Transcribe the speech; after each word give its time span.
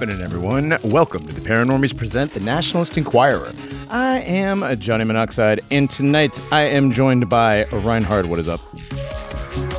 What's 0.00 0.12
happening, 0.12 0.24
everyone? 0.24 0.78
Welcome 0.90 1.26
to 1.26 1.34
the 1.34 1.42
Paranormies 1.42 1.94
Present 1.94 2.30
the 2.30 2.40
Nationalist 2.40 2.96
Enquirer. 2.96 3.52
I 3.90 4.20
am 4.20 4.64
Johnny 4.80 5.04
Monoxide, 5.04 5.60
and 5.70 5.90
tonight 5.90 6.40
I 6.50 6.62
am 6.62 6.90
joined 6.90 7.28
by 7.28 7.64
Reinhard. 7.66 8.24
What 8.24 8.38
is 8.38 8.48
up? 8.48 8.60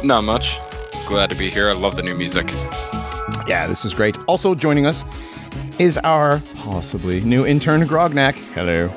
Not 0.03 0.23
much. 0.23 0.59
Glad 1.07 1.31
to 1.31 1.35
be 1.35 1.49
here. 1.49 1.69
I 1.69 1.73
love 1.73 1.95
the 1.95 2.03
new 2.03 2.15
music. 2.15 2.51
Yeah, 3.47 3.65
this 3.65 3.83
is 3.83 3.95
great. 3.95 4.15
Also 4.27 4.53
joining 4.53 4.85
us 4.85 5.03
is 5.79 5.97
our 6.03 6.39
possibly 6.57 7.21
new 7.21 7.43
intern, 7.43 7.81
Grognak. 7.87 8.35
Hello. 8.53 8.89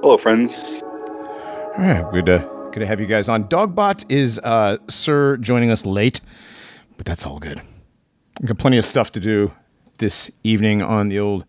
Hello, 0.00 0.16
friends. 0.16 0.80
All 0.82 1.74
right, 1.76 2.10
good 2.12 2.24
to 2.24 2.38
good 2.72 2.80
to 2.80 2.86
have 2.86 2.98
you 2.98 3.06
guys 3.06 3.28
on. 3.28 3.44
Dogbot 3.44 4.10
is 4.10 4.38
uh, 4.38 4.78
Sir 4.88 5.36
joining 5.36 5.70
us 5.70 5.84
late, 5.84 6.22
but 6.96 7.04
that's 7.04 7.26
all 7.26 7.38
good. 7.38 7.60
We've 8.40 8.48
got 8.48 8.56
plenty 8.56 8.78
of 8.78 8.86
stuff 8.86 9.12
to 9.12 9.20
do 9.20 9.52
this 9.98 10.30
evening 10.42 10.80
on 10.80 11.10
the 11.10 11.18
old 11.18 11.44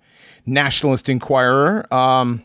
Nationalist 0.46 1.08
Enquirer. 1.08 1.88
Um, 1.94 2.44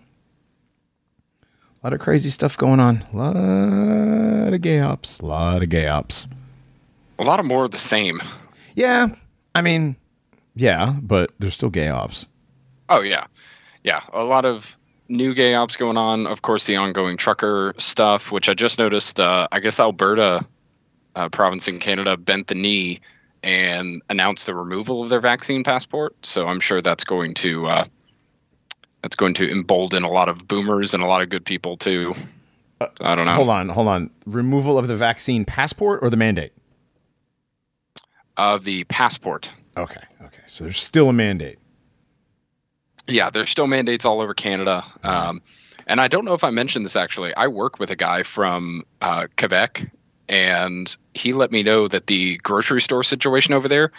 a 1.42 1.86
lot 1.86 1.92
of 1.92 1.98
crazy 1.98 2.28
stuff 2.28 2.56
going 2.56 2.78
on. 2.78 3.05
A 3.12 3.16
lot 3.16 4.55
of 4.55 4.61
gay 4.61 4.78
ops. 4.78 5.19
A 5.19 5.27
lot 5.27 5.64
of 5.64 5.69
gay 5.69 5.88
ops. 5.88 6.28
A 7.19 7.25
lot 7.25 7.41
of 7.41 7.47
more 7.47 7.64
of 7.64 7.72
the 7.72 7.78
same. 7.78 8.22
Yeah, 8.77 9.08
I 9.56 9.62
mean, 9.62 9.97
yeah, 10.55 10.94
but 11.03 11.33
there's 11.41 11.55
still 11.55 11.70
gay 11.70 11.88
ops. 11.88 12.28
Oh 12.88 13.00
yeah, 13.00 13.27
yeah. 13.83 14.03
A 14.12 14.22
lot 14.22 14.44
of 14.44 14.78
new 15.08 15.34
gay 15.34 15.56
ops 15.56 15.77
going 15.77 15.97
on. 15.97 16.28
Of 16.28 16.42
course, 16.42 16.66
the 16.66 16.77
ongoing 16.77 17.16
trucker 17.16 17.75
stuff, 17.78 18.31
which 18.31 18.48
I 18.48 18.55
just 18.55 18.78
noticed. 18.78 19.19
Uh, 19.19 19.48
I 19.50 19.58
guess 19.58 19.81
Alberta 19.81 20.47
uh, 21.16 21.28
province 21.31 21.66
in 21.66 21.81
Canada 21.81 22.16
bent 22.16 22.47
the 22.47 22.55
knee 22.55 23.00
and 23.47 24.02
announce 24.11 24.44
the 24.44 24.55
removal 24.56 25.05
of 25.05 25.08
their 25.08 25.20
vaccine 25.20 25.62
passport. 25.62 26.14
So 26.27 26.48
I'm 26.48 26.58
sure 26.58 26.83
that's 26.83 27.05
going 27.05 27.33
to 27.34 27.66
uh, 27.66 27.84
that's 29.03 29.14
going 29.14 29.34
to 29.34 29.48
embolden 29.50 30.03
a 30.03 30.11
lot 30.11 30.28
of 30.28 30.48
boomers 30.48 30.92
and 30.92 31.03
a 31.03 31.06
lot 31.06 31.22
of 31.22 31.30
good 31.30 31.44
people 31.44 31.77
too. 31.77 32.14
I 33.00 33.14
don't 33.14 33.25
know. 33.25 33.34
Hold 33.34 33.48
on, 33.48 33.69
hold 33.69 33.86
on. 33.86 34.11
Removal 34.27 34.77
of 34.77 34.88
the 34.88 34.97
vaccine 34.97 35.44
passport 35.44 36.00
or 36.03 36.11
the 36.11 36.16
mandate? 36.16 36.53
Of 38.36 38.64
the 38.64 38.84
passport. 38.84 39.55
Okay, 39.78 40.03
okay. 40.22 40.42
So 40.47 40.64
there's 40.64 40.81
still 40.81 41.08
a 41.08 41.12
mandate. 41.12 41.58
Yeah, 43.06 43.31
there's 43.31 43.48
still 43.48 43.69
mandates 43.69 44.05
all 44.05 44.20
over 44.20 44.34
Canada. 44.34 44.83
Um, 45.05 45.41
and 45.86 46.00
I 46.00 46.08
don't 46.08 46.25
know 46.25 46.34
if 46.34 46.42
I 46.42 46.50
mentioned 46.50 46.84
this 46.84 46.97
actually. 46.97 47.33
I 47.36 47.47
work 47.47 47.78
with 47.78 47.92
a 47.92 47.97
guy 47.97 48.25
from 48.25 48.83
uh, 49.00 49.28
Quebec, 49.38 49.88
and 50.28 50.96
he 51.14 51.32
let 51.32 51.52
me 51.52 51.62
know 51.62 51.88
that 51.88 52.06
the 52.06 52.36
grocery 52.38 52.80
store 52.80 53.02
situation 53.02 53.55
over 53.55 53.69
there, 53.69 53.92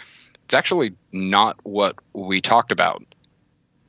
it's 0.44 0.54
actually 0.54 0.92
not 1.12 1.58
what 1.64 1.96
we 2.12 2.40
talked 2.40 2.72
about 2.72 3.02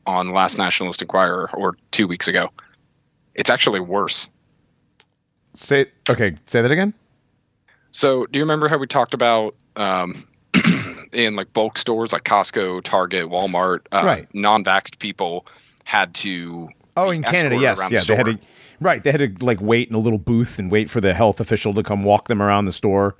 on 0.05 0.29
last 0.29 0.57
Nationalist 0.57 1.01
Enquirer 1.01 1.49
or 1.53 1.77
two 1.91 2.07
weeks 2.07 2.27
ago. 2.27 2.49
It's 3.35 3.49
actually 3.49 3.79
worse. 3.79 4.29
Say 5.53 5.87
okay. 6.09 6.35
Say 6.45 6.61
that 6.61 6.71
again. 6.71 6.93
So, 7.91 8.25
do 8.27 8.37
you 8.37 8.43
remember 8.43 8.67
how 8.67 8.77
we 8.77 8.85
talked 8.87 9.13
about 9.13 9.55
um, 9.75 10.27
in 11.11 11.35
like 11.35 11.51
bulk 11.53 11.77
stores 11.77 12.13
like 12.13 12.23
Costco, 12.23 12.83
Target, 12.83 13.25
Walmart, 13.25 13.79
uh, 13.91 14.03
Right. 14.05 14.27
non-vaxxed 14.35 14.99
people 14.99 15.47
had 15.85 16.13
to 16.15 16.69
Oh, 16.95 17.09
in 17.11 17.23
Canada, 17.23 17.57
yes, 17.59 17.79
yeah. 17.89 17.99
the 18.01 18.05
They 18.05 18.15
had 18.15 18.25
to 18.25 18.37
right. 18.79 19.03
They 19.03 19.11
had 19.11 19.39
to 19.39 19.45
like 19.45 19.61
wait 19.61 19.89
in 19.89 19.95
a 19.95 19.99
little 19.99 20.19
booth 20.19 20.59
and 20.59 20.71
wait 20.71 20.89
for 20.89 21.01
the 21.01 21.13
health 21.13 21.39
official 21.39 21.73
to 21.73 21.83
come 21.83 22.03
walk 22.03 22.27
them 22.27 22.41
around 22.41 22.65
the 22.65 22.71
store, 22.71 23.15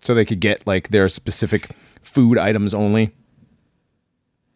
so 0.00 0.14
they 0.14 0.24
could 0.24 0.40
get 0.40 0.66
like 0.66 0.88
their 0.88 1.08
specific 1.08 1.68
food 2.00 2.38
items 2.38 2.74
only. 2.74 3.14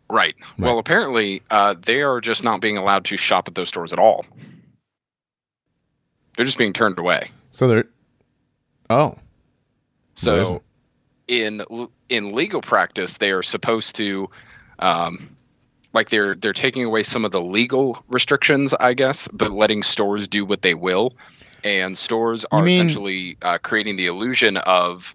Right. 0.08 0.36
Well, 0.58 0.78
apparently, 0.78 1.42
uh, 1.50 1.74
they 1.84 2.02
are 2.02 2.20
just 2.20 2.44
not 2.44 2.60
being 2.60 2.76
allowed 2.76 3.04
to 3.06 3.16
shop 3.16 3.48
at 3.48 3.56
those 3.56 3.68
stores 3.68 3.92
at 3.92 3.98
all. 3.98 4.24
They're 6.36 6.46
just 6.46 6.58
being 6.58 6.72
turned 6.72 6.98
away. 6.98 7.30
So 7.50 7.66
they're 7.66 7.88
oh 8.90 9.16
So, 10.14 10.62
in 11.28 11.62
in 12.08 12.28
legal 12.30 12.60
practice, 12.60 13.18
they 13.18 13.32
are 13.32 13.42
supposed 13.42 13.96
to, 13.96 14.30
um, 14.78 15.35
like 15.96 16.10
they're 16.10 16.36
they're 16.36 16.52
taking 16.52 16.84
away 16.84 17.02
some 17.02 17.24
of 17.24 17.32
the 17.32 17.40
legal 17.40 18.04
restrictions, 18.08 18.72
I 18.74 18.94
guess, 18.94 19.26
but 19.32 19.50
letting 19.50 19.82
stores 19.82 20.28
do 20.28 20.44
what 20.44 20.62
they 20.62 20.74
will, 20.74 21.14
and 21.64 21.98
stores 21.98 22.44
are 22.52 22.62
mean- 22.62 22.74
essentially 22.74 23.36
uh, 23.42 23.58
creating 23.58 23.96
the 23.96 24.06
illusion 24.06 24.58
of 24.58 25.14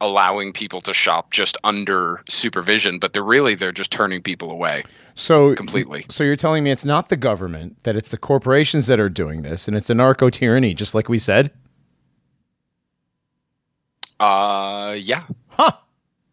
allowing 0.00 0.52
people 0.52 0.80
to 0.80 0.92
shop 0.92 1.30
just 1.30 1.56
under 1.62 2.22
supervision, 2.28 2.98
but 2.98 3.12
they're 3.12 3.22
really 3.22 3.54
they're 3.54 3.72
just 3.72 3.92
turning 3.92 4.20
people 4.22 4.50
away. 4.50 4.82
so 5.14 5.54
Completely. 5.54 6.04
So 6.08 6.24
you're 6.24 6.36
telling 6.36 6.64
me 6.64 6.72
it's 6.72 6.84
not 6.84 7.08
the 7.10 7.16
government 7.16 7.84
that 7.84 7.94
it's 7.94 8.10
the 8.10 8.18
corporations 8.18 8.88
that 8.88 8.98
are 8.98 9.08
doing 9.08 9.42
this, 9.42 9.68
and 9.68 9.76
it's 9.76 9.90
a 9.90 9.94
narco 9.94 10.30
tyranny, 10.30 10.74
just 10.74 10.94
like 10.94 11.08
we 11.08 11.18
said. 11.18 11.52
Uh, 14.18 14.96
yeah. 14.98 15.22
Huh. 15.50 15.72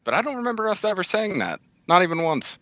But 0.03 0.13
I 0.13 0.21
don't 0.21 0.37
remember 0.37 0.67
us 0.69 0.83
ever 0.83 1.03
saying 1.03 1.39
that. 1.39 1.59
Not 1.87 2.03
even 2.03 2.23
once. 2.23 2.57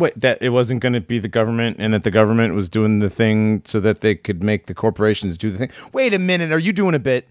Wait, 0.00 0.18
that 0.18 0.42
it 0.42 0.48
wasn't 0.48 0.80
going 0.80 0.94
to 0.94 1.00
be 1.00 1.18
the 1.18 1.28
government, 1.28 1.76
and 1.78 1.92
that 1.92 2.04
the 2.04 2.10
government 2.10 2.54
was 2.54 2.70
doing 2.70 3.00
the 3.00 3.10
thing 3.10 3.60
so 3.66 3.78
that 3.80 4.00
they 4.00 4.14
could 4.14 4.42
make 4.42 4.64
the 4.64 4.74
corporations 4.74 5.36
do 5.36 5.50
the 5.50 5.58
thing. 5.58 5.70
Wait 5.92 6.14
a 6.14 6.18
minute, 6.18 6.50
are 6.52 6.58
you 6.58 6.72
doing 6.72 6.94
a 6.94 6.98
bit? 6.98 7.28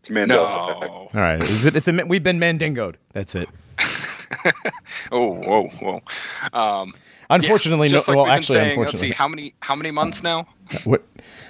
It's 0.00 0.10
Mandela 0.10 0.28
No. 0.28 0.86
All 0.86 1.10
right, 1.14 1.42
is 1.42 1.64
it? 1.64 1.74
It's 1.74 1.88
a 1.88 1.92
we've 2.06 2.22
been 2.22 2.38
mandingoed. 2.38 2.96
That's 3.12 3.34
it. 3.34 3.48
Oh, 5.10 5.32
whoa, 5.32 5.68
whoa. 5.80 6.02
Um, 6.52 6.94
Unfortunately, 7.30 7.88
yeah, 7.88 7.92
no. 7.92 7.98
like 7.98 8.08
well, 8.08 8.24
we've 8.24 8.32
actually, 8.34 8.58
saying, 8.58 8.78
let's 8.78 9.00
see, 9.00 9.10
how 9.10 9.26
many 9.26 9.54
how 9.60 9.74
many 9.74 9.90
months 9.90 10.22
now? 10.22 10.46
what? 10.84 11.02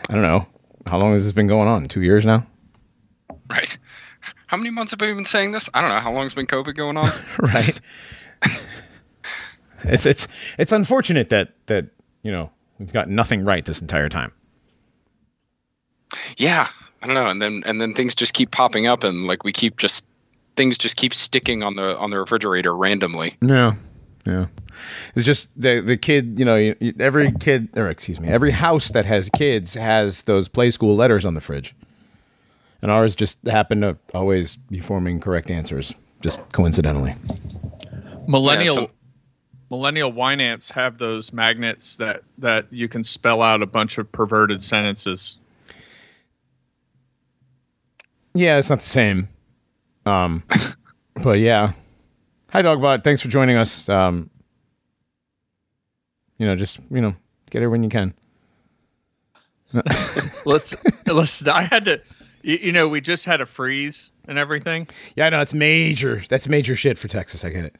I 0.09 0.13
don't 0.13 0.23
know. 0.23 0.47
How 0.87 0.99
long 1.01 1.13
has 1.13 1.25
this 1.25 1.33
been 1.33 1.49
going 1.49 1.67
on? 1.67 1.89
Two 1.89 2.03
years 2.03 2.25
now. 2.25 2.47
Right. 3.51 3.77
How 4.47 4.57
many 4.57 4.71
months 4.71 4.93
have 4.93 5.01
we 5.01 5.13
been 5.13 5.25
saying 5.25 5.53
this? 5.53 5.69
I 5.75 5.81
don't 5.81 5.91
know. 5.91 5.99
How 5.99 6.13
long 6.13 6.23
has 6.23 6.35
been 6.35 6.47
COVID 6.47 6.77
going 6.77 6.97
on? 6.97 7.09
right. 7.39 7.79
it's 9.85 10.07
it's 10.07 10.29
it's 10.59 10.73
unfortunate 10.73 11.29
that 11.31 11.53
that 11.67 11.87
you 12.23 12.33
know 12.33 12.51
we've 12.79 12.93
got 12.93 13.09
nothing 13.09 13.45
right 13.45 13.65
this 13.65 13.81
entire 13.81 14.09
time. 14.09 14.33
yeah, 16.37 16.69
I 17.03 17.07
don't 17.07 17.15
know. 17.15 17.29
And 17.29 17.41
then 17.43 17.63
and 17.67 17.81
then 17.81 17.95
things 17.95 18.15
just 18.15 18.35
keep 18.35 18.51
popping 18.51 18.87
up, 18.87 19.05
and 19.05 19.27
like 19.27 19.45
we 19.45 19.53
keep 19.53 19.77
just 19.77 20.07
things 20.57 20.79
just 20.79 20.97
keep 20.97 21.15
sticking 21.15 21.63
on 21.63 21.77
the 21.77 21.97
on 21.99 22.11
the 22.11 22.19
refrigerator 22.19 22.75
randomly. 22.75 23.37
Yeah, 23.43 23.75
yeah. 24.27 24.47
It's 25.15 25.25
just 25.27 25.49
the 25.61 25.81
the 25.81 25.97
kid. 25.97 26.39
You 26.39 26.45
know, 26.45 26.57
you- 26.57 26.77
you- 26.81 26.95
every 27.01 27.33
kid, 27.33 27.69
or 27.77 27.89
excuse 27.89 28.21
me, 28.21 28.29
every 28.29 28.53
house 28.53 28.91
that 28.93 29.07
has 29.07 29.29
kids 29.37 29.75
has 29.75 30.23
those 30.23 30.49
play 30.49 30.71
school 30.71 30.95
letters 30.97 31.25
on 31.25 31.35
the 31.35 31.41
fridge, 31.41 31.75
and 32.83 32.91
ours 32.91 33.15
just 33.15 33.45
happen 33.47 33.81
to 33.83 33.97
always 34.15 34.57
be 34.57 34.81
forming 34.81 35.21
correct 35.21 35.51
answers, 35.51 35.95
just 36.23 36.41
coincidentally. 36.53 37.15
millennial 38.27 38.75
some- 38.75 38.89
millennial 39.71 40.11
wine 40.13 40.41
aunts 40.41 40.69
have 40.71 40.99
those 40.99 41.33
magnets 41.33 41.97
that 41.97 42.23
that 42.39 42.67
you 42.71 42.89
can 42.89 43.05
spell 43.05 43.43
out 43.43 43.63
a 43.63 43.67
bunch 43.67 43.99
of 43.99 44.11
perverted 44.13 44.63
sentences 44.63 45.37
Yeah, 48.35 48.59
it's 48.59 48.71
not 48.71 48.79
the 48.79 48.85
same. 48.85 49.29
Um, 50.07 50.45
but 51.23 51.41
yeah. 51.41 51.73
Hi, 52.53 52.63
Dogbot. 52.63 53.03
Thanks 53.03 53.21
for 53.21 53.29
joining 53.29 53.57
us. 53.57 53.89
Um, 53.89 54.31
you 56.39 56.47
know, 56.47 56.55
just 56.55 56.79
you 56.91 57.01
know, 57.01 57.17
get 57.51 57.61
here 57.61 57.71
when 57.71 57.83
you 57.83 57.89
can. 57.89 58.15
let's 60.47 60.75
let's 61.07 61.47
i 61.47 61.61
had 61.61 61.85
to 61.85 62.01
you, 62.41 62.57
you 62.57 62.73
know 62.73 62.89
we 62.89 63.03
just 63.03 63.27
had 63.27 63.43
a 63.43 63.45
freeze 63.45 64.09
and 64.27 64.39
everything 64.39 64.89
Yeah, 65.15 65.27
I 65.27 65.31
know 65.31 65.43
it's 65.43 65.53
major. 65.53 66.23
That's 66.31 66.49
major 66.49 66.75
shit 66.75 66.97
for 66.97 67.07
Texas. 67.07 67.45
I 67.45 67.51
get 67.51 67.65
it. 67.67 67.77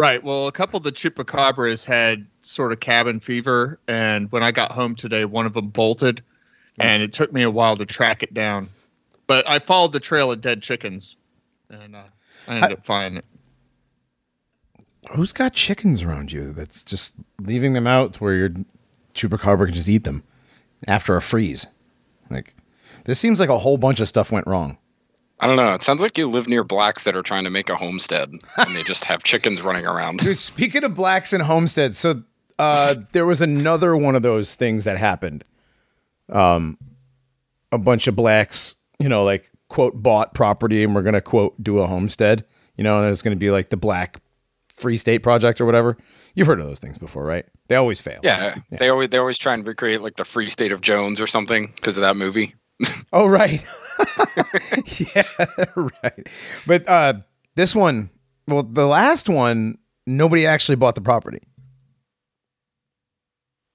Right 0.00 0.22
well 0.22 0.46
a 0.46 0.52
couple 0.52 0.76
of 0.76 0.84
the 0.84 0.92
chupacabras 0.92 1.84
had 1.84 2.26
sort 2.42 2.72
of 2.72 2.80
cabin 2.80 3.20
fever 3.20 3.78
and 3.88 4.30
when 4.32 4.42
i 4.42 4.50
got 4.50 4.72
home 4.72 4.94
today 4.94 5.24
one 5.24 5.46
of 5.46 5.54
them 5.54 5.68
bolted 5.68 6.22
and 6.80 7.02
it 7.02 7.12
took 7.12 7.32
me 7.32 7.42
a 7.42 7.50
while 7.50 7.76
to 7.76 7.84
track 7.84 8.22
it 8.22 8.32
down 8.32 8.66
but 9.26 9.46
i 9.48 9.58
followed 9.58 9.92
the 9.92 10.00
trail 10.00 10.30
of 10.30 10.40
dead 10.40 10.62
chickens 10.62 11.16
and 11.70 11.96
uh, 11.96 12.02
i 12.46 12.54
ended 12.54 12.72
up 12.72 12.84
finding 12.84 13.18
it 13.18 13.24
Who's 15.12 15.32
got 15.32 15.54
chickens 15.54 16.02
around 16.02 16.32
you? 16.32 16.52
That's 16.52 16.82
just 16.82 17.14
leaving 17.40 17.72
them 17.72 17.86
out 17.86 18.20
where 18.20 18.34
your 18.34 18.50
chupacabra 19.14 19.66
can 19.66 19.74
just 19.74 19.88
eat 19.88 20.04
them 20.04 20.22
after 20.86 21.16
a 21.16 21.22
freeze. 21.22 21.66
Like 22.30 22.54
this 23.04 23.18
seems 23.18 23.40
like 23.40 23.48
a 23.48 23.58
whole 23.58 23.78
bunch 23.78 24.00
of 24.00 24.08
stuff 24.08 24.30
went 24.30 24.46
wrong. 24.46 24.76
I 25.40 25.46
don't 25.46 25.56
know. 25.56 25.72
It 25.74 25.82
sounds 25.82 26.02
like 26.02 26.18
you 26.18 26.26
live 26.26 26.48
near 26.48 26.64
blacks 26.64 27.04
that 27.04 27.14
are 27.14 27.22
trying 27.22 27.44
to 27.44 27.50
make 27.50 27.68
a 27.68 27.76
homestead, 27.76 28.30
and 28.30 28.76
they 28.76 28.82
just 28.82 29.04
have 29.04 29.22
chickens 29.22 29.62
running 29.62 29.86
around. 29.86 30.18
Dude, 30.20 30.38
speaking 30.38 30.84
of 30.84 30.94
blacks 30.94 31.32
and 31.32 31.42
homesteads, 31.42 31.96
so 31.96 32.22
uh, 32.58 32.96
there 33.12 33.26
was 33.26 33.40
another 33.40 33.96
one 33.96 34.16
of 34.16 34.22
those 34.22 34.54
things 34.56 34.84
that 34.84 34.96
happened. 34.96 35.44
Um, 36.30 36.76
a 37.70 37.78
bunch 37.78 38.08
of 38.08 38.16
blacks, 38.16 38.74
you 38.98 39.08
know, 39.08 39.24
like 39.24 39.50
quote 39.68 40.02
bought 40.02 40.34
property 40.34 40.82
and 40.82 40.94
we're 40.94 41.02
gonna 41.02 41.20
quote 41.20 41.62
do 41.62 41.78
a 41.78 41.86
homestead. 41.86 42.44
You 42.76 42.84
know, 42.84 43.02
and 43.02 43.10
it's 43.10 43.22
gonna 43.22 43.36
be 43.36 43.50
like 43.50 43.70
the 43.70 43.76
Black 43.76 44.20
Free 44.68 44.96
State 44.96 45.22
Project 45.22 45.60
or 45.60 45.66
whatever. 45.66 45.96
You've 46.34 46.46
heard 46.46 46.60
of 46.60 46.66
those 46.66 46.78
things 46.78 46.98
before, 46.98 47.24
right? 47.24 47.44
They 47.68 47.76
always 47.76 48.00
fail. 48.00 48.20
Yeah, 48.22 48.56
they 48.70 48.88
always 48.88 49.08
they 49.10 49.18
always 49.18 49.38
try 49.38 49.54
and 49.54 49.66
recreate 49.66 50.00
like 50.00 50.16
the 50.16 50.24
Free 50.24 50.50
State 50.50 50.72
of 50.72 50.80
Jones 50.80 51.20
or 51.20 51.26
something 51.26 51.72
because 51.76 51.96
of 51.96 52.02
that 52.02 52.16
movie. 52.16 52.54
Oh 53.12 53.26
right. 53.26 53.64
yeah, 55.14 55.22
right. 55.76 56.28
But 56.66 56.88
uh 56.88 57.14
this 57.56 57.74
one, 57.74 58.10
well, 58.46 58.62
the 58.62 58.86
last 58.86 59.28
one, 59.28 59.78
nobody 60.06 60.46
actually 60.46 60.76
bought 60.76 60.94
the 60.94 61.00
property. 61.00 61.40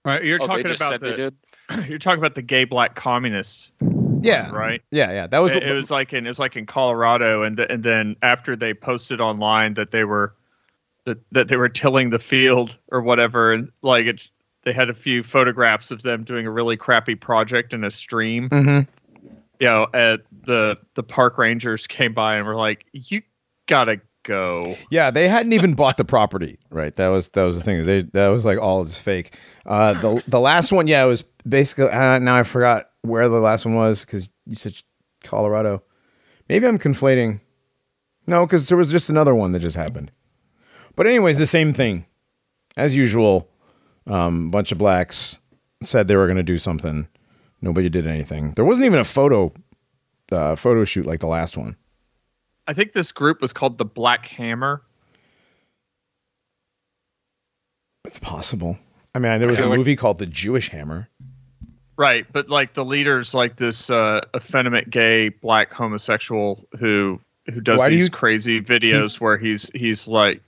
Right, 0.05 0.23
you're 0.23 0.38
Oh, 0.41 0.47
they 0.47 0.63
talking 0.63 0.67
just 0.67 0.81
about 0.81 0.91
said 0.91 1.01
they 1.01 1.11
the 1.11 1.17
did. 1.17 1.35
you're 1.89 1.97
talking 1.97 2.19
about 2.19 2.35
the 2.35 2.41
gay 2.41 2.65
black 2.65 2.95
communists, 2.95 3.71
Yeah. 4.21 4.50
right? 4.51 4.81
Yeah, 4.91 5.11
yeah. 5.11 5.27
That 5.27 5.39
was 5.39 5.53
it, 5.53 5.63
it 5.63 5.73
was 5.73 5.89
like 5.91 6.11
in 6.13 6.25
it 6.25 6.29
was 6.29 6.39
like 6.39 6.55
in 6.57 6.65
Colorado, 6.65 7.44
and 7.44 7.55
th- 7.55 7.69
and 7.69 7.83
then 7.83 8.15
after 8.21 8.55
they 8.55 8.73
posted 8.73 9.21
online 9.21 9.75
that 9.75 9.91
they 9.91 10.03
were 10.03 10.35
that 11.05 11.19
that 11.31 11.47
they 11.47 11.55
were 11.55 11.69
tilling 11.69 12.09
the 12.09 12.19
field 12.19 12.77
or 12.89 13.01
whatever, 13.01 13.53
and 13.53 13.71
like 13.81 14.05
it, 14.05 14.29
they 14.63 14.74
had 14.74 14.89
a 14.89 14.94
few 14.94 15.24
photographs 15.24 15.92
of 15.92 16.01
them 16.01 16.24
doing 16.24 16.45
a 16.45 16.51
really 16.51 16.77
crappy 16.77 17.15
project 17.15 17.74
in 17.74 17.83
a 17.83 17.92
stream. 17.92 18.50
Mhm. 18.50 18.88
You 19.60 19.68
know, 19.68 19.88
at 19.94 20.21
the 20.45 20.77
the 20.95 21.04
park 21.04 21.38
rangers 21.38 21.88
came 21.88 22.13
by 22.13 22.36
and 22.36 22.45
were 22.45 22.56
like, 22.56 22.86
"You 22.92 23.21
gotta 23.68 24.01
go." 24.24 24.74
Yeah, 24.89 25.12
they 25.12 25.27
hadn't 25.27 25.54
even 25.54 25.74
bought 25.74 25.98
the 25.98 26.06
property, 26.06 26.57
right? 26.69 26.94
That 26.95 27.07
was 27.10 27.30
that 27.31 27.44
was 27.44 27.57
the 27.60 27.63
thing. 27.63 27.83
They 27.83 28.01
that 28.01 28.30
was 28.30 28.45
like 28.45 28.57
all 28.57 28.83
just 28.83 29.04
fake. 29.04 29.38
Uh, 29.65 29.94
the 29.94 30.24
the 30.27 30.39
last 30.39 30.71
one, 30.71 30.88
yeah, 30.88 31.04
it 31.04 31.07
was 31.07 31.24
basically. 31.48 31.89
Uh, 31.92 32.19
now 32.19 32.36
I 32.36 32.44
forgot 32.44 32.89
where 33.04 33.30
the 33.30 33.39
last 33.39 33.65
one 33.65 33.75
was 33.75 34.04
because 34.04 34.30
you 34.45 34.56
said 34.56 34.74
Colorado. 35.24 35.83
Maybe 36.50 36.65
I'm 36.68 36.80
conflating. 36.80 37.39
No, 38.27 38.45
because 38.45 38.68
there 38.69 38.77
was 38.77 38.92
just 38.92 39.10
another 39.10 39.36
one 39.36 39.51
that 39.51 39.60
just 39.60 39.75
happened. 39.75 40.12
But 40.95 41.07
anyways, 41.07 41.38
the 41.38 41.45
same 41.45 41.74
thing 41.74 42.06
as 42.75 42.95
usual. 42.98 43.50
Um, 44.07 44.51
bunch 44.51 44.71
of 44.71 44.77
blacks 44.77 45.39
said 45.81 46.07
they 46.07 46.15
were 46.15 46.27
going 46.27 46.38
to 46.38 46.44
do 46.44 46.57
something. 46.57 47.07
Nobody 47.61 47.89
did 47.89 48.05
anything. 48.07 48.51
There 48.51 48.65
wasn't 48.65 48.85
even 48.85 49.00
a 49.00 49.05
photo 49.05 49.53
uh, 50.31 50.55
photo 50.55 50.83
shoot 50.83 51.05
like 51.05 51.19
the 51.19 51.27
last 51.27 51.57
one. 51.57 51.75
I 52.67 52.73
think 52.73 52.94
this 52.94 53.11
group 53.11 53.41
was 53.41 53.53
called 53.53 53.77
the 53.77 53.85
Black 53.85 54.27
Hammer. 54.27 54.81
It's 58.05 58.19
possible. 58.19 58.77
I 59.15 59.19
mean, 59.19 59.39
there 59.39 59.47
was 59.47 59.59
a 59.59 59.67
like- 59.67 59.77
movie 59.77 59.95
called 59.95 60.19
The 60.19 60.25
Jewish 60.25 60.69
Hammer. 60.69 61.09
Right, 61.95 62.25
but 62.33 62.50
like 62.50 62.73
the 62.73 62.83
leader's 62.83 63.35
like 63.35 63.57
this 63.57 63.91
uh, 63.91 64.21
effeminate 64.35 64.89
gay 64.89 65.29
black 65.29 65.71
homosexual 65.71 66.67
who 66.79 67.21
who 67.53 67.61
does 67.61 67.77
Why 67.77 67.89
these 67.89 68.05
you 68.05 68.09
crazy 68.09 68.59
videos 68.61 69.19
where 69.19 69.38
he's 69.38 69.69
he's 69.75 70.07
like 70.07 70.41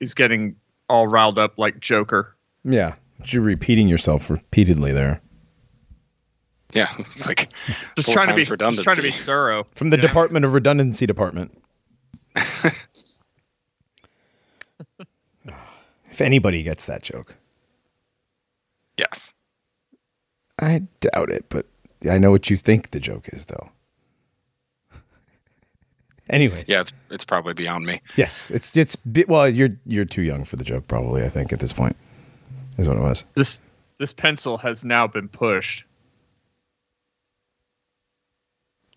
he's 0.00 0.12
getting 0.12 0.56
all 0.88 1.06
riled 1.06 1.38
up 1.38 1.56
like 1.56 1.78
Joker. 1.78 2.34
Yeah, 2.68 2.94
you're 3.24 3.42
repeating 3.42 3.88
yourself 3.88 4.28
repeatedly 4.28 4.92
there. 4.92 5.20
Yeah, 6.74 6.92
it's 6.98 7.26
like 7.26 7.48
Just 7.96 8.12
trying 8.12 8.28
to 8.28 8.34
be 8.34 8.44
times 8.44 8.76
just 8.76 8.84
trying 8.84 8.96
to 8.96 9.02
be 9.02 9.10
thorough. 9.10 9.64
From 9.74 9.90
the 9.90 9.96
you 9.96 10.02
know? 10.02 10.08
Department 10.08 10.44
of 10.44 10.52
Redundancy 10.54 11.06
Department. 11.06 11.56
if 16.10 16.20
anybody 16.20 16.62
gets 16.62 16.84
that 16.86 17.02
joke, 17.02 17.36
yes. 18.96 19.32
I 20.60 20.82
doubt 21.00 21.30
it, 21.30 21.46
but 21.48 21.66
I 22.08 22.18
know 22.18 22.30
what 22.30 22.50
you 22.50 22.56
think 22.56 22.90
the 22.90 23.00
joke 23.00 23.28
is, 23.32 23.46
though. 23.46 23.70
Anyways, 26.30 26.68
Yeah, 26.68 26.80
it's 26.80 26.92
it's 27.10 27.24
probably 27.24 27.54
beyond 27.54 27.86
me. 27.86 28.02
yes, 28.16 28.50
it's 28.50 28.76
it's 28.76 28.96
well, 29.26 29.48
you're 29.48 29.76
you're 29.86 30.04
too 30.04 30.22
young 30.22 30.44
for 30.44 30.56
the 30.56 30.64
joke, 30.64 30.86
probably. 30.86 31.24
I 31.24 31.28
think 31.30 31.52
at 31.52 31.60
this 31.60 31.72
point 31.72 31.96
is 32.78 32.88
what 32.88 32.96
it 32.96 33.00
was. 33.02 33.24
This 33.34 33.60
this 33.98 34.12
pencil 34.12 34.56
has 34.58 34.84
now 34.84 35.06
been 35.06 35.28
pushed. 35.28 35.84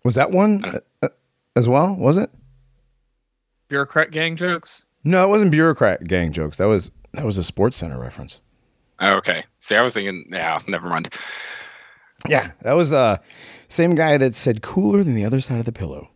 Was 0.04 0.14
that 0.16 0.30
one 0.30 0.64
uh, 0.64 0.80
uh, 1.02 1.08
as 1.54 1.68
well? 1.68 1.94
Was 1.94 2.16
it? 2.16 2.30
Bureaucrat 3.68 4.10
gang 4.10 4.36
jokes. 4.36 4.84
No, 5.04 5.24
it 5.24 5.28
wasn't 5.28 5.50
bureaucrat 5.50 6.04
gang 6.04 6.32
jokes. 6.32 6.58
That 6.58 6.66
was 6.66 6.90
that 7.12 7.24
was 7.24 7.38
a 7.38 7.44
Sports 7.44 7.76
Center 7.76 8.00
reference. 8.00 8.42
Oh, 9.00 9.16
Okay. 9.16 9.44
See, 9.58 9.74
I 9.76 9.82
was 9.82 9.94
thinking, 9.94 10.26
yeah, 10.30 10.60
never 10.68 10.88
mind. 10.88 11.14
Yeah, 12.28 12.52
that 12.62 12.74
was 12.74 12.92
uh 12.92 13.16
same 13.68 13.94
guy 13.94 14.16
that 14.16 14.34
said 14.34 14.62
cooler 14.62 15.02
than 15.02 15.14
the 15.14 15.24
other 15.24 15.40
side 15.40 15.58
of 15.58 15.64
the 15.64 15.72
pillow. 15.72 16.10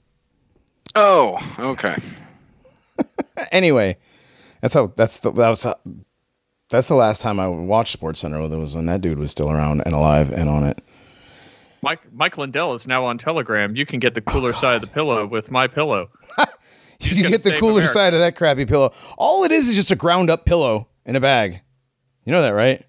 Oh, 0.95 1.39
okay. 1.59 1.97
Anyway, 3.53 3.99
that's 4.63 4.73
how 4.73 4.87
that's 4.97 5.21
the 5.21 5.31
that 5.31 5.49
was 5.51 5.67
uh, 5.67 5.75
that's 6.71 6.89
the 6.89 6.95
last 6.95 7.23
time 7.23 7.39
I 7.39 7.49
watched 7.49 7.93
Sports 7.93 8.21
Center. 8.21 8.41
It 8.41 8.49
was 8.49 8.75
when 8.75 8.87
that 8.87 9.01
dude 9.01 9.19
was 9.19 9.31
still 9.31 9.51
around 9.51 9.83
and 9.83 9.95
alive 9.95 10.33
and 10.33 10.49
on 10.49 10.65
it. 10.65 10.83
Mike 11.83 12.01
Mike 12.13 12.39
Lindell 12.39 12.75
is 12.75 12.87
now 12.87 13.05
on 13.05 13.19
Telegram. 13.19 13.77
You 13.77 13.87
can 13.87 14.01
get 14.01 14.15
the 14.15 14.21
cooler 14.21 14.51
oh, 14.51 14.61
side 14.61 14.77
of 14.77 14.81
the 14.81 14.87
pillow 14.89 15.27
with 15.27 15.51
my 15.51 15.67
pillow. 15.67 16.11
You 16.99 17.23
can 17.23 17.31
get 17.31 17.43
the 17.43 17.59
cooler 17.59 17.73
America. 17.73 17.89
side 17.93 18.15
of 18.15 18.21
that 18.21 18.37
crappy 18.37 18.65
pillow. 18.65 18.91
All 19.19 19.45
it 19.45 19.53
is 19.53 19.69
is 19.69 19.77
just 19.77 19.91
a 19.91 19.97
ground 19.97 20.31
up 20.31 20.47
pillow 20.47 20.89
in 21.05 21.15
a 21.15 21.21
bag. 21.21 21.61
You 22.25 22.33
know 22.33 22.41
that, 22.41 22.51
right? 22.51 22.85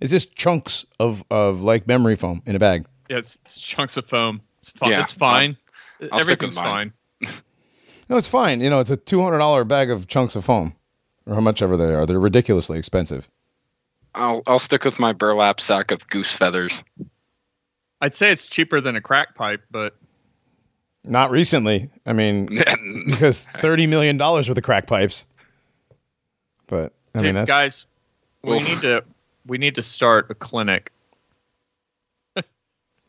It's 0.00 0.10
just 0.10 0.34
chunks 0.34 0.86
of 0.98 1.22
of 1.30 1.60
like 1.62 1.86
memory 1.86 2.16
foam 2.16 2.42
in 2.46 2.56
a 2.56 2.58
bag. 2.58 2.86
Yeah, 3.10 3.18
it's, 3.18 3.36
it's 3.42 3.60
chunks 3.60 3.98
of 3.98 4.06
foam. 4.06 4.40
It's 4.56 4.70
fine. 4.70 4.90
Yeah, 4.90 5.02
it's 5.02 5.12
fine. 5.12 5.56
I'll 6.10 6.20
stick 6.20 6.40
with 6.40 6.52
Everything's 6.52 6.56
mine. 6.56 6.92
fine. 7.22 7.32
No, 8.08 8.16
it's 8.16 8.26
fine. 8.26 8.60
You 8.60 8.70
know, 8.70 8.80
it's 8.80 8.90
a 8.90 8.96
two 8.96 9.22
hundred 9.22 9.38
dollar 9.38 9.62
bag 9.62 9.88
of 9.88 10.08
chunks 10.08 10.34
of 10.34 10.44
foam, 10.44 10.74
or 11.30 11.36
how 11.36 11.40
much 11.40 11.62
ever 11.62 11.76
they 11.76 11.94
are. 11.94 12.04
They're 12.04 12.18
ridiculously 12.20 12.76
expensive. 12.78 13.28
I'll 14.16 14.42
I'll 14.48 14.58
stick 14.58 14.84
with 14.84 14.98
my 14.98 15.12
burlap 15.12 15.60
sack 15.60 15.92
of 15.92 16.06
goose 16.08 16.34
feathers. 16.34 16.82
I'd 18.00 18.14
say 18.14 18.32
it's 18.32 18.48
cheaper 18.48 18.80
than 18.80 18.96
a 18.96 19.00
crack 19.00 19.36
pipe, 19.36 19.62
but 19.70 19.94
Not 21.04 21.30
recently. 21.30 21.88
I 22.04 22.12
mean, 22.12 22.46
because 23.06 23.46
thirty 23.46 23.86
million 23.86 24.16
dollars 24.16 24.48
worth 24.48 24.58
of 24.58 24.64
crack 24.64 24.88
pipes. 24.88 25.24
But 26.66 26.92
I 27.14 27.22
mean, 27.22 27.34
that's 27.34 27.46
guys, 27.48 27.86
we 28.42 28.56
Oof. 28.56 28.64
need 28.68 28.80
to 28.80 29.04
we 29.46 29.58
need 29.58 29.76
to 29.76 29.82
start 29.82 30.26
a 30.30 30.34
clinic 30.34 30.90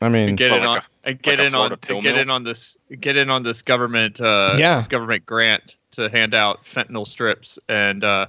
I 0.04 0.10
mean, 0.10 0.30
and 0.30 0.38
get 0.38 0.51
Oh, 0.51 0.56
in 0.58 0.63
like 0.63 0.84
on 0.84 0.88
and 1.04 1.22
get 1.22 1.40
like 1.40 1.48
in 1.48 1.54
on 1.56 1.60
Florida 1.60 1.78
pill 1.78 1.96
and 1.98 2.04
get 2.04 2.18
in 2.18 2.30
on 2.30 2.44
this 2.44 2.75
get 3.00 3.18
in 3.18 3.30
on 3.32 3.42
this 3.44 3.62
government 3.63 4.20
uh 4.22 4.56
Yeah. 4.58 4.78
this 4.78 4.88
government 4.88 5.25
grant 5.25 5.78
to 5.91 6.10
hand 6.10 6.33
out 6.33 6.63
fentanyl 6.63 7.07
strips 7.07 7.60
and 7.69 8.03
uh 8.03 8.25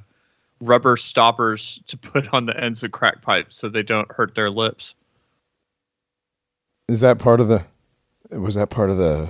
rubber 0.60 0.96
stoppers 0.96 1.80
to 1.88 1.96
put 1.96 2.32
on 2.32 2.46
the 2.46 2.56
ends 2.62 2.84
of 2.84 2.92
crack 2.92 3.20
pipes 3.22 3.56
so 3.56 3.68
they 3.68 3.82
don't 3.82 4.10
hurt 4.12 4.34
their 4.34 4.50
lips. 4.50 4.94
is 6.88 7.00
that 7.00 7.18
part 7.18 7.40
of 7.40 7.48
the? 7.48 7.64
Was 8.30 8.54
that 8.54 8.70
part 8.70 8.90
of 8.90 8.96
the 8.96 9.28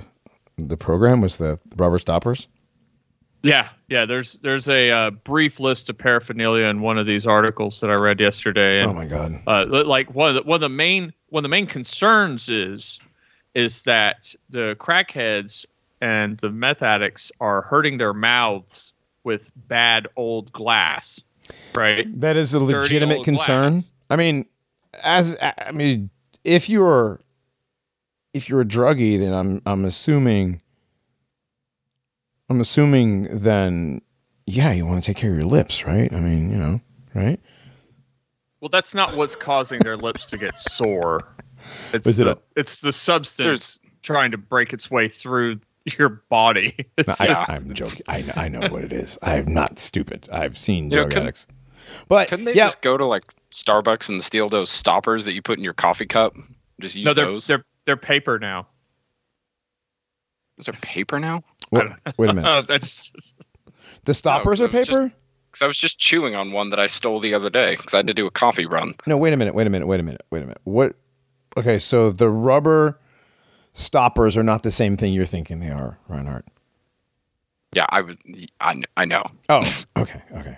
the 0.57 0.77
program? 0.77 1.21
Was 1.21 1.37
the 1.37 1.59
rubber 1.75 1.97
stoppers? 1.99 2.47
Yeah, 3.41 3.69
yeah. 3.89 4.05
There's 4.05 4.33
there's 4.35 4.69
a 4.69 4.91
uh, 4.91 5.11
brief 5.11 5.59
list 5.59 5.89
of 5.89 5.97
paraphernalia 5.97 6.67
in 6.69 6.81
one 6.81 6.97
of 6.97 7.05
these 7.05 7.27
articles 7.27 7.81
that 7.81 7.89
I 7.89 7.95
read 7.95 8.19
yesterday, 8.19 8.81
and 8.81 8.91
Oh 8.91 8.93
my 8.93 9.05
god! 9.05 9.41
uh, 9.47 9.65
like 9.67 10.13
one 10.13 10.29
of 10.29 10.35
the, 10.35 10.43
one 10.43 10.55
of 10.55 10.61
the 10.61 10.69
main 10.69 11.11
one 11.29 11.41
of 11.41 11.43
the 11.43 11.49
main 11.49 11.67
concerns 11.67 12.47
is 12.47 12.99
is 13.53 13.83
that 13.83 14.33
the 14.49 14.75
crackheads 14.79 15.65
and 16.03 16.37
the 16.39 16.49
meth 16.49 16.81
addicts 16.81 17.31
are 17.39 17.61
hurting 17.61 17.97
their 17.97 18.13
mouths 18.13 18.93
with 19.23 19.51
bad 19.55 20.05
old 20.17 20.51
glass, 20.51 21.21
right? 21.73 22.05
That 22.19 22.35
is 22.35 22.53
a 22.53 22.59
Dirty 22.59 22.73
legitimate 22.73 23.23
concern. 23.23 23.71
glass. 23.73 23.89
I 24.09 24.17
mean, 24.17 24.45
as 25.01 25.37
I 25.41 25.71
mean, 25.71 26.09
if 26.43 26.67
you're 26.69 27.21
if 28.33 28.49
you're 28.49 28.59
a 28.61 28.65
druggie, 28.65 29.17
then 29.17 29.31
I'm 29.33 29.61
I'm 29.65 29.85
assuming 29.85 30.61
I'm 32.49 32.59
assuming 32.59 33.29
then 33.39 34.01
yeah, 34.45 34.73
you 34.73 34.85
want 34.85 35.01
to 35.01 35.07
take 35.07 35.15
care 35.15 35.31
of 35.31 35.37
your 35.37 35.45
lips, 35.45 35.85
right? 35.85 36.11
I 36.11 36.19
mean, 36.19 36.51
you 36.51 36.57
know, 36.57 36.81
right? 37.15 37.39
Well, 38.59 38.67
that's 38.69 38.93
not 38.93 39.15
what's 39.15 39.37
causing 39.37 39.79
their 39.79 39.95
lips 39.95 40.25
to 40.27 40.37
get 40.37 40.59
sore. 40.59 41.21
It's 41.93 42.07
Is 42.07 42.19
it 42.19 42.25
the, 42.25 42.31
a- 42.31 42.37
it's 42.57 42.81
the 42.81 42.91
substance 42.91 43.79
trying 44.01 44.31
to 44.31 44.37
break 44.37 44.73
its 44.73 44.91
way 44.91 45.07
through 45.07 45.61
your 45.97 46.09
body. 46.29 46.75
No, 47.07 47.13
I, 47.19 47.25
Yeah. 47.25 47.45
I'm 47.49 47.73
joking. 47.73 48.01
I 48.07 48.23
I 48.35 48.47
know 48.47 48.61
what 48.67 48.83
it 48.83 48.93
is. 48.93 49.17
I'm 49.21 49.53
not 49.53 49.79
stupid. 49.79 50.27
I've 50.31 50.57
seen 50.57 50.85
You 50.85 50.97
drug 50.97 51.09
couldn't- 51.09 51.23
addicts. 51.23 51.47
But 52.07 52.29
Couldn't 52.29 52.45
they 52.45 52.53
yeah, 52.55 52.67
just 52.67 52.81
go 52.81 52.97
to 52.97 53.05
like 53.05 53.23
Starbucks 53.51 54.07
and 54.09 54.23
steal 54.23 54.47
those 54.47 54.69
stoppers 54.69 55.25
that 55.25 55.33
you 55.35 55.41
put 55.41 55.57
in 55.57 55.63
your 55.65 55.73
coffee 55.73 56.05
cup? 56.05 56.33
Just 56.79 56.95
use 56.95 57.05
no, 57.05 57.13
they're 57.13 57.25
those. 57.25 57.45
they're 57.47 57.65
they're 57.85 57.97
paper 57.97 58.39
now. 58.39 58.67
Is 60.57 60.65
there 60.65 60.75
paper 60.81 61.19
now? 61.19 61.43
wait, 61.71 61.85
wait 62.17 62.29
a 62.29 62.33
minute. 62.35 62.47
Oh, 62.49 62.61
that's 62.61 63.11
The 64.05 64.13
stoppers 64.13 64.59
No, 64.59 64.65
are 64.65 64.69
it 64.69 64.73
was 64.73 64.87
just- 64.87 64.91
paper? 64.99 65.11
Because 65.51 65.61
I 65.61 65.67
was 65.67 65.77
just 65.77 65.99
chewing 65.99 66.33
on 66.35 66.51
one 66.51 66.71
that 66.71 66.79
I 66.79 66.87
stole 66.87 67.19
the 67.19 67.35
other 67.35 67.49
day 67.51 67.75
because 67.75 67.93
I 67.93 67.97
had 67.97 68.07
to 68.07 68.13
do 68.15 68.25
a 68.25 68.31
coffee 68.31 68.65
run. 68.65 68.95
No, 69.05 69.17
wait 69.17 69.33
a 69.33 69.37
minute, 69.37 69.53
wait 69.53 69.67
a 69.67 69.69
minute, 69.69 69.85
wait 69.87 69.99
a 69.99 70.03
minute, 70.03 70.23
wait 70.31 70.39
a 70.41 70.45
minute. 70.47 70.61
What? 70.63 70.95
Okay, 71.55 71.77
so 71.77 72.09
the 72.11 72.27
rubber, 72.27 72.99
stoppers 73.73 74.37
are 74.37 74.43
not 74.43 74.63
the 74.63 74.71
same 74.71 74.97
thing 74.97 75.13
you're 75.13 75.25
thinking 75.25 75.59
they 75.59 75.69
are, 75.69 75.99
Reinhardt. 76.07 76.45
Yeah, 77.75 77.85
I 77.89 78.01
was. 78.01 78.17
I, 78.61 78.81
I 78.97 79.05
know. 79.05 79.23
Oh, 79.49 79.63
okay, 79.97 80.21
okay. 80.35 80.57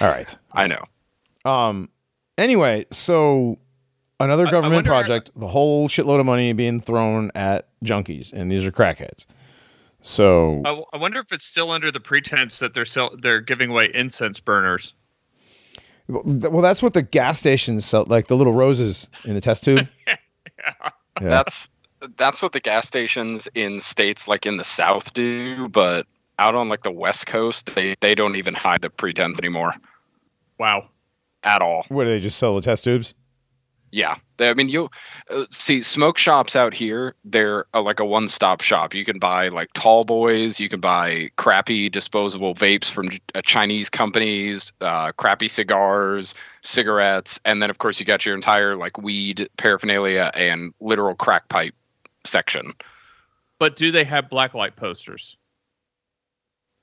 All 0.00 0.08
right. 0.08 0.36
I 0.52 0.66
know. 0.66 0.84
Um. 1.44 1.88
Anyway, 2.36 2.84
so 2.90 3.58
another 4.18 4.44
I- 4.46 4.48
I 4.48 4.50
government 4.50 4.74
wonder- 4.88 4.90
project, 4.90 5.30
the 5.36 5.46
whole 5.46 5.88
shitload 5.88 6.18
of 6.20 6.26
money 6.26 6.52
being 6.52 6.80
thrown 6.80 7.30
at 7.36 7.68
junkies, 7.84 8.32
and 8.32 8.50
these 8.50 8.66
are 8.66 8.72
crackheads. 8.72 9.26
So 10.00 10.60
I, 10.64 10.82
I 10.92 10.96
wonder 10.98 11.18
if 11.20 11.32
it's 11.32 11.44
still 11.46 11.70
under 11.70 11.90
the 11.90 12.00
pretense 12.00 12.58
that 12.58 12.74
they're 12.74 12.84
sell, 12.84 13.10
they're 13.22 13.40
giving 13.40 13.70
away 13.70 13.90
incense 13.94 14.38
burners. 14.40 14.92
Well, 16.08 16.60
that's 16.60 16.82
what 16.82 16.92
the 16.92 17.00
gas 17.02 17.38
stations 17.38 17.86
sell, 17.86 18.04
like 18.08 18.26
the 18.26 18.36
little 18.36 18.52
roses 18.52 19.08
in 19.24 19.34
the 19.34 19.40
test 19.40 19.64
tube. 19.64 19.86
Yeah. 21.20 21.28
That's 21.28 21.70
that's 22.16 22.42
what 22.42 22.52
the 22.52 22.60
gas 22.60 22.86
stations 22.86 23.48
in 23.54 23.80
states 23.80 24.28
like 24.28 24.46
in 24.46 24.56
the 24.56 24.64
South 24.64 25.12
do, 25.12 25.68
but 25.68 26.06
out 26.38 26.54
on 26.54 26.68
like 26.68 26.82
the 26.82 26.90
West 26.90 27.26
Coast, 27.26 27.74
they 27.74 27.94
they 28.00 28.14
don't 28.14 28.36
even 28.36 28.54
hide 28.54 28.82
the 28.82 28.90
pretense 28.90 29.38
anymore 29.40 29.74
Wow. 30.58 30.88
at 31.44 31.62
all. 31.62 31.84
What 31.88 32.04
do 32.04 32.10
they 32.10 32.20
just 32.20 32.38
sell 32.38 32.54
the 32.56 32.62
test 32.62 32.84
tubes? 32.84 33.14
Yeah, 33.92 34.16
they, 34.38 34.50
I 34.50 34.54
mean, 34.54 34.68
you 34.68 34.90
uh, 35.30 35.44
see 35.50 35.80
smoke 35.80 36.18
shops 36.18 36.56
out 36.56 36.74
here. 36.74 37.14
They're 37.24 37.64
uh, 37.72 37.80
like 37.80 38.00
a 38.00 38.04
one-stop 38.04 38.60
shop. 38.60 38.92
You 38.92 39.04
can 39.04 39.20
buy 39.20 39.46
like 39.48 39.72
tall 39.72 40.02
boys. 40.02 40.58
You 40.58 40.68
can 40.68 40.80
buy 40.80 41.28
crappy 41.36 41.88
disposable 41.88 42.56
vapes 42.56 42.90
from 42.90 43.06
uh, 43.36 43.42
Chinese 43.46 43.88
companies, 43.90 44.72
uh, 44.80 45.12
crappy 45.12 45.46
cigars, 45.46 46.34
cigarettes, 46.62 47.38
and 47.44 47.62
then 47.62 47.70
of 47.70 47.78
course 47.78 48.00
you 48.00 48.06
got 48.06 48.26
your 48.26 48.34
entire 48.34 48.74
like 48.74 48.98
weed 48.98 49.48
paraphernalia 49.58 50.32
and 50.34 50.74
literal 50.80 51.14
crack 51.14 51.48
pipe 51.48 51.74
section. 52.24 52.72
But 53.58 53.76
do 53.76 53.90
they 53.92 54.04
have 54.04 54.26
blacklight 54.30 54.76
posters? 54.76 55.36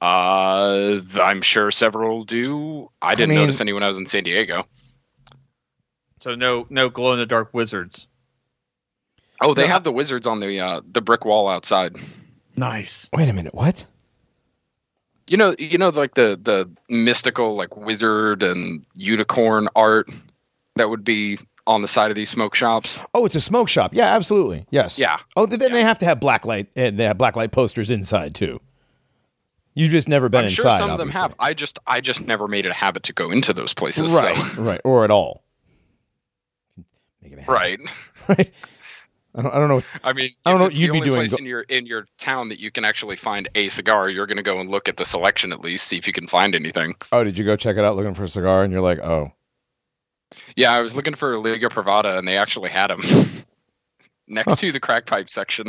Uh, 0.01 0.99
I'm 1.21 1.41
sure 1.41 1.69
several 1.69 2.23
do. 2.23 2.89
I 3.01 3.13
didn't 3.15 3.29
mean- 3.29 3.39
notice 3.39 3.61
any 3.61 3.73
when 3.73 3.83
I 3.83 3.87
was 3.87 3.99
in 3.99 4.05
San 4.07 4.23
Diego. 4.23 4.65
So 6.19 6.35
no 6.35 6.67
no 6.69 6.89
glow 6.89 7.13
in 7.13 7.19
the 7.19 7.25
dark 7.25 7.53
wizards. 7.53 8.07
Oh, 9.41 9.53
they 9.55 9.63
No, 9.67 9.73
have 9.73 9.83
the 9.83 9.91
wizards 9.91 10.27
on 10.27 10.39
the 10.39 10.59
uh, 10.59 10.81
the 10.91 11.01
brick 11.01 11.25
wall 11.25 11.49
outside. 11.49 11.95
Nice. 12.55 13.07
Wait 13.13 13.27
a 13.27 13.33
minute. 13.33 13.55
What? 13.55 13.85
You 15.29 15.37
know, 15.37 15.55
you 15.57 15.77
know, 15.77 15.89
like 15.89 16.13
the 16.13 16.39
the 16.41 16.69
mystical 16.93 17.55
like 17.55 17.75
wizard 17.75 18.43
and 18.43 18.85
unicorn 18.95 19.67
art 19.75 20.09
that 20.75 20.89
would 20.89 21.03
be 21.03 21.39
on 21.67 21.81
the 21.81 21.87
side 21.87 22.11
of 22.11 22.15
these 22.15 22.29
smoke 22.29 22.55
shops. 22.55 23.03
Oh, 23.13 23.25
it's 23.25 23.35
a 23.35 23.41
smoke 23.41 23.69
shop. 23.69 23.93
Yeah, 23.93 24.15
absolutely. 24.15 24.65
Yes. 24.71 24.99
Yeah. 24.99 25.17
Oh, 25.35 25.45
then 25.45 25.59
they 25.59 25.81
have 25.81 25.99
to 25.99 26.05
have 26.05 26.19
blacklight 26.19 26.67
and 26.75 26.99
they 26.99 27.05
have 27.05 27.17
blacklight 27.17 27.51
posters 27.51 27.91
inside 27.91 28.35
too. 28.35 28.59
You've 29.73 29.91
just 29.91 30.09
never 30.09 30.27
been 30.27 30.41
I'm 30.41 30.45
inside. 30.47 30.61
sure 30.61 30.77
some 30.77 30.89
of 30.89 30.97
them 30.97 31.11
have. 31.11 31.33
I 31.39 31.53
just 31.53 31.79
I 31.87 32.01
just 32.01 32.21
never 32.21 32.47
made 32.47 32.65
it 32.65 32.69
a 32.69 32.73
habit 32.73 33.03
to 33.03 33.13
go 33.13 33.31
into 33.31 33.53
those 33.53 33.73
places. 33.73 34.13
Right. 34.13 34.35
So. 34.35 34.61
Right. 34.61 34.81
Or 34.83 35.05
at 35.05 35.11
all. 35.11 35.43
Make 37.21 37.33
it 37.33 37.39
a 37.39 37.41
habit. 37.43 37.53
Right. 37.53 37.79
Right. 38.27 38.51
I 39.33 39.41
don't. 39.41 39.53
I 39.53 39.57
don't 39.59 39.69
know. 39.69 39.81
I 40.03 40.13
mean, 40.13 40.31
I 40.45 40.51
don't 40.51 40.57
if 40.57 40.59
know 40.59 40.65
what 40.65 40.75
you'd 40.75 40.91
be 40.91 40.99
doing. 40.99 41.15
Place 41.21 41.31
Go- 41.31 41.37
in 41.37 41.45
your 41.45 41.61
in 41.61 41.85
your 41.85 42.05
town 42.17 42.49
that 42.49 42.59
you 42.59 42.69
can 42.69 42.83
actually 42.85 43.15
find 43.15 43.47
a 43.55 43.69
cigar, 43.69 44.09
you're 44.09 44.25
going 44.27 44.37
to 44.37 44.43
go 44.43 44.59
and 44.59 44.69
look 44.69 44.89
at 44.89 44.97
the 44.97 45.05
selection 45.05 45.51
at 45.53 45.61
least, 45.61 45.87
see 45.87 45.97
if 45.97 46.05
you 46.05 46.13
can 46.13 46.27
find 46.27 46.53
anything. 46.53 46.95
Oh, 47.11 47.23
did 47.23 47.37
you 47.37 47.45
go 47.45 47.55
check 47.55 47.77
it 47.77 47.85
out 47.85 47.95
looking 47.95 48.13
for 48.13 48.25
a 48.25 48.27
cigar 48.27 48.63
and 48.63 48.71
you're 48.73 48.81
like, 48.81 48.99
oh, 48.99 49.31
Yeah, 50.55 50.71
I 50.71 50.81
was 50.81 50.95
looking 50.95 51.13
for 51.13 51.37
Liga 51.37 51.69
Privada, 51.69 52.17
and 52.17 52.27
they 52.27 52.37
actually 52.37 52.69
had 52.69 52.89
them 52.89 53.01
next 54.27 54.57
to 54.59 54.71
the 54.71 54.79
crack 54.79 55.05
pipe 55.05 55.29
section. 55.29 55.67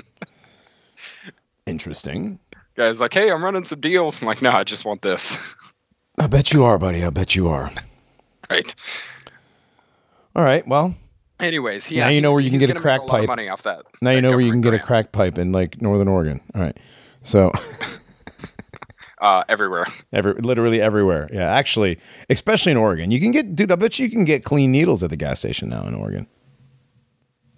interesting. 1.67 2.39
Guys, 2.77 3.01
like, 3.01 3.13
hey, 3.13 3.31
I'm 3.31 3.45
running 3.45 3.65
some 3.65 3.81
deals. 3.81 4.21
I'm 4.21 4.27
like, 4.27 4.41
no, 4.43 4.51
I 4.51 4.65
just 4.65 4.85
want 4.85 5.03
this. 5.03 5.39
I 6.19 6.27
bet 6.27 6.53
you 6.53 6.65
are, 6.65 6.79
buddy. 6.79 7.05
I 7.05 7.11
bet 7.11 7.35
you 7.37 7.49
are. 7.49 7.71
right. 8.51 8.75
All 10.35 10.45
right. 10.45 10.67
Well, 10.67 10.95
Anyways, 11.41 11.91
Now 11.91 12.09
you 12.09 12.21
know 12.21 12.33
where 12.33 12.41
you 12.41 12.51
can 12.51 12.61
get 12.61 12.71
a 12.71 12.75
crack 12.75 13.03
a 13.03 13.07
pipe. 13.07 13.27
money 13.27 13.49
off 13.49 13.65
that. 13.65 13.83
now 14.01 14.13
you 14.13 14.23
know 14.23 14.31
where 14.31 14.41
you 14.41 14.53
can 14.53 14.61
get 14.61 14.75
a 14.75 14.79
crack 14.79 15.11
pipe 15.11 15.39
in 15.39 15.51
like 15.51 15.83
Northern 15.83 16.07
Oregon. 16.07 16.41
All 16.55 16.63
right. 16.63 16.77
So 17.25 17.51
uh, 19.23 19.45
everywhere. 19.49 19.87
every 20.13 20.35
literally 20.35 20.83
everywhere. 20.83 21.29
Yeah, 21.33 21.51
actually, 21.51 21.99
especially 22.29 22.73
in 22.73 22.79
Oregon, 22.79 23.11
you 23.11 23.21
can 23.21 23.31
get. 23.31 23.57
Dude, 23.57 23.73
I 23.73 23.77
bet 23.77 23.99
you 23.99 24.11
can 24.11 24.25
get 24.27 24.45
clean 24.45 24.71
needles 24.71 25.03
at 25.03 25.09
the 25.11 25.17
gas 25.17 25.39
station 25.39 25.71
now 25.71 25.87
in 25.87 25.95
Oregon. 25.95 26.27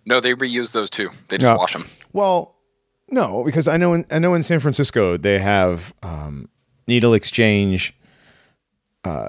No, 0.06 0.20
they 0.20 0.34
reuse 0.34 0.72
those 0.72 0.90
too. 0.90 1.10
They 1.28 1.38
just 1.38 1.44
No. 1.44 1.56
wash 1.56 1.72
them. 1.72 1.86
Well, 2.12 2.54
no, 3.10 3.42
because 3.42 3.66
I 3.66 3.76
know 3.78 3.94
in 3.94 4.06
I 4.10 4.18
know 4.18 4.34
in 4.34 4.42
San 4.42 4.60
Francisco 4.60 5.16
they 5.16 5.38
have 5.38 5.94
um, 6.02 6.48
needle 6.86 7.14
exchange, 7.14 7.94
uh, 9.04 9.28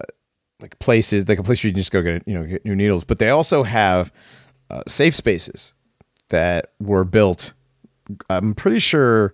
like 0.62 0.78
places 0.80 1.28
like 1.30 1.40
a 1.40 1.44
place 1.44 1.64
where 1.64 1.70
you 1.70 1.74
can 1.74 1.80
just 1.80 1.92
go 1.92 2.02
get 2.02 2.24
you 2.28 2.34
know 2.34 2.46
get 2.46 2.66
new 2.66 2.76
needles, 2.76 3.06
but 3.06 3.20
they 3.20 3.30
also 3.30 3.64
have 3.64 4.12
uh, 4.70 4.82
safe 4.88 5.16
spaces 5.16 5.74
that 6.30 6.72
were 6.82 7.04
built. 7.06 7.54
I'm 8.30 8.54
pretty 8.54 8.80
sure 8.80 9.34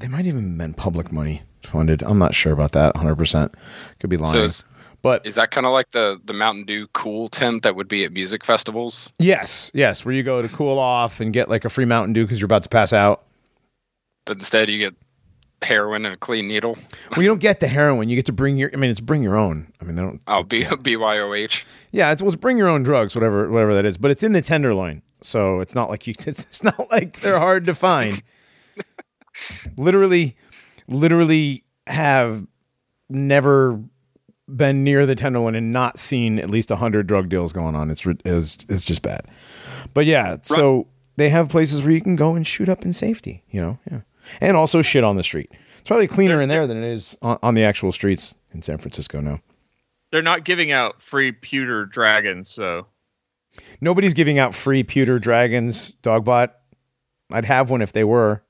they 0.00 0.08
might 0.08 0.26
even 0.26 0.58
been 0.58 0.74
public 0.74 1.12
money 1.12 1.42
funded. 1.62 2.02
I'm 2.02 2.18
not 2.18 2.34
sure 2.34 2.52
about 2.52 2.72
that 2.72 2.94
100. 2.94 3.14
percent 3.16 3.54
Could 4.00 4.10
be 4.10 4.16
lying, 4.16 4.32
So 4.32 4.42
is, 4.42 4.64
but 5.02 5.24
is 5.26 5.36
that 5.36 5.50
kind 5.50 5.66
of 5.66 5.72
like 5.72 5.90
the 5.92 6.20
the 6.24 6.32
Mountain 6.32 6.64
Dew 6.64 6.86
cool 6.92 7.28
tent 7.28 7.62
that 7.62 7.76
would 7.76 7.88
be 7.88 8.04
at 8.04 8.12
music 8.12 8.44
festivals? 8.44 9.10
yes, 9.18 9.70
yes, 9.74 10.04
where 10.04 10.14
you 10.14 10.22
go 10.22 10.42
to 10.42 10.48
cool 10.48 10.78
off 10.78 11.20
and 11.20 11.32
get 11.32 11.48
like 11.48 11.64
a 11.64 11.68
free 11.68 11.84
Mountain 11.84 12.12
Dew 12.14 12.24
because 12.24 12.40
you're 12.40 12.46
about 12.46 12.62
to 12.64 12.68
pass 12.68 12.92
out. 12.92 13.22
But 14.26 14.36
instead, 14.36 14.68
you 14.68 14.78
get 14.78 14.94
heroin 15.62 16.06
and 16.06 16.14
a 16.14 16.16
clean 16.16 16.48
needle. 16.48 16.76
Well, 17.12 17.22
you 17.22 17.28
don't 17.28 17.40
get 17.40 17.60
the 17.60 17.68
heroin. 17.68 18.08
You 18.08 18.16
get 18.16 18.26
to 18.26 18.32
bring 18.32 18.56
your. 18.56 18.70
I 18.72 18.76
mean, 18.76 18.90
it's 18.90 19.00
bring 19.00 19.22
your 19.22 19.36
own. 19.36 19.72
I 19.80 19.84
mean, 19.84 19.96
they 19.96 20.02
don't. 20.02 20.22
Oh, 20.26 20.42
B- 20.42 20.62
BYOH. 20.64 21.64
Yeah, 21.92 22.12
it's, 22.12 22.22
well, 22.22 22.28
it's 22.32 22.36
bring 22.40 22.56
your 22.58 22.68
own 22.68 22.82
drugs, 22.82 23.14
whatever, 23.14 23.50
whatever 23.50 23.74
that 23.74 23.84
is. 23.84 23.98
But 23.98 24.10
it's 24.10 24.22
in 24.22 24.32
the 24.32 24.40
tenderloin, 24.42 25.02
so 25.22 25.60
it's 25.60 25.74
not 25.74 25.90
like 25.90 26.06
you. 26.06 26.14
It's, 26.18 26.28
it's 26.44 26.62
not 26.62 26.90
like 26.90 27.20
they're 27.20 27.38
hard 27.38 27.66
to 27.66 27.74
find. 27.74 28.22
literally, 29.76 30.36
literally 30.88 31.64
have 31.86 32.46
never 33.08 33.82
been 34.48 34.82
near 34.82 35.06
the 35.06 35.14
tenderloin 35.14 35.54
and 35.54 35.72
not 35.72 35.98
seen 35.98 36.38
at 36.38 36.50
least 36.50 36.70
hundred 36.70 37.06
drug 37.06 37.28
deals 37.28 37.52
going 37.52 37.74
on. 37.74 37.90
It's 37.90 38.04
re- 38.06 38.18
it's, 38.24 38.56
just 38.56 39.02
bad. 39.02 39.26
But 39.94 40.06
yeah, 40.06 40.38
so 40.42 40.88
they 41.16 41.28
have 41.28 41.48
places 41.48 41.82
where 41.82 41.92
you 41.92 42.00
can 42.00 42.16
go 42.16 42.34
and 42.34 42.46
shoot 42.46 42.68
up 42.68 42.84
in 42.84 42.92
safety. 42.92 43.42
You 43.50 43.60
know, 43.60 43.78
yeah, 43.90 44.00
and 44.40 44.56
also 44.56 44.82
shit 44.82 45.04
on 45.04 45.16
the 45.16 45.22
street. 45.22 45.50
It's 45.78 45.88
probably 45.88 46.06
cleaner 46.06 46.40
in 46.40 46.48
there 46.48 46.66
than 46.66 46.82
it 46.82 46.84
is 46.84 47.16
on, 47.22 47.38
on 47.42 47.54
the 47.54 47.64
actual 47.64 47.92
streets 47.92 48.36
in 48.52 48.62
San 48.62 48.78
Francisco 48.78 49.20
now. 49.20 49.40
They're 50.12 50.22
not 50.22 50.44
giving 50.44 50.72
out 50.72 51.00
free 51.00 51.30
pewter 51.30 51.86
dragons, 51.86 52.50
so 52.50 52.86
Nobody's 53.80 54.14
giving 54.14 54.38
out 54.38 54.54
free 54.54 54.82
pewter 54.82 55.18
dragons, 55.18 55.92
Dogbot. 56.02 56.50
I'd 57.32 57.44
have 57.44 57.70
one 57.70 57.82
if 57.82 57.92
they 57.92 58.04
were. 58.04 58.42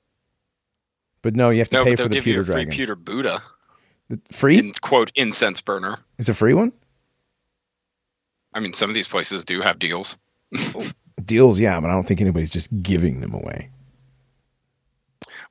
But 1.23 1.37
no, 1.37 1.51
you 1.51 1.59
have 1.59 1.69
to 1.71 1.79
No, 1.79 1.85
pay 1.85 1.97
for 1.97 2.05
the 2.05 2.15
give 2.17 2.27
you 2.27 2.35
pewter 2.35 2.41
a 2.43 2.45
free 2.45 2.55
dragons. 2.55 2.77
pewter 2.77 2.97
Buddha. 2.97 3.43
free? 4.31 4.59
In 4.59 4.73
quote 4.81 5.11
incense 5.15 5.61
burner. 5.61 5.99
it's 6.19 6.29
a 6.29 6.35
free 6.35 6.55
one? 6.55 6.73
I 8.55 8.61
mean, 8.61 8.73
some 8.73 8.91
of 8.91 8.95
these 8.95 9.07
places 9.09 9.45
do 9.45 9.61
have 9.61 9.79
deals. 9.79 10.17
Deals, 11.25 11.61
yeah, 11.61 11.79
but 11.81 11.91
I 11.91 11.93
don't 11.93 12.07
think 12.07 12.21
anybody's 12.21 12.51
just 12.51 12.81
giving 12.83 13.21
them 13.21 13.35
away. 13.35 13.71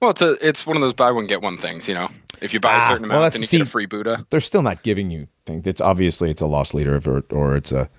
Well, 0.02 0.12
it's 0.12 0.22
a 0.22 0.34
it's 0.46 0.66
one 0.66 0.76
of 0.76 0.82
those 0.82 0.94
buy 0.94 1.12
one 1.12 1.28
get 1.28 1.42
one 1.42 1.58
things. 1.58 1.88
You 1.88 1.96
know, 1.96 2.10
if 2.42 2.54
you 2.54 2.60
buy 2.60 2.74
Ah, 2.74 2.78
a 2.86 2.88
certain 2.88 3.08
well, 3.10 3.20
amount, 3.20 3.34
that's- 3.34 3.50
then 3.50 3.60
you 3.60 3.64
get 3.64 3.68
a 3.68 3.72
free 3.72 3.86
Buddha. 3.86 4.26
They're 4.30 4.40
still 4.40 4.62
not 4.62 4.82
giving 4.84 5.10
you 5.10 5.28
things. 5.46 5.68
It's 5.68 5.82
obviously 5.82 6.30
it's 6.32 6.42
a 6.42 6.48
loss 6.48 6.74
leader 6.74 7.00
or, 7.06 7.24
or 7.32 7.56
it's 7.58 7.72
a 7.72 7.90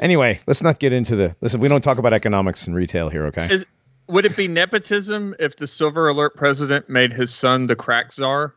Anyway, 0.00 0.40
let's 0.46 0.62
not 0.62 0.78
get 0.80 0.92
into 0.92 1.14
the 1.16 1.34
listen, 1.40 1.60
we 1.60 1.68
don't 1.68 1.82
talk 1.82 1.98
about 1.98 2.12
economics 2.12 2.66
and 2.66 2.74
retail 2.76 3.08
here, 3.08 3.24
okay? 3.26 3.46
is 3.50 3.64
would 4.12 4.24
it 4.26 4.36
be 4.36 4.46
nepotism 4.48 5.34
if 5.40 5.56
the 5.56 5.66
silver 5.66 6.08
alert 6.08 6.36
president 6.36 6.88
made 6.88 7.12
his 7.12 7.34
son 7.34 7.66
the 7.66 7.74
crack 7.76 8.12
czar? 8.12 8.54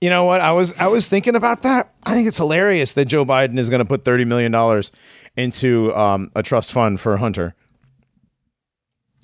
You 0.00 0.10
know 0.10 0.24
what? 0.24 0.40
I 0.40 0.52
was 0.52 0.74
I 0.78 0.86
was 0.86 1.08
thinking 1.08 1.34
about 1.34 1.62
that. 1.62 1.92
I 2.06 2.14
think 2.14 2.28
it's 2.28 2.36
hilarious 2.36 2.92
that 2.92 3.06
Joe 3.06 3.24
Biden 3.24 3.58
is 3.58 3.68
going 3.68 3.80
to 3.80 3.84
put 3.84 4.04
thirty 4.04 4.24
million 4.24 4.52
dollars 4.52 4.92
into 5.36 5.92
um, 5.96 6.30
a 6.36 6.42
trust 6.42 6.70
fund 6.72 7.00
for 7.00 7.16
Hunter. 7.16 7.54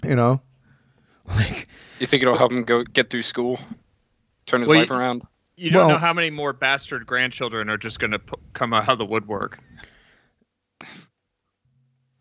You 0.04 0.16
know, 0.16 0.40
like 1.36 1.68
You 2.00 2.06
think 2.06 2.22
it'll 2.22 2.36
help 2.36 2.52
him 2.52 2.64
go 2.64 2.82
get 2.82 3.08
through 3.10 3.22
school, 3.22 3.58
turn 4.46 4.60
his 4.60 4.68
Well, 4.68 4.78
life 4.80 4.90
you- 4.90 4.96
around? 4.96 5.22
You 5.56 5.70
don't 5.70 5.86
Well- 5.86 5.90
know 5.94 5.98
how 5.98 6.12
many 6.12 6.30
more 6.30 6.52
bastard 6.52 7.06
grandchildren 7.06 7.70
are 7.70 7.78
just 7.78 8.00
going 8.00 8.10
to 8.10 8.18
p- 8.18 8.34
come 8.54 8.72
out 8.74 8.88
of 8.88 8.98
the 8.98 9.06
woodwork. 9.06 9.60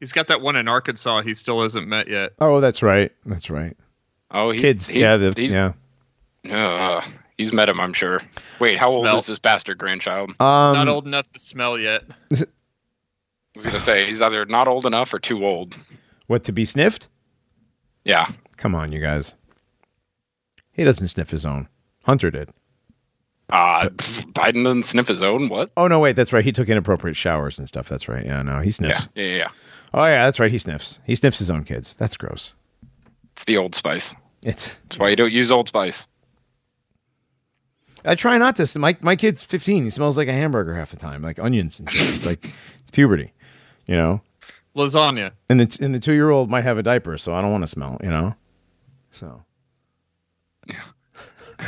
He's 0.04 0.12
got 0.12 0.28
that 0.28 0.42
one 0.42 0.58
in 0.58 0.68
Arkansas 0.68 1.22
he 1.22 1.34
still 1.34 1.62
hasn't 1.62 1.88
met 1.88 2.10
yet. 2.10 2.34
oh, 2.42 2.60
that's 2.60 2.84
right, 2.84 3.10
that's 3.26 3.50
right. 3.50 3.78
Oh, 4.32 4.50
he's, 4.52 4.62
Kids, 4.62 4.88
he's- 4.90 5.02
yeah, 5.02 5.16
the, 5.16 5.34
he's, 5.34 5.54
yeah. 5.54 5.72
uh, 6.52 7.00
he's 7.38 7.54
met 7.54 7.70
him, 7.70 7.80
I'm 7.80 7.94
sure. 7.94 8.22
Wait, 8.60 8.78
how 8.78 8.90
old 8.90 9.08
is 9.08 9.28
this 9.28 9.40
bastard 9.40 9.78
grandchild? 9.78 10.32
Um, 10.42 10.74
Not 10.76 10.90
old 10.90 11.08
enough 11.08 11.30
to 11.30 11.40
smell 11.40 11.80
yet. 11.80 12.04
I 12.34 12.36
was 13.56 13.66
gonna 13.66 13.80
say 13.80 14.06
he's 14.06 14.22
either 14.22 14.46
not 14.46 14.68
old 14.68 14.86
enough 14.86 15.14
or 15.14 15.20
too 15.20 15.46
old. 15.46 15.78
What 16.28 16.44
to 16.44 16.52
be 16.52 16.66
sniffed? 16.66 17.08
Yeah. 18.04 18.28
Come 18.58 18.76
on, 18.76 18.92
you 18.92 19.00
guys. 19.00 19.36
He 20.74 20.84
doesn't 20.84 21.08
sniff 21.08 21.30
his 21.30 21.46
own. 21.46 21.70
Hunter 22.06 22.30
did. 22.30 22.50
Uh, 23.50 23.90
Biden 24.34 24.64
doesn't 24.66 24.84
sniff 24.84 25.08
his 25.08 25.22
own. 25.22 25.48
What? 25.50 25.70
Oh 25.78 25.88
no, 25.88 26.00
wait, 26.00 26.16
that's 26.16 26.34
right. 26.34 26.44
He 26.44 26.52
took 26.52 26.68
inappropriate 26.68 27.16
showers 27.16 27.60
and 27.60 27.68
stuff. 27.68 27.88
That's 27.88 28.10
right. 28.10 28.26
Yeah, 28.26 28.42
no, 28.42 28.60
he 28.60 28.68
Yeah. 28.68 28.72
sniffs. 28.72 29.10
Yeah. 29.16 29.24
Yeah. 29.24 29.36
yeah. 29.38 29.48
Oh 29.94 30.06
yeah, 30.06 30.26
that's 30.26 30.40
right. 30.40 30.52
He 30.52 30.58
sniffs. 30.58 31.00
He 31.06 31.16
sniffs 31.16 31.40
his 31.40 31.52
own 31.52 31.64
kids. 31.64 31.96
That's 31.96 32.18
gross. 32.18 32.56
It's 33.34 33.46
the 33.46 33.58
Old 33.58 33.76
Spice. 33.76 34.16
It's. 34.42 34.80
That's 34.80 35.00
why 35.00 35.10
you 35.10 35.16
don't 35.16 35.32
use 35.32 35.52
Old 35.52 35.68
Spice. 35.68 36.08
I 38.06 38.16
try 38.16 38.38
not 38.38 38.56
to. 38.58 38.80
My 38.80 38.98
my 39.02 39.16
kid's 39.16 39.44
15. 39.44 39.86
He 39.86 39.90
smells 39.90 40.18
like 40.18 40.28
a 40.28 40.34
hamburger 40.34 40.76
half 40.76 40.92
the 40.92 40.98
time, 40.98 41.22
like 41.22 41.40
onions 41.40 41.80
and 41.80 41.90
shit. 41.90 42.14
It's 42.14 42.26
like 42.26 42.44
it's 42.80 42.92
puberty, 42.92 43.34
you 43.86 43.96
know. 43.96 44.22
Lasagna. 44.76 45.32
And 45.50 45.60
the 45.60 45.78
and 45.84 45.94
the 45.94 46.00
two 46.00 46.14
year 46.14 46.30
old 46.30 46.50
might 46.50 46.64
have 46.64 46.78
a 46.78 46.84
diaper, 46.84 47.18
so 47.18 47.34
I 47.34 47.42
don't 47.42 47.52
want 47.52 47.64
to 47.64 47.68
smell, 47.68 47.98
you 48.04 48.10
know. 48.10 48.36
So 49.12 49.44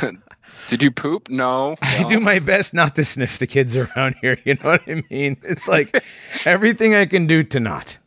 Did 0.68 0.82
you 0.82 0.90
poop? 0.90 1.28
No. 1.28 1.76
I 1.82 2.04
do 2.04 2.20
my 2.20 2.38
best 2.38 2.74
not 2.74 2.96
to 2.96 3.04
sniff 3.04 3.38
the 3.38 3.46
kids 3.46 3.76
around 3.76 4.16
here. 4.20 4.38
You 4.44 4.54
know 4.54 4.70
what 4.72 4.82
I 4.86 5.02
mean? 5.10 5.36
It's 5.42 5.68
like 5.68 6.02
everything 6.44 6.94
I 6.94 7.06
can 7.06 7.26
do 7.26 7.42
to 7.44 7.60
not. 7.60 7.98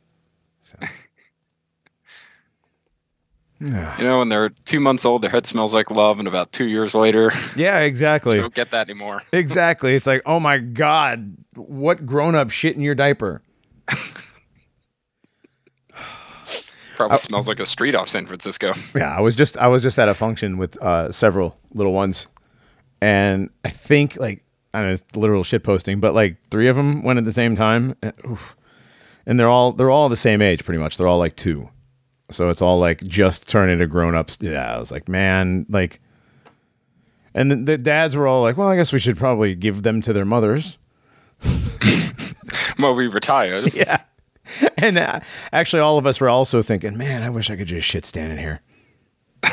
You 3.62 4.04
know, 4.06 4.20
when 4.20 4.30
they're 4.30 4.50
two 4.66 4.80
months 4.80 5.04
old, 5.06 5.22
their 5.22 5.30
head 5.30 5.46
smells 5.46 5.74
like 5.74 5.92
love, 5.92 6.18
and 6.20 6.28
about 6.28 6.52
two 6.54 6.70
years 6.70 6.96
later, 6.96 7.32
Yeah, 7.58 7.80
exactly. 7.80 8.38
don't 8.38 8.54
get 8.54 8.72
that 8.72 8.90
anymore. 8.90 9.22
Exactly. 9.34 9.96
It's 9.96 10.08
like, 10.08 10.22
oh 10.26 10.40
my 10.40 10.60
god, 10.60 11.36
what 11.56 12.06
grown 12.06 12.36
up 12.36 12.52
shit 12.52 12.76
in 12.76 12.82
your 12.82 12.96
diaper? 12.96 13.42
Probably 16.96 17.18
smells 17.18 17.48
like 17.48 17.60
a 17.62 17.66
street 17.66 17.96
off 17.96 18.10
San 18.10 18.26
Francisco. 18.26 18.74
Yeah, 18.94 19.16
I 19.16 19.22
was 19.22 19.36
just 19.36 19.58
I 19.58 19.68
was 19.68 19.82
just 19.82 19.98
at 19.98 20.10
a 20.10 20.14
function 20.14 20.58
with 20.58 20.82
uh, 20.84 21.12
several 21.14 21.58
little 21.74 21.94
ones, 21.94 22.28
and 23.02 23.50
I 23.64 23.70
think 23.70 24.18
like 24.18 24.44
I 24.74 24.80
don't 24.80 24.88
know, 24.88 24.94
it's 24.94 25.16
literal 25.16 25.44
shit 25.46 25.64
posting, 25.64 26.02
but 26.02 26.14
like 26.14 26.42
three 26.52 26.68
of 26.68 26.76
them 26.76 27.02
went 27.04 27.18
at 27.18 27.24
the 27.26 27.32
same 27.32 27.56
time. 27.56 27.96
And, 28.02 28.14
oof. 28.26 28.56
and 29.26 29.40
they're 29.40 29.48
all 29.48 29.72
they're 29.72 29.90
all 29.90 30.10
the 30.10 30.18
same 30.18 30.42
age, 30.42 30.66
pretty 30.66 30.80
much. 30.80 30.98
They're 30.98 31.08
all 31.08 31.20
like 31.20 31.38
two, 31.38 31.70
so 32.30 32.50
it's 32.50 32.62
all 32.62 32.80
like 32.80 33.04
just 33.04 33.50
turning 33.50 33.80
to 33.80 33.88
grown 33.88 34.16
ups. 34.16 34.38
Yeah, 34.42 34.76
I 34.76 34.80
was 34.80 34.92
like, 34.92 35.08
man, 35.10 35.66
like, 35.70 36.00
and 37.34 37.52
the, 37.52 37.56
the 37.56 37.78
dads 37.78 38.16
were 38.16 38.28
all 38.28 38.42
like, 38.42 38.58
well, 38.58 38.68
I 38.70 38.76
guess 38.76 38.94
we 38.94 39.00
should 39.00 39.18
probably 39.18 39.56
give 39.56 39.84
them 39.84 40.02
to 40.02 40.14
their 40.14 40.26
mothers. 40.26 40.78
Well, 42.80 42.96
we 42.96 43.08
retired. 43.08 43.74
Yeah. 43.80 44.02
And 44.78 44.98
uh, 44.98 45.20
actually, 45.54 45.82
all 45.82 46.00
of 46.00 46.08
us 46.08 46.20
were 46.20 46.30
also 46.30 46.64
thinking, 46.64 46.98
man, 46.98 47.22
I 47.22 47.30
wish 47.30 47.52
I 47.52 47.56
could 47.56 47.68
just 47.68 47.88
shit 47.88 48.04
stand 48.04 48.32
in 48.32 48.40
here. 48.40 48.62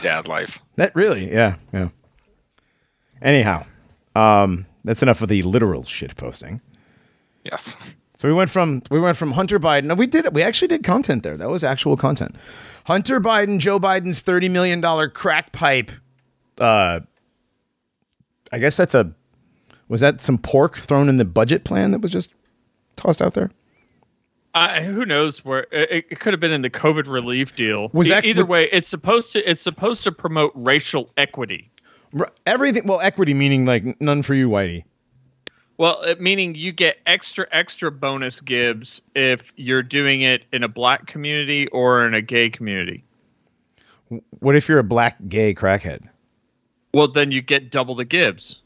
Dad 0.00 0.28
life. 0.28 0.60
That 0.76 0.94
really, 0.94 1.28
yeah, 1.32 1.56
yeah. 1.72 1.88
Anyhow, 3.20 3.64
um, 4.14 4.64
that's 4.84 5.02
enough 5.02 5.22
of 5.22 5.28
the 5.28 5.42
literal 5.42 5.82
shit 5.82 6.14
posting. 6.14 6.60
Yes. 7.42 7.76
So 8.20 8.28
we 8.28 8.34
went 8.34 8.50
from 8.50 8.82
we 8.90 9.00
went 9.00 9.16
from 9.16 9.32
Hunter 9.32 9.58
Biden. 9.58 9.84
No, 9.84 9.94
we 9.94 10.06
did 10.06 10.26
it. 10.26 10.34
We 10.34 10.42
actually 10.42 10.68
did 10.68 10.84
content 10.84 11.22
there. 11.22 11.38
That 11.38 11.48
was 11.48 11.64
actual 11.64 11.96
content. 11.96 12.36
Hunter 12.84 13.18
Biden, 13.18 13.58
Joe 13.58 13.80
Biden's 13.80 14.20
thirty 14.20 14.46
million 14.46 14.82
dollar 14.82 15.08
crack 15.08 15.52
pipe. 15.52 15.90
Uh, 16.58 17.00
I 18.52 18.58
guess 18.58 18.76
that's 18.76 18.94
a. 18.94 19.14
Was 19.88 20.02
that 20.02 20.20
some 20.20 20.36
pork 20.36 20.76
thrown 20.76 21.08
in 21.08 21.16
the 21.16 21.24
budget 21.24 21.64
plan 21.64 21.92
that 21.92 22.02
was 22.02 22.10
just 22.10 22.34
tossed 22.94 23.22
out 23.22 23.32
there? 23.32 23.50
Uh, 24.52 24.82
who 24.82 25.06
knows 25.06 25.42
where 25.42 25.66
it, 25.72 26.04
it 26.10 26.20
could 26.20 26.34
have 26.34 26.40
been 26.40 26.52
in 26.52 26.60
the 26.60 26.68
COVID 26.68 27.10
relief 27.10 27.56
deal. 27.56 27.88
Was 27.94 28.08
that- 28.08 28.26
either 28.26 28.44
way? 28.44 28.68
It's 28.70 28.86
supposed 28.86 29.32
to 29.32 29.50
it's 29.50 29.62
supposed 29.62 30.04
to 30.04 30.12
promote 30.12 30.52
racial 30.54 31.08
equity. 31.16 31.70
Everything. 32.44 32.84
Well, 32.84 33.00
equity 33.00 33.32
meaning 33.32 33.64
like 33.64 33.98
none 33.98 34.20
for 34.20 34.34
you, 34.34 34.50
Whitey. 34.50 34.84
Well, 35.80 36.04
meaning 36.18 36.54
you 36.56 36.72
get 36.72 36.98
extra 37.06 37.46
extra 37.52 37.90
bonus 37.90 38.42
gives 38.42 39.00
if 39.14 39.50
you're 39.56 39.82
doing 39.82 40.20
it 40.20 40.44
in 40.52 40.62
a 40.62 40.68
black 40.68 41.06
community 41.06 41.68
or 41.68 42.06
in 42.06 42.12
a 42.12 42.20
gay 42.20 42.50
community. 42.50 43.02
What 44.40 44.56
if 44.56 44.68
you're 44.68 44.80
a 44.80 44.84
black 44.84 45.16
gay 45.28 45.54
crackhead? 45.54 46.06
Well, 46.92 47.08
then 47.08 47.32
you 47.32 47.40
get 47.40 47.70
double 47.70 47.94
the 47.94 48.04
gives. 48.04 48.60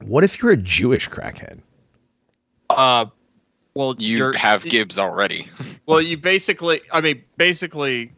What 0.00 0.22
if 0.22 0.40
you're 0.40 0.52
a 0.52 0.56
Jewish 0.56 1.08
crackhead? 1.10 1.58
Uh, 2.70 3.06
well, 3.74 3.96
You 3.98 4.16
you're- 4.18 4.38
have 4.38 4.62
Gibbs 4.62 4.96
already. 4.96 5.48
Well, 5.86 6.00
you 6.00 6.16
basically, 6.16 6.82
I 6.92 7.00
mean, 7.00 7.22
basically, 7.36 8.12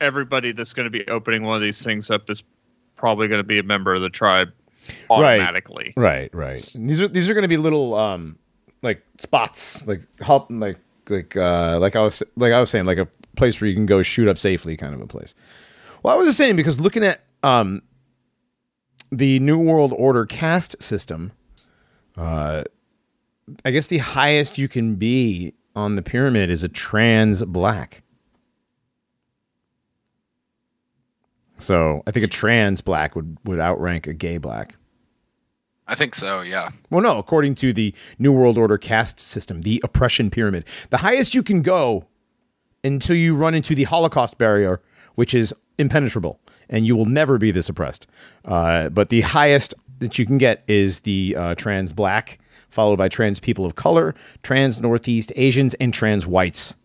everybody 0.00 0.52
that's 0.52 0.72
going 0.72 0.86
to 0.86 0.90
be 0.90 1.06
opening 1.08 1.42
one 1.44 1.54
of 1.54 1.62
these 1.62 1.84
things 1.84 2.10
up 2.10 2.30
is 2.30 2.42
probably 2.96 3.28
going 3.28 3.40
to 3.40 3.46
be 3.46 3.58
a 3.58 3.62
member 3.62 3.94
of 3.94 4.00
the 4.00 4.08
tribe 4.08 4.52
automatically. 5.10 5.92
Right, 5.96 6.32
right. 6.34 6.74
And 6.74 6.88
these 6.88 7.00
are 7.00 7.08
these 7.08 7.28
are 7.30 7.34
going 7.34 7.42
to 7.42 7.48
be 7.48 7.56
little 7.56 7.94
um 7.94 8.38
like 8.82 9.02
spots, 9.18 9.86
like 9.86 10.02
help, 10.20 10.46
like 10.50 10.78
like 11.08 11.36
uh 11.36 11.78
like 11.80 11.96
I 11.96 12.00
was 12.00 12.22
like 12.36 12.52
I 12.52 12.60
was 12.60 12.70
saying, 12.70 12.84
like 12.84 12.98
a 12.98 13.08
place 13.36 13.60
where 13.60 13.68
you 13.68 13.74
can 13.74 13.86
go 13.86 14.02
shoot 14.02 14.28
up 14.28 14.38
safely, 14.38 14.76
kind 14.76 14.94
of 14.94 15.00
a 15.00 15.06
place. 15.06 15.34
Well, 16.02 16.14
I 16.14 16.18
was 16.18 16.26
just 16.26 16.38
saying 16.38 16.56
because 16.56 16.80
looking 16.80 17.04
at 17.04 17.22
um 17.42 17.82
the 19.10 19.38
New 19.40 19.58
World 19.58 19.92
Order 19.96 20.24
caste 20.26 20.82
system, 20.82 21.32
uh, 22.16 22.62
I 23.64 23.70
guess 23.70 23.88
the 23.88 23.98
highest 23.98 24.58
you 24.58 24.68
can 24.68 24.94
be 24.96 25.54
on 25.76 25.96
the 25.96 26.02
pyramid 26.02 26.50
is 26.50 26.62
a 26.62 26.68
trans 26.68 27.44
black. 27.44 28.02
So 31.62 32.02
I 32.06 32.10
think 32.10 32.24
a 32.24 32.28
trans 32.28 32.80
black 32.80 33.14
would 33.16 33.36
would 33.44 33.60
outrank 33.60 34.06
a 34.06 34.14
gay 34.14 34.38
black. 34.38 34.76
I 35.86 35.94
think 35.94 36.14
so. 36.14 36.40
Yeah. 36.40 36.70
Well, 36.90 37.02
no, 37.02 37.18
according 37.18 37.56
to 37.56 37.72
the 37.72 37.94
New 38.18 38.32
World 38.32 38.56
Order 38.56 38.78
caste 38.78 39.20
system, 39.20 39.62
the 39.62 39.80
oppression 39.84 40.30
pyramid, 40.30 40.64
the 40.90 40.96
highest 40.96 41.34
you 41.34 41.42
can 41.42 41.60
go 41.60 42.06
until 42.84 43.16
you 43.16 43.36
run 43.36 43.54
into 43.54 43.74
the 43.74 43.84
Holocaust 43.84 44.38
barrier, 44.38 44.80
which 45.16 45.34
is 45.34 45.54
impenetrable, 45.78 46.40
and 46.68 46.86
you 46.86 46.96
will 46.96 47.04
never 47.04 47.36
be 47.38 47.50
this 47.50 47.68
oppressed. 47.68 48.06
Uh, 48.44 48.88
but 48.88 49.08
the 49.08 49.20
highest 49.22 49.74
that 49.98 50.18
you 50.18 50.26
can 50.26 50.38
get 50.38 50.62
is 50.66 51.00
the 51.00 51.36
uh, 51.36 51.54
trans 51.54 51.92
black, 51.92 52.38
followed 52.70 52.96
by 52.96 53.08
trans 53.08 53.38
people 53.40 53.66
of 53.66 53.74
color, 53.74 54.14
trans 54.42 54.80
Northeast 54.80 55.32
Asians, 55.36 55.74
and 55.74 55.92
trans 55.92 56.26
whites. 56.26 56.76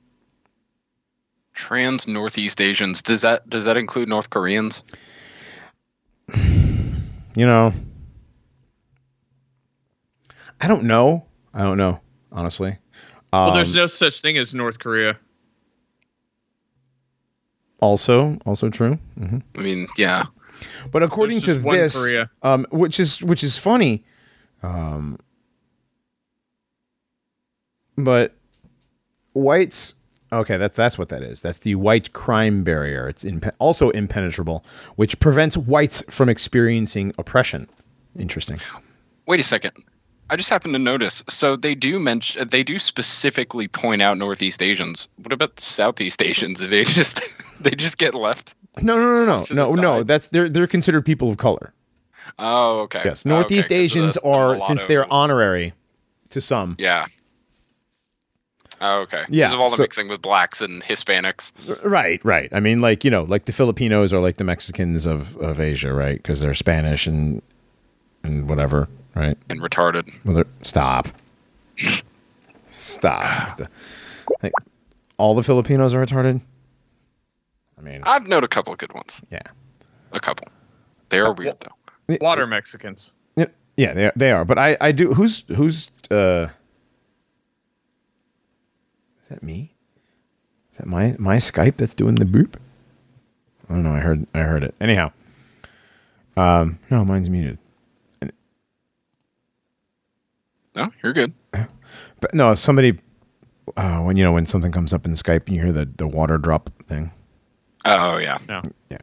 Trans 1.58 2.08
Northeast 2.08 2.62
Asians. 2.62 3.02
Does 3.02 3.22
that 3.22 3.50
does 3.50 3.65
that 3.65 3.78
include 3.78 4.08
North 4.08 4.30
Koreans? 4.30 4.84
You 7.36 7.46
know, 7.46 7.72
I 10.60 10.67
don't 10.67 10.86
know. 10.86 11.24
I 11.54 11.62
don't 11.62 11.78
know, 11.78 12.00
honestly. 12.32 12.76
well, 13.32 13.50
Um, 13.50 13.56
there's 13.56 13.76
no 13.76 13.86
such 13.86 14.22
thing 14.22 14.39
as 14.39 14.56
North 14.56 14.80
Korea. 14.80 15.15
Also, 17.80 18.39
also 18.48 18.70
true. 18.70 18.98
I 19.56 19.60
mean, 19.62 19.88
yeah. 20.00 20.24
But 20.91 21.04
according 21.04 21.41
to 21.41 21.54
this, 21.54 22.15
um, 22.41 22.65
which 22.72 23.00
is 23.00 23.22
which 23.22 23.43
is 23.43 23.56
funny, 23.56 24.04
um, 24.63 25.20
but 27.98 28.34
whites. 29.34 29.93
Okay, 30.31 30.57
that's 30.57 30.75
that's 30.75 30.97
what 30.97 31.09
that 31.09 31.23
is. 31.23 31.41
That's 31.41 31.59
the 31.59 31.75
white 31.75 32.11
crime 32.13 32.63
barrier. 32.63 33.07
It's 33.07 33.23
impe- 33.23 33.55
also 33.59 33.91
impenetrable, 33.91 34.65
which 34.97 35.19
prevents 35.19 35.55
whites 35.55 36.03
from 36.09 36.27
experiencing 36.29 37.13
oppression. 37.17 37.69
Interesting. 38.17 38.59
Wait 39.25 39.39
a 39.39 39.43
second. 39.43 39.71
I 40.29 40.35
just 40.35 40.49
happened 40.49 40.73
to 40.73 40.79
notice. 40.79 41.23
So 41.29 41.55
they 41.55 41.73
do 41.75 41.99
mention 41.99 42.49
they 42.49 42.61
do 42.63 42.77
specifically 42.77 43.69
point 43.69 44.01
out 44.01 44.17
Northeast 44.17 44.61
Asians. 44.61 45.07
What 45.15 45.31
about 45.31 45.57
Southeast 45.59 46.21
Asians? 46.21 46.59
They 46.69 46.83
just 46.83 47.21
they 47.61 47.71
just 47.71 47.97
get 47.97 48.13
left. 48.13 48.53
No, 48.81 48.97
no, 48.97 49.25
no, 49.25 49.45
no, 49.49 49.65
no, 49.73 49.75
no. 49.75 50.03
That's 50.03 50.27
they're 50.27 50.49
they're 50.49 50.67
considered 50.67 51.05
people 51.05 51.29
of 51.29 51.37
color. 51.37 51.73
Oh, 52.37 52.79
okay. 52.81 53.01
Yes, 53.05 53.25
Oh, 53.25 53.29
Northeast 53.29 53.71
okay. 53.71 53.75
'Cause 53.87 53.95
uh, 53.95 53.99
of 53.99 54.03
Asians 54.03 54.17
are 54.17 54.59
since 54.59 54.83
they're 54.85 55.11
honorary 55.11 55.71
to 56.31 56.41
some. 56.41 56.75
Yeah. 56.77 57.05
Oh, 58.79 59.01
okay. 59.01 59.25
Yeah, 59.29 59.47
Because 59.47 59.53
of 59.55 59.59
all 59.59 59.65
the 59.69 59.75
so- 59.77 59.83
mixing 59.83 60.07
with 60.07 60.21
blacks 60.21 60.61
and 60.61 60.83
Hispanics. 60.83 61.51
Right, 61.83 62.23
right. 62.23 62.47
I 62.51 62.59
mean, 62.59 62.79
like 62.79 63.03
you 63.03 63.09
know, 63.11 63.23
like 63.23 63.45
the 63.45 63.51
Filipinos 63.51 64.13
are 64.13 64.19
like 64.19 64.37
the 64.37 64.43
Mexicans 64.43 65.05
of 65.05 65.35
of 65.37 65.59
Asia, 65.59 65.93
right? 65.93 66.17
Because 66.17 66.41
they're 66.41 66.53
Spanish 66.53 67.07
and 67.07 67.41
and 68.23 68.47
whatever, 68.49 68.87
right? 69.15 69.37
and 69.49 69.61
retarded. 69.61 70.11
Well, 70.25 70.43
stop, 70.61 71.07
stop. 72.69 73.59
Like, 74.43 74.51
all 75.17 75.35
the 75.35 75.41
Filipinos 75.43 75.93
are 75.95 76.05
retarded. 76.05 76.41
I 77.77 77.81
mean, 77.81 78.01
I've 78.03 78.27
known 78.27 78.43
a 78.43 78.47
couple 78.49 78.73
of 78.73 78.77
good 78.79 78.91
ones. 78.93 79.21
yeah, 79.31 79.39
A 80.11 80.19
couple. 80.19 80.49
They 81.07 81.19
are 81.19 81.31
weird 81.33 81.55
though. 81.61 82.17
Water 82.19 82.45
Mexicans. 82.45 83.13
yeah, 83.37 83.45
yeah, 83.77 83.93
they 83.93 84.05
are, 84.07 84.13
they 84.17 84.31
are. 84.31 84.43
But 84.43 84.57
I 84.59 84.75
I 84.81 84.91
do 84.91 85.13
who's 85.13 85.45
who's 85.55 85.89
uh. 86.11 86.47
Is 89.27 89.31
that 89.31 89.43
me? 89.43 89.73
Is 90.71 90.77
that 90.77 90.87
my 90.87 91.17
my 91.19 91.35
Skype 91.35 91.75
that's 91.75 91.93
doing 91.93 92.15
the 92.15 92.23
boop? 92.23 92.55
I 93.69 93.73
don't 93.73 93.83
know. 93.83 93.91
I 93.91 93.99
heard 93.99 94.25
I 94.33 94.39
heard 94.39 94.63
it. 94.63 94.73
Anyhow, 94.79 95.11
um, 96.37 96.79
no, 96.89 97.03
mine's 97.03 97.29
muted. 97.29 97.57
No, 100.75 100.91
you're 101.03 101.11
good. 101.13 101.33
But 102.19 102.33
no, 102.33 102.53
somebody 102.53 102.99
uh, 103.75 104.01
when 104.01 104.15
you 104.17 104.23
know 104.23 104.31
when 104.31 104.45
something 104.45 104.71
comes 104.71 104.93
up 104.93 105.05
in 105.05 105.11
Skype 105.11 105.47
and 105.47 105.55
you 105.57 105.61
hear 105.61 105.73
the 105.73 105.85
the 105.97 106.07
water 106.07 106.37
drop 106.37 106.69
thing. 106.87 107.11
Oh 107.85 108.17
yeah. 108.17 108.37
No. 108.47 108.61
Yeah. 108.89 108.97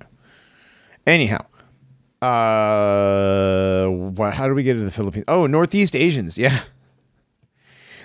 Anyhow, 1.06 1.44
uh, 2.22 3.90
how 4.30 4.48
do 4.48 4.54
we 4.54 4.62
get 4.62 4.74
to 4.74 4.84
the 4.84 4.90
Philippines? 4.90 5.26
Oh, 5.28 5.46
Northeast 5.46 5.94
Asians. 5.94 6.38
Yeah, 6.38 6.60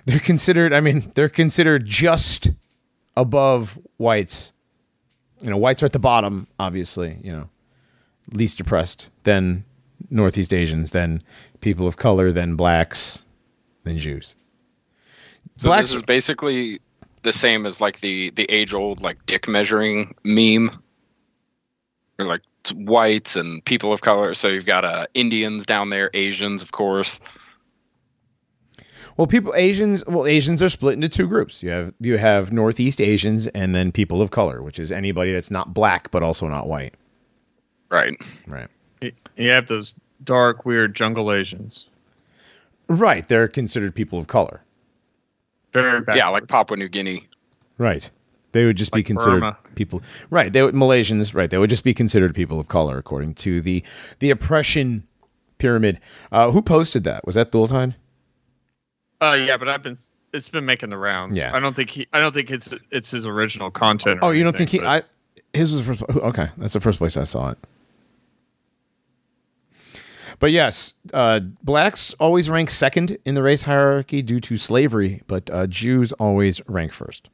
they're 0.09 0.19
considered. 0.19 0.73
I 0.73 0.81
mean, 0.81 1.11
they're 1.15 1.29
considered 1.29 1.85
just 1.85 2.51
above 3.15 3.79
whites. 3.97 4.53
You 5.41 5.49
know, 5.49 5.57
whites 5.57 5.83
are 5.83 5.85
at 5.85 5.93
the 5.93 5.99
bottom, 5.99 6.47
obviously. 6.59 7.17
You 7.23 7.31
know, 7.31 7.49
least 8.33 8.57
depressed. 8.57 9.09
Then 9.23 9.65
Northeast 10.09 10.53
Asians. 10.53 10.91
Then 10.91 11.21
people 11.61 11.87
of 11.87 11.97
color. 11.97 12.31
Then 12.31 12.55
blacks. 12.55 13.25
Then 13.83 13.97
Jews. 13.97 14.35
So 15.57 15.69
Blacks- 15.69 15.89
this 15.89 15.95
is 15.97 16.03
basically 16.03 16.79
the 17.21 17.33
same 17.33 17.65
as 17.65 17.79
like 17.79 17.99
the 17.99 18.31
the 18.31 18.45
age 18.45 18.73
old 18.73 19.01
like 19.01 19.23
dick 19.25 19.47
measuring 19.47 20.15
meme. 20.23 20.71
Or 22.17 22.25
like 22.25 22.41
whites 22.73 23.35
and 23.35 23.63
people 23.63 23.93
of 23.93 24.01
color. 24.01 24.33
So 24.33 24.47
you've 24.47 24.65
got 24.65 24.83
uh, 24.83 25.07
Indians 25.13 25.65
down 25.65 25.89
there, 25.89 26.09
Asians, 26.13 26.61
of 26.61 26.71
course. 26.71 27.21
Well, 29.19 29.27
people 29.27 29.53
Asians. 29.53 30.05
Well, 30.07 30.25
Asians 30.25 30.63
are 30.63 30.69
split 30.69 30.93
into 30.93 31.09
two 31.09 31.27
groups. 31.27 31.61
You 31.61 31.71
have 31.71 31.93
you 31.99 32.17
have 32.17 32.53
Northeast 32.53 33.01
Asians 33.01 33.47
and 33.47 33.75
then 33.75 33.91
people 33.91 34.21
of 34.21 34.31
color, 34.31 34.61
which 34.63 34.79
is 34.79 34.93
anybody 34.93 35.33
that's 35.33 35.51
not 35.51 35.73
black 35.73 36.09
but 36.09 36.23
also 36.23 36.47
not 36.47 36.67
white. 36.69 36.93
Right. 37.89 38.13
Right. 38.47 38.69
You- 39.01 39.11
You 39.35 39.49
have 39.49 39.67
those 39.67 39.93
dark, 40.23 40.65
weird 40.65 40.95
jungle 40.95 41.33
Asians. 41.33 41.85
Right. 42.87 43.27
They're 43.27 43.49
considered 43.49 43.93
people 43.93 44.19
of 44.19 44.27
color. 44.27 44.61
Very 45.73 45.99
bad. 45.99 46.15
Yeah, 46.15 46.29
like 46.29 46.47
Papua 46.47 46.77
New 46.77 46.87
Guinea. 46.87 47.27
Right. 47.77 48.09
They 48.53 48.63
would 48.63 48.77
just 48.77 48.93
be 48.93 49.03
considered 49.03 49.41
Burma. 49.41 49.57
people. 49.75 50.01
Right. 50.29 50.53
They 50.53 50.63
would 50.63 50.75
Malaysians. 50.75 51.35
Right. 51.35 51.49
They 51.49 51.57
would 51.57 51.69
just 51.69 51.83
be 51.83 51.93
considered 51.93 52.33
people 52.33 52.57
of 52.57 52.69
color 52.69 52.97
according 52.97 53.33
to 53.35 53.59
the 53.59 53.83
the 54.19 54.29
oppression 54.29 55.05
pyramid. 55.57 55.99
Uh, 56.31 56.51
who 56.51 56.61
posted 56.61 57.03
that? 57.03 57.25
Was 57.25 57.35
that 57.35 57.49
Thultide? 57.51 57.95
Uh, 59.21 59.33
yeah, 59.33 59.57
but 59.57 59.67
I've 59.67 59.83
been. 59.83 59.97
It's 60.31 60.47
been 60.47 60.65
making 60.65 60.89
the 60.89 60.97
rounds. 60.97 61.37
Yeah. 61.37 61.55
I 61.55 61.59
don't 61.59 61.75
think 61.75 61.89
he. 61.89 62.07
I 62.13 62.19
don't 62.19 62.33
think 62.33 62.51
it's 62.51 62.73
it's 62.91 63.11
his 63.11 63.25
original 63.25 63.71
content. 63.71 64.19
Oh, 64.21 64.29
you 64.29 64.43
don't 64.43 64.55
think 64.55 64.69
he? 64.69 64.79
I 64.81 65.01
his 65.53 65.73
was 65.73 65.85
the 65.85 65.95
first. 65.95 66.19
Okay, 66.19 66.49
that's 66.57 66.73
the 66.73 66.79
first 66.79 66.99
place 66.99 67.17
I 67.17 67.23
saw 67.23 67.51
it. 67.51 67.57
But 70.39 70.51
yes, 70.51 70.93
uh, 71.13 71.41
blacks 71.63 72.13
always 72.13 72.49
rank 72.49 72.69
second 72.69 73.17
in 73.25 73.35
the 73.35 73.43
race 73.43 73.63
hierarchy 73.63 74.21
due 74.21 74.39
to 74.41 74.55
slavery, 74.55 75.21
but 75.27 75.49
uh, 75.49 75.67
Jews 75.67 76.13
always 76.13 76.61
rank 76.67 76.93
first. 76.93 77.29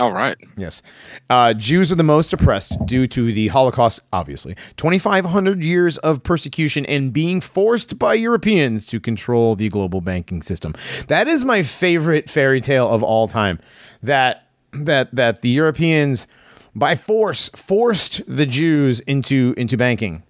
All 0.00 0.12
right. 0.12 0.36
Yes. 0.56 0.82
Uh, 1.30 1.54
Jews 1.54 1.92
are 1.92 1.94
the 1.94 2.02
most 2.02 2.32
oppressed 2.32 2.76
due 2.84 3.06
to 3.06 3.32
the 3.32 3.46
Holocaust, 3.48 4.00
obviously. 4.12 4.56
2,500 4.76 5.62
years 5.62 5.98
of 5.98 6.24
persecution 6.24 6.84
and 6.86 7.12
being 7.12 7.40
forced 7.40 7.96
by 7.96 8.14
Europeans 8.14 8.88
to 8.88 8.98
control 8.98 9.54
the 9.54 9.68
global 9.68 10.00
banking 10.00 10.42
system. 10.42 10.74
That 11.06 11.28
is 11.28 11.44
my 11.44 11.62
favorite 11.62 12.28
fairy 12.28 12.60
tale 12.60 12.88
of 12.88 13.04
all 13.04 13.28
time. 13.28 13.60
That 14.02 14.48
that 14.72 15.14
that 15.14 15.42
the 15.42 15.50
Europeans 15.50 16.26
by 16.74 16.96
force 16.96 17.48
forced 17.50 18.20
the 18.26 18.46
Jews 18.46 18.98
into 19.00 19.54
into 19.56 19.76
banking. 19.76 20.24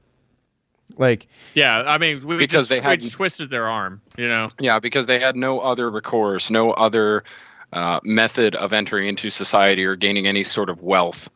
Like 0.99 1.27
Yeah, 1.55 1.85
I 1.87 1.97
mean, 1.97 2.25
we 2.27 2.37
Because 2.37 2.69
just, 2.69 2.69
they 2.69 2.81
had- 2.81 3.11
twisted 3.11 3.49
their 3.49 3.67
arm. 3.67 4.03
You 4.19 4.29
know. 4.29 4.49
Yeah, 4.61 4.79
because 4.79 5.07
they 5.07 5.19
had 5.19 5.37
no 5.37 5.61
other 5.61 5.91
recourse, 5.91 6.51
no 6.51 6.73
other 6.73 7.25
uh, 7.75 8.01
method 8.05 8.55
of 8.55 8.73
entering 8.73 9.07
into 9.09 9.29
society 9.29 9.85
or 9.85 9.97
gaining 9.97 10.27
any 10.27 10.43
sort 10.45 10.71
of 10.71 10.81
wealth. 10.81 11.29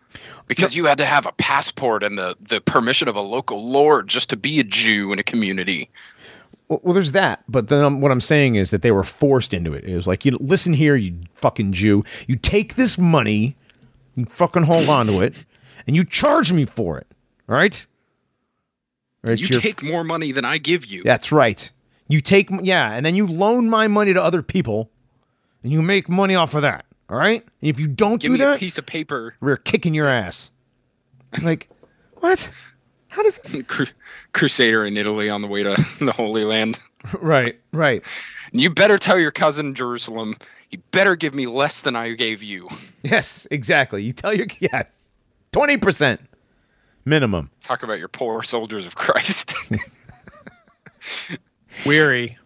Because 0.46 0.74
you 0.74 0.86
had 0.86 0.96
to 0.98 1.04
have 1.04 1.26
a 1.26 1.32
passport 1.32 2.02
and 2.02 2.16
the, 2.16 2.34
the 2.40 2.60
permission 2.62 3.08
of 3.08 3.16
a 3.16 3.20
local 3.20 3.68
lord 3.70 4.08
just 4.08 4.30
to 4.30 4.36
be 4.36 4.58
a 4.58 4.64
Jew 4.64 5.12
in 5.12 5.18
a 5.18 5.22
community. 5.22 5.90
Well, 6.68 6.80
well, 6.82 6.94
there's 6.94 7.12
that, 7.12 7.44
but 7.48 7.68
then 7.68 7.82
um, 7.84 8.00
what 8.00 8.10
I'm 8.10 8.20
saying 8.20 8.54
is 8.54 8.70
that 8.70 8.82
they 8.82 8.90
were 8.90 9.02
forced 9.02 9.52
into 9.52 9.74
it. 9.74 9.84
It 9.84 9.94
was 9.94 10.06
like, 10.06 10.24
you 10.24 10.36
listen 10.40 10.72
here, 10.72 10.96
you 10.96 11.18
fucking 11.34 11.72
Jew. 11.72 12.04
You 12.26 12.36
take 12.36 12.74
this 12.76 12.96
money, 12.98 13.56
you 14.14 14.24
fucking 14.24 14.62
hold 14.64 14.88
on 14.88 15.06
to 15.06 15.20
it, 15.20 15.34
and 15.86 15.94
you 15.96 16.04
charge 16.04 16.52
me 16.52 16.64
for 16.64 16.98
it. 16.98 17.06
Right? 17.46 17.86
Right, 19.22 19.38
You 19.38 19.46
you're- 19.48 19.62
take 19.62 19.82
more 19.82 20.04
money 20.04 20.32
than 20.32 20.44
I 20.44 20.58
give 20.58 20.86
you. 20.86 21.02
That's 21.02 21.32
right. 21.32 21.70
You 22.06 22.20
take, 22.20 22.48
yeah, 22.62 22.92
and 22.92 23.04
then 23.04 23.14
you 23.14 23.26
loan 23.26 23.68
my 23.68 23.88
money 23.88 24.14
to 24.14 24.22
other 24.22 24.42
people, 24.42 24.90
and 25.62 25.72
you 25.72 25.82
make 25.82 26.08
money 26.08 26.34
off 26.34 26.54
of 26.54 26.62
that. 26.62 26.84
All 27.10 27.16
right? 27.16 27.42
And 27.42 27.68
if 27.70 27.80
you 27.80 27.86
don't 27.86 28.20
Give 28.20 28.28
do 28.30 28.34
me 28.38 28.42
a 28.42 28.46
that, 28.48 28.58
piece 28.58 28.76
of 28.78 28.84
paper. 28.86 29.34
we're 29.40 29.56
kicking 29.56 29.94
your 29.94 30.08
ass. 30.08 30.50
Like, 31.42 31.68
what? 32.16 32.52
How 33.08 33.22
does? 33.22 33.40
Cru- 33.66 33.86
Crusader 34.32 34.84
in 34.84 34.96
Italy 34.96 35.30
on 35.30 35.40
the 35.42 35.48
way 35.48 35.62
to 35.62 35.74
the 36.00 36.12
Holy 36.12 36.44
Land. 36.44 36.78
Right, 37.20 37.58
right. 37.72 38.04
You 38.52 38.70
better 38.70 38.98
tell 38.98 39.18
your 39.18 39.30
cousin 39.30 39.68
in 39.68 39.74
Jerusalem, 39.74 40.36
you 40.70 40.78
better 40.90 41.14
give 41.16 41.34
me 41.34 41.46
less 41.46 41.82
than 41.82 41.96
I 41.96 42.12
gave 42.12 42.42
you. 42.42 42.68
Yes, 43.02 43.46
exactly. 43.50 44.02
You 44.02 44.12
tell 44.12 44.34
your 44.34 44.46
yeah, 44.58 44.82
twenty 45.52 45.76
percent 45.76 46.20
minimum. 47.04 47.50
Talk 47.60 47.82
about 47.82 47.98
your 47.98 48.08
poor 48.08 48.42
soldiers 48.42 48.84
of 48.84 48.96
Christ. 48.96 49.54
Weary. 51.86 52.36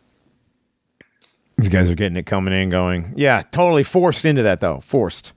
These 1.57 1.69
guys 1.69 1.91
are 1.91 1.95
getting 1.95 2.17
it 2.17 2.27
coming 2.27 2.53
in, 2.55 2.71
going, 2.71 3.13
yeah, 3.17 3.43
totally 3.51 3.83
forced 3.85 4.25
into 4.25 4.43
that 4.43 4.61
though, 4.61 4.81
forced. 4.81 5.33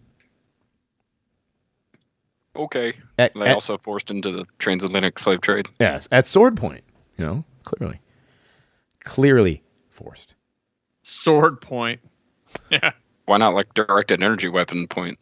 okay. 2.55 2.93
At- 3.17 3.33
They 3.33 3.41
at- 3.41 3.53
also 3.55 3.77
forced 3.77 4.09
into 4.11 4.31
the 4.31 4.45
transatlantic 4.59 5.19
slave 5.19 5.41
trade. 5.41 5.67
Yes, 5.79 6.07
at 6.11 6.25
sword 6.25 6.57
point, 6.57 6.83
you 7.17 7.25
know, 7.25 7.43
clearly, 7.63 7.99
clearly 9.03 9.63
forced. 9.89 10.35
Sword 11.03 11.61
point. 11.61 11.99
Yeah. 12.69 12.91
Why 13.25 13.35
not 13.37 13.53
like 13.53 13.73
directed 13.73 14.23
energy 14.23 14.47
weapon 14.47 14.87
point? 14.87 15.19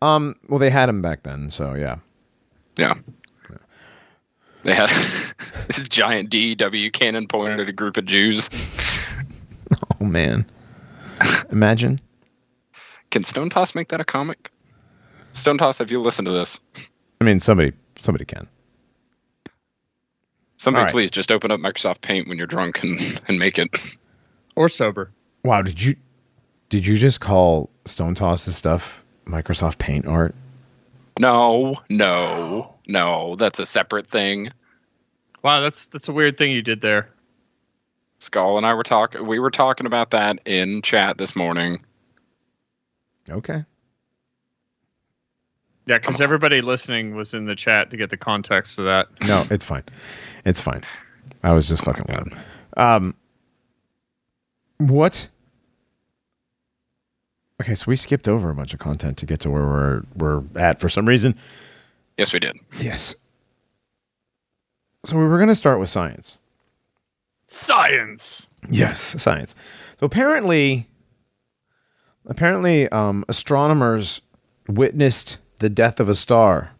Um, 0.00 0.36
well, 0.48 0.58
they 0.58 0.70
had 0.70 0.88
him 0.88 1.02
back 1.02 1.24
then, 1.24 1.50
so 1.50 1.74
yeah. 1.74 1.96
Yeah. 2.78 2.94
They 4.62 4.74
had 4.74 4.88
this 5.66 5.88
giant 5.88 6.30
DEW 6.30 6.90
cannon 6.90 7.26
pointed 7.26 7.60
at 7.60 7.68
a 7.68 7.72
group 7.72 7.96
of 7.96 8.04
Jews. 8.04 8.48
Oh 10.02 10.06
man, 10.06 10.46
imagine. 11.50 12.00
Can 13.10 13.22
Stone 13.22 13.50
Toss 13.50 13.74
make 13.74 13.88
that 13.88 14.00
a 14.00 14.04
comic? 14.04 14.50
Stone 15.34 15.58
Toss, 15.58 15.80
if 15.80 15.90
you 15.90 16.00
listen 16.00 16.24
to 16.24 16.30
this, 16.30 16.58
I 17.20 17.24
mean, 17.24 17.38
somebody, 17.38 17.72
somebody 17.98 18.24
can. 18.24 18.48
somebody 20.56 20.80
All 20.80 20.86
right. 20.86 20.92
please 20.92 21.10
just 21.10 21.30
open 21.30 21.50
up 21.50 21.60
Microsoft 21.60 22.00
Paint 22.00 22.28
when 22.28 22.38
you're 22.38 22.46
drunk 22.46 22.82
and, 22.82 23.20
and 23.28 23.38
make 23.38 23.58
it. 23.58 23.76
Or 24.56 24.68
sober. 24.70 25.10
Wow, 25.44 25.62
did 25.62 25.82
you, 25.84 25.96
did 26.70 26.86
you 26.86 26.96
just 26.96 27.20
call 27.20 27.68
Stone 27.84 28.14
Toss's 28.14 28.56
stuff 28.56 29.04
Microsoft 29.26 29.78
Paint 29.78 30.06
art? 30.06 30.34
No, 31.18 31.76
no, 31.90 32.74
no. 32.90 33.36
That's 33.36 33.58
a 33.58 33.66
separate 33.66 34.06
thing. 34.06 34.50
Wow, 35.42 35.60
that's 35.60 35.86
that's 35.86 36.08
a 36.08 36.12
weird 36.12 36.36
thing 36.36 36.52
you 36.52 36.62
did 36.62 36.80
there. 36.80 37.10
Skull 38.18 38.58
and 38.58 38.66
I 38.66 38.74
were 38.74 38.82
talking. 38.82 39.26
We 39.26 39.38
were 39.38 39.50
talking 39.50 39.86
about 39.86 40.10
that 40.10 40.38
in 40.44 40.82
chat 40.82 41.16
this 41.16 41.34
morning. 41.34 41.82
Okay. 43.30 43.64
Yeah, 45.86 45.98
because 45.98 46.20
everybody 46.20 46.60
listening 46.60 47.16
was 47.16 47.34
in 47.34 47.46
the 47.46 47.56
chat 47.56 47.90
to 47.90 47.96
get 47.96 48.10
the 48.10 48.16
context 48.16 48.78
of 48.78 48.84
that. 48.84 49.08
No, 49.26 49.44
it's 49.50 49.64
fine. 49.64 49.82
It's 50.44 50.60
fine. 50.60 50.82
I 51.42 51.52
was 51.52 51.68
just 51.68 51.84
fucking 51.84 52.04
with 52.08 52.32
him. 52.32 52.38
Um, 52.76 53.14
what? 54.78 55.28
Okay, 57.60 57.74
so 57.74 57.86
we 57.88 57.96
skipped 57.96 58.28
over 58.28 58.50
a 58.50 58.54
bunch 58.54 58.72
of 58.72 58.78
content 58.78 59.16
to 59.18 59.26
get 59.26 59.40
to 59.40 59.50
where 59.50 59.66
we're 59.66 60.02
we're 60.14 60.42
at 60.56 60.80
for 60.80 60.88
some 60.88 61.06
reason. 61.06 61.36
Yes, 62.20 62.34
we 62.34 62.38
did. 62.38 62.60
Yes. 62.78 63.14
So 65.06 65.16
we 65.16 65.24
were 65.24 65.38
going 65.38 65.48
to 65.48 65.54
start 65.54 65.80
with 65.80 65.88
science. 65.88 66.38
Science. 67.46 68.46
Yes, 68.68 69.00
science. 69.00 69.54
So 69.98 70.04
apparently, 70.04 70.86
apparently, 72.26 72.90
um, 72.90 73.24
astronomers 73.30 74.20
witnessed 74.68 75.38
the 75.60 75.70
death 75.70 75.98
of 75.98 76.10
a 76.10 76.14
star 76.14 76.72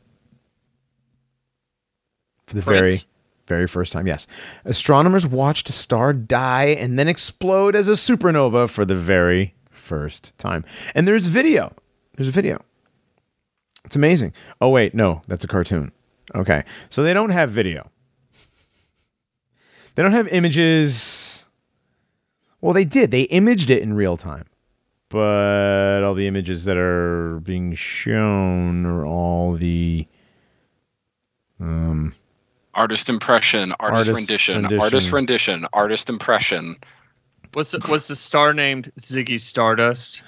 for 2.46 2.56
the 2.56 2.60
very, 2.60 3.00
Very 3.46 3.66
first 3.66 3.92
time, 3.92 4.06
yes. 4.06 4.26
Astronomers 4.66 5.26
watched 5.26 5.70
a 5.70 5.72
star 5.72 6.12
die 6.12 6.76
and 6.78 6.98
then 6.98 7.08
explode 7.08 7.74
as 7.74 7.88
a 7.88 7.92
supernova 7.92 8.68
for 8.68 8.84
the 8.84 8.94
very 8.94 9.54
first 9.70 10.36
time. 10.36 10.66
And 10.94 11.08
there's 11.08 11.28
video. 11.28 11.72
There's 12.16 12.28
a 12.28 12.32
video. 12.32 12.60
It's 13.84 13.96
amazing. 13.96 14.32
Oh, 14.60 14.68
wait, 14.68 14.94
no, 14.94 15.22
that's 15.28 15.44
a 15.44 15.48
cartoon. 15.48 15.92
Okay. 16.34 16.64
So 16.90 17.02
they 17.02 17.14
don't 17.14 17.30
have 17.30 17.50
video. 17.50 17.90
They 19.94 20.02
don't 20.02 20.12
have 20.12 20.28
images. 20.28 21.44
Well, 22.60 22.72
they 22.72 22.84
did. 22.84 23.10
They 23.10 23.22
imaged 23.22 23.70
it 23.70 23.82
in 23.82 23.94
real 23.94 24.16
time. 24.16 24.46
But 25.08 26.04
all 26.04 26.14
the 26.14 26.28
images 26.28 26.64
that 26.66 26.76
are 26.76 27.40
being 27.40 27.74
shown 27.74 28.86
are 28.86 29.04
all 29.04 29.54
the 29.54 30.06
um 31.60 32.14
Artist 32.74 33.08
impression, 33.08 33.72
artist, 33.80 34.08
Artist 34.08 34.14
rendition, 34.14 34.54
rendition. 34.62 34.80
artist 34.80 35.12
rendition, 35.12 35.66
artist 35.72 36.08
impression. 36.08 36.76
Was 37.54 37.72
the, 37.72 37.84
was 37.90 38.06
the 38.06 38.14
star 38.14 38.54
named 38.54 38.92
Ziggy 39.00 39.40
Stardust? 39.40 40.22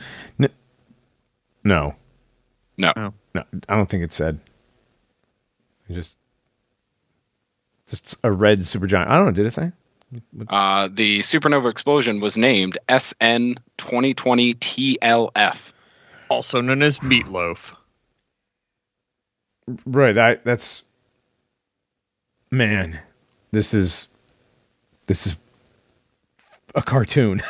no. 1.62 1.94
No. 2.76 2.92
Oh. 2.96 3.14
No, 3.34 3.44
I 3.68 3.76
don't 3.76 3.88
think 3.88 4.04
it 4.04 4.12
said. 4.12 4.40
It 5.88 5.94
just 5.94 6.18
just 7.88 8.16
a 8.24 8.30
red 8.30 8.60
supergiant. 8.60 9.06
I 9.08 9.16
don't 9.16 9.26
know, 9.26 9.32
did 9.32 9.46
it 9.46 9.50
say? 9.50 9.72
Uh, 10.48 10.88
the 10.92 11.20
supernova 11.20 11.70
explosion 11.70 12.20
was 12.20 12.36
named 12.36 12.76
SN 12.90 13.54
2020 13.78 14.54
TLF. 14.54 15.72
Also 16.28 16.60
known 16.60 16.82
as 16.82 16.98
Meatloaf. 17.00 17.74
Right, 19.86 20.16
I 20.18 20.34
that's 20.36 20.82
man. 22.50 23.00
This 23.52 23.74
is 23.74 24.08
this 25.06 25.26
is 25.26 25.38
a 26.74 26.82
cartoon. 26.82 27.42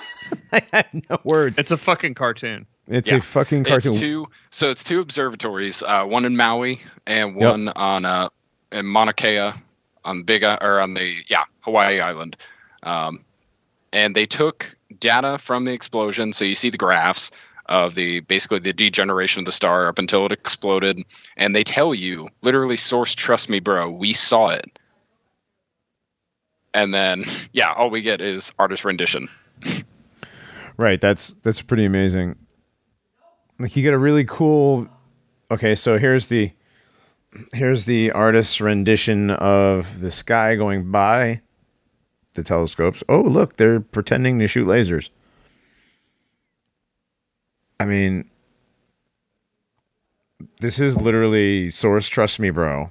I 0.52 0.62
have 0.72 0.86
no 1.10 1.18
words. 1.24 1.58
It's 1.58 1.70
a 1.70 1.76
fucking 1.76 2.14
cartoon. 2.14 2.66
It's 2.88 3.10
yeah. 3.10 3.16
a 3.16 3.20
fucking 3.20 3.64
cartoon. 3.64 3.92
It's 3.92 4.00
two. 4.00 4.26
So 4.50 4.70
it's 4.70 4.84
two 4.84 5.00
observatories. 5.00 5.82
Uh, 5.82 6.04
one 6.04 6.24
in 6.24 6.36
Maui 6.36 6.80
and 7.06 7.34
Yep. 7.34 7.50
one 7.50 7.68
on 7.70 8.04
uh, 8.04 8.28
in 8.72 8.86
Mauna 8.86 9.12
Kea 9.12 9.52
on 10.04 10.22
Big 10.22 10.44
or 10.44 10.80
on 10.80 10.94
the 10.94 11.16
yeah 11.28 11.44
Hawaii 11.60 12.00
Island. 12.00 12.36
Um, 12.82 13.24
and 13.92 14.14
they 14.14 14.26
took 14.26 14.76
data 15.00 15.38
from 15.38 15.64
the 15.64 15.72
explosion. 15.72 16.32
So 16.32 16.44
you 16.44 16.54
see 16.54 16.70
the 16.70 16.78
graphs 16.78 17.30
of 17.66 17.96
the 17.96 18.20
basically 18.20 18.60
the 18.60 18.72
degeneration 18.72 19.40
of 19.40 19.46
the 19.46 19.52
star 19.52 19.88
up 19.88 19.98
until 19.98 20.24
it 20.26 20.32
exploded, 20.32 21.02
and 21.36 21.54
they 21.54 21.64
tell 21.64 21.94
you 21.94 22.28
literally, 22.42 22.76
source, 22.76 23.14
trust 23.14 23.48
me, 23.48 23.58
bro, 23.58 23.90
we 23.90 24.12
saw 24.12 24.48
it. 24.50 24.78
And 26.74 26.94
then 26.94 27.24
yeah, 27.52 27.72
all 27.72 27.90
we 27.90 28.02
get 28.02 28.20
is 28.20 28.52
artist 28.58 28.84
rendition. 28.84 29.28
Right, 30.76 31.00
that's 31.00 31.34
that's 31.42 31.62
pretty 31.62 31.84
amazing. 31.86 32.36
Like 33.58 33.76
you 33.76 33.82
get 33.82 33.94
a 33.94 33.98
really 33.98 34.24
cool 34.24 34.88
Okay, 35.50 35.76
so 35.76 35.96
here's 35.96 36.28
the 36.28 36.50
here's 37.52 37.84
the 37.86 38.10
artist's 38.12 38.60
rendition 38.60 39.30
of 39.30 40.00
the 40.00 40.10
sky 40.10 40.56
going 40.56 40.90
by 40.90 41.40
the 42.34 42.42
telescopes. 42.42 43.04
Oh, 43.08 43.20
look, 43.20 43.56
they're 43.56 43.80
pretending 43.80 44.38
to 44.40 44.48
shoot 44.48 44.66
lasers. 44.66 45.10
I 47.78 47.84
mean, 47.84 48.28
this 50.60 50.80
is 50.80 51.00
literally 51.00 51.70
source 51.70 52.08
trust 52.08 52.40
me, 52.40 52.50
bro. 52.50 52.90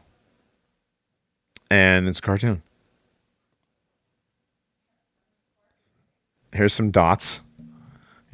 And 1.70 2.08
it's 2.08 2.20
a 2.20 2.22
cartoon. 2.22 2.62
Here's 6.54 6.74
some 6.74 6.92
dots 6.92 7.42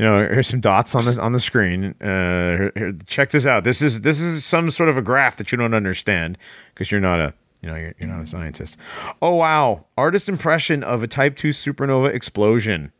you 0.02 0.08
know 0.08 0.18
here's 0.18 0.48
some 0.48 0.62
dots 0.62 0.96
on 0.96 1.06
the 1.06 1.22
on 1.22 1.32
the 1.32 1.40
screen. 1.40 1.94
Uh 2.02 2.58
here, 2.58 2.72
here, 2.76 2.94
check 3.06 3.30
this 3.30 3.46
out. 3.46 3.64
This 3.64 3.84
is 3.84 4.02
this 4.02 4.20
is 4.20 4.44
some 4.44 4.72
sort 4.72 4.90
of 4.90 4.98
a 4.98 5.02
graph 5.04 5.38
that 5.38 5.52
you 5.52 5.60
don't 5.60 5.76
understand 5.76 6.40
because 6.74 6.90
you're 6.90 7.00
not 7.00 7.20
a 7.20 7.36
you 7.62 7.70
know 7.70 7.76
you're, 7.76 7.94
you're 8.00 8.10
not 8.10 8.20
a 8.20 8.26
scientist. 8.26 8.78
Oh 9.22 9.36
wow. 9.36 9.86
Artist 10.00 10.28
impression 10.28 10.84
of 10.84 11.04
a 11.04 11.08
type 11.08 11.36
2 11.36 11.50
supernova 11.50 12.12
explosion. 12.12 12.92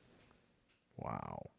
Wow. 1.00 1.50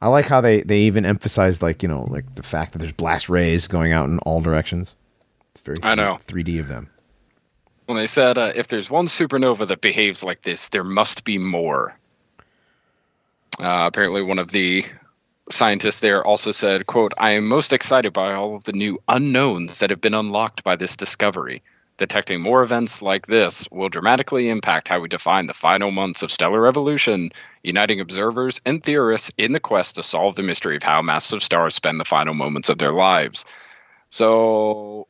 I 0.00 0.06
like 0.10 0.26
how 0.26 0.40
they 0.40 0.62
they 0.62 0.78
even 0.82 1.04
emphasize 1.04 1.60
like 1.60 1.82
you 1.82 1.88
know 1.88 2.04
like 2.04 2.36
the 2.36 2.44
fact 2.44 2.72
that 2.72 2.78
there's 2.78 2.92
blast 2.92 3.28
rays 3.28 3.66
going 3.66 3.92
out 3.92 4.08
in 4.08 4.20
all 4.20 4.40
directions. 4.40 4.94
It's 5.50 5.60
very 5.60 5.78
I 5.82 5.96
know. 5.96 6.18
3d 6.24 6.60
of 6.60 6.68
them. 6.68 6.88
When 7.86 7.98
they 7.98 8.06
said 8.06 8.38
uh, 8.38 8.52
if 8.54 8.68
there's 8.68 8.90
one 8.90 9.06
supernova 9.06 9.66
that 9.66 9.80
behaves 9.80 10.22
like 10.22 10.42
this, 10.42 10.68
there 10.68 10.84
must 10.84 11.24
be 11.24 11.36
more. 11.36 11.98
Uh, 13.58 13.84
apparently, 13.86 14.22
one 14.22 14.38
of 14.38 14.50
the 14.50 14.84
scientists 15.50 16.00
there 16.00 16.24
also 16.24 16.50
said, 16.50 16.86
"quote 16.86 17.12
I 17.18 17.30
am 17.30 17.46
most 17.46 17.72
excited 17.72 18.12
by 18.12 18.32
all 18.32 18.56
of 18.56 18.64
the 18.64 18.72
new 18.72 19.00
unknowns 19.08 19.78
that 19.78 19.90
have 19.90 20.00
been 20.00 20.14
unlocked 20.14 20.64
by 20.64 20.76
this 20.76 20.96
discovery. 20.96 21.62
Detecting 21.98 22.42
more 22.42 22.62
events 22.62 23.00
like 23.00 23.26
this 23.26 23.66
will 23.70 23.88
dramatically 23.88 24.50
impact 24.50 24.88
how 24.88 25.00
we 25.00 25.08
define 25.08 25.46
the 25.46 25.54
final 25.54 25.90
months 25.90 26.22
of 26.22 26.30
stellar 26.30 26.66
evolution, 26.66 27.30
uniting 27.62 28.00
observers 28.00 28.60
and 28.66 28.84
theorists 28.84 29.30
in 29.38 29.52
the 29.52 29.60
quest 29.60 29.96
to 29.96 30.02
solve 30.02 30.36
the 30.36 30.42
mystery 30.42 30.76
of 30.76 30.82
how 30.82 31.00
massive 31.00 31.42
stars 31.42 31.74
spend 31.74 31.98
the 31.98 32.04
final 32.04 32.34
moments 32.34 32.68
of 32.68 32.78
their 32.78 32.92
lives." 32.92 33.46
So 34.10 35.06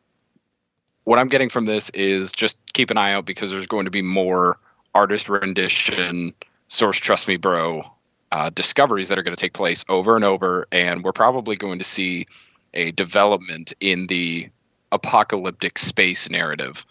what 1.04 1.18
I'm 1.18 1.28
getting 1.28 1.48
from 1.48 1.66
this 1.66 1.90
is 1.90 2.30
just 2.30 2.58
keep 2.72 2.90
an 2.90 2.98
eye 2.98 3.12
out 3.12 3.26
because 3.26 3.50
there's 3.50 3.66
going 3.66 3.86
to 3.86 3.90
be 3.90 4.02
more 4.02 4.58
artist 4.94 5.28
rendition, 5.28 6.34
source 6.68 6.98
trust 6.98 7.26
me, 7.26 7.36
bro, 7.36 7.84
uh, 8.32 8.50
discoveries 8.50 9.08
that 9.08 9.18
are 9.18 9.22
going 9.22 9.36
to 9.36 9.40
take 9.40 9.52
place 9.54 9.84
over 9.88 10.16
and 10.16 10.24
over, 10.24 10.66
and 10.72 11.02
we're 11.04 11.12
probably 11.12 11.56
going 11.56 11.78
to 11.78 11.84
see 11.84 12.26
a 12.74 12.90
development 12.92 13.72
in 13.80 14.06
the 14.08 14.48
apocalyptic 14.92 15.78
space 15.78 16.28
narrative. 16.30 16.84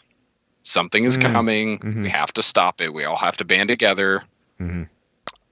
Something 0.64 1.04
is 1.04 1.18
Mm, 1.18 1.22
coming. 1.34 1.80
mhm. 1.80 2.04
We 2.04 2.10
have 2.10 2.34
to 2.34 2.42
stop 2.44 2.82
it. 2.82 2.94
We 2.94 3.04
all 3.06 3.18
have 3.18 3.38
to 3.38 3.46
band 3.46 3.70
together. 3.70 4.24
Mhm. 4.60 4.90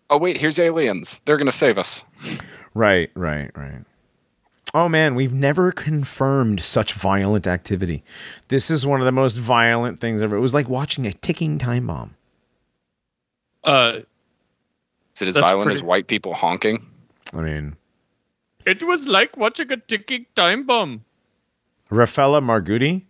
Oh 0.10 0.18
wait, 0.18 0.38
here's 0.38 0.60
aliens. 0.60 1.22
They're 1.26 1.38
going 1.38 1.46
to 1.48 1.52
save 1.52 1.78
us. 1.78 2.04
Right, 2.74 3.10
right, 3.16 3.52
right. 3.56 3.84
Oh 4.74 4.90
man, 4.90 5.14
we've 5.14 5.34
never 5.34 5.72
confirmed 5.72 6.60
such 6.62 6.94
violent 6.94 7.46
activity. 7.46 8.04
This 8.48 8.72
is 8.72 8.86
one 8.88 9.02
of 9.02 9.06
the 9.06 9.12
most 9.12 9.38
violent 9.38 10.00
things 10.00 10.22
ever. 10.24 10.36
It 10.36 10.40
was 10.40 10.54
like 10.56 10.68
watching 10.68 11.06
a 11.06 11.14
ticking 11.14 11.58
time 11.60 11.86
bomb. 11.88 12.16
Uh, 13.64 14.00
Is 15.16 15.22
it 15.22 15.28
as 15.30 15.34
That's 15.36 15.48
violent 15.48 15.72
as 15.72 15.84
white 15.84 16.08
people 16.08 16.34
honking? 16.34 16.86
I 17.34 17.42
mean, 17.42 17.76
it 18.66 18.84
was 18.84 19.08
like 19.08 19.38
watching 19.38 19.72
a 19.72 19.78
ticking 19.78 20.26
time 20.36 20.66
bomb. 20.66 21.04
Raffaella 21.92 22.42
Margutti. 22.42 23.04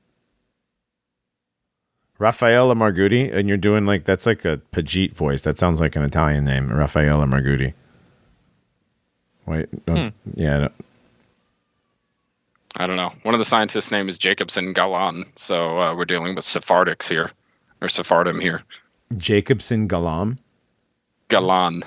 Raffaella 2.19 2.75
Margutti, 2.75 3.33
and 3.33 3.47
you're 3.47 3.57
doing 3.57 3.85
like 3.85 4.05
that's 4.05 4.25
like 4.25 4.45
a 4.45 4.57
Pajit 4.71 5.13
voice. 5.13 5.41
That 5.41 5.57
sounds 5.57 5.79
like 5.79 5.95
an 5.95 6.03
Italian 6.03 6.45
name, 6.45 6.69
Raffaella 6.69 7.27
Margutti. 7.27 7.73
Wait, 9.45 9.85
don't, 9.85 10.13
yeah, 10.35 10.57
no, 10.59 10.69
I 12.77 12.87
don't 12.87 12.95
know. 12.95 13.11
One 13.23 13.35
of 13.35 13.39
the 13.39 13.45
scientists' 13.45 13.91
name 13.91 14.09
is 14.09 14.17
Jacobson 14.17 14.73
Galan, 14.73 15.25
so 15.35 15.79
uh, 15.79 15.95
we're 15.95 16.05
dealing 16.05 16.33
with 16.35 16.45
Sephardics 16.45 17.07
here, 17.07 17.29
or 17.81 17.89
Sephardim 17.89 18.39
here. 18.39 18.63
Jacobson 19.17 19.87
Galam. 19.87 20.37
Galan. 21.27 21.83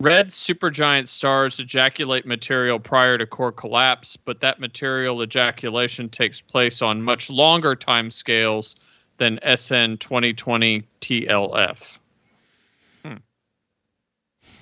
Red 0.00 0.28
supergiant 0.28 1.08
stars 1.08 1.58
ejaculate 1.58 2.24
material 2.24 2.78
prior 2.78 3.18
to 3.18 3.26
core 3.26 3.50
collapse, 3.50 4.16
but 4.16 4.40
that 4.40 4.60
material 4.60 5.22
ejaculation 5.24 6.08
takes 6.08 6.40
place 6.40 6.82
on 6.82 7.02
much 7.02 7.28
longer 7.28 7.74
time 7.74 8.12
scales 8.12 8.76
than 9.16 9.40
SN 9.42 9.96
2020 9.96 10.84
TLF. 11.00 11.98
Hmm. 13.04 13.14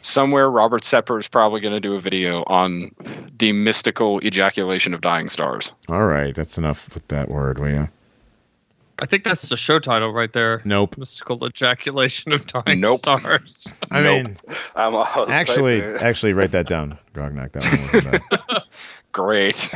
Somewhere, 0.00 0.50
Robert 0.50 0.82
Sepehr 0.82 1.20
is 1.20 1.28
probably 1.28 1.60
going 1.60 1.74
to 1.74 1.80
do 1.80 1.94
a 1.94 2.00
video 2.00 2.42
on 2.46 2.90
the 3.38 3.52
mystical 3.52 4.24
ejaculation 4.24 4.94
of 4.94 5.02
dying 5.02 5.28
stars. 5.28 5.74
All 5.90 6.06
right, 6.06 6.34
that's 6.34 6.56
enough 6.56 6.94
with 6.94 7.06
that 7.08 7.28
word, 7.28 7.58
will 7.58 7.68
you? 7.68 7.88
I 9.00 9.06
think 9.06 9.24
that's 9.24 9.48
the 9.50 9.56
show 9.58 9.78
title 9.78 10.12
right 10.12 10.32
there. 10.32 10.62
Nope. 10.64 10.96
Mystical 10.96 11.44
ejaculation 11.46 12.32
of 12.32 12.46
dying 12.46 12.80
Nope. 12.80 13.00
stars. 13.00 13.66
I 13.90 14.00
Nope. 14.00 14.24
mean, 14.26 14.36
I'm 14.74 14.94
actually, 15.30 15.80
typing. 15.82 15.96
actually, 16.06 16.32
write 16.32 16.52
that 16.52 16.66
down, 16.66 16.98
Grognak. 17.14 17.52
That 17.52 17.64
one 17.64 18.04
wasn't. 18.04 18.64
Great. 19.12 19.70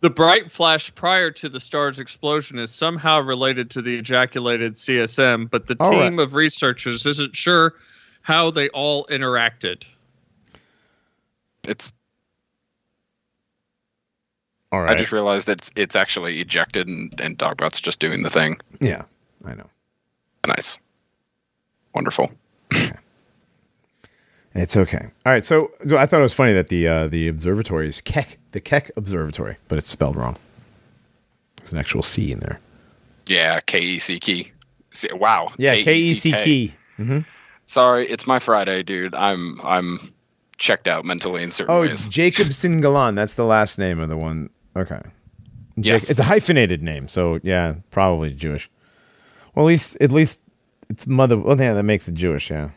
The 0.00 0.10
bright 0.10 0.50
flash 0.50 0.94
prior 0.94 1.30
to 1.30 1.48
the 1.48 1.60
star's 1.60 1.98
explosion 1.98 2.58
is 2.58 2.70
somehow 2.70 3.20
related 3.20 3.70
to 3.70 3.80
the 3.82 3.96
ejaculated 3.96 4.74
CSM, 4.74 5.50
but 5.50 5.66
the 5.66 5.76
All 5.80 5.90
team 5.90 6.18
of 6.18 6.34
researchers 6.34 7.06
isn't 7.06 7.34
sure 7.34 7.74
how 8.20 8.50
they 8.50 8.68
all 8.70 9.06
interacted. 9.06 9.84
It's 11.66 11.94
All 14.74 14.90
I 14.90 14.94
just 14.94 15.12
realized 15.12 15.46
that 15.46 15.58
it's, 15.58 15.70
it's 15.76 15.96
actually 15.96 16.40
ejected 16.40 16.86
and, 16.88 17.18
and 17.20 17.38
Dogbot's 17.38 17.80
just 17.80 18.00
doing 18.00 18.22
the 18.22 18.30
thing. 18.30 18.56
yeah, 18.80 19.02
I 19.44 19.54
know. 19.54 19.68
Nice. 20.46 20.78
Wonderful. 21.94 22.30
It's 24.56 24.76
okay. 24.76 25.06
All 25.26 25.32
right. 25.32 25.44
So 25.44 25.70
so 25.88 25.96
I 25.98 26.06
thought 26.06 26.20
it 26.20 26.22
was 26.22 26.32
funny 26.34 26.52
that 26.52 26.68
the 26.68 26.86
uh, 26.86 27.06
the 27.08 27.26
observatory 27.26 27.88
is 27.88 28.00
Keck, 28.00 28.38
the 28.52 28.60
Keck 28.60 28.90
Observatory, 28.96 29.56
but 29.66 29.78
it's 29.78 29.88
spelled 29.90 30.14
wrong. 30.16 30.36
There's 31.56 31.72
an 31.72 31.78
actual 31.78 32.02
C 32.02 32.30
in 32.30 32.38
there. 32.38 32.60
Yeah, 33.28 33.58
K 33.60 33.80
E 33.80 33.98
C 33.98 34.20
K. 34.20 34.52
wow. 35.12 35.50
Yeah, 35.58 35.80
K 35.80 35.96
E 35.98 36.14
C 36.14 36.30
KECK. 36.32 37.24
Sorry, 37.66 38.06
it's 38.06 38.26
my 38.28 38.38
Friday, 38.38 38.84
dude. 38.84 39.14
I'm 39.16 39.60
I'm 39.64 39.98
checked 40.56 40.86
out 40.86 41.04
mentally 41.04 41.42
in 41.42 41.50
certain 41.50 41.74
Oh, 41.74 41.80
ways. 41.80 42.06
Jacobson 42.06 42.80
Galan. 42.80 43.16
That's 43.16 43.34
the 43.34 43.44
last 43.46 43.76
name 43.76 43.98
of 43.98 44.08
the 44.08 44.16
one. 44.16 44.50
Okay. 44.76 44.96
Jac- 44.96 45.12
Yes. 45.76 46.10
It's 46.10 46.20
a 46.20 46.24
hyphenated 46.24 46.82
name, 46.82 47.08
so 47.08 47.40
yeah, 47.42 47.74
probably 47.90 48.32
Jewish. 48.32 48.70
Well, 49.54 49.64
at 49.66 49.68
least 49.68 49.96
at 50.00 50.12
least 50.12 50.40
it's 50.88 51.06
mother. 51.06 51.36
Well, 51.36 51.60
yeah, 51.60 51.74
that 51.74 51.82
makes 51.82 52.06
it 52.08 52.14
Jewish. 52.14 52.50
Yeah. 52.50 52.70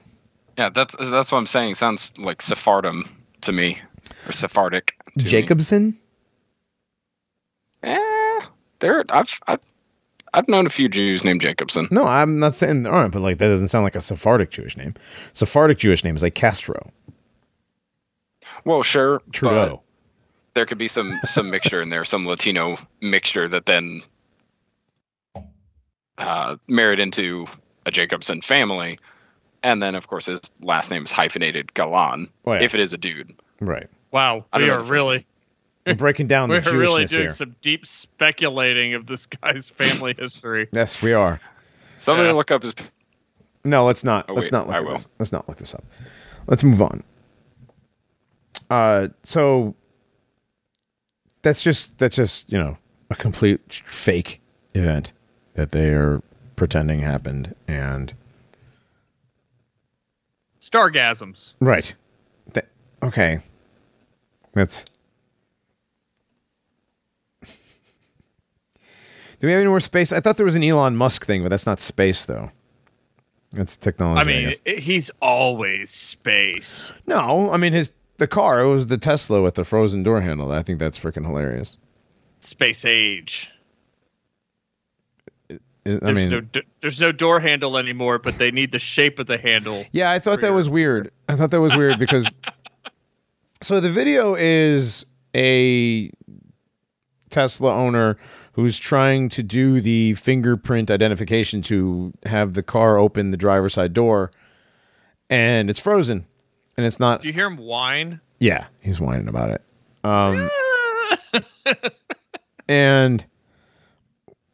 Yeah, 0.58 0.70
that's 0.70 0.96
that's 0.96 1.32
what 1.32 1.38
I'm 1.38 1.46
saying. 1.48 1.76
Sounds 1.76 2.18
like 2.18 2.42
Sephardim 2.42 3.08
to 3.42 3.52
me, 3.52 3.80
or 4.28 4.32
Sephardic. 4.32 4.96
To 5.20 5.24
me. 5.26 5.30
Jacobson. 5.30 5.96
Eh, 7.84 8.40
there. 8.80 9.04
I've 9.10 9.40
I've 9.48 9.60
I've 10.34 10.48
known 10.48 10.66
a 10.66 10.70
few 10.72 10.90
Jews 10.90 11.24
named 11.24 11.42
Jacobson. 11.42 11.88
No, 11.92 12.06
I'm 12.06 12.40
not 12.40 12.56
saying 12.56 12.84
there 12.84 12.94
aren't, 12.94 13.14
but 13.14 13.22
like 13.22 13.38
that 13.38 13.48
doesn't 13.48 13.68
sound 13.70 13.84
like 13.84 13.96
a 13.96 14.02
Sephardic 14.02 14.50
Jewish 14.50 14.76
name. 14.78 14.92
Sephardic 15.34 15.78
Jewish 15.78 16.04
name 16.04 16.16
is 16.16 16.24
like 16.24 16.36
Castro, 16.36 16.92
Well, 18.66 18.82
sure, 18.84 19.20
but 19.20 19.34
Trudeau. 19.34 19.82
There 20.58 20.66
could 20.66 20.80
be 20.80 20.88
some 20.88 21.14
some 21.24 21.52
mixture 21.52 21.80
in 21.84 21.90
there, 21.90 22.04
some 22.04 22.26
Latino 22.26 22.78
mixture 23.00 23.48
that 23.48 23.68
then 23.68 24.02
uh, 26.18 26.56
married 26.68 27.00
into 27.00 27.46
a 27.86 27.92
Jacobson 27.92 28.42
family, 28.42 28.98
and 29.62 29.84
then 29.84 29.94
of 29.94 30.08
course 30.08 30.26
his 30.26 30.40
last 30.62 30.90
name 30.90 31.06
is 31.06 31.12
hyphenated 31.12 31.72
Galan. 31.76 32.28
Oh, 32.46 32.54
yeah. 32.54 32.64
If 32.64 32.74
it 32.74 32.80
is 32.82 32.92
a 32.92 32.98
dude, 32.98 33.36
right. 33.62 33.86
Wow, 34.12 34.46
we 34.56 34.68
are 34.72 34.84
really 34.84 35.28
We're 35.86 35.94
breaking 35.94 36.26
down 36.26 36.50
the 36.50 36.56
we're 36.66 36.76
really 36.80 37.06
doing 37.06 37.22
here. 37.26 37.32
some 37.32 37.56
deep 37.62 37.86
speculating 37.86 38.96
of 38.96 39.06
this 39.06 39.28
guy's 39.28 39.70
family 39.70 40.16
history. 40.18 40.68
Yes, 40.74 41.04
we 41.04 41.14
are. 41.14 41.40
somebody 42.00 42.30
Yeah. 42.30 42.34
look 42.34 42.50
up 42.50 42.64
his. 42.64 42.74
No, 43.64 43.86
let's 43.86 44.04
not. 44.04 44.26
Oh, 44.28 44.34
let's 44.34 44.48
wait, 44.48 44.58
not 44.58 44.68
look 44.68 44.76
I 44.76 44.82
will. 44.82 44.94
this. 44.94 45.10
Let's 45.20 45.32
not 45.32 45.48
look 45.48 45.58
this 45.58 45.76
up. 45.76 45.84
Let's 46.48 46.64
move 46.64 46.82
on. 46.82 47.04
Uh, 48.72 49.10
so 49.24 49.76
that's 51.48 51.62
just 51.62 51.98
that's 51.98 52.16
just 52.18 52.52
you 52.52 52.58
know 52.58 52.78
a 53.10 53.16
complete 53.16 53.82
fake 53.86 54.42
event 54.76 55.14
that 55.54 55.72
they 55.72 55.90
are 55.94 56.22
pretending 56.58 57.00
happened, 57.00 57.56
and 57.68 58.14
Stargasms. 60.60 61.54
right. 61.62 61.94
That, 62.54 62.68
okay, 63.02 63.40
that's. 64.54 64.86
Do 69.40 69.46
we 69.46 69.52
have 69.54 69.62
any 69.62 69.70
more 69.70 69.80
space? 69.80 70.12
I 70.12 70.20
thought 70.20 70.36
there 70.38 70.46
was 70.46 70.56
an 70.56 70.64
Elon 70.64 70.96
Musk 70.98 71.24
thing, 71.26 71.44
but 71.44 71.50
that's 71.50 71.68
not 71.68 71.80
space, 71.80 72.26
though. 72.26 72.52
That's 73.54 73.78
technology. 73.78 74.20
I 74.20 74.24
mean, 74.24 74.54
i- 74.66 74.72
he's 74.82 75.10
always 75.22 75.90
space. 75.92 76.92
No, 77.06 77.50
I 77.52 77.58
mean 77.58 77.72
his 77.72 77.94
the 78.18 78.28
car. 78.28 78.62
It 78.62 78.68
was 78.68 78.88
the 78.88 78.98
Tesla 78.98 79.42
with 79.42 79.56
the 79.56 79.64
frozen 79.64 80.04
door 80.04 80.22
handle. 80.22 80.52
I 80.52 80.62
think 80.64 80.80
that's 80.80 80.98
freaking 81.00 81.26
hilarious. 81.26 81.78
Space 82.40 82.86
age. 82.86 83.52
I- 85.50 85.58
There's, 85.84 86.16
mean, 86.16 86.30
no, 86.30 86.62
there's 86.82 87.00
no 87.00 87.12
door 87.14 87.40
handle 87.40 87.78
anymore, 87.78 88.20
but 88.20 88.38
they 88.38 88.52
need 88.52 88.72
the 88.74 88.80
shape 88.80 89.20
of 89.20 89.28
the 89.28 89.38
handle. 89.38 89.84
yeah, 89.94 90.12
I 90.12 90.20
thought 90.20 90.42
that 90.42 90.48
your- 90.48 90.56
was 90.56 90.70
weird. 90.70 91.12
I 91.30 91.36
thought 91.36 91.52
that 91.52 91.62
was 91.62 91.78
weird 91.78 91.98
because 91.98 92.28
so 93.62 93.80
the 93.80 93.90
video 93.90 94.36
is 94.36 95.06
a 95.36 96.12
Tesla 97.30 97.74
owner 97.74 98.18
who's 98.54 98.80
trying 98.80 99.30
to 99.30 99.44
do 99.44 99.80
the 99.80 100.14
fingerprint 100.16 100.90
identification 100.92 101.62
to 101.62 102.12
have 102.26 102.54
the 102.54 102.64
car 102.64 102.98
open 102.98 103.32
the 103.32 103.38
driver's 103.38 103.76
side 103.76 103.94
door, 103.94 104.32
and 105.30 105.70
it's 105.70 105.80
frozen, 105.80 106.26
and 106.78 106.86
it's 106.86 107.00
not. 107.00 107.22
Do 107.22 107.28
you 107.28 107.34
hear 107.34 107.48
him 107.48 107.58
whine? 107.58 108.22
Yeah, 108.40 108.66
he's 108.82 109.02
whining 109.02 109.28
about 109.28 109.50
it. 109.50 109.62
Um, 110.04 110.50
and 112.70 113.26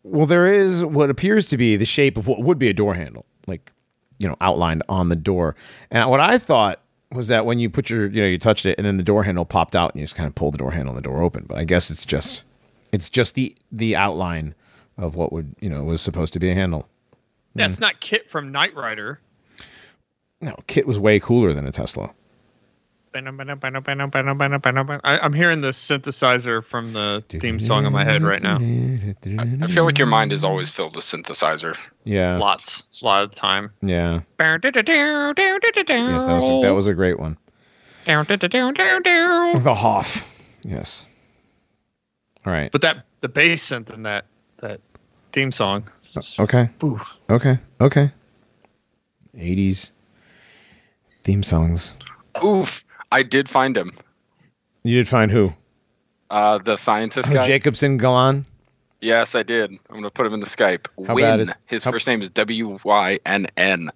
well, 0.04 0.26
there 0.26 0.48
is 0.48 0.84
what 0.84 1.10
appears 1.10 1.48
to 1.48 1.58
be 1.58 1.76
the 1.76 1.86
shape 1.86 2.18
of 2.18 2.28
what 2.28 2.42
would 2.42 2.58
be 2.58 2.70
a 2.70 2.74
door 2.74 2.94
handle, 2.94 3.26
like 3.48 3.72
you 4.20 4.28
know, 4.28 4.36
outlined 4.42 4.84
on 4.88 5.10
the 5.10 5.16
door. 5.16 5.56
And 5.92 6.10
what 6.10 6.20
I 6.20 6.38
thought 6.38 6.80
was 7.12 7.28
that 7.28 7.46
when 7.46 7.60
you 7.60 7.70
put 7.70 7.90
your, 7.90 8.08
you 8.08 8.22
know, 8.22 8.28
you 8.28 8.38
touched 8.38 8.66
it, 8.66 8.78
and 8.78 8.86
then 8.86 8.98
the 8.98 9.04
door 9.04 9.24
handle 9.24 9.46
popped 9.46 9.76
out, 9.76 9.94
and 9.94 10.00
you 10.00 10.06
just 10.06 10.16
kind 10.16 10.28
of 10.28 10.36
pulled 10.36 10.54
the 10.54 10.58
door 10.58 10.72
handle, 10.72 10.96
and 10.96 10.98
the 11.04 11.08
door 11.08 11.22
opened. 11.22 11.48
But 11.48 11.58
I 11.58 11.64
guess 11.64 11.92
it's 11.92 12.06
just, 12.06 12.46
it's 12.92 13.10
just 13.10 13.36
the 13.36 13.56
the 13.72 13.96
outline 13.96 14.56
of 14.98 15.16
what 15.16 15.34
would 15.34 15.56
you 15.60 15.70
know 15.70 15.84
was 15.84 16.02
supposed 16.02 16.34
to 16.34 16.40
be 16.40 16.50
a 16.50 16.54
handle. 16.54 16.88
Yeah, 17.56 17.68
it's 17.68 17.80
not 17.80 18.02
KITT 18.02 18.30
from 18.30 18.52
Knight 18.52 18.76
Rider. 18.76 19.20
No, 20.44 20.56
KITT 20.68 20.86
was 20.86 21.00
way 21.00 21.20
cooler 21.20 21.54
than 21.54 21.66
a 21.66 21.72
Tesla. 21.72 22.14
I, 25.04 25.20
I'm 25.20 25.34
hearing 25.34 25.62
the 25.62 25.70
synthesizer 25.70 26.64
from 26.64 26.94
the 26.94 27.24
theme 27.30 27.60
song 27.60 27.86
in 27.86 27.94
my 27.94 28.04
head 28.04 28.24
right 28.24 28.42
now. 28.42 28.58
I 28.58 29.68
feel 29.68 29.86
like 29.86 29.98
your 30.00 30.08
mind 30.08 30.34
is 30.34 30.44
always 30.44 30.72
filled 30.72 30.96
with 30.96 31.06
synthesizer. 31.06 31.78
Yeah, 32.04 32.38
Lots, 32.40 32.84
a 33.02 33.06
lot 33.06 33.24
of 33.24 33.32
time. 33.32 33.72
yeah. 33.82 34.22
Yes, 36.10 36.26
that 36.26 36.34
was 36.34 36.50
a, 36.50 36.60
that 36.62 36.74
was 36.74 36.88
a 36.88 36.94
great 36.96 37.20
one. 37.20 37.38
The 39.64 39.76
Hoff. 39.76 40.30
Yes. 40.64 41.08
All 42.46 42.52
right. 42.52 42.72
But 42.72 42.82
that 42.82 43.06
the 43.22 43.30
bass 43.30 43.64
synth 43.70 43.94
in 43.94 44.04
that 44.04 44.26
that 44.58 44.82
theme 45.32 45.52
song. 45.52 45.84
just- 46.02 46.40
Okay. 46.40 46.70
Ooh. 46.84 47.00
Okay. 47.30 47.60
Okay. 47.80 48.12
80s 49.38 49.92
theme 51.24 51.44
songs. 51.44 51.96
Oof! 52.44 52.84
I 53.12 53.24
did 53.24 53.50
find 53.50 53.76
him. 53.78 53.94
You 54.84 54.98
did 54.98 55.08
find 55.08 55.32
who? 55.32 55.54
Uh, 56.30 56.58
the 56.58 56.78
scientist 56.78 57.30
Oh, 57.32 57.34
guy. 57.36 57.48
Jacobson 57.48 57.98
Galan? 57.98 58.46
Yes, 59.02 59.36
I 59.36 59.44
did. 59.44 59.72
I'm 59.72 59.96
gonna 59.96 60.10
put 60.10 60.26
him 60.26 60.34
in 60.34 60.40
the 60.40 60.46
Skype. 60.46 60.88
How 61.06 61.16
bad 61.16 61.42
is- 61.42 61.54
His 61.68 61.84
how- 61.84 61.92
first 61.92 62.08
name 62.08 62.22
is 62.22 62.30
W 62.32 62.78
Y 62.84 63.20
N 63.26 63.48
N. 63.58 63.90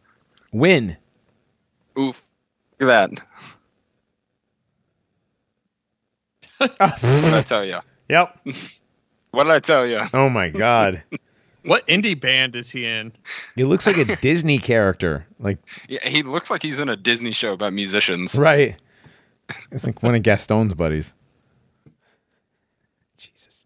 Win. 0.51 0.97
Oof! 1.99 2.25
Look 2.79 2.89
at 2.91 3.09
that. 3.17 3.23
What 6.79 7.01
did 7.01 7.33
I 7.33 7.41
tell 7.41 7.65
you? 7.65 7.79
Yep. 8.09 8.39
What 9.31 9.43
did 9.43 9.53
I 9.53 9.59
tell 9.59 9.85
you? 9.85 10.01
Oh 10.13 10.29
my 10.29 10.49
God. 10.49 11.03
What 11.63 11.85
indie 11.87 12.19
band 12.19 12.55
is 12.55 12.69
he 12.71 12.85
in? 12.85 13.11
He 13.55 13.63
looks 13.65 13.85
like 13.87 13.97
a 13.97 14.15
Disney 14.21 14.57
character. 14.59 15.25
Like, 15.39 15.57
Yeah, 15.89 16.07
he 16.07 16.23
looks 16.23 16.49
like 16.49 16.61
he's 16.61 16.79
in 16.79 16.87
a 16.89 16.95
Disney 16.95 17.31
show 17.33 17.53
about 17.53 17.73
musicians. 17.73 18.35
right. 18.35 18.75
It's 19.71 19.85
like 19.85 20.03
one 20.03 20.13
of 20.15 20.23
Gaston's 20.23 20.73
buddies. 20.73 21.13
Jesus. 23.17 23.63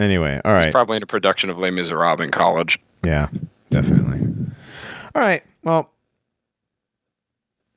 Anyway, 0.00 0.40
all 0.44 0.52
right. 0.52 0.72
Probably 0.72 0.96
in 0.96 1.02
a 1.02 1.06
production 1.06 1.50
of 1.50 1.58
Les 1.58 1.70
Miserables 1.70 2.20
in 2.24 2.28
college. 2.30 2.78
Yeah, 3.04 3.28
definitely. 3.70 4.20
All 5.14 5.22
right. 5.22 5.42
Well, 5.62 5.90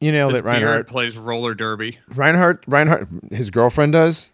you 0.02 0.12
nailed 0.12 0.32
His 0.32 0.40
it, 0.40 0.44
beard 0.44 0.56
Reinhardt. 0.56 0.88
plays 0.88 1.18
roller 1.18 1.54
derby. 1.54 2.00
Reinhardt, 2.10 2.64
Reinhardt, 2.68 3.08
his 3.32 3.50
girlfriend 3.52 3.94
does. 3.94 4.30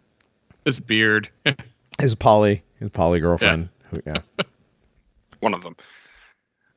His 0.66 0.80
beard. 0.80 1.30
His 2.00 2.16
Polly, 2.16 2.64
his 2.84 2.92
Polly 2.92 3.22
girlfriend. 3.22 3.70
Who, 3.90 4.02
yeah. 4.06 4.18
One 5.40 5.54
of 5.54 5.62
them. 5.62 5.76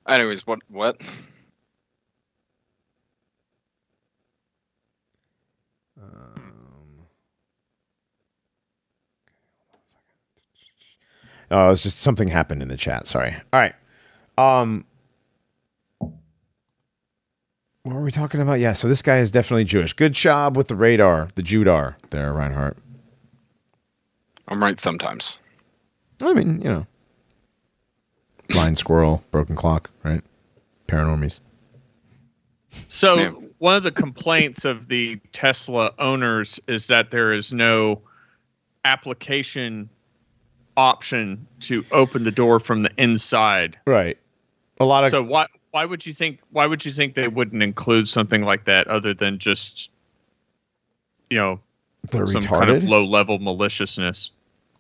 Anyways, 0.09 0.47
what 0.47 0.61
what? 0.69 1.01
Oh, 11.51 11.71
it's 11.71 11.83
just 11.83 12.01
something 12.01 12.29
happened 12.29 12.63
in 12.63 12.69
the 12.69 12.77
chat. 12.77 13.07
Sorry. 13.07 13.35
All 13.53 13.61
right. 13.61 13.75
Um, 14.37 14.85
what 15.99 17.95
were 17.95 18.03
we 18.03 18.11
talking 18.11 18.41
about? 18.41 18.55
Yeah. 18.55 18.73
So 18.73 18.89
this 18.89 19.03
guy 19.03 19.19
is 19.19 19.31
definitely 19.31 19.65
Jewish. 19.65 19.93
Good 19.93 20.13
job 20.13 20.57
with 20.57 20.69
the 20.69 20.75
radar, 20.75 21.31
the 21.37 21.43
Judar 21.43 21.97
there, 22.11 22.33
Reinhardt. 22.33 22.79
I'm 24.49 24.63
right 24.63 24.79
sometimes. 24.79 25.39
I 26.23 26.33
mean, 26.33 26.61
you 26.61 26.69
know, 26.69 26.87
blind 28.49 28.79
squirrel, 28.79 29.23
broken 29.31 29.57
clock, 29.57 29.91
right? 30.03 30.23
Paranormies. 30.89 31.41
So 32.89 33.17
Yeah. 33.17 33.31
one 33.59 33.77
of 33.77 33.83
the 33.83 33.91
complaints 33.91 34.65
of 34.65 34.89
the 34.89 35.17
Tesla 35.33 35.93
owners 35.99 36.61
is 36.67 36.87
that 36.89 37.11
there 37.11 37.33
is 37.33 37.53
no 37.53 38.01
application 38.85 39.89
option 40.77 41.47
to 41.61 41.85
open 41.93 42.25
the 42.25 42.31
door 42.31 42.61
from 42.61 42.81
the 42.81 42.91
inside. 42.99 43.79
Right. 43.87 44.19
A 44.79 44.85
lot 44.85 45.05
of 45.05 45.11
So 45.11 45.23
why 45.23 45.47
why 45.71 45.85
would 45.85 46.07
you 46.07 46.13
think 46.13 46.41
why 46.51 46.67
would 46.67 46.85
you 46.85 46.93
think 46.93 47.15
they 47.15 47.29
wouldn't 47.29 47.63
include 47.63 48.09
something 48.09 48.43
like 48.43 48.65
that 48.67 48.87
other 48.89 49.13
than 49.15 49.39
just 49.39 49.91
you 51.31 51.37
know 51.39 51.61
they're 52.13 52.27
some 52.27 52.43
retarded. 52.43 52.59
kind 52.59 52.71
of 52.71 52.85
low 52.85 53.05
level 53.05 53.39
maliciousness? 53.39 54.31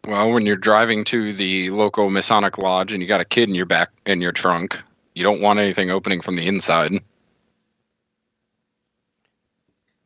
Well, 0.07 0.31
when 0.31 0.47
you're 0.47 0.57
driving 0.57 1.03
to 1.05 1.33
the 1.33 1.71
local 1.71 2.11
Masonic 2.11 2.59
lodge 2.59 2.93
and 2.93 3.03
you 3.03 3.09
got 3.09 3.21
a 3.21 3.25
kid 3.25 3.49
in 3.49 3.57
your 3.57 3.67
back 3.67 3.91
in 4.07 4.21
your 4.21 4.31
trunk, 4.31 4.81
you 5.15 5.25
don't 5.25 5.41
want 5.41 5.59
anything 5.59 5.91
opening 5.91 6.21
from 6.21 6.37
the 6.37 6.47
inside. 6.47 6.93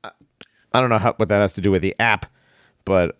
I 0.02 0.80
don't 0.80 0.88
know 0.88 0.98
how, 0.98 1.12
what 1.14 1.28
that 1.28 1.40
has 1.40 1.52
to 1.54 1.60
do 1.60 1.70
with 1.70 1.82
the 1.82 1.94
app, 1.98 2.26
but 2.84 3.18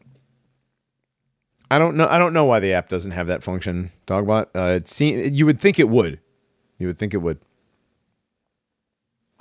I 1.71 1.79
don't 1.79 1.97
know. 1.97 2.07
I 2.09 2.17
don't 2.17 2.33
know 2.33 2.45
why 2.45 2.61
the 2.61 2.73
app 2.73 2.89
doesn't 2.89 3.11
have 3.11 3.27
that 3.27 3.43
function. 3.43 3.91
Dogbot. 4.07 4.47
Uh, 4.55 4.77
it 4.77 4.89
seem 4.89 5.35
you 5.35 5.47
would 5.47 5.61
think 5.61 5.79
it 5.79 5.89
would. 5.89 6.19
You 6.79 6.87
would 6.87 6.99
think 6.99 7.13
it 7.13 7.19
would. 7.19 7.39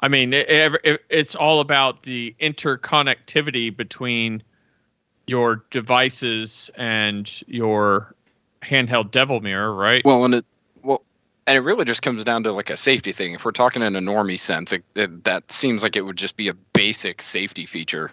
I 0.02 0.08
mean, 0.08 0.34
it, 0.34 0.50
it, 0.50 1.02
it's 1.10 1.36
all 1.36 1.60
about 1.60 2.04
the 2.04 2.36
interconnectivity 2.40 3.76
between 3.76 4.44
your 5.30 5.64
devices 5.72 6.70
and 6.76 7.42
your 7.48 8.14
handheld 8.62 9.12
devil 9.12 9.40
mirror, 9.42 9.74
right? 9.74 10.04
Well, 10.04 10.26
and 10.26 10.34
it 10.36 10.46
well, 10.84 11.04
and 11.48 11.58
it 11.58 11.62
really 11.62 11.86
just 11.86 12.02
comes 12.02 12.24
down 12.24 12.44
to 12.44 12.52
like 12.52 12.70
a 12.70 12.78
safety 12.78 13.12
thing. 13.12 13.34
If 13.34 13.46
we're 13.46 13.52
talking 13.52 13.82
in 13.82 13.96
a 13.96 14.00
normie 14.02 14.40
sense, 14.40 14.74
it, 14.74 14.84
it, 14.96 15.24
that 15.26 15.52
seems 15.52 15.84
like 15.84 15.96
it 15.96 16.02
would 16.02 16.18
just 16.18 16.36
be 16.36 16.48
a 16.48 16.54
basic 16.54 17.22
safety 17.22 17.66
feature. 17.66 18.12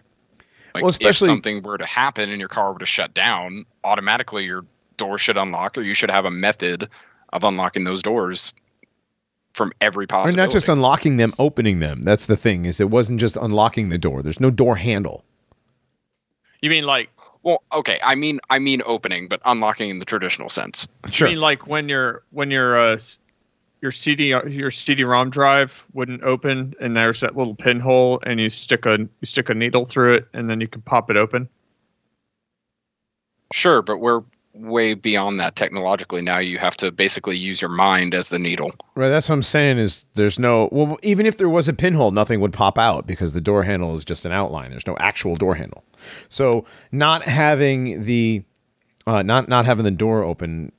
Like 0.74 0.82
Well, 0.82 0.90
especially- 0.90 1.26
if 1.26 1.30
something 1.32 1.62
were 1.62 1.78
to 1.78 1.86
happen 1.86 2.30
and 2.30 2.38
your 2.38 2.48
car 2.48 2.72
were 2.72 2.78
to 2.78 2.86
shut 2.86 3.14
down, 3.14 3.64
automatically 3.84 4.44
your 4.44 4.64
door 4.98 5.16
should 5.18 5.36
unlock, 5.38 5.76
or 5.78 5.82
you 5.82 5.94
should 5.94 6.10
have 6.10 6.24
a 6.26 6.30
method 6.30 6.88
of 7.32 7.44
unlocking 7.44 7.84
those 7.84 8.02
doors 8.02 8.54
from 9.54 9.72
every 9.80 10.04
Or 10.04 10.08
possibility. 10.08 10.36
not 10.36 10.52
just 10.52 10.68
unlocking 10.68 11.16
them, 11.16 11.32
opening 11.38 11.80
them. 11.80 12.02
That's 12.02 12.26
the 12.26 12.36
thing. 12.36 12.66
Is 12.66 12.78
it 12.78 12.90
wasn't 12.90 13.20
just 13.20 13.36
unlocking 13.36 13.88
the 13.88 13.96
door. 13.98 14.22
There's 14.22 14.40
no 14.40 14.50
door 14.50 14.76
handle. 14.76 15.24
You 16.66 16.70
mean 16.70 16.84
like 16.84 17.10
well, 17.44 17.62
okay, 17.72 18.00
I 18.02 18.16
mean, 18.16 18.40
I 18.50 18.58
mean 18.58 18.82
opening, 18.86 19.28
but 19.28 19.40
unlocking 19.44 19.88
in 19.88 20.00
the 20.00 20.04
traditional 20.04 20.48
sense. 20.48 20.88
Sure. 21.12 21.28
you 21.28 21.34
mean 21.34 21.40
like 21.40 21.68
when 21.68 21.88
your 21.88 22.24
when 22.32 22.50
your 22.50 22.76
uh, 22.76 22.98
your 23.82 23.92
CD 23.92 24.34
your 24.48 24.72
CD-ROM 24.72 25.30
drive 25.30 25.86
wouldn't 25.92 26.24
open 26.24 26.74
and 26.80 26.96
there's 26.96 27.20
that 27.20 27.36
little 27.36 27.54
pinhole 27.54 28.18
and 28.26 28.40
you 28.40 28.48
stick 28.48 28.84
a 28.84 28.98
you 28.98 29.08
stick 29.22 29.48
a 29.48 29.54
needle 29.54 29.84
through 29.84 30.14
it 30.14 30.28
and 30.32 30.50
then 30.50 30.60
you 30.60 30.66
can 30.66 30.82
pop 30.82 31.08
it 31.08 31.16
open. 31.16 31.48
Sure, 33.52 33.80
but 33.80 33.98
we're 33.98 34.24
way 34.59 34.94
beyond 34.94 35.38
that 35.40 35.57
technologically 35.57 36.22
now. 36.22 36.38
You 36.38 36.59
have 36.59 36.76
to 36.78 36.90
basically 36.90 37.36
use 37.36 37.61
your 37.61 37.70
mind 37.70 38.14
as 38.14 38.28
the 38.28 38.38
needle. 38.38 38.72
Right, 38.94 39.09
that's 39.09 39.28
what 39.28 39.34
I'm 39.34 39.42
saying. 39.42 39.78
Is 39.78 40.07
there's 40.14 40.38
no 40.38 40.68
well, 40.72 40.98
even 41.02 41.26
if 41.26 41.36
there 41.36 41.48
was 41.48 41.68
a 41.68 41.72
pinhole, 41.72 42.11
nothing 42.11 42.40
would 42.40 42.52
pop 42.52 42.78
out 42.78 43.07
because 43.07 43.32
the 43.32 43.40
door 43.40 43.62
handle 43.62 43.94
is 43.94 44.04
just 44.04 44.24
an 44.24 44.32
outline. 44.32 44.70
There's 44.70 44.86
no 44.86 44.96
actual 44.98 45.36
door 45.36 45.54
handle. 45.54 45.84
So 46.28 46.64
not 46.92 47.24
having 47.24 48.04
the, 48.04 48.44
uh, 49.07 49.22
not 49.22 49.48
not 49.48 49.66
having 49.66 49.84
the 49.84 49.90
door 49.90 50.24
open, 50.24 50.72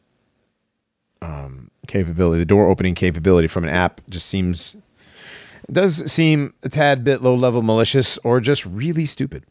um, 1.22 1.72
capability, 1.88 2.40
the 2.40 2.46
door 2.46 2.70
opening 2.70 2.96
capability 2.96 3.48
from 3.48 3.64
an 3.64 3.70
app 3.70 4.02
just 4.10 4.28
seems, 4.28 4.78
does 5.72 6.12
seem 6.12 6.54
a 6.64 6.70
tad 6.70 7.04
bit 7.04 7.22
low 7.22 7.36
level 7.36 7.62
malicious 7.62 8.18
or 8.20 8.40
just 8.40 8.66
really 8.66 9.06
stupid. 9.06 9.46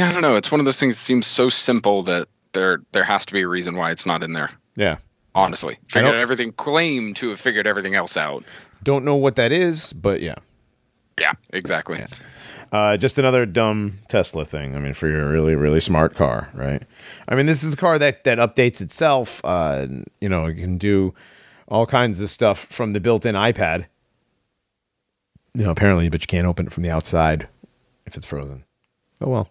Yeah, 0.00 0.08
I 0.08 0.12
don't 0.12 0.22
know. 0.22 0.34
It's 0.36 0.50
one 0.50 0.60
of 0.60 0.64
those 0.64 0.80
things 0.80 0.96
that 0.96 1.02
seems 1.02 1.26
so 1.26 1.50
simple 1.50 2.02
that 2.04 2.26
there 2.52 2.80
there 2.92 3.04
has 3.04 3.26
to 3.26 3.34
be 3.34 3.42
a 3.42 3.48
reason 3.48 3.76
why 3.76 3.90
it's 3.90 4.06
not 4.06 4.22
in 4.22 4.32
there. 4.32 4.50
Yeah, 4.74 4.96
Honestly, 5.34 5.78
figured 5.88 6.14
everything 6.14 6.52
claim 6.52 7.12
to 7.14 7.28
have 7.28 7.38
figured 7.38 7.66
everything 7.66 7.94
else 7.94 8.16
out. 8.16 8.42
don't 8.82 9.04
know 9.04 9.14
what 9.14 9.36
that 9.36 9.52
is, 9.52 9.92
but 9.92 10.22
yeah. 10.22 10.36
Yeah, 11.18 11.32
exactly. 11.50 12.02
Uh, 12.72 12.96
just 12.96 13.18
another 13.18 13.44
dumb 13.44 13.98
Tesla 14.08 14.46
thing. 14.46 14.74
I 14.74 14.78
mean, 14.78 14.94
for 14.94 15.06
your 15.06 15.28
really, 15.28 15.54
really 15.54 15.80
smart 15.80 16.14
car, 16.14 16.48
right? 16.54 16.82
I 17.28 17.34
mean, 17.34 17.44
this 17.44 17.62
is 17.62 17.74
a 17.74 17.76
car 17.76 17.98
that 17.98 18.24
that 18.24 18.38
updates 18.38 18.80
itself. 18.80 19.42
Uh, 19.44 19.86
you 20.22 20.30
know, 20.30 20.46
it 20.46 20.54
can 20.54 20.78
do 20.78 21.14
all 21.68 21.84
kinds 21.84 22.22
of 22.22 22.30
stuff 22.30 22.58
from 22.58 22.94
the 22.94 23.00
built-in 23.00 23.34
iPad. 23.34 23.84
You 25.52 25.64
know, 25.64 25.72
apparently, 25.72 26.08
but 26.08 26.22
you 26.22 26.26
can't 26.26 26.46
open 26.46 26.68
it 26.68 26.72
from 26.72 26.84
the 26.84 26.90
outside 26.90 27.48
if 28.06 28.16
it's 28.16 28.24
frozen. 28.24 28.64
Oh 29.20 29.28
well. 29.30 29.50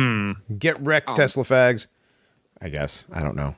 Hmm. 0.00 0.32
Get 0.58 0.80
wrecked, 0.80 1.10
Oh. 1.10 1.14
Tesla 1.14 1.42
fags. 1.44 1.86
I 2.62 2.70
guess 2.70 3.06
I 3.12 3.20
don't 3.22 3.36
know. 3.36 3.54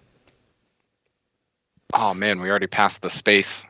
Oh 1.95 2.15
man, 2.15 2.41
we 2.41 2.51
already 2.51 2.67
passed 2.67 3.03
the 3.03 3.11
space 3.11 3.65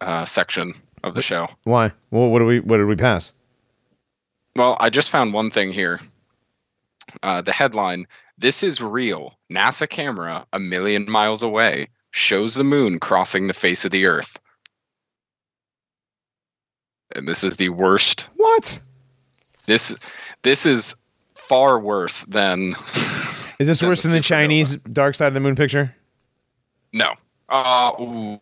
uh, 0.00 0.24
section 0.24 0.74
of 1.04 1.14
the 1.14 1.22
show. 1.22 1.46
Why? 1.62 1.92
Well, 2.10 2.28
what 2.30 2.40
did 2.40 2.46
we? 2.46 2.58
What 2.60 2.78
did 2.78 2.86
we 2.86 2.96
pass? 2.96 3.34
Well, 4.56 4.76
I 4.80 4.90
just 4.90 5.10
found 5.10 5.32
one 5.32 5.50
thing 5.50 5.70
here. 5.72 6.00
Uh, 7.22 7.40
the 7.40 7.52
headline: 7.52 8.06
"This 8.36 8.64
is 8.64 8.80
real. 8.80 9.38
NASA 9.52 9.88
camera 9.88 10.44
a 10.52 10.58
million 10.58 11.08
miles 11.08 11.42
away 11.42 11.88
shows 12.10 12.54
the 12.54 12.64
moon 12.64 12.98
crossing 12.98 13.46
the 13.46 13.52
face 13.54 13.84
of 13.84 13.92
the 13.92 14.06
Earth." 14.06 14.40
And 17.14 17.28
this 17.28 17.44
is 17.44 17.56
the 17.58 17.68
worst. 17.68 18.28
What 18.36 18.80
This 19.66 19.96
this 20.42 20.66
is 20.66 20.96
far 21.50 21.80
worse 21.80 22.22
than 22.26 22.76
is 23.58 23.66
this 23.66 23.80
Than 23.80 23.88
worse 23.88 24.02
the 24.04 24.08
than 24.08 24.18
the 24.18 24.22
supernova. 24.22 24.28
Chinese 24.28 24.76
Dark 24.76 25.16
Side 25.16 25.26
of 25.28 25.34
the 25.34 25.40
Moon 25.40 25.56
picture? 25.56 25.92
no. 26.92 27.12
Uh, 27.48 27.90
ooh, 28.00 28.40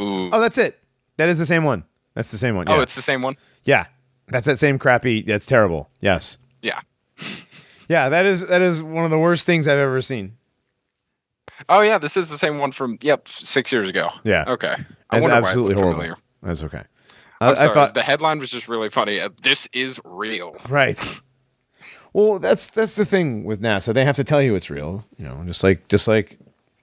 ooh. 0.00 0.28
Oh, 0.32 0.40
that's 0.40 0.58
it. 0.58 0.78
That 1.16 1.28
is 1.28 1.40
the 1.40 1.44
same 1.46 1.64
one. 1.64 1.82
That's 2.14 2.30
the 2.30 2.38
same 2.38 2.54
one. 2.54 2.68
Oh, 2.68 2.76
yeah. 2.76 2.82
it's 2.82 2.94
the 2.94 3.02
same 3.02 3.20
one. 3.20 3.34
Yeah, 3.64 3.86
that's 4.28 4.46
that 4.46 4.58
same 4.60 4.78
crappy. 4.78 5.22
That's 5.22 5.46
terrible. 5.46 5.90
Yes. 6.00 6.38
Yeah. 6.62 6.78
Yeah, 7.88 8.08
that 8.10 8.24
is 8.26 8.46
that 8.46 8.62
is 8.62 8.80
one 8.80 9.04
of 9.04 9.10
the 9.10 9.18
worst 9.18 9.44
things 9.44 9.66
I've 9.66 9.78
ever 9.80 10.00
seen. 10.00 10.36
Oh 11.68 11.80
yeah, 11.80 11.98
this 11.98 12.16
is 12.16 12.30
the 12.30 12.36
same 12.38 12.58
one 12.58 12.70
from 12.70 12.96
yep 13.02 13.26
six 13.26 13.72
years 13.72 13.88
ago. 13.88 14.08
Yeah, 14.22 14.44
Okay. 14.46 14.76
I 15.10 15.18
that's 15.18 15.22
wonder 15.22 15.28
why 15.28 15.38
it 15.38 15.44
absolutely 15.50 15.74
horrible. 15.74 15.92
familiar. 15.94 16.16
That's 16.42 16.62
okay. 16.62 16.82
I 17.40 17.68
thought 17.74 17.94
the 17.94 18.02
headline 18.02 18.38
was 18.38 18.50
just 18.50 18.68
really 18.68 18.88
funny. 18.88 19.20
Uh, 19.20 19.28
This 19.42 19.68
is 19.72 20.00
real. 20.04 20.54
right. 20.68 20.96
Well, 22.14 22.38
that's 22.38 22.70
that's 22.70 22.96
the 22.96 23.04
thing 23.04 23.44
with 23.44 23.60
NASA. 23.60 23.92
They 23.92 24.04
have 24.04 24.16
to 24.16 24.24
tell 24.24 24.40
you 24.40 24.54
it's 24.54 24.70
real. 24.70 25.04
You 25.18 25.26
know, 25.26 25.42
just 25.44 25.62
like 25.62 25.86
just 25.88 26.08
like 26.08 26.38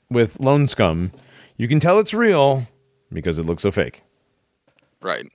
with 0.09 0.39
Lone 0.39 0.67
Skum, 0.67 1.11
you 1.57 1.67
can 1.67 1.79
tell 1.79 1.97
it's 1.97 2.13
real 2.13 2.67
because 3.11 3.39
it 3.39 3.45
looks 3.47 3.63
so 3.63 3.71
fake. 3.71 4.03
Right. 5.01 5.25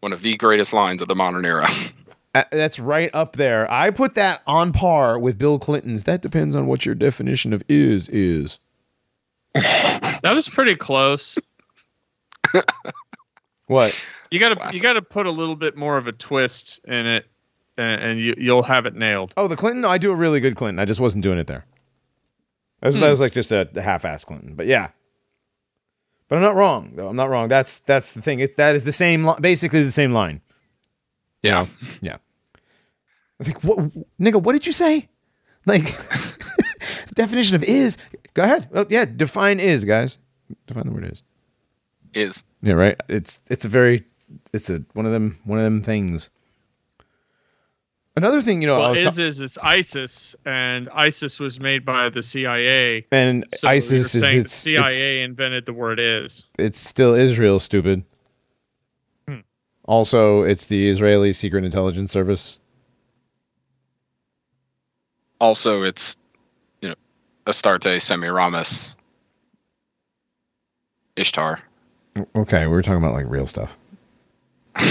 One 0.00 0.12
of 0.12 0.22
the 0.22 0.36
greatest 0.36 0.72
lines 0.72 1.02
of 1.02 1.08
the 1.08 1.14
modern 1.14 1.44
era. 1.44 1.68
Uh, 2.34 2.44
That's 2.52 2.78
right 2.78 3.08
up 3.14 3.36
there. 3.36 3.66
I 3.72 3.90
put 3.90 4.14
that 4.16 4.42
on 4.46 4.70
par 4.70 5.18
with 5.18 5.38
Bill 5.38 5.58
Clinton's. 5.58 6.04
That 6.04 6.20
depends 6.20 6.54
on 6.54 6.66
what 6.66 6.84
your 6.84 6.94
definition 6.94 7.54
of 7.54 7.62
is 7.66 8.10
is. 8.10 8.58
That 9.54 10.32
was 10.34 10.46
pretty 10.46 10.76
close. 10.76 11.38
What? 13.68 13.98
You 14.30 14.38
gotta 14.38 14.70
you 14.72 14.80
gotta 14.82 15.00
put 15.00 15.24
a 15.24 15.30
little 15.30 15.56
bit 15.56 15.76
more 15.78 15.96
of 15.96 16.06
a 16.06 16.12
twist 16.12 16.78
in 16.84 17.06
it, 17.06 17.26
and, 17.76 18.02
and 18.02 18.20
you 18.20 18.34
you'll 18.38 18.62
have 18.64 18.86
it 18.86 18.94
nailed. 18.94 19.32
Oh, 19.36 19.48
the 19.48 19.56
Clinton. 19.56 19.84
I 19.84 19.98
do 19.98 20.12
a 20.12 20.16
really 20.16 20.40
good 20.40 20.56
Clinton. 20.56 20.78
I 20.78 20.84
just 20.84 21.00
wasn't 21.00 21.22
doing 21.22 21.38
it 21.38 21.46
there. 21.46 21.64
That 22.80 22.88
was, 22.88 22.98
that 22.98 23.10
was 23.10 23.18
hmm. 23.18 23.24
like 23.24 23.32
just 23.32 23.52
a 23.52 23.68
half-ass 23.74 24.24
Clinton, 24.24 24.54
but 24.54 24.66
yeah. 24.66 24.90
But 26.28 26.36
I'm 26.36 26.42
not 26.42 26.56
wrong, 26.56 26.92
though. 26.94 27.08
I'm 27.08 27.16
not 27.16 27.30
wrong. 27.30 27.48
That's 27.48 27.78
that's 27.80 28.12
the 28.12 28.22
thing. 28.22 28.40
It, 28.40 28.56
that 28.56 28.74
is 28.74 28.84
the 28.84 28.92
same, 28.92 29.24
li- 29.24 29.36
basically 29.40 29.82
the 29.82 29.90
same 29.90 30.12
line. 30.12 30.40
yeah. 31.42 31.66
Yeah. 32.00 32.16
I 32.16 33.38
was 33.38 33.48
like, 33.48 33.64
what, 33.64 33.78
nigga? 34.18 34.42
What 34.42 34.52
did 34.52 34.66
you 34.66 34.72
say? 34.72 35.08
Like, 35.66 35.84
definition 37.14 37.54
of 37.54 37.64
is. 37.64 37.98
Go 38.34 38.42
ahead. 38.42 38.68
Well, 38.70 38.86
yeah, 38.88 39.04
define 39.04 39.60
is, 39.60 39.84
guys. 39.84 40.18
Define 40.66 40.86
the 40.86 40.92
word 40.92 41.12
is. 41.12 41.22
Is. 42.14 42.44
Yeah, 42.62 42.74
right. 42.74 42.98
It's 43.08 43.42
it's 43.50 43.64
a 43.64 43.68
very 43.68 44.04
it's 44.54 44.70
a 44.70 44.78
one 44.94 45.04
of 45.04 45.12
them 45.12 45.38
one 45.44 45.58
of 45.58 45.64
them 45.64 45.82
things. 45.82 46.30
Another 48.16 48.40
thing, 48.40 48.62
you 48.62 48.66
know, 48.66 48.76
I 48.76 48.78
Well, 48.78 48.90
was 48.90 49.00
is 49.00 49.16
ta- 49.16 49.22
is 49.22 49.40
it's 49.42 49.58
ISIS, 49.58 50.34
and 50.46 50.88
ISIS 50.94 51.38
was 51.38 51.60
made 51.60 51.84
by 51.84 52.08
the 52.08 52.22
CIA. 52.22 53.04
and 53.12 53.44
So 53.54 53.68
ISIS 53.68 54.14
is 54.14 54.22
saying 54.22 54.36
the 54.38 54.40
it's, 54.40 54.54
CIA 54.54 55.20
it's 55.20 55.24
invented 55.28 55.66
the 55.66 55.74
word 55.74 56.00
is. 56.00 56.44
it's 56.58 56.78
still 56.78 57.12
Israel, 57.14 57.60
stupid. 57.60 58.04
Hmm. 59.28 59.40
Also, 59.84 60.42
it's 60.42 60.64
the 60.66 60.88
Israeli 60.88 61.34
Secret 61.34 61.62
Intelligence 61.64 62.10
Service. 62.10 62.58
Also, 65.38 65.82
it's 65.82 66.16
you 66.80 66.88
know 66.88 66.94
Astarte 67.46 68.00
Semiramis 68.00 68.96
Ishtar. 71.16 71.58
Okay, 72.34 72.62
we 72.66 72.72
were 72.72 72.80
talking 72.80 72.96
about 72.96 73.12
like 73.12 73.26
real 73.28 73.46
stuff. 73.46 73.76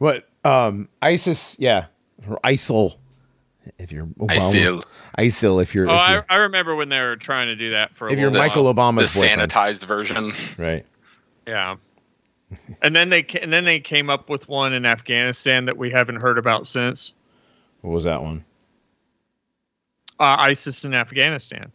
But 0.00 0.28
um, 0.48 0.88
ISIS, 1.02 1.56
yeah, 1.58 1.86
or 2.28 2.38
ISIL, 2.44 2.96
if 3.78 3.92
you're 3.92 4.06
Obama. 4.06 4.30
ISIL. 4.36 4.82
ISIL, 5.18 5.62
if 5.62 5.74
you're, 5.74 5.88
Oh, 5.90 5.94
if 5.94 6.00
I, 6.00 6.12
you're 6.12 6.26
I 6.28 6.36
remember 6.36 6.74
when 6.74 6.88
they 6.88 7.00
were 7.00 7.16
trying 7.16 7.48
to 7.48 7.56
do 7.56 7.70
that 7.70 7.96
for 7.96 8.08
a 8.08 8.12
If 8.12 8.18
you're 8.18 8.30
little 8.30 8.46
Michael 8.46 8.64
while. 8.64 8.74
the 8.74 9.00
Obama's 9.02 9.14
boyfriend, 9.14 9.50
sanitized 9.50 9.84
version. 9.84 10.32
right? 10.56 10.84
Yeah. 11.46 11.76
And 12.82 12.96
then 12.96 13.10
they 13.10 13.24
and 13.42 13.52
then 13.52 13.64
they 13.64 13.78
came 13.78 14.08
up 14.08 14.30
with 14.30 14.48
one 14.48 14.72
in 14.72 14.86
Afghanistan 14.86 15.66
that 15.66 15.76
we 15.76 15.90
haven't 15.90 16.16
heard 16.16 16.38
about 16.38 16.66
since. 16.66 17.12
What 17.82 17.90
was 17.92 18.04
that 18.04 18.22
one? 18.22 18.42
Uh, 20.18 20.36
ISIS 20.38 20.82
in 20.84 20.94
Afghanistan. 20.94 21.70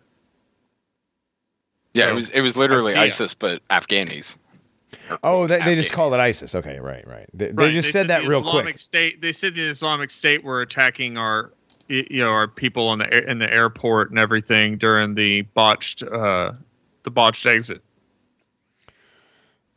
Yeah, 1.93 2.05
So, 2.05 2.09
it 2.09 2.13
was 2.15 2.29
it 2.31 2.41
was 2.41 2.57
literally 2.57 2.93
I 2.93 3.09
see 3.09 3.23
it. 3.23 3.27
ISIS, 3.27 3.33
but 3.35 3.67
Afghanis. 3.69 4.35
Oh, 5.23 5.47
they, 5.47 5.59
they 5.59 5.75
just 5.75 5.89
Afghans. 5.89 5.91
called 5.91 6.13
it 6.13 6.19
ISIS. 6.19 6.55
Okay, 6.55 6.79
right, 6.79 7.05
right. 7.07 7.27
They, 7.33 7.47
they 7.47 7.51
Right, 7.53 7.73
just 7.73 7.91
said 7.91 8.07
that 8.09 8.23
the 8.23 8.29
real 8.29 8.39
Islamic 8.39 8.63
quick. 8.63 8.79
State. 8.79 9.21
They 9.21 9.31
said 9.31 9.55
the 9.55 9.63
Islamic 9.67 10.11
State 10.11 10.43
were 10.43 10.61
attacking 10.61 11.17
our, 11.17 11.51
you 11.87 12.05
know, 12.19 12.29
our 12.29 12.47
people 12.47 12.91
in 12.93 12.99
the 12.99 13.29
in 13.29 13.39
the 13.39 13.51
airport 13.53 14.09
and 14.09 14.19
everything 14.19 14.77
during 14.77 15.15
the 15.15 15.41
botched, 15.41 16.03
uh, 16.03 16.53
the 17.03 17.11
botched 17.11 17.45
exit. 17.45 17.81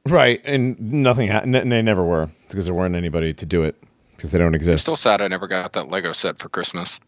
Right, 0.09 0.41
and 0.45 0.79
nothing. 0.93 1.29
Ha- 1.29 1.41
n- 1.43 1.69
they 1.69 1.83
never 1.83 2.05
were 2.05 2.29
because 2.49 2.67
there 2.67 2.75
weren't 2.75 2.95
anybody 2.95 3.35
to 3.35 3.45
do 3.47 3.65
it 3.65 3.75
because 4.13 4.31
they 4.31 4.39
don't 4.39 4.55
exist. 4.55 4.83
Still 4.83 4.95
sad 4.97 5.21
I 5.21 5.27
never 5.29 5.49
got 5.49 5.73
that 5.73 5.89
Lego 5.89 6.13
set 6.13 6.39
for 6.39 6.49
Christmas. 6.49 7.01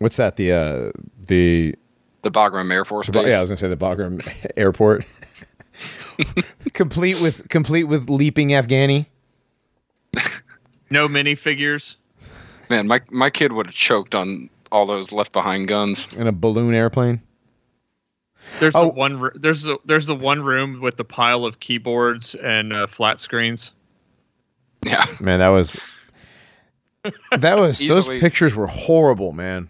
What's 0.00 0.16
that? 0.16 0.36
The 0.36 0.52
uh, 0.52 0.90
the 1.28 1.74
The 2.22 2.30
Bagram 2.30 2.70
Air 2.72 2.84
Force 2.84 3.06
The 3.06 3.12
Base. 3.14 3.28
yeah, 3.32 3.38
I 3.38 3.40
was 3.40 3.48
gonna 3.48 3.56
say 3.56 3.68
the 3.68 3.76
Bagram 3.76 4.26
Airport, 4.58 5.06
complete 6.72 7.20
with 7.20 7.48
complete 7.48 7.84
with 7.84 8.08
leaping 8.10 8.48
Afghani. 8.48 9.06
No 10.90 11.08
minifigures. 11.08 11.96
Man, 12.68 12.86
my 12.86 13.00
my 13.10 13.30
kid 13.30 13.52
would 13.52 13.66
have 13.66 13.74
choked 13.74 14.14
on 14.14 14.48
all 14.72 14.86
those 14.86 15.12
left 15.12 15.32
behind 15.32 15.68
guns. 15.68 16.06
in 16.14 16.26
a 16.26 16.32
balloon 16.32 16.74
airplane. 16.74 17.20
There's 18.58 18.74
Oh. 18.74 18.84
the 18.88 18.94
one. 18.94 19.20
ro- 19.20 19.30
There's 19.34 19.62
the 19.62 19.78
there's 19.84 20.06
the 20.06 20.14
one 20.14 20.42
room 20.42 20.80
with 20.80 20.96
the 20.96 21.04
pile 21.04 21.44
of 21.44 21.60
keyboards 21.60 22.34
and 22.36 22.72
uh, 22.72 22.86
flat 22.86 23.20
screens. 23.20 23.72
Yeah. 24.84 25.04
Man, 25.20 25.40
that 25.40 25.48
was 25.50 25.78
that 27.32 27.58
was 27.58 27.78
those 27.86 28.08
pictures 28.08 28.54
were 28.54 28.66
horrible, 28.66 29.32
man. 29.32 29.68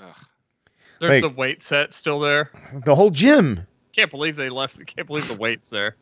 Ugh. 0.00 0.14
There's 1.00 1.22
Like- 1.22 1.32
the 1.32 1.38
weight 1.38 1.62
set 1.62 1.94
still 1.94 2.18
there. 2.20 2.50
The 2.84 2.94
whole 2.94 3.10
gym. 3.10 3.66
Can't 3.94 4.10
believe 4.10 4.36
they 4.36 4.50
left. 4.50 4.84
Can't 4.94 5.06
believe 5.06 5.28
the 5.28 5.34
weights 5.34 5.70
there. 5.70 5.96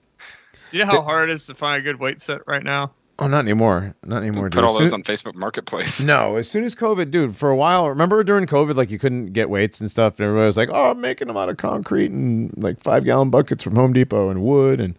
You 0.71 0.79
know 0.81 0.87
how 0.87 1.03
hard 1.03 1.29
it 1.29 1.35
is 1.35 1.47
to 1.47 1.55
find 1.55 1.81
a 1.81 1.83
good 1.85 2.01
weight 2.01 2.21
set 2.21 2.41
right 2.47 2.63
now. 2.63 2.93
Oh, 3.19 3.27
not 3.29 3.41
anymore. 3.41 3.95
Not 4.05 4.23
anymore. 4.23 4.45
Put 4.47 4.53
dude. 4.53 4.65
all 4.65 4.71
As 4.71 4.79
those 4.79 4.91
soon- 4.91 5.01
on 5.01 5.03
Facebook 5.05 5.35
Marketplace. 5.35 6.01
No, 6.03 6.37
as 6.37 6.49
soon 6.49 6.65
as 6.65 6.75
COVID, 6.75 7.11
dude, 7.11 7.37
for 7.37 7.51
a 7.51 7.57
while, 7.57 7.89
remember 7.89 8.25
during 8.25 8.47
COVID, 8.47 8.75
like 8.75 8.91
you 8.91 8.99
couldn't 8.99 9.33
get 9.33 9.51
weights 9.51 9.81
and 9.81 9.91
stuff, 9.91 10.19
and 10.19 10.25
everybody 10.27 10.47
was 10.47 10.57
like, 10.57 10.71
"Oh, 10.73 10.91
I'm 10.93 11.01
making 11.01 11.29
them 11.29 11.37
out 11.37 11.51
of 11.51 11.59
concrete 11.59 12.11
and 12.11 12.53
like 12.57 12.81
five 12.81 13.05
gallon 13.05 13.29
buckets 13.31 13.63
from 13.63 13.77
Home 13.77 13.93
Depot 13.93 14.31
and 14.31 14.43
wood," 14.43 14.81
and 14.81 14.95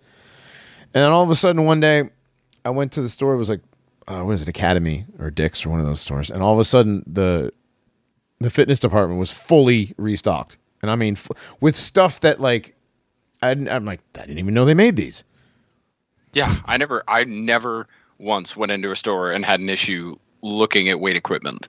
and 0.94 1.04
then 1.04 1.12
all 1.12 1.24
of 1.24 1.32
a 1.32 1.36
sudden 1.36 1.66
one 1.66 1.80
day, 1.80 2.10
I 2.64 2.70
went 2.70 2.92
to 2.94 3.02
the 3.02 3.10
store. 3.10 3.34
It 3.34 3.38
was 3.38 3.50
like, 3.50 3.62
uh, 4.08 4.22
what 4.22 4.34
is 4.34 4.44
it, 4.44 4.48
Academy 4.48 5.06
or 5.18 5.32
Dick's 5.32 5.66
or 5.66 5.70
one 5.70 5.80
of 5.80 5.88
those 5.88 6.00
stores, 6.00 6.30
and 6.30 6.44
all 6.44 6.54
of 6.54 6.60
a 6.60 6.64
sudden 6.64 7.04
the 7.08 7.52
the 8.40 8.52
fitness 8.52 8.80
department 8.80 9.20
was 9.20 9.32
fully 9.32 9.96
restocked, 9.98 10.58
and 10.84 10.92
I 10.92 10.96
mean 10.96 11.16
f- 11.16 11.56
with 11.60 11.76
stuff 11.76 12.20
that 12.22 12.40
like 12.40 12.76
I 13.44 13.52
I'm 13.52 13.86
like 13.86 14.02
I 14.16 14.22
didn't 14.22 14.40
even 14.40 14.54
know 14.54 14.66
they 14.66 14.74
made 14.74 14.96
these. 14.96 15.24
Yeah, 16.34 16.56
I 16.66 16.78
never 16.78 17.04
I 17.08 17.24
never 17.26 17.88
once 18.18 18.56
went 18.56 18.72
into 18.72 18.92
a 18.92 18.96
store 18.96 19.32
and 19.32 19.46
had 19.46 19.60
an 19.60 19.70
issue 19.70 20.18
looking 20.42 20.90
at 20.90 21.00
weight 21.00 21.18
equipment. 21.18 21.68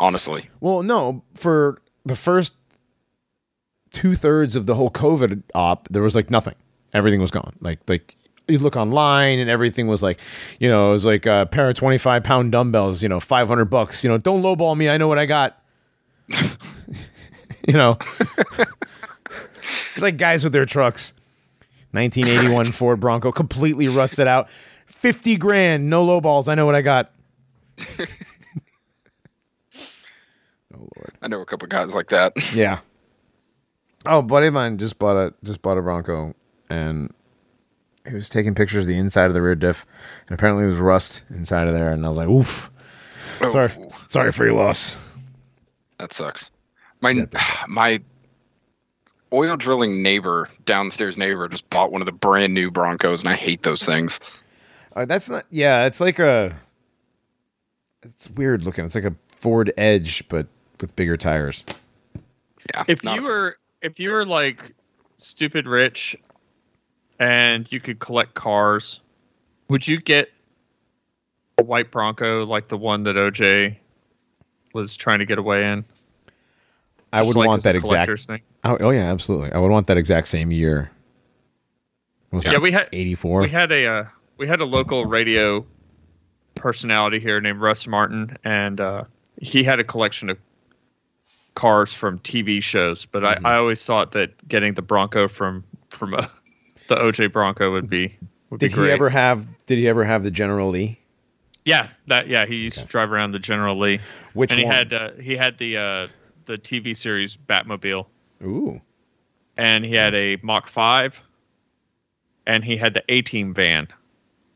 Honestly. 0.00 0.48
Well, 0.60 0.82
no, 0.82 1.22
for 1.34 1.80
the 2.04 2.16
first 2.16 2.54
two 3.92 4.14
thirds 4.14 4.56
of 4.56 4.66
the 4.66 4.74
whole 4.74 4.90
COVID 4.90 5.42
op, 5.54 5.88
there 5.90 6.02
was 6.02 6.14
like 6.14 6.30
nothing. 6.30 6.54
Everything 6.92 7.20
was 7.20 7.30
gone. 7.30 7.54
Like 7.60 7.78
like 7.86 8.16
you 8.48 8.58
look 8.58 8.76
online 8.76 9.38
and 9.38 9.48
everything 9.48 9.86
was 9.86 10.02
like, 10.02 10.18
you 10.58 10.68
know, 10.68 10.88
it 10.88 10.92
was 10.92 11.06
like 11.06 11.26
a 11.26 11.46
pair 11.50 11.68
of 11.68 11.76
twenty 11.76 11.98
five 11.98 12.24
pound 12.24 12.52
dumbbells, 12.52 13.02
you 13.02 13.08
know, 13.08 13.20
five 13.20 13.46
hundred 13.48 13.66
bucks. 13.66 14.02
You 14.02 14.10
know, 14.10 14.18
don't 14.18 14.42
lowball 14.42 14.76
me. 14.76 14.88
I 14.88 14.96
know 14.96 15.08
what 15.08 15.18
I 15.18 15.26
got. 15.26 15.62
you 17.68 17.74
know, 17.74 17.98
it's 19.92 20.02
like 20.02 20.16
guys 20.16 20.44
with 20.44 20.52
their 20.52 20.64
trucks. 20.66 21.12
1981 21.92 22.72
Ford 22.72 23.00
Bronco, 23.00 23.32
completely 23.32 23.88
rusted 23.88 24.26
out. 24.26 24.48
50 24.50 25.36
grand, 25.36 25.90
no 25.90 26.02
low 26.04 26.20
balls. 26.20 26.48
I 26.48 26.54
know 26.54 26.64
what 26.66 26.74
I 26.74 26.82
got. 26.82 27.12
Oh, 30.74 30.88
Lord. 30.96 31.12
I 31.20 31.28
know 31.28 31.40
a 31.40 31.44
couple 31.44 31.68
guys 31.68 31.94
like 31.94 32.08
that. 32.08 32.32
Yeah. 32.54 32.78
Oh, 34.06 34.18
a 34.18 34.22
buddy 34.22 34.46
of 34.48 34.54
mine 34.54 34.78
just 34.78 34.98
bought 34.98 35.16
a 35.16 35.34
just 35.44 35.62
bought 35.62 35.78
a 35.78 35.82
Bronco, 35.82 36.34
and 36.68 37.12
he 38.08 38.14
was 38.14 38.28
taking 38.28 38.54
pictures 38.54 38.84
of 38.84 38.88
the 38.88 38.98
inside 38.98 39.26
of 39.26 39.34
the 39.34 39.42
rear 39.42 39.54
diff, 39.54 39.86
and 40.26 40.34
apparently 40.34 40.64
there 40.64 40.70
was 40.70 40.80
rust 40.80 41.22
inside 41.30 41.68
of 41.68 41.74
there, 41.74 41.90
and 41.90 42.04
I 42.04 42.08
was 42.08 42.16
like, 42.16 42.28
"Oof, 42.28 42.70
oh. 43.40 43.48
sorry, 43.48 43.70
Oh, 43.78 43.88
sorry 44.06 44.32
for 44.32 44.44
your 44.44 44.54
loss." 44.54 44.96
that 45.98 46.12
sucks. 46.12 46.50
My 47.00 47.14
my 47.68 48.00
oil 49.32 49.56
drilling 49.56 50.02
neighbor, 50.02 50.48
downstairs 50.64 51.16
neighbor, 51.16 51.48
just 51.48 51.68
bought 51.70 51.92
one 51.92 52.02
of 52.02 52.06
the 52.06 52.12
brand 52.12 52.54
new 52.54 52.70
Broncos, 52.70 53.22
and 53.22 53.28
I 53.28 53.34
hate 53.34 53.62
those 53.62 53.84
things. 53.84 54.20
Uh, 54.94 55.04
that's 55.04 55.30
not. 55.30 55.44
Yeah, 55.50 55.86
it's 55.86 56.00
like 56.00 56.18
a. 56.18 56.54
It's 58.02 58.28
weird 58.30 58.64
looking. 58.64 58.84
It's 58.84 58.94
like 58.94 59.04
a 59.04 59.14
Ford 59.28 59.72
Edge, 59.76 60.26
but 60.28 60.46
with 60.80 60.94
bigger 60.96 61.16
tires. 61.16 61.64
Yeah. 62.74 62.84
If 62.88 63.02
you 63.04 63.22
were 63.22 63.56
if 63.80 63.98
you 63.98 64.10
were 64.10 64.24
like 64.24 64.74
stupid 65.18 65.66
rich 65.66 66.16
and 67.18 67.70
you 67.70 67.80
could 67.80 67.98
collect 67.98 68.34
cars, 68.34 69.00
would 69.68 69.86
you 69.86 70.00
get 70.00 70.30
a 71.58 71.62
white 71.62 71.90
Bronco 71.90 72.44
like 72.44 72.68
the 72.68 72.78
one 72.78 73.04
that 73.04 73.16
OJ 73.16 73.76
was 74.74 74.96
trying 74.96 75.18
to 75.20 75.26
get 75.26 75.38
away 75.38 75.70
in? 75.70 75.84
I 77.12 77.22
would 77.22 77.36
like 77.36 77.46
want 77.46 77.62
that 77.64 77.76
exact. 77.76 78.20
Thing? 78.20 78.40
Oh, 78.64 78.76
oh 78.80 78.90
yeah, 78.90 79.10
absolutely. 79.12 79.52
I 79.52 79.58
would 79.58 79.70
want 79.70 79.86
that 79.88 79.96
exact 79.98 80.28
same 80.28 80.50
year. 80.50 80.90
Was 82.30 82.46
Yeah, 82.46 82.52
that, 82.52 82.62
we 82.62 82.72
had 82.72 82.88
eighty 82.92 83.14
four. 83.14 83.40
we 83.42 83.48
had 83.48 83.70
a 83.72 83.86
uh, 83.86 84.04
we 84.38 84.46
had 84.46 84.60
a 84.60 84.64
local 84.64 85.04
radio 85.06 85.64
personality 86.54 87.18
here 87.20 87.40
named 87.40 87.60
Russ 87.60 87.86
Martin, 87.86 88.36
and 88.44 88.80
uh, 88.80 89.04
he 89.36 89.62
had 89.64 89.78
a 89.80 89.84
collection 89.84 90.30
of 90.30 90.38
cars 91.54 91.92
from 91.92 92.18
TV 92.20 92.62
shows. 92.62 93.04
But 93.04 93.22
Mm-hmm. 93.22 93.46
I, 93.46 93.54
I 93.54 93.56
always 93.58 93.84
thought 93.84 94.12
that 94.12 94.48
getting 94.48 94.74
the 94.74 94.82
Bronco 94.82 95.28
from 95.28 95.64
from 95.90 96.14
uh, 96.14 96.26
the 96.88 96.96
OJ 96.96 97.32
Bronco 97.32 97.72
would 97.72 97.90
be 97.90 98.16
would 98.50 98.60
Did 98.60 98.70
be 98.70 98.74
great. 98.76 98.86
he 98.86 98.92
ever 98.92 99.10
have? 99.10 99.46
Did 99.66 99.78
he 99.78 99.86
ever 99.88 100.04
have 100.04 100.22
the 100.24 100.30
General 100.30 100.70
Lee? 100.70 100.98
Yeah, 101.64 101.90
that 102.08 102.26
yeah. 102.28 102.46
He 102.46 102.56
used 102.56 102.78
to 102.78 102.84
drive 102.86 103.12
around 103.12 103.32
the 103.32 103.38
General 103.38 103.78
Lee, 103.78 104.00
Which 104.32 104.50
and 104.52 104.58
he 104.60 104.64
one? 104.66 104.74
had 104.74 104.92
uh, 104.92 105.10
he 105.20 105.36
had 105.36 105.58
the 105.58 105.76
uh, 105.76 106.06
the 106.46 106.58
TV 106.58 106.96
series 106.96 107.36
Batmobile, 107.36 108.06
Ooh, 108.42 108.80
and 109.56 109.84
he 109.84 109.94
had 109.94 110.12
Nice. 110.14 110.38
a 110.42 110.46
Mach 110.46 110.68
Five, 110.68 111.22
and 112.46 112.64
he 112.64 112.76
had 112.76 112.94
the 112.94 113.04
A 113.08 113.22
Team 113.22 113.52
van. 113.54 113.88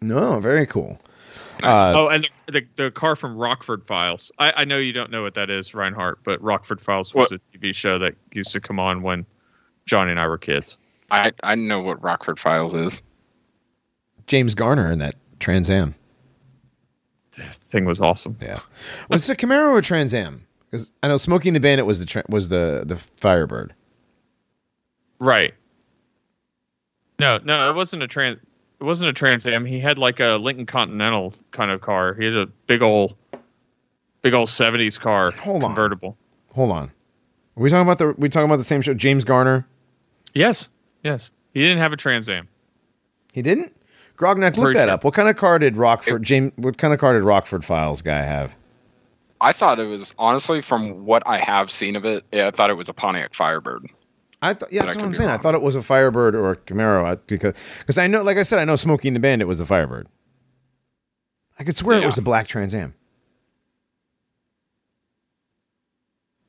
no, 0.01 0.41
very 0.41 0.67
cool. 0.67 1.01
Nice. 1.63 1.95
Uh, 1.95 1.99
oh, 1.99 2.09
and 2.09 2.29
the, 2.47 2.53
the 2.53 2.67
the 2.77 2.91
car 2.91 3.17
from 3.17 3.37
Rockford 3.39 3.87
Files. 3.87 4.31
I, 4.39 4.53
I 4.59 4.65
know 4.65 4.77
you 4.79 4.93
don't 4.93 5.11
know 5.11 5.23
what 5.23 5.35
that 5.35 5.49
is, 5.49 5.75
Reinhardt, 5.75 6.23
but 6.25 6.41
Rockford 6.43 6.81
Files 6.81 7.15
was 7.15 7.31
What? 7.31 7.41
a 7.55 7.59
TV 7.59 7.75
show 7.75 7.99
that 7.99 8.15
used 8.33 8.53
to 8.53 8.61
come 8.61 8.79
on 8.79 9.01
when 9.03 9.25
Johnny 9.87 10.11
and 10.11 10.21
I 10.21 10.27
were 10.27 10.37
kids. 10.39 10.77
I 11.11 11.33
I 11.43 11.55
know 11.55 11.81
what 11.81 12.03
Rockford 12.03 12.39
Files 12.39 12.75
is. 12.75 13.03
James 14.27 14.55
Garner 14.55 14.91
in 14.91 14.99
that 14.99 15.15
Trans 15.41 15.71
Am. 15.71 15.95
The 17.33 17.43
thing 17.45 17.85
was 17.85 18.01
awesome. 18.01 18.37
Yeah, 18.41 18.61
was 19.09 19.29
it 19.29 19.43
a 19.43 19.47
Camaro 19.47 19.71
or 19.71 19.81
Trans 19.83 20.13
Am? 20.15 20.46
Because 20.71 20.91
I 21.03 21.09
know 21.09 21.17
Smokey 21.17 21.49
and 21.49 21.57
the 21.57 21.61
Bandit 21.61 21.87
was 21.87 22.01
the 22.01 22.07
tra- 22.07 22.25
was 22.29 22.49
the 22.49 22.83
the 22.87 22.97
Firebird. 22.97 23.75
Right. 25.19 25.55
No, 27.19 27.39
no, 27.45 27.71
it 27.71 27.75
wasn't 27.75 28.03
a 28.03 28.09
trans. 28.09 28.39
It 28.79 28.85
wasn't 28.85 29.09
a 29.09 29.13
Trans 29.15 29.47
Am. 29.47 29.65
He 29.65 29.81
had 29.81 29.97
like 29.97 30.21
a 30.21 30.37
Lincoln 30.37 30.67
Continental 30.67 31.33
kind 31.51 31.71
of 31.71 31.81
car. 31.81 32.13
He 32.15 32.25
had 32.27 32.35
a 32.35 32.47
big 32.67 32.83
old, 32.83 33.17
big 34.21 34.35
old 34.35 34.51
seventies 34.51 34.99
car, 34.99 35.31
Hold 35.31 35.63
on. 35.63 35.71
convertible. 35.71 36.17
Hold 36.55 36.73
on, 36.73 36.85
are 37.57 37.63
we 37.63 37.71
talking 37.71 37.87
about 37.87 37.99
the 37.99 38.15
we 38.19 38.29
talking 38.29 38.47
about 38.47 38.57
the 38.59 38.65
same 38.65 38.83
show? 38.83 38.93
James 38.93 39.25
Garner. 39.25 39.67
Yes, 40.35 40.69
yes. 41.05 41.31
He 41.55 41.61
didn't 41.63 41.79
have 41.79 41.93
a 41.95 41.97
Trans 41.97 42.29
Am. 42.29 42.49
He 43.33 43.41
didn't. 43.41 43.73
Grognak, 44.19 44.57
look 44.59 44.75
that 44.75 44.89
up. 44.91 45.05
What 45.05 45.15
kind 45.15 45.29
of 45.29 45.37
car 45.37 45.59
did 45.59 45.77
Rockford 45.77 46.23
James? 46.23 46.53
What 46.57 46.77
kind 46.77 46.93
of 46.93 47.01
car 47.01 47.15
did 47.15 47.23
Rockford 47.23 47.65
Files 47.65 48.03
guy 48.03 48.21
have? 48.23 48.57
I 49.41 49.53
thought 49.53 49.79
it 49.79 49.87
was 49.87 50.15
honestly 50.19 50.63
from 50.63 51.05
what 51.05 51.23
I 51.27 51.39
have 51.39 51.71
seen 51.71 51.97
of 51.97 52.05
it. 52.05 52.25
Yeah, 52.33 52.47
I 52.49 52.51
thought 52.51 52.71
it 52.71 52.77
was 52.77 52.89
a 52.89 52.95
Pontiac 52.95 53.35
Firebird. 53.35 53.87
I 54.43 54.53
thought, 54.55 54.73
yeah, 54.73 54.83
But 54.83 54.87
that's 54.87 54.97
I 54.97 55.01
what 55.01 55.05
I'm 55.07 55.11
be 55.13 55.17
saying. 55.17 55.31
I 55.31 55.37
thought 55.39 55.55
it 55.55 55.63
was 55.63 55.77
a 55.77 55.83
Firebird 55.83 56.35
or 56.35 56.53
a 56.53 56.57
Camaro 56.57 57.05
I- 57.05 57.15
because 57.27 57.55
because 57.81 57.99
I 57.99 58.07
know, 58.07 58.23
like 58.23 58.37
I 58.37 58.43
said, 58.43 58.59
I 58.59 58.65
know 58.65 58.77
Smokey 58.77 59.09
and 59.09 59.17
the 59.17 59.21
Bandit 59.21 59.49
was 59.49 59.59
the 59.59 59.65
Firebird. 59.67 60.09
I 61.59 61.65
could 61.65 61.77
swear 61.77 62.01
it 62.03 62.07
was 62.07 62.19
a 62.19 62.23
black 62.23 62.47
Trans 62.49 62.75
Am. 62.75 62.95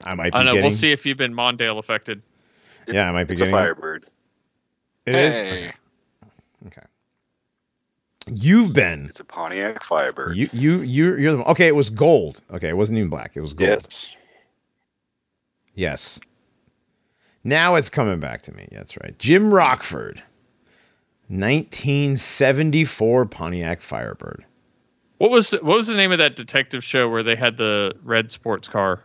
I 0.03 0.15
might 0.15 0.31
be 0.31 0.33
I 0.33 0.38
don't 0.38 0.45
know. 0.45 0.51
getting. 0.53 0.63
We'll 0.69 0.71
see 0.77 0.91
if 0.91 1.05
you've 1.05 1.17
been 1.17 1.33
Mandela 1.33 1.79
affected. 1.79 2.21
Yeah, 2.88 3.09
I 3.09 3.11
might 3.11 3.25
be 3.25 3.33
It's 3.33 3.41
a 3.41 3.45
getting. 3.45 3.55
Firebird. 3.55 4.05
It 5.05 5.15
is. 5.15 5.39
Hey. 5.39 5.47
Okay. 5.67 5.73
You've 8.34 8.73
been. 8.73 9.07
It's 9.09 9.19
a 9.19 9.23
Pontiac 9.23 9.84
Firebird. 9.84 10.36
You 10.38 10.49
you 10.53 10.80
you 10.82 11.15
you're 11.17 11.32
the 11.32 11.38
one. 11.38 11.47
Okay, 11.47 11.67
it 11.67 11.75
was 11.75 11.89
gold. 11.89 12.41
Okay, 12.51 12.69
it 12.69 12.78
wasn't 12.78 12.97
even 12.97 13.09
black. 13.09 13.36
It 13.36 13.41
was 13.41 13.53
gold. 13.53 13.69
yes. 13.89 14.09
Yes. 15.75 16.19
Now 17.43 17.75
it's 17.75 17.89
coming 17.89 18.19
back 18.19 18.41
to 18.43 18.51
me. 18.53 18.67
That's 18.71 18.97
right. 18.97 19.17
Jim 19.19 19.53
Rockford, 19.53 20.21
1974 21.30 23.25
Pontiac 23.28 23.80
Firebird. 23.82 24.43
What 25.19 25.32
was 25.32 25.51
the, 25.51 25.57
what 25.57 25.78
was 25.78 25.88
the 25.88 25.95
name 25.95 26.11
of 26.11 26.17
that 26.17 26.36
detective 26.36 26.84
show 26.84 27.09
where 27.09 27.23
they 27.23 27.36
had 27.36 27.57
the 27.57 27.93
red 28.03 28.32
sports 28.32 28.67
car? 28.67 29.01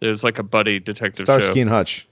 It 0.00 0.06
was 0.06 0.24
like 0.24 0.38
a 0.38 0.42
buddy 0.42 0.80
detective 0.80 1.26
Starsky 1.26 1.54
show. 1.54 1.60
and 1.60 1.70
Hutch. 1.70 2.08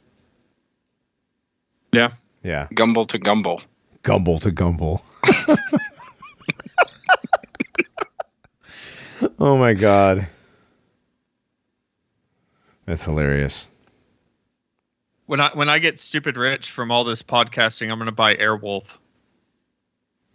Yeah. 1.92 2.12
Yeah. 2.42 2.68
Gumble 2.74 3.06
to 3.06 3.18
Gumble. 3.18 3.62
Gumble 4.02 4.38
to 4.40 4.50
Gumble. 4.50 5.02
oh 9.38 9.56
my 9.56 9.74
God. 9.74 10.26
That's 12.86 13.04
hilarious. 13.04 13.68
When 15.26 15.40
I 15.40 15.50
when 15.52 15.68
I 15.68 15.78
get 15.78 15.98
stupid 15.98 16.36
rich 16.36 16.70
from 16.70 16.90
all 16.90 17.04
this 17.04 17.22
podcasting, 17.22 17.90
I'm 17.90 17.98
going 17.98 18.06
to 18.06 18.12
buy 18.12 18.34
Airwolf. 18.36 18.96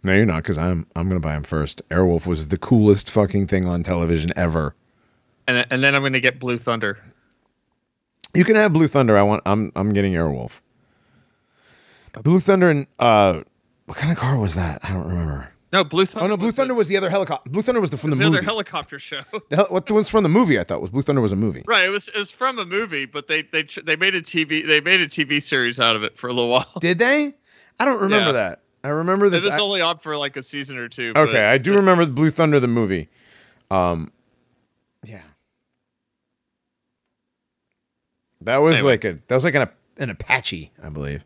No, 0.04 0.14
you're 0.14 0.26
not, 0.26 0.42
because 0.42 0.58
I'm 0.58 0.86
I'm 0.94 1.08
gonna 1.08 1.18
buy 1.18 1.34
him 1.34 1.42
first. 1.42 1.82
Airwolf 1.88 2.26
was 2.26 2.48
the 2.48 2.58
coolest 2.58 3.10
fucking 3.10 3.46
thing 3.48 3.66
on 3.66 3.82
television 3.82 4.30
ever. 4.36 4.74
And 5.48 5.66
and 5.70 5.82
then 5.82 5.94
I'm 5.94 6.02
going 6.02 6.12
to 6.12 6.20
get 6.20 6.38
Blue 6.38 6.58
Thunder. 6.58 6.98
You 8.34 8.44
can 8.44 8.56
have 8.56 8.72
Blue 8.72 8.86
Thunder. 8.86 9.16
I 9.16 9.22
want. 9.22 9.42
I'm. 9.46 9.72
I'm 9.74 9.92
getting 9.92 10.12
Airwolf. 10.12 10.62
Blue 12.22 12.38
Thunder 12.38 12.70
and 12.70 12.86
uh, 12.98 13.42
what 13.86 13.98
kind 13.98 14.12
of 14.12 14.18
car 14.18 14.38
was 14.38 14.54
that? 14.54 14.78
I 14.84 14.92
don't 14.92 15.08
remember. 15.08 15.50
No, 15.74 15.82
Blue 15.84 16.06
Thunder. 16.06 16.24
Oh 16.24 16.28
no, 16.28 16.36
Blue 16.36 16.46
was 16.46 16.54
Thunder 16.54 16.72
the, 16.72 16.78
was 16.78 16.86
the 16.88 16.96
other 16.96 17.10
helicopter. 17.10 17.50
Blue 17.50 17.60
Thunder 17.62 17.80
was 17.80 17.90
the 17.90 17.96
from 17.98 18.10
the 18.10 18.16
the 18.16 18.24
movie. 18.24 18.38
other 18.38 18.44
helicopter 18.44 18.98
show. 19.00 19.22
the 19.50 19.56
hel- 19.56 19.66
what 19.70 19.90
was 19.90 20.08
from 20.08 20.22
the 20.22 20.28
movie? 20.28 20.58
I 20.58 20.62
thought 20.64 20.80
was 20.80 20.90
Blue 20.90 21.02
Thunder 21.02 21.20
was 21.20 21.32
a 21.32 21.36
movie. 21.36 21.64
right. 21.66 21.84
It 21.84 21.88
was 21.88 22.06
it 22.08 22.16
was 22.16 22.30
from 22.30 22.58
a 22.60 22.64
movie, 22.64 23.06
but 23.06 23.26
they 23.26 23.42
they 23.42 23.64
they 23.84 23.96
made 23.96 24.14
a 24.14 24.22
TV 24.22 24.64
they 24.66 24.80
made 24.80 25.00
a 25.00 25.08
TV 25.08 25.42
series 25.42 25.80
out 25.80 25.96
of 25.96 26.02
it 26.04 26.16
for 26.16 26.28
a 26.28 26.32
little 26.32 26.50
while. 26.50 26.66
Did 26.80 26.98
they? 26.98 27.34
I 27.80 27.84
don't 27.84 28.00
remember 28.00 28.28
Yeah. 28.28 28.32
that. 28.32 28.60
I 28.84 28.88
remember 28.88 29.28
that. 29.30 29.38
It 29.38 29.44
was 29.46 29.54
I- 29.54 29.58
only 29.60 29.80
on 29.80 29.98
for 29.98 30.16
like 30.16 30.36
a 30.36 30.42
season 30.42 30.76
or 30.78 30.88
two. 30.88 31.12
but- 31.12 31.28
okay, 31.28 31.44
I 31.44 31.58
do 31.58 31.74
remember 31.74 32.06
Blue 32.06 32.30
Thunder 32.30 32.60
the 32.60 32.68
movie. 32.68 33.08
Um, 33.70 34.12
yeah, 35.04 35.22
that 38.42 38.58
was 38.58 38.76
Anyway. 38.78 38.92
like 38.92 39.04
a 39.04 39.12
that 39.26 39.34
was 39.34 39.44
like 39.44 39.54
an 39.54 39.68
an 39.96 40.10
Apache, 40.10 40.72
I 40.82 40.88
believe. 40.90 41.24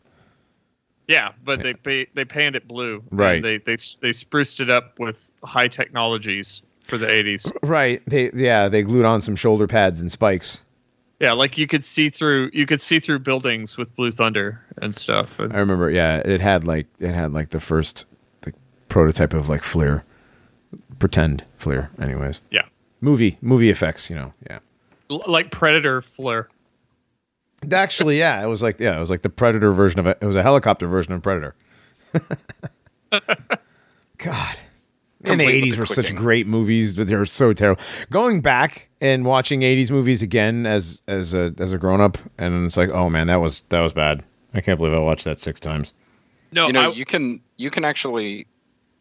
Yeah, 1.08 1.32
but 1.44 1.62
they 1.62 1.72
they 1.82 2.06
they 2.14 2.24
painted 2.24 2.56
it 2.56 2.68
blue. 2.68 3.02
Right. 3.10 3.42
They 3.42 3.56
they 3.58 3.76
they 4.00 4.12
spruced 4.12 4.60
it 4.60 4.68
up 4.70 4.98
with 4.98 5.32
high 5.42 5.68
technologies 5.68 6.62
for 6.84 6.98
the 6.98 7.06
80s. 7.06 7.50
Right. 7.62 8.02
They 8.06 8.30
yeah 8.34 8.68
they 8.68 8.82
glued 8.82 9.04
on 9.06 9.22
some 9.22 9.34
shoulder 9.34 9.66
pads 9.66 10.00
and 10.00 10.12
spikes. 10.12 10.64
Yeah, 11.20 11.32
like 11.32 11.58
you 11.58 11.66
could 11.66 11.82
see 11.82 12.10
through 12.10 12.50
you 12.52 12.66
could 12.66 12.80
see 12.80 13.00
through 13.00 13.20
buildings 13.20 13.76
with 13.76 13.94
Blue 13.96 14.12
Thunder 14.12 14.62
and 14.80 14.94
stuff. 14.94 15.38
And- 15.40 15.52
I 15.52 15.58
remember. 15.58 15.90
Yeah, 15.90 16.18
it 16.18 16.40
had 16.40 16.64
like 16.64 16.86
it 17.00 17.14
had 17.14 17.32
like 17.32 17.50
the 17.50 17.58
first 17.60 18.04
the 18.42 18.52
prototype 18.88 19.32
of 19.34 19.48
like 19.48 19.62
FLIR, 19.62 20.02
pretend 20.98 21.42
FLIR. 21.58 21.88
Anyways, 22.00 22.40
yeah. 22.50 22.66
movie 23.00 23.36
movie 23.40 23.70
effects. 23.70 24.08
You 24.10 24.16
know. 24.16 24.34
Yeah. 24.48 24.58
L- 25.10 25.24
like 25.26 25.50
Predator 25.50 26.02
flare. 26.02 26.48
Actually, 27.72 28.18
yeah, 28.18 28.42
it 28.42 28.46
was 28.46 28.62
like 28.62 28.80
yeah, 28.80 28.96
it 28.96 29.00
was 29.00 29.10
like 29.10 29.22
the 29.22 29.28
Predator 29.30 29.72
version 29.72 29.98
of 30.00 30.06
it. 30.06 30.18
It 30.20 30.26
was 30.26 30.36
a 30.36 30.42
helicopter 30.42 30.86
version 30.86 31.12
of 31.12 31.22
Predator. 31.22 31.54
God. 34.18 34.58
And 35.24 35.40
the 35.40 35.44
eighties 35.48 35.74
the 35.74 35.80
were 35.82 35.86
such 35.86 36.14
great 36.14 36.46
movies, 36.46 36.96
but 36.96 37.08
they 37.08 37.16
were 37.16 37.26
so 37.26 37.52
terrible. 37.52 37.82
Going 38.10 38.40
back 38.40 38.88
and 39.00 39.24
watching 39.24 39.62
eighties 39.62 39.90
movies 39.90 40.22
again 40.22 40.64
as 40.64 41.02
as 41.08 41.34
a 41.34 41.52
as 41.58 41.72
a 41.72 41.78
grown 41.78 42.00
up, 42.00 42.16
and 42.38 42.66
it's 42.66 42.76
like, 42.76 42.90
oh 42.90 43.10
man, 43.10 43.26
that 43.26 43.40
was 43.40 43.60
that 43.70 43.80
was 43.80 43.92
bad. 43.92 44.22
I 44.54 44.60
can't 44.60 44.78
believe 44.78 44.94
I 44.94 45.00
watched 45.00 45.24
that 45.24 45.40
six 45.40 45.58
times. 45.58 45.92
No, 46.52 46.68
you 46.68 46.72
know, 46.72 46.90
I- 46.92 46.94
you 46.94 47.04
can 47.04 47.40
you 47.56 47.70
can 47.70 47.84
actually 47.84 48.46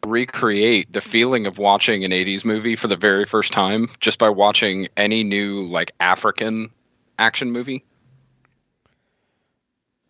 recreate 0.06 0.92
the 0.92 1.02
feeling 1.02 1.46
of 1.48 1.58
watching 1.58 2.06
an 2.06 2.12
80s 2.12 2.46
movie 2.46 2.76
for 2.76 2.88
the 2.88 2.96
very 2.96 3.26
first 3.26 3.52
time 3.52 3.90
just 4.00 4.20
by 4.20 4.30
watching 4.30 4.88
any 4.96 5.24
new 5.24 5.64
like 5.68 5.92
African 6.00 6.70
action 7.20 7.52
movie 7.52 7.84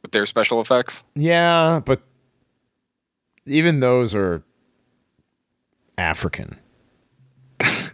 with 0.07 0.13
their 0.13 0.25
special 0.25 0.61
effects. 0.61 1.03
Yeah, 1.15 1.81
but 1.83 2.01
even 3.45 3.81
those 3.81 4.15
are 4.15 4.41
African. 5.97 6.57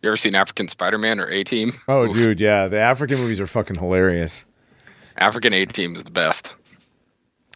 You 0.00 0.10
ever 0.10 0.16
seen 0.16 0.36
African 0.36 0.68
Spider-Man 0.68 1.18
or 1.18 1.28
A-Team? 1.28 1.72
Oh, 1.88 2.04
Oof. 2.04 2.14
dude, 2.14 2.38
yeah, 2.38 2.68
the 2.68 2.78
African 2.78 3.18
movies 3.18 3.40
are 3.40 3.48
fucking 3.48 3.74
hilarious. 3.74 4.46
African 5.16 5.52
A-Team 5.52 5.96
is 5.96 6.04
the 6.04 6.12
best. 6.12 6.54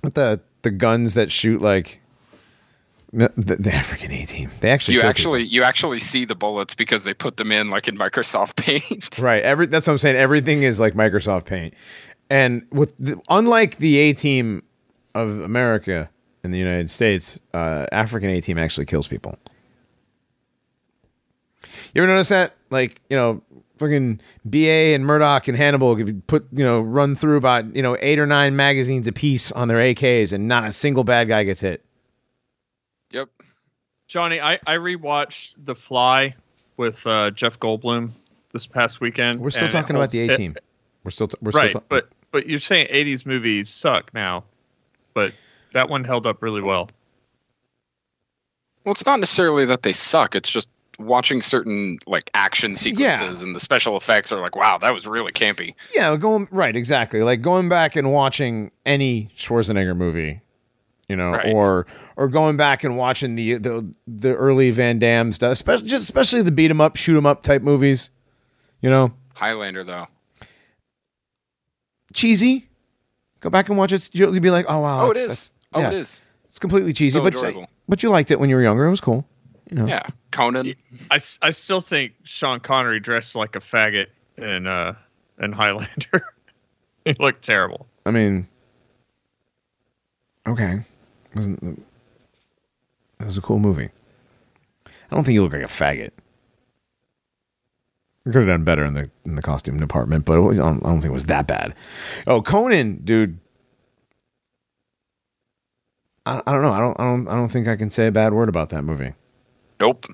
With 0.02 0.14
the 0.14 0.40
the 0.62 0.72
guns 0.72 1.14
that 1.14 1.30
shoot 1.30 1.60
like 1.60 2.00
the, 3.12 3.30
the, 3.36 3.72
African 3.72 4.10
A 4.10 4.24
team. 4.24 4.50
They 4.60 4.70
actually 4.70 4.94
You 4.94 5.02
actually 5.02 5.42
you 5.42 5.62
actually 5.62 6.00
see 6.00 6.24
the 6.24 6.34
bullets 6.34 6.74
because 6.74 7.04
they 7.04 7.12
put 7.12 7.36
them 7.36 7.52
in 7.52 7.68
like 7.68 7.86
in 7.86 7.96
Microsoft 7.96 8.56
Paint. 8.90 9.18
right. 9.18 9.42
Every 9.42 9.66
that's 9.66 9.86
what 9.86 9.92
I'm 9.92 9.98
saying. 9.98 10.16
Everything 10.16 10.62
is 10.62 10.80
like 10.80 10.94
Microsoft 10.94 11.44
Paint, 11.44 11.74
and 12.32 12.66
with 12.72 12.96
the, 12.96 13.20
unlike 13.28 13.76
the 13.76 13.98
A 13.98 14.14
team 14.14 14.62
of 15.14 15.40
America 15.40 16.08
in 16.42 16.50
the 16.50 16.58
United 16.58 16.88
States, 16.88 17.38
uh, 17.52 17.84
African 17.92 18.30
A 18.30 18.40
team 18.40 18.56
actually 18.56 18.86
kills 18.86 19.06
people. 19.06 19.38
You 21.94 22.02
ever 22.02 22.10
notice 22.10 22.30
that? 22.30 22.56
Like 22.70 23.02
you 23.10 23.16
know, 23.18 23.42
fucking 23.76 24.18
BA 24.46 24.94
and 24.94 25.04
Murdock 25.04 25.46
and 25.46 25.58
Hannibal 25.58 25.94
could 25.94 26.26
put 26.26 26.46
you 26.52 26.64
know 26.64 26.80
run 26.80 27.14
through 27.14 27.36
about 27.36 27.76
you 27.76 27.82
know 27.82 27.98
eight 28.00 28.18
or 28.18 28.26
nine 28.26 28.56
magazines 28.56 29.06
apiece 29.06 29.52
on 29.52 29.68
their 29.68 29.78
AKs, 29.78 30.32
and 30.32 30.48
not 30.48 30.64
a 30.64 30.72
single 30.72 31.04
bad 31.04 31.28
guy 31.28 31.44
gets 31.44 31.60
hit. 31.60 31.84
Yep. 33.10 33.28
Johnny, 34.06 34.40
I, 34.40 34.54
I 34.66 34.76
rewatched 34.76 35.56
The 35.64 35.74
Fly 35.74 36.34
with 36.78 37.06
uh, 37.06 37.30
Jeff 37.30 37.58
Goldblum 37.60 38.10
this 38.52 38.66
past 38.66 39.02
weekend. 39.02 39.38
We're 39.38 39.50
still 39.50 39.68
talking 39.68 39.96
about 39.96 40.10
the 40.10 40.30
A 40.30 40.36
team. 40.36 40.56
We're 41.04 41.10
still 41.10 41.28
t- 41.28 41.36
we're 41.42 41.50
right, 41.50 41.70
still 41.70 41.80
ta- 41.82 41.86
but 41.90 42.08
but 42.32 42.48
you're 42.48 42.58
saying 42.58 42.88
'80s 42.90 43.24
movies 43.24 43.68
suck 43.68 44.12
now, 44.12 44.42
but 45.14 45.32
that 45.72 45.88
one 45.88 46.02
held 46.04 46.26
up 46.26 46.42
really 46.42 46.62
well. 46.62 46.90
Well, 48.84 48.92
it's 48.92 49.06
not 49.06 49.20
necessarily 49.20 49.64
that 49.66 49.82
they 49.82 49.92
suck. 49.92 50.34
It's 50.34 50.50
just 50.50 50.68
watching 50.98 51.40
certain 51.42 51.98
like 52.06 52.30
action 52.34 52.76
sequences 52.76 53.42
and 53.42 53.54
the 53.54 53.60
special 53.60 53.96
effects 53.96 54.30
are 54.32 54.40
like, 54.40 54.54
wow, 54.56 54.78
that 54.78 54.92
was 54.92 55.06
really 55.06 55.32
campy. 55.32 55.74
yeah, 55.94 56.14
going 56.16 56.48
right 56.50 56.74
exactly 56.76 57.22
like 57.22 57.40
going 57.42 57.68
back 57.68 57.96
and 57.96 58.12
watching 58.12 58.70
any 58.84 59.30
Schwarzenegger 59.36 59.96
movie, 59.96 60.40
you 61.08 61.16
know, 61.16 61.30
Right. 61.32 61.52
or 61.54 61.86
or 62.16 62.28
going 62.28 62.56
back 62.56 62.82
and 62.84 62.96
watching 62.96 63.36
the 63.36 63.54
the 63.54 63.92
the 64.06 64.34
early 64.36 64.70
Van 64.70 64.98
Damme 64.98 65.32
stuff, 65.32 65.52
especially 65.52 65.88
just 65.88 66.02
especially 66.04 66.42
the 66.42 66.52
beat 66.52 66.70
'em 66.70 66.80
up, 66.80 66.96
shoot 66.96 67.16
'em 67.16 67.26
up 67.26 67.42
type 67.42 67.62
movies, 67.62 68.10
you 68.80 68.90
know, 68.90 69.12
Highlander 69.34 69.84
though. 69.84 70.08
Cheesy. 72.12 72.68
Go 73.40 73.50
back 73.50 73.68
and 73.68 73.76
watch 73.78 73.92
it. 73.92 74.08
You'll 74.12 74.38
be 74.40 74.50
like, 74.50 74.66
oh 74.68 74.80
wow, 74.80 75.06
Oh, 75.06 75.10
it 75.10 75.14
that's- 75.14 75.52
Oh, 75.74 75.80
yeah, 75.80 75.88
it 75.88 75.94
is. 75.94 76.20
It's 76.44 76.58
completely 76.58 76.92
cheesy, 76.92 77.12
So 77.18 77.22
but 77.22 77.34
enjoyable. 77.34 77.66
but 77.88 78.02
you 78.02 78.10
liked 78.10 78.30
it 78.30 78.38
when 78.38 78.50
you 78.50 78.56
were 78.56 78.62
younger. 78.62 78.84
It 78.84 78.90
was 78.90 79.00
cool. 79.00 79.26
You 79.70 79.78
know. 79.78 79.86
Yeah, 79.86 80.06
Conan. 80.32 80.74
I, 81.10 81.18
I 81.40 81.50
still 81.50 81.80
think 81.80 82.12
Sean 82.24 82.60
Connery 82.60 83.00
dressed 83.00 83.34
like 83.34 83.56
a 83.56 83.58
faggot 83.58 84.08
in 84.36 84.66
uh 84.66 84.94
in 85.40 85.52
Highlander. 85.52 86.26
he 87.06 87.14
looked 87.18 87.42
terrible. 87.42 87.86
I 88.04 88.10
mean, 88.10 88.46
okay, 90.46 90.74
it 90.74 91.36
wasn't 91.36 91.62
it 93.20 93.24
was 93.24 93.38
a 93.38 93.42
cool 93.42 93.58
movie. 93.58 93.88
I 94.86 95.14
don't 95.14 95.24
think 95.24 95.34
you 95.34 95.42
look 95.42 95.52
like 95.52 95.62
a 95.62 95.66
faggot. 95.66 96.10
You 98.24 98.30
could 98.32 98.42
have 98.42 98.48
done 98.48 98.64
better 98.64 98.84
in 98.84 98.94
the 98.94 99.10
in 99.24 99.34
the 99.34 99.42
costume 99.42 99.78
department, 99.80 100.24
but 100.24 100.40
was, 100.40 100.58
I, 100.58 100.62
don't, 100.62 100.84
I 100.84 100.88
don't 100.90 101.00
think 101.00 101.10
it 101.10 101.14
was 101.14 101.26
that 101.26 101.46
bad. 101.48 101.74
Oh, 102.26 102.40
Conan, 102.40 103.00
dude. 103.04 103.38
I, 106.24 106.40
I 106.46 106.52
don't 106.52 106.62
know. 106.62 106.72
I 106.72 106.80
don't. 106.80 107.00
I 107.00 107.04
don't. 107.04 107.28
I 107.28 107.34
don't 107.34 107.48
think 107.48 107.66
I 107.66 107.74
can 107.76 107.90
say 107.90 108.06
a 108.06 108.12
bad 108.12 108.32
word 108.32 108.48
about 108.48 108.68
that 108.68 108.82
movie. 108.82 109.12
Nope, 109.80 110.06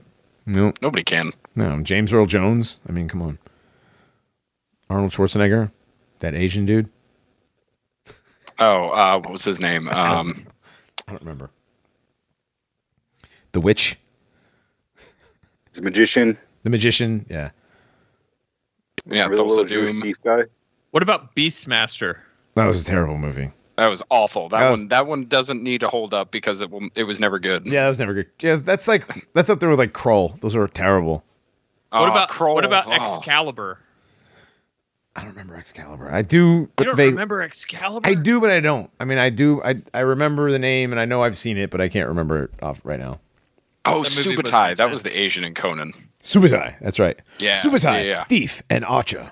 No, 0.47 0.73
nobody 0.81 1.05
can. 1.05 1.33
no. 1.55 1.83
James 1.83 2.13
Earl 2.15 2.25
Jones. 2.25 2.81
I 2.89 2.93
mean, 2.93 3.09
come 3.09 3.21
on. 3.21 3.39
Arnold 4.89 5.11
Schwarzenegger, 5.11 5.71
that 6.21 6.35
Asian 6.35 6.65
dude. 6.65 6.89
Oh, 8.59 8.89
uh, 8.89 9.19
what 9.21 9.31
was 9.33 9.45
his 9.45 9.61
name? 9.61 9.89
Um, 9.93 10.47
I 11.07 11.11
don't 11.13 11.21
remember. 11.21 11.51
The 13.53 13.61
Witch. 13.61 13.99
The 15.75 15.83
magician, 15.83 16.39
The 16.65 16.71
Magician. 16.71 17.27
Yeah. 17.29 17.51
Yeah, 19.09 19.25
remember 19.25 19.37
the 19.37 19.43
Thulsa 19.43 19.49
little 19.49 19.65
Jewish 19.65 19.91
Doom. 19.93 20.03
thief 20.03 20.23
guy. 20.23 20.43
What 20.91 21.03
about 21.03 21.35
Beastmaster? 21.35 22.19
That 22.55 22.67
was 22.67 22.83
a 22.83 22.85
terrible 22.85 23.19
movie. 23.19 23.51
That 23.77 23.89
was 23.91 24.03
awful. 24.11 24.49
That, 24.49 24.61
That 24.61 24.71
was- 24.71 24.81
one 24.81 24.89
that 24.89 25.07
one 25.07 25.25
doesn't 25.27 25.63
need 25.63 25.81
to 25.81 25.89
hold 25.89 26.13
up 26.13 26.31
because 26.33 26.61
it 26.61 26.71
will, 26.71 26.89
it 26.97 27.05
was 27.05 27.21
never 27.21 27.39
good. 27.39 27.65
Yeah, 27.67 27.83
that 27.83 27.89
was 27.89 27.99
never 28.01 28.15
good. 28.15 28.27
Yeah, 28.41 28.57
that's 28.57 28.89
like 28.89 29.29
that's 29.35 29.49
up 29.51 29.61
there 29.61 29.69
with 29.69 29.79
like 29.79 29.93
Krull. 29.93 30.39
Those 30.41 30.57
were 30.57 30.67
terrible. 30.67 31.25
Ah, 31.93 32.01
what 32.01 32.09
Oh, 32.09 32.13
about 32.13 32.29
Krull. 32.31 32.55
what 32.55 32.65
about. 32.65 32.93
Excalibur? 32.93 33.79
I 35.17 35.21
don't 35.23 35.31
remember 35.31 35.57
Excalibur. 35.57 36.13
I 36.13 36.23
do. 36.23 36.69
You 36.79 36.85
don't 36.85 36.97
vague- 36.97 37.11
remember 37.11 37.43
Excalibur? 37.43 38.09
I 38.09 38.15
do, 38.15 38.41
but 38.41 38.51
I 38.51 38.61
don't. 38.61 38.91
I 39.01 39.05
mean, 39.05 39.19
I 39.19 39.31
do. 39.31 39.63
I 39.63 39.77
I 39.95 40.01
remember 40.01 40.51
the 40.51 40.59
name 40.59 40.93
and 40.93 41.01
I 41.01 41.05
know 41.07 41.23
I've 41.23 41.37
seen 41.37 41.57
it, 41.57 41.71
but 41.71 41.81
I 41.81 41.89
can't 41.89 42.09
remember 42.09 42.45
it 42.45 42.51
off 42.63 42.81
right 42.85 42.99
now. 43.01 43.21
Oh, 43.85 44.03
That 44.03 44.17
movie 44.27 44.37
was 44.37 44.51
Subutai. 44.51 44.77
That 44.77 44.91
was 44.91 45.01
intense. 45.01 45.15
the 45.15 45.23
Asian 45.23 45.45
in 45.45 45.55
Conan. 45.55 45.93
Subutai. 46.29 46.79
That's 46.81 46.99
right. 46.99 47.19
Yeah, 47.39 47.55
Subutai, 47.55 48.01
yeah, 48.01 48.03
yeah. 48.03 48.25
thief 48.25 48.63
and 48.69 48.85
archer. 48.85 49.31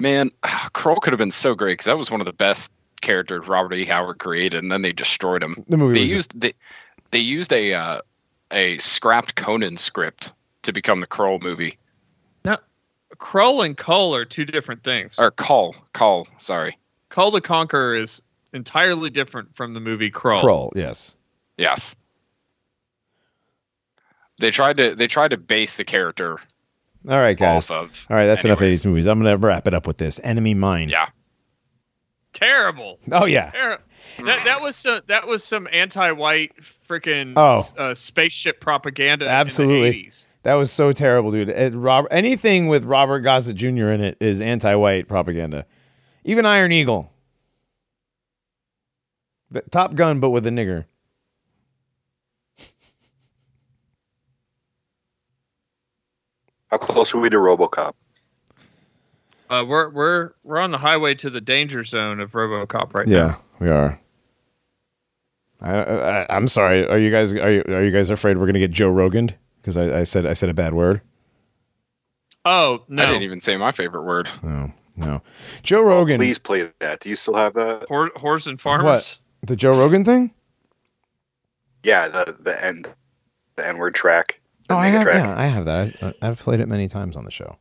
Man, 0.00 0.30
Krull 0.42 1.00
could 1.00 1.12
have 1.12 1.18
been 1.18 1.30
so 1.30 1.54
great 1.54 1.74
because 1.74 1.84
that 1.84 1.96
was 1.96 2.10
one 2.10 2.20
of 2.20 2.26
the 2.26 2.32
best 2.32 2.72
characters 3.02 3.46
Robert 3.46 3.74
E. 3.74 3.84
Howard 3.84 4.18
created, 4.18 4.62
and 4.62 4.72
then 4.72 4.82
they 4.82 4.92
destroyed 4.92 5.42
him. 5.42 5.64
The 5.68 5.76
movie 5.76 5.94
they 5.94 6.00
was 6.00 6.10
used 6.10 6.40
they, 6.40 6.52
they 7.12 7.20
used 7.20 7.52
a 7.52 7.74
uh, 7.74 8.00
a 8.50 8.78
scrapped 8.78 9.36
Conan 9.36 9.76
script 9.76 10.32
to 10.62 10.72
become 10.72 11.00
the 11.00 11.06
Krull 11.06 11.40
movie 11.40 11.78
No, 12.44 12.56
Krull 13.16 13.64
and 13.64 13.76
Kull 13.76 14.14
are 14.14 14.24
two 14.24 14.44
different 14.44 14.82
things. 14.82 15.18
or 15.20 15.30
Call 15.30 15.76
Call. 15.92 16.26
Sorry, 16.38 16.76
Kull 17.10 17.30
the 17.30 17.40
Conqueror 17.40 17.94
is 17.94 18.20
entirely 18.52 19.10
different 19.10 19.54
from 19.54 19.74
the 19.74 19.80
movie 19.80 20.10
Krull. 20.10 20.40
Kroll. 20.40 20.72
Yes. 20.74 21.16
yes. 21.56 21.94
They 24.40 24.50
tried 24.50 24.76
to 24.78 24.94
they 24.94 25.06
tried 25.06 25.28
to 25.28 25.36
base 25.36 25.76
the 25.76 25.84
character 25.84 26.40
All 27.08 27.18
right, 27.18 27.36
guys. 27.36 27.70
off 27.70 27.90
of. 27.90 28.06
All 28.10 28.16
right, 28.16 28.26
that's 28.26 28.44
enough 28.44 28.58
of 28.58 28.62
Anyways. 28.62 28.78
these 28.82 28.86
movies. 28.86 29.06
I'm 29.06 29.18
gonna 29.18 29.36
wrap 29.36 29.68
it 29.68 29.74
up 29.74 29.86
with 29.86 29.98
this. 29.98 30.18
Enemy 30.24 30.54
Mine. 30.54 30.88
Yeah. 30.88 31.08
Terrible. 32.32 32.98
Oh 33.12 33.26
yeah. 33.26 33.50
Ter- 33.50 33.78
that 34.24 34.40
that 34.44 34.60
was 34.60 34.76
some, 34.76 35.00
that 35.08 35.26
was 35.26 35.44
some 35.44 35.68
anti-white 35.72 36.56
freaking 36.58 37.34
Oh. 37.36 37.64
uh, 37.76 37.94
spaceship 37.94 38.60
propaganda. 38.60 39.28
Absolutely. 39.28 39.88
In 39.88 39.92
the 39.92 40.04
80s. 40.06 40.26
That 40.42 40.54
was 40.54 40.72
so 40.72 40.92
terrible, 40.92 41.30
dude. 41.32 41.50
It, 41.50 41.74
Rob, 41.74 42.06
anything 42.10 42.68
with 42.68 42.84
Robert 42.84 43.20
Gossett 43.20 43.56
Jr. 43.56 43.90
in 43.90 44.00
it 44.00 44.16
is 44.20 44.40
anti-white 44.40 45.06
propaganda. 45.06 45.66
Even 46.24 46.46
Iron 46.46 46.72
Eagle. 46.72 47.12
The 49.50 49.62
Top 49.62 49.94
Gun, 49.96 50.20
but 50.20 50.30
with 50.30 50.46
a 50.46 50.50
nigger. 50.50 50.86
How 56.70 56.78
close 56.78 57.14
are 57.14 57.18
we 57.18 57.28
to 57.30 57.36
RoboCop? 57.36 57.94
Uh, 59.48 59.64
we're 59.66 59.90
we're 59.90 60.30
we're 60.44 60.58
on 60.58 60.70
the 60.70 60.78
highway 60.78 61.14
to 61.16 61.28
the 61.28 61.40
danger 61.40 61.82
zone 61.82 62.20
of 62.20 62.32
RoboCop 62.32 62.94
right 62.94 63.06
now. 63.06 63.16
Yeah, 63.16 63.34
we 63.58 63.68
are. 63.68 63.98
I, 65.60 65.74
I, 65.74 66.26
I'm 66.34 66.46
sorry. 66.48 66.88
Are 66.88 66.98
you 66.98 67.10
guys 67.10 67.32
are 67.34 67.50
you, 67.50 67.64
are 67.68 67.84
you 67.84 67.90
guys 67.90 68.10
afraid 68.10 68.38
we're 68.38 68.46
gonna 68.46 68.60
get 68.60 68.70
Joe 68.70 68.88
Rogan 68.88 69.32
because 69.60 69.76
I, 69.76 70.00
I 70.00 70.02
said 70.04 70.24
I 70.24 70.34
said 70.34 70.48
a 70.48 70.54
bad 70.54 70.72
word? 70.72 71.00
Oh 72.44 72.84
no, 72.88 73.02
I 73.02 73.06
didn't 73.06 73.22
even 73.22 73.40
say 73.40 73.56
my 73.56 73.72
favorite 73.72 74.04
word. 74.04 74.28
No, 74.42 74.72
no. 74.96 75.22
Joe 75.62 75.82
Rogan. 75.82 76.18
Please 76.18 76.38
play 76.38 76.70
that. 76.78 77.00
Do 77.00 77.08
you 77.08 77.16
still 77.16 77.34
have 77.36 77.54
that? 77.54 77.86
Hor- 77.88 78.12
horse 78.16 78.46
and 78.46 78.60
farmers. 78.60 78.84
What? 78.84 79.18
The 79.48 79.56
Joe 79.56 79.72
Rogan 79.72 80.04
thing? 80.04 80.32
Yeah, 81.82 82.08
the 82.08 82.36
the 82.38 82.64
end, 82.64 82.88
the 83.56 83.66
N 83.66 83.78
word 83.78 83.94
track. 83.94 84.39
The 84.70 84.76
Oh, 84.76 84.78
I 84.78 84.86
have. 84.86 85.06
Yeah, 85.06 85.34
I 85.36 85.46
have 85.46 85.64
that. 85.64 85.94
I, 86.00 86.14
I've 86.22 86.38
played 86.38 86.60
it 86.60 86.68
many 86.68 86.86
times 86.86 87.16
on 87.16 87.24
the 87.24 87.30
show. 87.32 87.58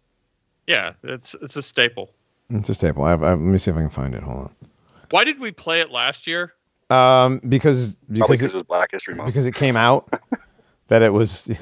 Yeah, 0.67 0.93
it's 1.03 1.35
it's 1.41 1.55
a 1.55 1.61
staple. 1.63 2.11
It's 2.51 2.69
a 2.69 2.75
staple. 2.75 3.03
I 3.03 3.09
have, 3.09 3.23
I 3.23 3.29
have, 3.29 3.39
let 3.39 3.47
me 3.47 3.57
see 3.57 3.71
if 3.71 3.77
I 3.77 3.81
can 3.81 3.89
find 3.89 4.13
it. 4.13 4.21
Hold 4.21 4.37
on. 4.37 4.55
Why 5.09 5.23
did 5.23 5.39
we 5.39 5.51
play 5.51 5.81
it 5.81 5.89
last 5.89 6.27
year? 6.27 6.53
Um, 6.91 7.39
because 7.49 7.93
because 8.11 8.27
because 8.27 8.43
it, 8.43 8.51
it 8.51 8.53
was 8.53 8.63
Black 8.63 8.91
History 8.91 9.15
Month. 9.15 9.25
because 9.27 9.47
it 9.47 9.55
came 9.55 9.75
out 9.75 10.13
that 10.89 11.01
it 11.01 11.11
was 11.13 11.49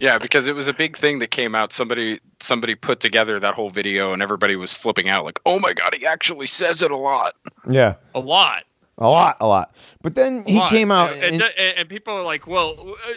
Yeah, 0.00 0.18
because 0.18 0.48
it 0.48 0.54
was 0.56 0.66
a 0.66 0.72
big 0.72 0.96
thing 0.96 1.20
that 1.20 1.30
came 1.30 1.54
out. 1.54 1.72
Somebody 1.72 2.18
somebody 2.40 2.74
put 2.74 2.98
together 2.98 3.38
that 3.38 3.54
whole 3.54 3.70
video, 3.70 4.12
and 4.12 4.22
everybody 4.22 4.56
was 4.56 4.74
flipping 4.74 5.08
out, 5.08 5.24
like, 5.24 5.38
"Oh 5.46 5.60
my 5.60 5.72
god, 5.72 5.94
he 5.94 6.04
actually 6.04 6.48
says 6.48 6.82
it 6.82 6.90
a 6.90 6.96
lot." 6.96 7.34
yeah 7.68 7.94
A 8.14 8.20
lot. 8.20 8.64
A 8.98 9.08
lot 9.08 9.36
a 9.40 9.46
lot. 9.46 9.96
But 10.02 10.14
then 10.14 10.44
A 10.46 10.50
he 10.50 10.58
lot. 10.58 10.68
came 10.70 10.90
out. 10.90 11.12
and, 11.12 11.22
and- 11.22 11.42
and, 11.42 11.78
and 11.78 11.88
people 11.88 12.14
are 12.14 12.22
like, 12.22 12.46
"Well, 12.46 12.74
uh, 12.78 13.12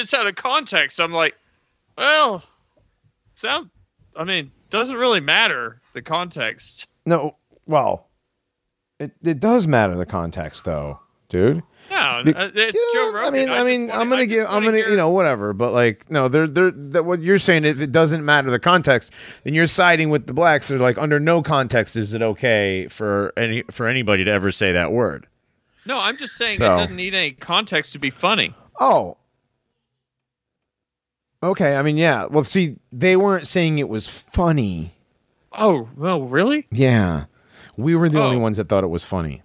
it's 0.00 0.14
out 0.14 0.26
of 0.26 0.34
context." 0.36 1.00
I'm 1.00 1.12
like, 1.12 1.36
"Well, 1.96 2.42
sound. 3.34 3.70
I 4.16 4.24
mean, 4.24 4.50
doesn't 4.70 4.96
really 4.96 5.20
matter 5.20 5.80
the 5.92 6.02
context." 6.02 6.86
no, 7.06 7.36
well, 7.66 8.08
it 9.00 9.12
it 9.22 9.40
does 9.40 9.66
matter 9.66 9.94
the 9.96 10.06
context 10.06 10.64
though, 10.64 11.00
dude. 11.28 11.62
No, 11.90 12.22
Be- 12.24 12.34
uh, 12.34 12.50
it's 12.54 12.76
Joe 12.94 13.12
Rogan. 13.12 13.24
I 13.24 13.30
mean, 13.30 13.48
I, 13.50 13.64
mean, 13.64 13.86
wanna- 13.88 14.00
I'm 14.00 14.08
gonna 14.10 14.26
give, 14.26 14.46
I'm 14.48 14.64
gonna, 14.64 14.76
hear- 14.78 14.90
you 14.90 14.96
know, 14.96 15.08
whatever. 15.10 15.52
But 15.52 15.72
like, 15.72 16.10
no, 16.10 16.28
they're, 16.28 16.46
they're, 16.46 16.70
that 16.70 17.04
what 17.04 17.22
you're 17.22 17.38
saying, 17.38 17.64
if 17.64 17.80
it 17.80 17.92
doesn't 17.92 18.24
matter 18.24 18.50
the 18.50 18.58
context, 18.58 19.12
then 19.44 19.54
you're 19.54 19.66
siding 19.66 20.10
with 20.10 20.26
the 20.26 20.34
blacks. 20.34 20.68
They're 20.68 20.78
like, 20.78 20.98
under 20.98 21.18
no 21.18 21.42
context 21.42 21.96
is 21.96 22.12
it 22.14 22.20
okay 22.22 22.86
for 22.88 23.32
any 23.36 23.62
for 23.70 23.86
anybody 23.86 24.24
to 24.24 24.30
ever 24.30 24.52
say 24.52 24.72
that 24.72 24.92
word. 24.92 25.26
No, 25.86 25.98
I'm 25.98 26.16
just 26.18 26.36
saying 26.36 26.58
So- 26.58 26.74
it 26.74 26.76
doesn't 26.76 26.96
need 26.96 27.14
any 27.14 27.30
context 27.32 27.92
to 27.94 27.98
be 27.98 28.10
funny. 28.10 28.54
Oh. 28.78 29.16
Okay, 31.42 31.76
I 31.76 31.82
mean, 31.82 31.96
yeah. 31.96 32.26
Well, 32.26 32.44
see, 32.44 32.76
they 32.92 33.16
weren't 33.16 33.46
saying 33.46 33.78
it 33.78 33.88
was 33.88 34.08
funny. 34.08 34.92
Oh, 35.52 35.88
well, 35.96 36.22
really? 36.22 36.66
Yeah, 36.72 37.24
we 37.76 37.94
were 37.94 38.08
the 38.08 38.20
only 38.20 38.36
Oh. 38.36 38.40
ones 38.40 38.56
that 38.56 38.68
thought 38.68 38.84
it 38.84 38.88
was 38.88 39.04
funny. 39.04 39.42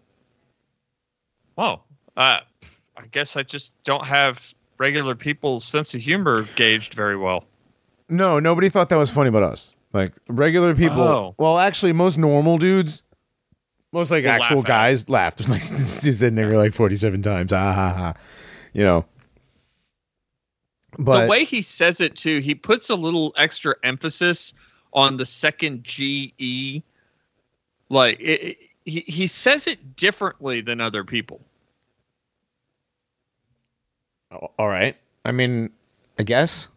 Oh, 1.58 1.82
uh, 2.18 2.40
I 2.98 3.06
guess 3.12 3.36
I 3.38 3.44
just 3.44 3.72
don't 3.84 4.06
have 4.06 4.54
regular 4.78 5.16
people's 5.16 5.64
sense 5.66 5.94
of 5.94 6.02
humor 6.02 6.44
gauged 6.56 6.94
very 6.94 7.16
well. 7.18 7.46
No, 8.10 8.40
nobody 8.40 8.70
thought 8.70 8.90
that 8.90 8.98
was 8.98 9.10
funny 9.12 9.30
but 9.30 9.44
us. 9.44 9.76
Like 9.94 10.14
regular 10.28 10.76
people. 10.76 11.02
Oh. 11.02 11.36
Well, 11.38 11.58
actually, 11.60 11.94
most 11.94 12.18
normal 12.18 12.58
dudes, 12.58 13.04
most 13.92 14.12
like 14.12 14.26
actual 14.26 14.58
laugh 14.58 14.66
guys 14.66 15.10
laughed. 15.10 15.40
Like 15.50 15.62
this 15.62 16.02
dude 16.02 16.16
said 16.16 16.34
nigger 16.34 16.58
like 16.58 16.74
forty 16.74 16.96
seven 16.96 17.22
times. 17.22 17.54
Ah 17.54 17.72
ha 17.74 17.94
ha. 17.94 18.14
You 18.74 18.84
know. 18.84 19.06
But 21.00 21.24
the 21.24 21.28
way 21.30 21.44
he 21.44 21.62
says 21.62 22.02
it 22.02 22.16
too, 22.16 22.40
he 22.40 22.54
puts 22.54 22.90
a 22.90 22.96
little 22.96 23.34
extra 23.38 23.76
emphasis 23.84 24.54
on 24.94 25.18
the 25.18 25.26
second 25.26 25.84
G 25.84 26.34
E. 26.38 26.82
Like 27.90 28.20
it, 28.20 28.42
it- 28.44 28.58
he 28.86 29.00
he 29.08 29.28
says 29.28 29.66
it 29.66 29.96
differently 29.96 30.60
than 30.60 30.82
other 30.82 31.06
people. 31.06 31.40
All 34.34 34.68
right. 34.68 34.96
I 35.26 35.32
mean, 35.32 35.72
I 36.20 36.24
guess. 36.24 36.68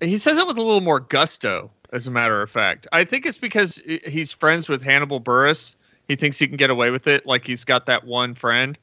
He 0.00 0.16
says 0.16 0.38
it 0.38 0.46
with 0.46 0.58
a 0.58 0.62
little 0.62 0.80
more 0.80 1.00
gusto, 1.00 1.70
as 1.92 2.06
a 2.06 2.10
matter 2.10 2.42
of 2.42 2.50
fact. 2.50 2.86
I 2.92 3.04
think 3.04 3.26
it's 3.26 3.38
because 3.38 3.80
he's 4.06 4.32
friends 4.32 4.68
with 4.68 4.82
Hannibal 4.82 5.20
Buress. 5.20 5.76
He 6.08 6.16
thinks 6.16 6.38
he 6.38 6.48
can 6.48 6.56
get 6.56 6.70
away 6.70 6.90
with 6.90 7.06
it, 7.06 7.24
like 7.26 7.46
he's 7.46 7.64
got 7.64 7.86
that 7.86 8.04
one 8.04 8.34
friend. 8.34 8.76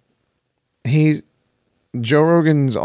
He's 0.86 1.24
Joe 2.00 2.22
Rogan's 2.22 2.78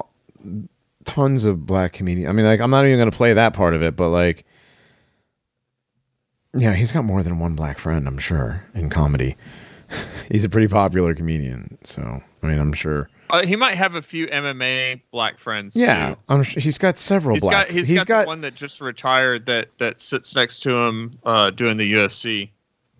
tons 1.05 1.45
of 1.45 1.64
black 1.64 1.93
comedian. 1.93 2.28
I 2.28 2.32
mean, 2.32 2.45
like 2.45 2.61
I'm 2.61 2.70
not 2.70 2.85
even 2.87 2.99
gonna 2.99 3.12
play 3.12 3.32
that 3.35 3.55
part 3.55 3.74
of 3.74 3.82
it, 3.82 3.95
but 3.95 4.09
like 4.09 4.45
yeah, 6.57 6.74
he's 6.74 6.93
got 6.93 7.05
more 7.05 7.22
than 7.22 7.39
one 7.39 7.55
black 7.55 7.78
friend, 7.78 8.07
I'm 8.07 8.18
sure, 8.18 8.64
in 8.74 8.89
comedy. 8.91 9.37
he's 10.30 10.45
a 10.45 10.49
pretty 10.49 10.68
popular 10.68 11.14
comedian, 11.14 11.78
so 11.85 12.22
I 12.43 12.47
mean, 12.47 12.59
I'm 12.59 12.72
sure. 12.72 13.09
Uh, 13.31 13.45
he 13.47 13.57
might 13.57 13.75
have 13.75 13.95
a 13.95 14.03
few 14.03 14.27
MMA 14.29 15.01
black 15.11 15.39
friends. 15.39 15.75
Yeah. 15.77 16.14
I'm 16.29 16.43
sure 16.43 16.61
he's 16.61 16.79
got 16.79 16.99
several 16.99 17.35
He's 17.37 17.43
black. 17.45 17.66
got 17.68 17.75
he's 17.75 17.89
he's 17.89 18.05
got, 18.05 18.22
the 18.22 18.27
one 18.29 18.41
that 18.43 18.55
just 18.55 18.81
retired 18.81 19.47
that 19.47 19.68
that 19.79 20.01
sits 20.01 20.35
next 20.35 20.61
to 20.61 20.70
him 20.70 21.18
uh, 21.25 21.51
doing 21.51 21.77
the 21.77 21.93
UFC. 21.93 22.51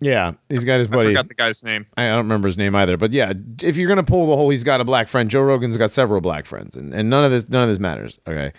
yeah, 0.01 0.33
he's 0.49 0.65
got 0.65 0.79
his 0.79 0.87
I 0.89 0.91
buddy. 0.91 1.09
forgot 1.09 1.27
the 1.27 1.33
guy's 1.35 1.63
name. 1.63 1.85
I 1.95 2.07
don't 2.09 2.17
remember 2.17 2.47
his 2.47 2.57
name 2.57 2.75
either, 2.75 2.97
but 2.97 3.13
yeah, 3.13 3.33
if 3.61 3.77
you're 3.77 3.87
gonna 3.87 4.03
pull 4.03 4.27
the 4.27 4.35
whole, 4.35 4.49
he's 4.49 4.63
got 4.63 4.81
a 4.81 4.85
black 4.85 5.07
friend. 5.07 5.29
Joe 5.29 5.41
Rogan's 5.41 5.77
got 5.77 5.91
several 5.91 6.21
black 6.21 6.45
friends, 6.45 6.75
and, 6.75 6.93
and 6.93 7.09
none 7.09 7.23
of 7.23 7.31
this, 7.31 7.47
none 7.49 7.63
of 7.63 7.69
this 7.69 7.79
matters. 7.79 8.19
Okay, 8.27 8.51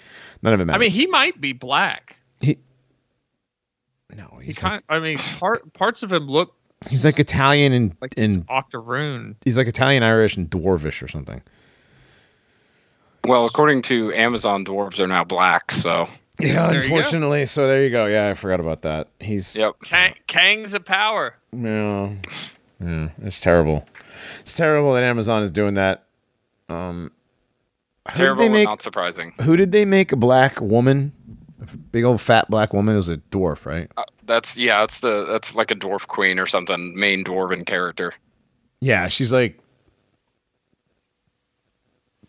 none 0.43 0.53
of 0.55 0.61
it 0.61 0.65
matters. 0.65 0.77
I 0.77 0.81
mean, 0.81 0.91
he 0.91 1.07
might 1.09 1.41
be 1.41 1.53
black. 1.53 2.17
he, 2.41 2.59
no, 4.17 4.39
He 4.41 4.47
he's 4.47 4.59
kind. 4.59 4.77
like, 4.77 4.85
I 4.89 4.99
mean, 5.01 5.19
part 5.19 5.73
parts 5.75 6.03
of 6.03 6.11
him 6.13 6.27
look 6.27 6.55
he's 6.89 7.05
like 7.05 7.19
Italian 7.19 7.73
and 7.73 7.97
like 8.01 8.15
he's 8.17 8.37
and 8.37 8.45
octoroon. 8.49 9.37
he's 9.45 9.57
like 9.57 9.67
Italian, 9.67 10.03
Irish, 10.03 10.37
and 10.37 10.51
dwarvish 10.51 11.03
or 11.03 11.09
something. 11.09 11.43
Well, 13.25 13.47
according 13.47 13.83
to 13.83 14.13
Amazon, 14.15 14.65
dwarves 14.65 15.01
are 15.01 15.07
now 15.09 15.25
black. 15.25 15.73
So 15.73 16.09
Yeah, 16.39 16.69
There 16.69 16.81
unfortunately. 16.81 17.47
So 17.47 17.67
there 17.67 17.83
you 17.83 17.91
go. 17.91 18.07
Yeah, 18.07 18.29
I 18.29 18.35
forgot 18.35 18.61
about 18.61 18.83
that. 18.83 19.09
He's 19.21 19.57
yep. 19.57 19.75
Kang, 19.85 20.15
Kang's 20.27 20.75
a 20.75 20.81
power. 20.81 21.35
yeah, 21.53 22.13
yeah. 22.81 23.09
It's 23.23 23.41
terrible. 23.41 23.85
It's 24.41 24.55
terrible 24.55 24.93
that 24.95 25.03
Amazon 25.03 25.43
is 25.43 25.51
doing 25.51 25.75
that. 25.75 26.05
Um, 26.69 27.11
Terrible, 28.15 28.45
but 28.45 28.53
make? 28.53 28.69
not 28.69 28.83
surprising. 28.83 29.35
Who 29.43 29.57
did 29.57 29.73
they 29.73 29.85
make 29.85 30.13
a 30.13 30.17
black 30.17 30.61
woman? 30.61 31.13
A 31.63 31.77
big 31.77 32.05
old 32.05 32.21
fat 32.21 32.51
black 32.51 32.73
woman. 32.75 32.95
It 32.95 32.99
was 32.99 33.09
a 33.09 33.17
dwarf, 33.17 33.65
right? 33.67 33.91
Uh, 33.97 34.05
that's 34.25 34.57
yeah, 34.59 34.81
that's 34.81 35.01
the 35.01 35.25
that's 35.25 35.55
like 35.55 35.71
a 35.71 35.75
dwarf 35.75 36.07
queen 36.07 36.39
or 36.39 36.47
something. 36.47 36.95
Main 36.99 37.25
dwarven 37.25 37.65
character. 37.65 38.13
Yeah, 38.81 39.09
she's 39.09 39.33
like. 39.33 39.59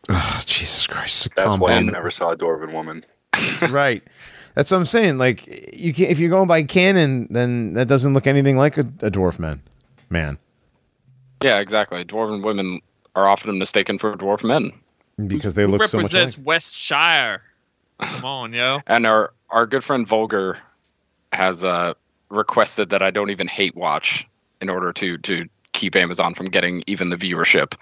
Oh, 0.10 0.42
Jesus 0.46 0.88
Christ! 0.88 1.28
That's 1.36 1.42
Tom 1.48 1.60
why 1.60 1.72
I 1.72 1.76
Bond. 1.76 1.92
never 1.92 2.10
saw 2.12 2.32
a 2.32 2.38
Dwarven 2.38 2.72
woman. 2.72 3.06
right. 3.70 4.02
That's 4.56 4.72
what 4.72 4.78
I'm 4.78 4.86
saying. 4.86 5.18
Like 5.18 5.46
you 5.76 5.94
can 5.94 6.06
if 6.06 6.20
you're 6.20 6.30
going 6.30 6.48
by 6.48 6.64
canon, 6.64 7.28
then 7.30 7.74
that 7.74 7.88
doesn't 7.88 8.14
look 8.14 8.26
anything 8.26 8.58
like 8.58 8.78
a, 8.78 8.82
a 9.02 9.12
dwarf 9.12 9.38
man. 9.38 9.62
Man, 10.10 10.38
Yeah, 11.44 11.60
exactly. 11.60 12.06
Dwarven 12.06 12.42
women 12.44 12.80
are 13.16 13.28
often 13.28 13.58
mistaken 13.60 13.98
for 13.98 14.16
dwarf 14.16 14.42
men. 14.44 14.72
because 15.28 15.56
they 15.56 15.66
look 15.66 15.84
so 15.84 15.98
much 15.98 16.06
like. 16.06 16.14
represents 16.14 16.38
Westshire. 16.38 17.42
Come 18.02 18.26
on, 18.26 18.54
yo. 18.54 18.80
And 18.88 19.06
our 19.06 19.34
our 19.50 19.66
good 19.66 19.84
friend 19.84 20.08
Vulgar 20.08 20.58
has 21.34 21.64
uh, 21.66 21.94
requested 22.30 22.90
that 22.90 23.02
I 23.02 23.12
don't 23.12 23.30
even 23.30 23.48
hate 23.48 23.76
watch 23.76 24.28
in 24.62 24.70
order 24.70 24.92
to 24.94 25.18
to 25.20 25.46
keep 25.74 25.96
Amazon 25.96 26.34
from 26.34 26.48
getting 26.48 26.84
even 26.88 27.10
the 27.10 27.16
viewership. 27.18 27.76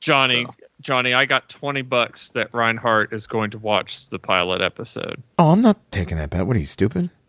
Johnny, 0.00 0.44
So- 0.44 0.54
Johnny, 0.80 1.14
I 1.14 1.26
got 1.26 1.48
20 1.48 1.82
bucks 1.82 2.30
that 2.30 2.52
Reinhardt 2.52 3.12
is 3.12 3.26
going 3.28 3.50
to 3.52 3.58
watch 3.58 4.08
the 4.08 4.18
pilot 4.18 4.60
episode. 4.60 5.22
Oh, 5.38 5.50
I'm 5.50 5.60
not 5.60 5.78
taking 5.92 6.16
that 6.18 6.30
bet. 6.30 6.46
What 6.46 6.56
are 6.56 6.60
you 6.60 6.66
stupid? 6.66 7.10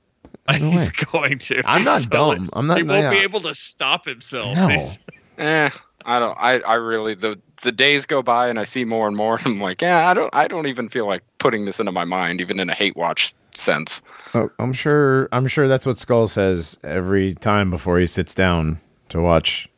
No 0.49 0.71
He's 0.71 0.87
way. 0.89 0.93
going 1.13 1.37
to. 1.39 1.61
I'm 1.65 1.85
not 1.85 2.01
Totally. 2.03 2.35
dumb. 2.35 2.49
I'm 2.51 2.67
not. 2.67 2.77
He 2.77 2.83
won't 2.83 3.01
yeah. 3.03 3.11
be 3.11 3.19
able 3.19 3.39
to 3.41 3.53
stop 3.55 4.05
himself. 4.05 4.53
No. 4.57 4.89
Eh, 5.37 5.69
I 6.05 6.19
don't. 6.19 6.37
I, 6.39 6.59
I 6.61 6.75
really 6.75 7.13
the 7.15 7.39
the 7.61 7.71
days 7.71 8.05
go 8.05 8.21
by 8.21 8.47
and 8.49 8.59
I 8.59 8.63
see 8.65 8.85
more 8.85 9.07
and 9.07 9.15
more. 9.15 9.37
And 9.37 9.45
I'm 9.55 9.59
like, 9.61 9.81
yeah, 9.81 10.09
I 10.09 10.13
don't. 10.13 10.33
I 10.35 10.47
don't 10.47 10.67
even 10.67 10.89
feel 10.89 11.05
like 11.07 11.21
putting 11.39 11.65
this 11.65 11.79
into 11.79 11.91
my 11.91 12.05
mind, 12.05 12.41
even 12.41 12.59
in 12.59 12.69
a 12.69 12.73
hate 12.75 12.95
watch 12.95 13.33
sense. 13.55 14.01
Oh, 14.33 14.49
I'm 14.59 14.73
sure. 14.73 15.29
I'm 15.31 15.47
sure 15.47 15.67
that's 15.67 15.85
what 15.85 15.99
Skull 15.99 16.27
says 16.27 16.77
every 16.83 17.33
time 17.35 17.69
before 17.69 17.99
he 17.99 18.07
sits 18.07 18.33
down 18.33 18.79
to 19.09 19.19
watch. 19.21 19.69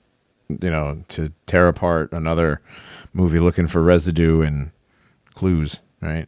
You 0.48 0.70
know, 0.70 1.04
to 1.10 1.34
tear 1.48 1.68
apart 1.68 2.12
another 2.12 2.62
movie, 3.14 3.40
looking 3.40 3.66
for 3.66 3.82
residue 3.82 4.42
and 4.42 4.70
clues. 5.34 5.80
Right. 6.02 6.28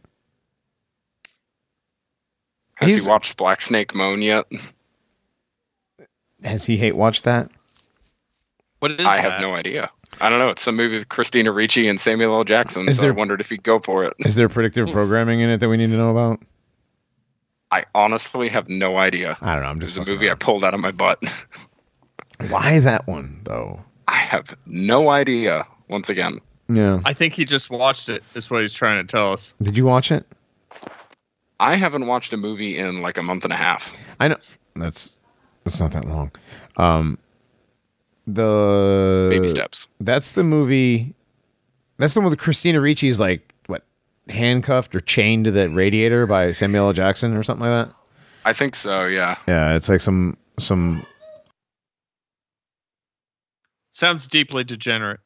Has 2.74 2.88
He's- 2.88 3.04
he 3.04 3.08
watched 3.10 3.36
Black 3.36 3.60
Snake 3.60 3.94
Moan 3.94 4.22
yet? 4.22 4.46
Has 6.44 6.66
he 6.66 6.76
hate 6.78 6.96
watched 6.96 7.24
that? 7.24 7.50
What 8.80 8.92
is 8.92 9.04
I 9.06 9.16
that? 9.20 9.32
have 9.32 9.40
no 9.40 9.54
idea. 9.54 9.90
I 10.20 10.28
don't 10.30 10.38
know. 10.38 10.50
It's 10.50 10.62
some 10.62 10.76
movie 10.76 10.94
with 10.96 11.08
Christina 11.08 11.52
Ricci 11.52 11.88
and 11.88 12.00
Samuel 12.00 12.34
L. 12.34 12.44
Jackson. 12.44 12.88
Is 12.88 12.96
so 12.96 13.02
there- 13.02 13.12
I 13.12 13.14
wondered 13.14 13.40
if 13.40 13.50
he'd 13.50 13.62
go 13.62 13.78
for 13.80 14.04
it. 14.04 14.14
Is 14.20 14.36
there 14.36 14.48
predictive 14.48 14.88
programming 14.92 15.40
in 15.40 15.50
it 15.50 15.58
that 15.58 15.68
we 15.68 15.76
need 15.76 15.90
to 15.90 15.96
know 15.96 16.10
about? 16.10 16.40
I 17.70 17.84
honestly 17.94 18.48
have 18.48 18.68
no 18.68 18.96
idea. 18.96 19.36
I 19.42 19.52
don't 19.54 19.62
know. 19.62 19.68
I'm 19.68 19.80
just 19.80 19.90
It's 19.90 19.96
a 19.98 20.00
fucking 20.00 20.14
movie 20.14 20.30
I 20.30 20.34
pulled 20.34 20.64
out 20.64 20.72
of 20.74 20.80
my 20.80 20.90
butt. 20.90 21.22
Why 22.48 22.78
that 22.80 23.06
one 23.06 23.40
though? 23.44 23.80
I 24.06 24.14
have 24.16 24.54
no 24.66 25.10
idea. 25.10 25.66
Once 25.88 26.08
again, 26.08 26.40
Yeah. 26.68 27.00
I 27.04 27.12
think 27.14 27.34
he 27.34 27.44
just 27.44 27.68
watched 27.70 28.08
it. 28.08 28.22
Is 28.34 28.50
what 28.50 28.62
he's 28.62 28.72
trying 28.72 29.04
to 29.06 29.10
tell 29.10 29.32
us. 29.32 29.54
Did 29.60 29.76
you 29.76 29.84
watch 29.84 30.10
it? 30.12 30.24
I 31.60 31.74
haven't 31.74 32.06
watched 32.06 32.32
a 32.32 32.36
movie 32.36 32.78
in 32.78 33.02
like 33.02 33.18
a 33.18 33.22
month 33.22 33.44
and 33.44 33.52
a 33.52 33.56
half. 33.56 33.92
I 34.20 34.28
know 34.28 34.36
that's 34.76 35.16
that's 35.64 35.80
not 35.80 35.90
that 35.92 36.04
long. 36.06 36.30
Um, 36.76 37.18
the 38.28 39.28
Baby 39.30 39.48
steps. 39.48 39.88
That's 40.00 40.32
the 40.32 40.44
movie. 40.44 41.14
That's 41.96 42.14
the 42.14 42.20
one 42.20 42.30
with 42.30 42.38
Christina 42.38 42.80
Ricci's 42.80 43.18
like 43.18 43.54
what 43.66 43.84
handcuffed 44.28 44.94
or 44.94 45.00
chained 45.00 45.46
to 45.46 45.50
that 45.52 45.70
radiator 45.70 46.26
by 46.26 46.52
Samuel 46.52 46.88
L. 46.88 46.92
Jackson 46.92 47.34
or 47.34 47.42
something 47.42 47.68
like 47.68 47.88
that. 47.88 47.94
I 48.44 48.52
think 48.52 48.74
so. 48.74 49.06
Yeah. 49.06 49.38
Yeah, 49.48 49.74
it's 49.74 49.88
like 49.88 50.00
some 50.00 50.36
some. 50.58 51.04
Sounds 53.90 54.26
deeply 54.26 54.62
degenerate. 54.62 55.20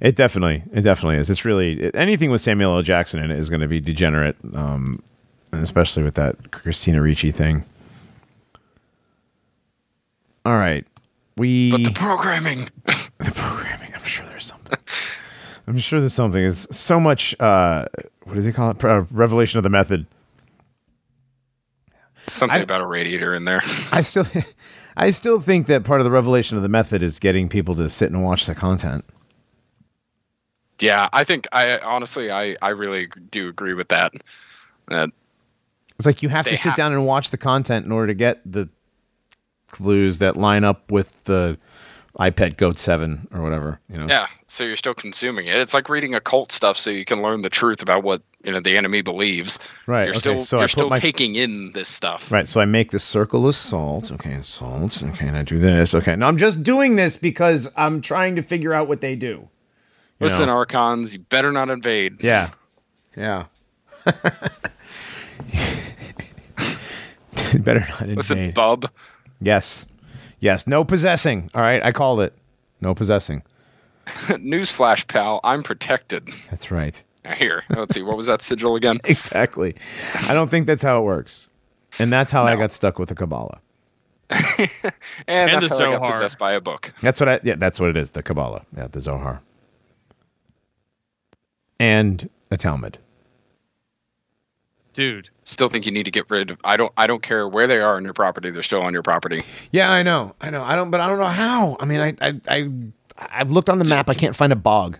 It 0.00 0.14
definitely 0.14 0.62
it 0.72 0.82
definitely 0.82 1.16
is. 1.16 1.30
It's 1.30 1.44
really 1.44 1.80
it, 1.80 1.96
anything 1.96 2.30
with 2.30 2.42
Samuel 2.42 2.76
L. 2.76 2.82
Jackson 2.82 3.22
in 3.22 3.30
it 3.30 3.38
is 3.38 3.48
going 3.48 3.62
to 3.62 3.68
be 3.68 3.80
degenerate, 3.80 4.36
um, 4.54 5.02
and 5.52 5.62
especially 5.62 6.02
with 6.02 6.14
that 6.16 6.50
Christina 6.52 7.00
Ricci 7.00 7.30
thing. 7.30 7.64
All 10.44 10.58
right, 10.58 10.86
we 11.36 11.70
But 11.70 11.84
the 11.84 11.90
programming. 11.92 12.68
the 12.86 13.32
programming. 13.34 13.92
I'm 13.94 14.04
sure 14.04 14.26
there's 14.26 14.44
something. 14.44 14.78
I'm 15.66 15.78
sure 15.78 16.00
there's 16.00 16.14
something. 16.14 16.42
It's 16.44 16.76
so 16.76 16.98
much. 17.00 17.34
Uh, 17.40 17.86
what 18.24 18.34
does 18.34 18.44
he 18.44 18.52
call 18.52 18.70
it? 18.70 18.84
Uh, 18.84 19.04
revelation 19.10 19.58
of 19.58 19.62
the 19.64 19.70
method. 19.70 20.06
Something 22.28 22.58
I- 22.58 22.62
about 22.62 22.80
a 22.80 22.86
radiator 22.86 23.34
in 23.34 23.44
there. 23.44 23.62
I 23.92 24.00
still, 24.00 24.26
I 24.96 25.10
still 25.10 25.40
think 25.40 25.66
that 25.66 25.84
part 25.84 26.00
of 26.00 26.04
the 26.04 26.10
revelation 26.10 26.56
of 26.56 26.62
the 26.62 26.68
method 26.68 27.02
is 27.02 27.18
getting 27.18 27.48
people 27.48 27.74
to 27.76 27.88
sit 27.88 28.10
and 28.10 28.22
watch 28.24 28.46
the 28.46 28.54
content. 28.54 29.04
yeah, 30.80 31.08
I 31.12 31.22
think 31.24 31.46
I 31.52 31.78
honestly 31.78 32.30
I 32.30 32.56
I 32.62 32.70
really 32.70 33.08
do 33.30 33.48
agree 33.48 33.74
with 33.74 33.88
that. 33.88 34.12
That 34.88 35.10
It's 35.98 36.06
like 36.06 36.22
you 36.22 36.28
have 36.30 36.44
to 36.46 36.50
sit 36.56 36.60
have- 36.70 36.76
down 36.76 36.92
and 36.92 37.06
watch 37.06 37.30
the 37.30 37.38
content 37.38 37.86
in 37.86 37.92
order 37.92 38.08
to 38.08 38.14
get 38.14 38.40
the 38.50 38.68
clues 39.76 40.20
that 40.20 40.36
line 40.36 40.64
up 40.64 40.90
with 40.90 41.24
the 41.24 41.58
iPad 42.18 42.56
Goat 42.56 42.78
Seven 42.78 43.28
or 43.30 43.42
whatever. 43.42 43.78
You 43.90 43.98
know. 43.98 44.06
yeah, 44.08 44.26
so 44.46 44.64
you're 44.64 44.76
still 44.76 44.94
consuming 44.94 45.48
it. 45.48 45.56
It's 45.56 45.74
like 45.74 45.90
reading 45.90 46.14
occult 46.14 46.50
stuff 46.50 46.78
so 46.78 46.88
you 46.88 47.04
can 47.04 47.20
learn 47.20 47.42
the 47.42 47.50
truth 47.50 47.82
about 47.82 48.04
what 48.04 48.22
you 48.42 48.52
know 48.52 48.60
the 48.60 48.76
enemy 48.76 49.02
believes. 49.02 49.58
Right. 49.86 50.04
You're 50.04 50.10
okay. 50.10 50.18
still 50.18 50.38
so 50.38 50.56
I 50.58 50.60
you're 50.60 50.68
put 50.68 50.70
still 50.70 50.88
my 50.88 50.98
taking 50.98 51.34
in 51.36 51.72
this 51.72 51.90
stuff. 51.90 52.32
Right, 52.32 52.48
so 52.48 52.60
I 52.60 52.64
make 52.64 52.90
the 52.90 52.98
circle 52.98 53.46
of 53.46 53.54
salt. 53.54 54.10
Okay, 54.12 54.40
salt. 54.40 55.02
Okay, 55.02 55.28
and 55.28 55.36
I 55.36 55.42
do 55.42 55.58
this. 55.58 55.94
Okay, 55.94 56.16
now 56.16 56.28
I'm 56.28 56.38
just 56.38 56.62
doing 56.62 56.96
this 56.96 57.18
because 57.18 57.70
I'm 57.76 58.00
trying 58.00 58.36
to 58.36 58.42
figure 58.42 58.72
out 58.72 58.88
what 58.88 59.02
they 59.02 59.14
do. 59.14 59.48
You 60.18 60.28
Listen, 60.28 60.46
know? 60.46 60.54
Archons, 60.54 61.12
you 61.12 61.18
better 61.18 61.52
not 61.52 61.68
invade. 61.68 62.24
Yeah, 62.24 62.50
yeah. 63.14 63.44
Better 67.60 67.80
not 67.80 68.00
invade. 68.02 68.16
Listen, 68.16 68.38
invade. 68.38 68.54
bub. 68.54 68.90
Yes, 69.40 69.86
yes. 70.40 70.66
No 70.66 70.84
possessing. 70.84 71.50
All 71.54 71.62
right, 71.62 71.82
I 71.84 71.92
called 71.92 72.20
it. 72.20 72.32
No 72.80 72.94
possessing. 72.94 73.42
Newsflash, 74.06 75.06
pal. 75.08 75.40
I'm 75.44 75.62
protected. 75.62 76.28
That's 76.50 76.70
right. 76.70 77.02
Here, 77.38 77.64
let's 77.70 77.92
see. 77.94 78.02
What 78.02 78.16
was 78.16 78.26
that 78.26 78.40
sigil 78.40 78.76
again? 78.76 79.00
Exactly. 79.04 79.74
I 80.28 80.32
don't 80.34 80.48
think 80.50 80.66
that's 80.68 80.82
how 80.82 81.00
it 81.00 81.04
works, 81.04 81.48
and 81.98 82.12
that's 82.12 82.30
how 82.30 82.44
I 82.44 82.54
got 82.56 82.70
stuck 82.70 82.98
with 83.00 83.08
the 83.08 83.14
Kabbalah. 83.16 83.60
And, 84.30 84.70
And 85.28 85.62
that's 85.62 85.76
the 85.76 85.84
how 85.84 85.90
I 85.90 85.92
got 85.92 85.98
Zohar. 85.98 86.12
possessed 86.12 86.38
by 86.38 86.52
a 86.52 86.60
book. 86.60 86.92
That's 87.02 87.18
what 87.20 87.28
I. 87.28 87.40
Yeah, 87.42 87.56
that's 87.56 87.80
what 87.80 87.90
it 87.90 87.96
is. 87.96 88.12
The 88.12 88.22
Kabbalah. 88.22 88.64
Yeah, 88.76 88.86
the 88.88 89.00
Zohar. 89.00 89.42
And 91.78 92.28
a 92.50 92.56
Talmud. 92.56 92.98
Dude, 94.96 95.28
Still 95.44 95.68
think 95.68 95.84
you 95.84 95.92
need 95.92 96.04
to 96.04 96.10
get 96.10 96.24
rid 96.30 96.50
of. 96.50 96.58
I 96.64 96.78
don't. 96.78 96.90
I 96.96 97.06
don't 97.06 97.22
care 97.22 97.46
where 97.46 97.66
they 97.66 97.80
are 97.80 97.96
on 97.96 98.02
your 98.04 98.14
property. 98.14 98.50
They're 98.50 98.62
still 98.62 98.80
on 98.80 98.94
your 98.94 99.02
property. 99.02 99.42
Yeah, 99.70 99.92
I 99.92 100.02
know. 100.02 100.34
I 100.40 100.48
know. 100.48 100.62
I 100.62 100.74
don't. 100.74 100.90
But 100.90 101.02
I 101.02 101.08
don't 101.10 101.18
know 101.18 101.26
how. 101.26 101.76
I 101.78 101.84
mean, 101.84 102.00
I, 102.00 102.14
I, 102.22 102.40
I, 102.48 102.70
I've 103.18 103.50
looked 103.50 103.68
on 103.68 103.78
the 103.78 103.84
map. 103.84 104.08
I 104.08 104.14
can't 104.14 104.34
find 104.34 104.54
a 104.54 104.56
bog. 104.56 104.98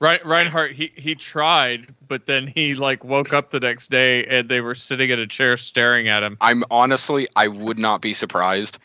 Rein- 0.00 0.18
Reinhardt, 0.24 0.72
he, 0.72 0.90
he 0.96 1.14
tried, 1.14 1.94
but 2.08 2.26
then 2.26 2.48
he 2.48 2.74
like 2.74 3.04
woke 3.04 3.32
up 3.32 3.50
the 3.50 3.60
next 3.60 3.92
day 3.92 4.26
and 4.26 4.48
they 4.48 4.60
were 4.60 4.74
sitting 4.74 5.08
in 5.10 5.20
a 5.20 5.26
chair 5.28 5.56
staring 5.56 6.08
at 6.08 6.24
him. 6.24 6.36
I'm 6.40 6.64
honestly. 6.72 7.28
I 7.36 7.46
would 7.46 7.78
not 7.78 8.02
be 8.02 8.14
surprised. 8.14 8.80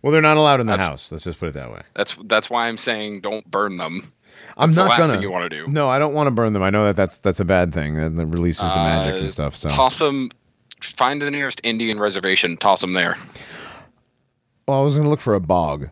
Well, 0.00 0.12
they're 0.12 0.22
not 0.22 0.38
allowed 0.38 0.60
in 0.60 0.66
the 0.66 0.72
That's- 0.72 0.88
house. 0.88 1.12
Let's 1.12 1.24
just 1.24 1.38
put 1.38 1.50
it 1.50 1.52
that 1.54 1.70
way. 1.70 1.82
That's 1.94 2.16
that's 2.24 2.48
why 2.48 2.68
I'm 2.68 2.78
saying 2.78 3.20
don't 3.20 3.50
burn 3.50 3.76
them. 3.76 4.10
I'm 4.56 4.70
That's 4.70 4.76
not 4.98 4.98
gonna. 4.98 5.20
you 5.20 5.30
want 5.30 5.50
to 5.50 5.64
do. 5.64 5.66
No, 5.70 5.88
I 5.88 5.98
don't 5.98 6.14
want 6.14 6.26
to 6.28 6.30
burn 6.30 6.52
them. 6.52 6.62
I 6.62 6.70
know 6.70 6.84
that 6.86 6.96
that's 6.96 7.18
that's 7.18 7.40
a 7.40 7.44
bad 7.44 7.72
thing. 7.74 7.98
and 7.98 8.18
That 8.18 8.26
releases 8.26 8.68
the 8.70 8.76
magic 8.76 9.14
Uh, 9.14 9.18
and 9.18 9.30
stuff. 9.30 9.54
So, 9.54 9.68
Toss 9.68 9.98
them. 9.98 10.30
Find 10.80 11.20
the 11.22 11.30
nearest 11.30 11.60
Indian 11.64 11.98
reservation. 11.98 12.56
Toss 12.56 12.80
them 12.82 12.92
there. 12.92 13.16
well, 14.68 14.80
I 14.80 14.84
was 14.84 14.96
gonna 14.96 15.08
look 15.10 15.20
for 15.20 15.34
a 15.34 15.40
bog. 15.40 15.88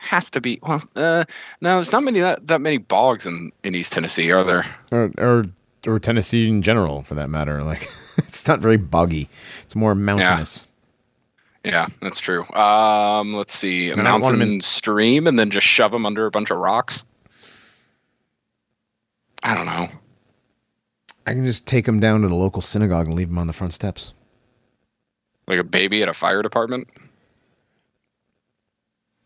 Has 0.00 0.30
to 0.30 0.40
be. 0.40 0.58
Well, 0.62 0.82
uh, 0.94 1.24
no, 1.60 1.74
there's 1.74 1.90
not 1.90 2.04
many 2.04 2.20
that, 2.20 2.46
that 2.46 2.60
many 2.60 2.78
bogs 2.78 3.26
in, 3.26 3.50
in 3.64 3.74
East 3.74 3.92
Tennessee, 3.92 4.30
are 4.30 4.44
there? 4.44 4.64
or 4.92 5.10
or 5.18 5.44
or 5.86 5.98
Tennessee 5.98 6.48
in 6.48 6.62
general, 6.62 7.02
for 7.02 7.14
that 7.14 7.28
matter. 7.28 7.62
Like 7.64 7.82
it's 8.18 8.46
not 8.46 8.60
very 8.60 8.76
boggy. 8.76 9.28
It's 9.62 9.74
more 9.74 9.94
mountainous. 9.94 10.66
Yeah, 10.68 10.72
that's 12.00 12.20
true. 12.20 12.46
Um, 12.52 13.32
let's 13.32 13.52
see, 13.52 13.88
a 13.88 13.92
And 13.92 14.02
I 14.02 14.12
don't 14.12 14.20
want 14.22 14.32
'em 14.34 14.38
mountain 14.40 14.54
in- 14.56 14.60
stream, 14.60 15.26
and 15.26 15.38
then 15.38 15.50
just 15.50 15.66
shove 15.66 15.90
them 15.92 16.06
under 16.06 16.26
a 16.26 16.30
bunch 16.30 16.50
of 16.50 16.58
rocks. 16.58 17.04
I 19.42 19.54
don't 19.54 19.66
know. 19.66 19.88
I 21.26 21.34
can 21.34 21.44
just 21.44 21.66
take 21.66 21.84
them 21.84 21.98
down 22.00 22.22
to 22.22 22.28
the 22.28 22.34
local 22.34 22.62
synagogue 22.62 23.06
and 23.06 23.14
leave 23.16 23.28
them 23.28 23.38
on 23.38 23.46
the 23.48 23.52
front 23.52 23.72
steps. 23.72 24.14
Like 25.48 25.58
a 25.58 25.64
baby 25.64 26.02
at 26.02 26.08
a 26.08 26.12
fire 26.12 26.42
department. 26.42 26.88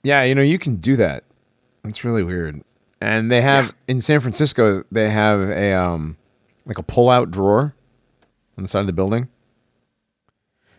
Yeah, 0.02 0.22
you 0.24 0.34
know 0.34 0.42
you 0.42 0.58
can 0.58 0.76
do 0.76 0.96
that. 0.96 1.24
That's 1.82 2.04
really 2.04 2.22
weird. 2.22 2.62
and 3.02 3.30
they 3.30 3.40
have 3.40 3.74
in 3.88 4.00
San 4.02 4.20
Francisco 4.20 4.84
they 4.92 5.08
have 5.10 5.40
a 5.40 5.72
um 5.72 6.16
like 6.66 6.76
a 6.78 6.82
pull 6.82 7.08
out 7.08 7.30
drawer 7.30 7.74
on 8.58 8.64
the 8.64 8.68
side 8.68 8.80
of 8.80 8.86
the 8.86 8.92
building. 8.92 9.28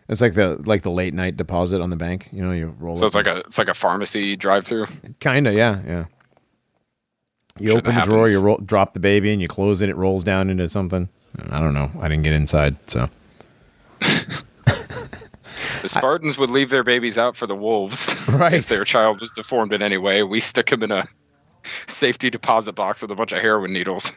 It's 0.08 0.20
like 0.20 0.34
the 0.34 0.56
like 0.66 0.82
the 0.82 0.90
late 0.90 1.14
night 1.14 1.36
deposit 1.36 1.80
on 1.80 1.90
the 1.90 1.96
bank. 1.96 2.28
You 2.32 2.42
know, 2.42 2.52
you 2.52 2.74
roll. 2.78 2.96
So 2.96 3.06
it's 3.06 3.14
like 3.14 3.26
a 3.26 3.38
it's 3.38 3.58
like 3.58 3.68
a 3.68 3.74
pharmacy 3.74 4.36
drive-through. 4.36 4.86
kind 5.20 5.46
of 5.46 5.54
yeah 5.54 5.80
yeah. 5.86 6.04
You 7.58 7.68
Shit 7.68 7.76
open 7.78 7.84
the 7.88 7.92
happens. 7.92 8.12
drawer, 8.12 8.28
you 8.28 8.40
roll, 8.40 8.56
drop 8.58 8.94
the 8.94 9.00
baby, 9.00 9.30
and 9.32 9.40
you 9.42 9.46
close 9.48 9.82
it. 9.82 9.88
It 9.90 9.96
rolls 9.96 10.24
down 10.24 10.48
into 10.50 10.68
something. 10.68 11.08
I 11.50 11.60
don't 11.60 11.74
know. 11.74 11.90
I 12.00 12.08
didn't 12.08 12.24
get 12.24 12.32
inside, 12.32 12.76
so 12.88 13.08
The 14.00 15.88
Spartans 15.88 16.38
would 16.38 16.50
leave 16.50 16.70
their 16.70 16.84
babies 16.84 17.18
out 17.18 17.36
for 17.36 17.46
the 17.46 17.56
wolves. 17.56 18.08
Right. 18.28 18.54
if 18.54 18.68
their 18.68 18.84
child 18.84 19.20
was 19.20 19.30
deformed 19.32 19.72
in 19.72 19.82
any 19.82 19.98
way, 19.98 20.22
we 20.22 20.40
stick 20.40 20.66
them 20.70 20.82
in 20.82 20.90
a 20.92 21.06
safety 21.86 22.30
deposit 22.30 22.72
box 22.72 23.02
with 23.02 23.10
a 23.10 23.14
bunch 23.14 23.32
of 23.32 23.40
heroin 23.42 23.72
needles. 23.72 24.12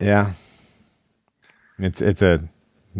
yeah. 0.00 0.32
It's 1.78 2.00
it's 2.02 2.22
a 2.22 2.42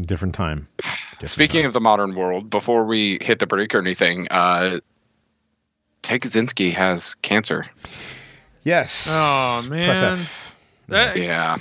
different 0.01 0.35
time. 0.35 0.69
Different 1.21 1.31
Speaking 1.33 1.66
of 1.66 1.75
the 1.75 1.81
modern 1.83 2.14
world, 2.14 2.49
before 2.49 2.85
we 2.87 3.18
hit 3.21 3.41
the 3.41 3.47
break 3.47 3.75
or 3.75 3.79
anything, 3.79 4.27
uh, 4.31 4.81
Ted 6.01 6.23
Kaczynski 6.23 6.73
has 6.73 7.14
cancer. 7.16 7.66
yes. 8.62 9.07
Oh, 9.11 9.66
man. 9.68 10.16
That- 10.89 11.16
Yeah. 11.16 11.59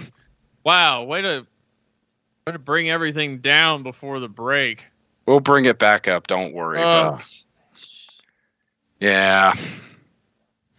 Wow, 0.63 1.03
way 1.03 1.21
to 1.21 1.45
way 2.47 2.53
to 2.53 2.59
bring 2.59 2.89
everything 2.89 3.39
down 3.39 3.83
before 3.83 4.19
the 4.21 4.29
break. 4.29 4.85
We'll 5.25 5.39
bring 5.41 5.65
it 5.65 5.77
back 5.77 6.07
up. 6.07 6.27
Don't 6.27 6.53
worry. 6.53 6.77
But 6.79 7.21
yeah. 8.99 9.53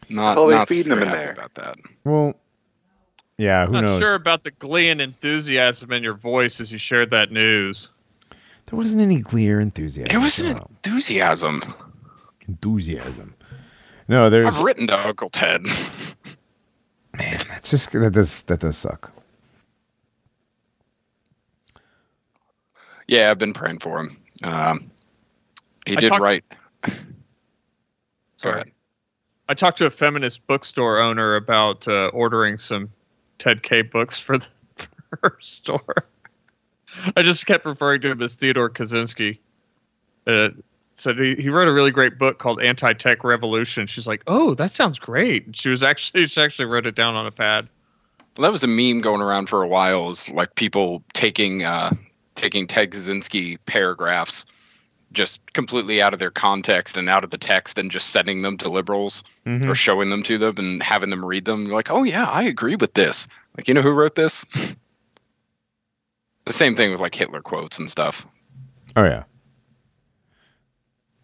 Not, 0.09 0.35
they 0.37 0.55
not 0.55 0.69
feeding 0.69 0.91
them 0.91 1.03
in 1.03 1.09
happy 1.09 1.19
there. 1.19 1.33
about 1.33 1.55
that. 1.55 1.77
Well, 2.05 2.35
yeah. 3.39 3.67
Who 3.67 3.73
Not 3.73 3.85
knows? 3.85 4.01
sure 4.01 4.15
about 4.15 4.43
the 4.43 4.51
glee 4.53 4.89
and 4.89 5.01
enthusiasm 5.01 5.93
in 5.93 6.03
your 6.03 6.15
voice 6.15 6.61
as 6.61 6.73
you 6.73 6.79
shared 6.79 7.11
that 7.11 7.31
news. 7.31 7.93
There 8.71 8.77
wasn't 8.77 9.03
any 9.03 9.19
glee 9.21 9.51
or 9.51 9.59
enthusiasm. 9.61 10.15
It 10.17 10.23
was 10.23 10.39
an 10.39 10.55
Wow. 10.55 10.69
enthusiasm. 10.85 11.75
enthusiasm. 12.49 13.35
No, 14.09 14.31
there's. 14.31 14.47
I've 14.47 14.63
written 14.63 14.87
to 14.89 15.07
Uncle 15.09 15.29
Ted. 15.31 15.63
Man, 17.19 17.45
that's 17.49 17.71
just 17.71 17.91
that 17.93 18.13
does 18.13 18.43
that 18.43 18.61
does 18.61 18.77
suck. 18.77 19.13
Yeah, 23.09 23.31
I've 23.31 23.39
been 23.39 23.53
praying 23.53 23.81
for 23.81 23.99
him. 23.99 24.17
Um, 24.45 24.91
he 25.87 25.97
I 25.97 26.01
did 26.01 26.09
talked- 26.09 26.23
right. 26.23 26.45
Sorry. 28.37 28.73
I 29.49 29.55
talked 29.55 29.79
to 29.79 29.87
a 29.87 29.91
feminist 29.91 30.47
bookstore 30.47 30.99
owner 31.01 31.35
about 31.35 31.87
uh, 31.89 32.07
ordering 32.15 32.57
some 32.57 32.89
Ted 33.39 33.63
K 33.65 33.83
books 33.83 34.19
for, 34.21 34.39
the, 34.39 34.47
for 34.77 35.19
her 35.25 35.37
store. 35.41 36.07
I 37.17 37.23
just 37.23 37.47
kept 37.47 37.65
referring 37.67 38.01
to 38.03 38.11
him 38.11 38.23
as 38.23 38.35
Theodore 38.35 38.71
Kaczynski. 38.71 39.39
Uh, 40.27 40.51
said 40.97 41.19
he, 41.19 41.35
he 41.37 41.49
wrote 41.49 41.67
a 41.67 41.73
really 41.73 41.91
great 41.91 42.19
book 42.19 42.39
called 42.39 42.61
Anti 42.63 42.93
Tech 42.93 43.25
Revolution. 43.25 43.87
She's 43.87 44.07
like, 44.07 44.23
"Oh, 44.27 44.55
that 44.55 44.71
sounds 44.71 44.99
great." 44.99 45.47
And 45.47 45.57
she 45.57 45.71
was 45.71 45.83
actually 45.83 46.27
she 46.29 46.41
actually 46.41 46.67
wrote 46.67 46.87
it 46.87 46.95
down 46.95 47.15
on 47.15 47.27
a 47.27 47.31
pad. 47.31 47.69
Well, 48.37 48.43
that 48.45 48.53
was 48.53 48.63
a 48.63 48.67
meme 48.69 49.01
going 49.01 49.21
around 49.23 49.49
for 49.49 49.63
a 49.63 49.67
while. 49.69 50.11
Is 50.11 50.31
like 50.31 50.55
people 50.57 51.03
taking 51.15 51.65
uh, 51.65 51.93
taking 52.35 52.67
Ted 52.67 52.91
Kaczynski 52.91 53.59
paragraphs 53.67 54.45
just 55.13 55.41
completely 55.55 56.01
out 56.01 56.13
of 56.13 56.21
their 56.21 56.31
context 56.31 56.97
and 56.97 57.09
out 57.09 57.25
of 57.25 57.31
the 57.31 57.39
text 57.39 57.79
and 57.79 57.91
just 57.91 58.11
sending 58.11 58.43
them 58.43 58.57
to 58.59 58.69
liberals 58.69 59.25
Mhm. 59.45 59.67
or 59.69 59.75
showing 59.75 60.09
them 60.11 60.23
to 60.23 60.39
them 60.39 60.55
and 60.57 60.81
having 60.83 61.11
them 61.11 61.25
read 61.25 61.47
them. 61.47 61.65
You're 61.67 61.75
like, 61.75 61.91
oh 61.91 62.05
yeah, 62.05 62.27
I 62.27 62.45
agree 62.45 62.77
with 62.77 62.95
this. 62.95 63.27
Like, 63.57 63.67
you 63.67 63.75
know 63.75 63.83
who 63.83 63.91
wrote 63.93 64.15
this? 64.15 64.47
the 66.51 66.55
same 66.55 66.75
thing 66.75 66.91
with 66.91 67.01
like 67.01 67.15
Hitler 67.15 67.41
quotes 67.41 67.79
and 67.79 67.89
stuff. 67.89 68.27
Oh 68.97 69.05
yeah. 69.05 69.23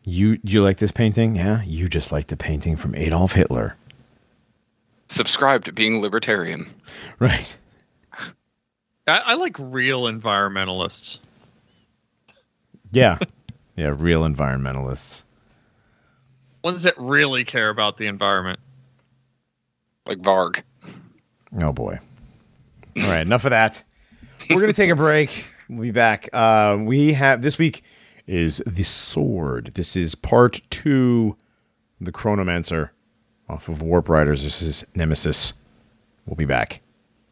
You 0.04 0.38
you 0.44 0.62
like 0.62 0.76
this 0.76 0.92
painting? 0.92 1.34
Yeah, 1.34 1.64
you 1.64 1.88
just 1.88 2.12
like 2.12 2.28
the 2.28 2.36
painting 2.36 2.76
from 2.76 2.94
Adolf 2.94 3.32
Hitler, 3.32 3.74
Subscribe 5.08 5.64
to 5.64 5.72
being 5.72 6.00
libertarian. 6.00 6.72
right? 7.18 7.56
I, 9.08 9.18
I 9.18 9.34
like 9.34 9.56
real 9.58 10.02
environmentalists. 10.02 11.18
Yeah, 12.92 13.18
yeah. 13.74 13.92
Real 13.98 14.22
environmentalists. 14.22 15.24
Ones 16.62 16.84
that 16.84 16.94
really 16.98 17.44
care 17.44 17.68
about 17.68 17.96
the 17.96 18.06
environment. 18.06 18.60
Like 20.06 20.18
Varg. 20.18 20.62
Oh 21.60 21.72
boy. 21.72 21.98
All 22.96 23.08
right, 23.08 23.22
enough 23.22 23.44
of 23.44 23.50
that. 23.50 23.82
We're 24.50 24.60
gonna 24.60 24.72
take 24.72 24.90
a 24.90 24.96
break. 24.96 25.50
We'll 25.68 25.82
be 25.82 25.90
back. 25.90 26.28
Uh, 26.32 26.78
we 26.80 27.12
have 27.12 27.42
this 27.42 27.58
week 27.58 27.82
is 28.26 28.62
the 28.66 28.84
sword. 28.84 29.72
This 29.74 29.96
is 29.96 30.14
part 30.14 30.60
two, 30.70 31.36
the 32.00 32.12
Chronomancer, 32.12 32.90
off 33.48 33.68
of 33.68 33.82
Warp 33.82 34.08
Riders. 34.08 34.42
This 34.42 34.62
is 34.62 34.84
Nemesis. 34.94 35.54
We'll 36.26 36.36
be 36.36 36.44
back. 36.44 36.80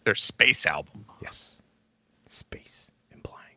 Their 0.04 0.14
space 0.14 0.66
album. 0.66 1.04
Yes, 1.22 1.62
space 2.26 2.90
implying. 3.12 3.56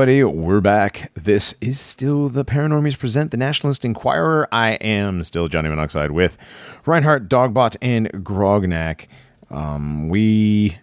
Everybody, 0.00 0.24
we're 0.24 0.62
back. 0.62 1.12
This 1.14 1.54
is 1.60 1.78
still 1.78 2.30
the 2.30 2.42
Paranormies 2.42 2.98
present 2.98 3.32
the 3.32 3.36
Nationalist 3.36 3.84
Inquirer. 3.84 4.48
I 4.50 4.72
am 4.76 5.22
still 5.24 5.46
Johnny 5.46 5.68
Monoxide 5.68 6.12
with 6.12 6.38
Reinhardt, 6.86 7.28
Dogbot, 7.28 7.76
and 7.82 8.10
Grognak. 8.24 9.08
Um, 9.50 10.08
we 10.08 10.78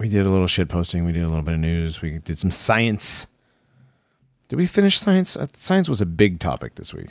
we 0.00 0.08
did 0.08 0.26
a 0.26 0.30
little 0.30 0.48
shit 0.48 0.68
posting. 0.68 1.04
We 1.04 1.12
did 1.12 1.22
a 1.22 1.28
little 1.28 1.44
bit 1.44 1.54
of 1.54 1.60
news. 1.60 2.02
We 2.02 2.18
did 2.18 2.40
some 2.40 2.50
science. 2.50 3.28
Did 4.48 4.56
we 4.56 4.66
finish 4.66 4.98
science? 4.98 5.36
Uh, 5.36 5.46
Science 5.54 5.88
was 5.88 6.00
a 6.00 6.06
big 6.06 6.40
topic 6.40 6.74
this 6.74 6.92
week. 6.92 7.10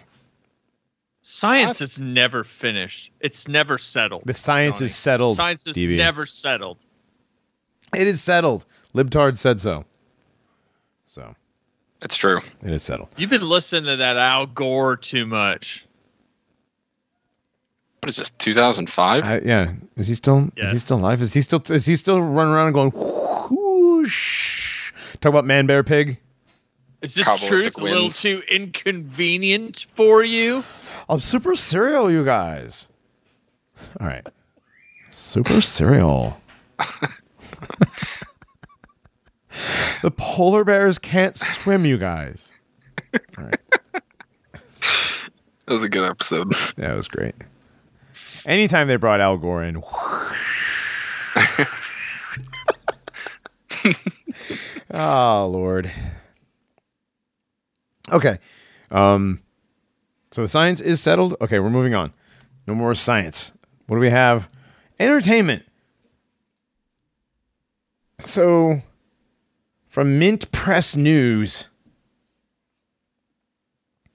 Science 1.21 1.79
is 1.79 2.01
never 2.01 2.43
finished. 2.43 3.13
It's 3.21 3.47
never 3.47 3.77
settled. 3.77 4.23
The 4.25 4.33
science 4.33 4.79
Johnny. 4.79 4.85
is 4.87 4.95
settled. 4.95 5.37
Science 5.37 5.67
is 5.67 5.77
DB. 5.77 5.95
never 5.95 6.25
settled. 6.25 6.79
It 7.95 8.07
is 8.07 8.21
settled. 8.21 8.65
Libtard 8.93 9.37
said 9.37 9.61
so. 9.61 9.85
So 11.11 11.35
It's 12.01 12.15
true. 12.15 12.39
it 12.63 12.71
is 12.71 12.83
settled. 12.83 13.09
You've 13.17 13.29
been 13.29 13.49
listening 13.49 13.83
to 13.83 13.97
that 13.97 14.15
Al 14.15 14.45
Gore 14.45 14.95
too 14.95 15.25
much. 15.25 15.85
What 17.99 18.09
is 18.09 18.15
this? 18.15 18.29
2005? 18.29 19.25
I, 19.25 19.39
yeah, 19.39 19.73
is 19.97 20.07
he 20.07 20.15
still? 20.15 20.49
Is 20.55 20.71
he 20.71 20.79
still 20.79 20.99
alive? 20.99 21.21
Is 21.21 21.33
he 21.33 21.41
still? 21.41 21.61
Is 21.69 21.85
he 21.85 21.97
still 21.97 22.21
running 22.21 22.53
around 22.53 22.67
and 22.67 22.73
going? 22.73 22.91
Whoosh? 22.91 24.93
Talk 25.19 25.31
about 25.31 25.43
man, 25.43 25.67
bear, 25.67 25.83
pig. 25.83 26.17
Is 27.01 27.15
this 27.15 27.27
Kabbalistic 27.27 27.47
truth 27.47 27.77
a 27.77 27.83
little 27.83 28.09
too 28.09 28.41
inconvenient 28.49 29.87
for 29.93 30.23
you? 30.23 30.63
I'm 31.09 31.19
super 31.19 31.57
cereal, 31.57 32.09
you 32.09 32.23
guys. 32.23 32.87
All 33.99 34.07
right, 34.07 34.25
super 35.09 35.59
cereal. 35.59 36.39
the 40.01 40.11
polar 40.11 40.63
bears 40.63 40.97
can't 40.99 41.35
swim, 41.35 41.85
you 41.85 41.97
guys. 41.97 42.53
That 45.67 45.75
was 45.75 45.83
a 45.85 45.89
good 45.89 46.03
episode. 46.03 46.53
That 46.75 46.95
was 46.95 47.07
great. 47.07 47.35
Anytime 48.45 48.87
they 48.89 48.97
brought 48.97 49.21
Al 49.21 49.37
Gore 49.37 49.63
in, 49.63 49.81
oh 54.93 55.47
Lord. 55.49 55.89
Okay, 58.11 58.37
um, 58.89 59.39
so 60.31 60.41
the 60.41 60.49
science 60.49 60.81
is 60.81 60.99
settled. 60.99 61.35
Okay, 61.39 61.59
we're 61.59 61.69
moving 61.69 61.95
on. 61.95 62.11
No 62.67 62.75
more 62.75 62.93
science. 62.93 63.53
What 63.87 63.95
do 63.95 64.01
we 64.01 64.09
have? 64.09 64.49
Entertainment. 64.99 65.63
So, 68.19 68.81
from 69.91 70.17
Mint 70.17 70.49
Press 70.53 70.95
News. 70.95 71.67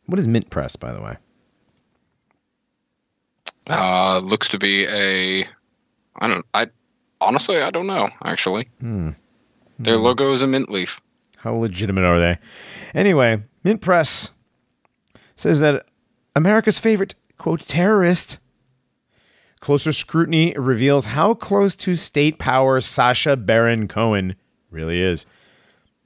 What 0.06 0.18
is 0.18 0.26
Mint 0.26 0.48
Press, 0.48 0.74
by 0.74 0.90
the 0.92 1.02
way? 1.02 1.16
Uh, 3.68 4.18
looks 4.20 4.48
to 4.48 4.58
be 4.58 4.86
a. 4.86 5.46
I 6.16 6.28
don't. 6.28 6.46
I 6.54 6.68
honestly, 7.20 7.60
I 7.60 7.70
don't 7.70 7.86
know. 7.86 8.08
Actually, 8.24 8.68
their 9.78 9.96
logo 9.96 10.32
is 10.32 10.40
a 10.40 10.46
mint 10.46 10.70
leaf. 10.70 10.98
How 11.38 11.54
legitimate 11.54 12.04
are 12.04 12.18
they? 12.18 12.38
Anyway, 12.94 13.42
Mint 13.62 13.82
Press 13.82 14.30
says 15.34 15.60
that 15.60 15.90
America's 16.34 16.80
favorite, 16.80 17.14
quote, 17.36 17.60
terrorist. 17.60 18.38
Closer 19.60 19.92
scrutiny 19.92 20.54
reveals 20.56 21.06
how 21.06 21.34
close 21.34 21.76
to 21.76 21.96
state 21.96 22.38
power 22.38 22.80
Sacha 22.80 23.36
Baron 23.36 23.88
Cohen 23.88 24.36
really 24.70 25.00
is. 25.00 25.26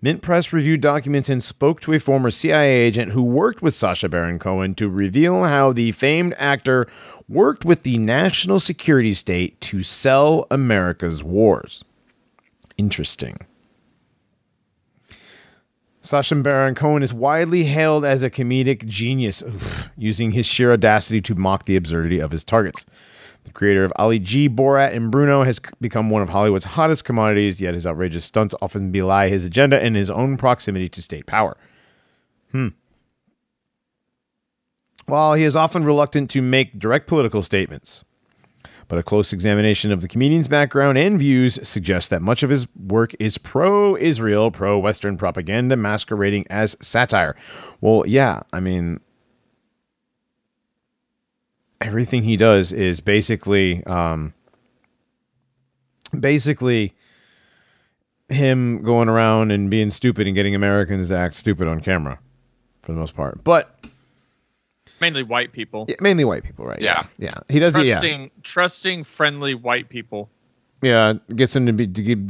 Mint 0.03 0.23
Press 0.23 0.51
reviewed 0.53 0.81
documents 0.81 1.29
and 1.29 1.43
spoke 1.43 1.81
to 1.83 1.93
a 1.93 2.01
former 2.01 2.31
CIA 2.31 2.71
agent 2.71 3.13
who 3.13 3.23
worked 3.23 3.61
with 3.61 3.75
Sacha 3.75 4.09
Baron 4.09 4.39
Cohen 4.39 4.75
to 4.77 4.89
reveal 4.89 5.45
how 5.45 5.73
the 5.73 5.93
famed 5.93 6.35
actor 6.39 6.87
worked 7.29 7.67
with 7.67 7.83
the 7.83 7.99
national 7.99 8.61
security 8.61 9.13
state 9.13 9.61
to 9.61 9.83
sell 9.83 10.47
America's 10.51 11.23
wars. 11.23 11.85
Interesting. 12.79 13.37
Sacha 16.01 16.35
Baron 16.37 16.75
Cohen 16.75 17.03
is 17.03 17.13
widely 17.13 17.65
hailed 17.65 18.07
as 18.07 18.23
a 18.23 18.31
comedic 18.31 18.87
genius, 18.87 19.43
oof, 19.43 19.91
using 19.99 20.31
his 20.33 20.47
sheer 20.47 20.73
audacity 20.73 21.21
to 21.21 21.35
mock 21.35 21.67
the 21.67 21.77
absurdity 21.77 22.21
of 22.21 22.31
his 22.31 22.43
targets. 22.43 22.87
The 23.45 23.53
creator 23.53 23.85
of 23.85 23.93
Ali 23.97 24.19
G, 24.19 24.49
Borat, 24.49 24.95
and 24.95 25.11
Bruno 25.11 25.43
has 25.45 25.61
become 25.81 26.11
one 26.11 26.23
of 26.23 26.29
Hollywood's 26.29 26.65
hottest 26.65 27.05
commodities, 27.05 27.61
yet 27.61 27.75
his 27.75 27.87
outrageous 27.87 28.25
stunts 28.25 28.55
often 28.61 28.93
belie 28.93 29.29
his 29.29 29.45
agenda 29.45 29.83
and 29.83 29.97
his 29.97 30.11
own 30.11 30.37
proximity 30.37 30.89
to 30.91 31.03
state 31.03 31.27
power. 31.27 31.57
Hmm. 32.53 32.69
While 35.07 35.35
he 35.35 35.45
is 35.45 35.57
often 35.57 35.85
reluctant 35.85 36.31
to 36.31 36.43
make 36.43 36.79
direct 36.79 37.09
political 37.09 37.43
statements, 37.43 38.05
but 38.91 38.99
a 38.99 39.03
close 39.03 39.33
examination 39.33 39.93
of 39.93 40.03
the 40.03 40.09
comedian's 40.09 40.49
background 40.49 40.99
and 40.99 41.19
views 41.19 41.59
suggests 41.67 42.09
that 42.11 42.23
much 42.23 42.43
of 42.43 42.51
his 42.51 42.67
work 42.77 43.13
is 43.21 43.39
pro 43.39 43.97
Israel, 43.97 44.51
pro 44.51 44.79
Western 44.79 45.17
propaganda 45.17 45.77
masquerading 45.77 46.45
as 46.51 46.77
satire. 46.81 47.37
Well, 47.81 48.05
yeah, 48.07 48.41
I 48.53 48.59
mean, 48.59 49.01
everything 51.81 52.23
he 52.23 52.37
does 52.37 52.73
is 52.73 53.01
basically, 53.01 53.85
um, 53.87 54.35
basically 56.19 56.95
him 58.29 58.83
going 58.83 59.09
around 59.09 59.51
and 59.51 59.71
being 59.71 59.91
stupid 59.91 60.27
and 60.27 60.37
getting 60.37 60.55
Americans 60.55 61.09
to 61.09 61.17
act 61.17 61.35
stupid 61.35 61.67
on 61.67 61.81
camera 61.81 62.19
for 62.83 62.93
the 62.93 62.99
most 62.99 63.15
part. 63.15 63.43
But 63.45 63.75
Mainly 65.01 65.23
white 65.23 65.53
people. 65.53 65.87
yeah, 65.89 65.97
mainly 66.01 66.25
white 66.25 66.45
people, 66.45 66.67
right? 66.67 66.81
Yeah. 66.81 67.07
Yeah. 67.19 67.35
He 67.49 67.59
does 67.59 67.75
it, 67.75 67.87
yeah. 67.87 67.95
Trusting, 67.95 68.31
trusting, 68.43 69.05
friendly 69.05 69.55
white 69.55 69.89
people. 69.89 70.29
Yeah, 70.83 71.15
gets 71.35 71.57
him 71.57 71.67
to 71.67 71.73
be 71.73 71.87
to 71.87 72.03
give, 72.03 72.21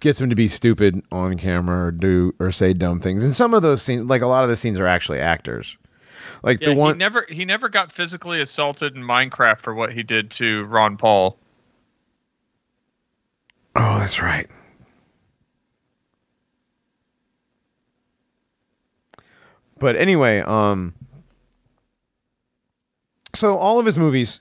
gets 0.00 0.20
him 0.20 0.28
to 0.30 0.36
be 0.36 0.46
stupid 0.48 1.02
on 1.10 1.36
camera 1.38 1.86
or 1.86 1.90
do 1.90 2.34
or 2.38 2.52
say 2.52 2.72
dumb 2.74 3.00
things. 3.00 3.24
And 3.24 3.34
some 3.34 3.54
of 3.54 3.62
those 3.62 3.82
scenes, 3.82 4.08
like 4.08 4.22
a 4.22 4.26
lot 4.26 4.42
of 4.42 4.50
the 4.50 4.56
scenes, 4.56 4.78
are 4.78 4.86
actually 4.86 5.18
actors. 5.20 5.76
Like 6.42 6.60
Yeah, 6.60 6.68
the 6.68 6.74
one, 6.74 6.94
he 6.94 6.98
never 6.98 7.26
he 7.28 7.44
never 7.44 7.68
got 7.68 7.92
physically 7.92 8.40
assaulted 8.40 8.96
in 8.96 9.02
Minecraft 9.02 9.60
for 9.60 9.74
what 9.74 9.92
he 9.92 10.02
did 10.02 10.30
to 10.32 10.64
Ron 10.64 10.96
Paul. 10.96 11.38
oh, 13.76 13.98
that's 13.98 14.20
right. 14.22 14.48
But 19.78 19.96
anyway, 19.96 20.40
um, 20.40 20.94
so 23.34 23.56
all 23.56 23.78
of 23.78 23.86
his 23.86 23.98
movies, 23.98 24.40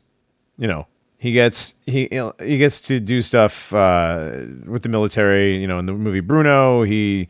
you 0.57 0.67
know, 0.67 0.87
he 1.17 1.31
gets 1.31 1.75
he 1.85 2.09
he 2.41 2.57
gets 2.57 2.81
to 2.81 2.99
do 2.99 3.21
stuff 3.21 3.73
uh, 3.73 4.31
with 4.65 4.83
the 4.83 4.89
military. 4.89 5.55
You 5.57 5.67
know, 5.67 5.79
in 5.79 5.85
the 5.85 5.93
movie 5.93 6.19
Bruno, 6.19 6.83
he 6.83 7.29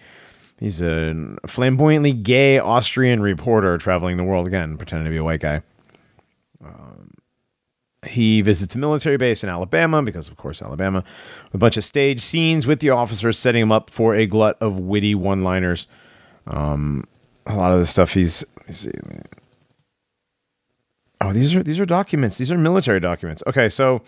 he's 0.60 0.82
a 0.82 1.38
flamboyantly 1.48 2.14
gay 2.14 2.60
Austrian 2.60 3.22
reporter 3.22 3.78
traveling 3.78 4.18
the 4.18 4.24
world 4.24 4.48
again, 4.48 4.78
pretending 4.78 5.06
to 5.06 5.12
be 5.12 5.18
a 5.18 5.24
white 5.24 5.40
guy. 5.40 5.62
Um, 6.64 7.12
he 8.06 8.42
visits 8.42 8.76
a 8.76 8.78
military 8.78 9.18
base 9.18 9.44
in 9.44 9.50
Alabama 9.50 10.02
because, 10.02 10.28
of 10.28 10.38
course, 10.38 10.62
Alabama. 10.62 11.04
A 11.54 11.58
bunch 11.58 11.78
of 11.78 11.84
stage 11.84 12.22
scenes 12.22 12.68
with 12.68 12.80
the 12.80 12.90
officers 12.90 13.38
setting 13.38 13.62
him 13.62 13.72
up 13.72 13.90
for 13.90 14.16
a 14.16 14.26
glut 14.26 14.58
of 14.62 14.80
witty 14.80 15.16
one-liners. 15.16 15.88
Um, 16.48 17.06
a 17.46 17.56
lot 17.56 17.72
of 17.72 17.80
the 17.80 17.86
stuff 17.86 18.14
he's. 18.14 18.46
Oh, 21.22 21.34
these 21.34 21.56
are 21.56 21.64
these 21.64 21.80
are 21.80 21.86
documents. 21.86 22.38
These 22.38 22.52
are 22.52 22.58
military 22.58 23.00
documents. 23.00 23.44
Okay, 23.46 23.68
so 23.70 24.02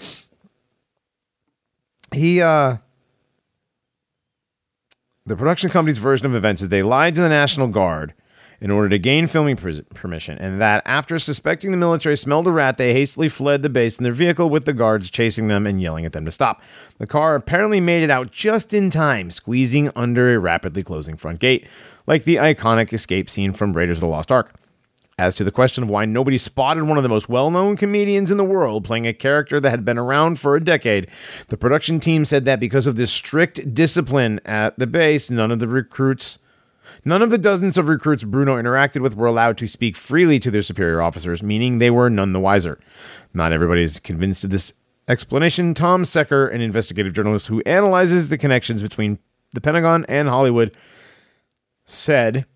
he 2.14 2.41
uh 2.41 2.78
the 5.26 5.35
production 5.35 5.69
company's 5.69 5.98
version 5.98 6.26
of 6.26 6.35
events 6.35 6.61
is 6.61 6.69
they 6.69 6.81
lied 6.81 7.15
to 7.15 7.22
the 7.22 7.30
National 7.30 7.68
Guard 7.68 8.14
in 8.60 8.69
order 8.69 8.89
to 8.89 8.99
gain 8.99 9.26
filming 9.26 9.56
permission, 9.56 10.38
and 10.38 10.61
that 10.61 10.84
after 10.85 11.18
suspecting 11.18 11.72
the 11.72 11.77
military 11.77 12.15
smelled 12.15 12.45
a 12.45 12.52
rat, 12.52 12.77
they 12.77 12.93
hastily 12.93 13.27
fled 13.27 13.64
the 13.64 13.69
base 13.69 13.98
in 13.98 14.03
their 14.03 14.14
vehicle 14.14 14.52
with 14.52 14.65
the 14.65 14.73
guards 14.73 15.10
chasing 15.10 15.48
them 15.48 15.65
and 15.65 15.81
yelling 15.81 16.06
at 16.06 16.14
them 16.14 16.26
to 16.26 16.31
stop. 16.31 16.61
The 16.99 17.07
car 17.07 17.34
apparently 17.34 17.81
made 17.81 18.03
it 18.03 18.11
out 18.11 18.31
just 18.31 18.72
in 18.72 18.91
time, 18.91 19.31
squeezing 19.31 19.89
under 19.95 20.34
a 20.34 20.39
rapidly 20.39 20.84
closing 20.84 21.18
front 21.18 21.39
gate, 21.39 21.68
like 22.06 22.23
the 22.23 22.35
iconic 22.35 22.93
escape 22.93 23.31
scene 23.31 23.53
from 23.53 23.73
Raiders 23.73 23.98
of 23.98 24.02
the 24.02 24.07
Lost 24.07 24.31
Ark. 24.31 24.53
As 25.22 25.35
to 25.35 25.43
the 25.43 25.52
question 25.52 25.84
of 25.84 25.89
why 25.91 26.06
nobody 26.06 26.39
spotted 26.39 26.85
one 26.85 26.98
of 26.98 27.03
the 27.03 27.10
most 27.10 27.30
well 27.30 27.52
known 27.52 27.77
comedians 27.77 28.31
in 28.31 28.38
the 28.38 28.43
world 28.43 28.84
playing 28.84 29.06
a 29.06 29.14
character 29.14 29.60
that 29.60 29.69
had 29.69 29.85
been 29.85 29.99
around 29.99 30.39
for 30.39 30.56
a 30.56 30.64
decade, 30.64 31.11
the 31.49 31.57
production 31.57 31.99
team 31.99 32.26
said 32.26 32.45
that 32.45 32.60
because 32.60 32.88
of 32.88 32.95
this 32.95 33.14
strict 33.14 33.72
discipline 33.72 34.41
at 34.45 34.80
the 34.80 34.88
base, 34.88 35.30
none 35.30 35.52
of 35.52 35.60
the 35.60 35.68
recruits. 35.68 36.39
None 37.06 37.22
of 37.22 37.30
the 37.30 37.38
dozens 37.38 37.77
of 37.77 37.88
recruits 37.88 38.23
Bruno 38.23 38.60
interacted 38.60 39.03
with 39.03 39.15
were 39.15 39.27
allowed 39.27 39.60
to 39.60 39.68
speak 39.68 39.95
freely 39.95 40.39
to 40.39 40.49
their 40.49 40.64
superior 40.64 41.03
officers, 41.03 41.43
meaning 41.43 41.77
they 41.77 41.91
were 41.91 42.10
none 42.10 42.34
the 42.34 42.39
wiser. 42.39 42.80
Not 43.31 43.53
everybody 43.53 43.84
is 43.84 43.99
convinced 43.99 44.43
of 44.43 44.49
this 44.49 44.73
explanation. 45.07 45.76
Tom 45.76 46.03
Secker, 46.03 46.48
an 46.48 46.61
investigative 46.61 47.14
journalist 47.14 47.45
who 47.45 47.61
analyzes 47.68 48.30
the 48.30 48.39
connections 48.39 48.81
between 48.81 49.19
the 49.53 49.61
Pentagon 49.61 50.03
and 50.10 50.27
Hollywood, 50.27 50.76
said 51.85 52.48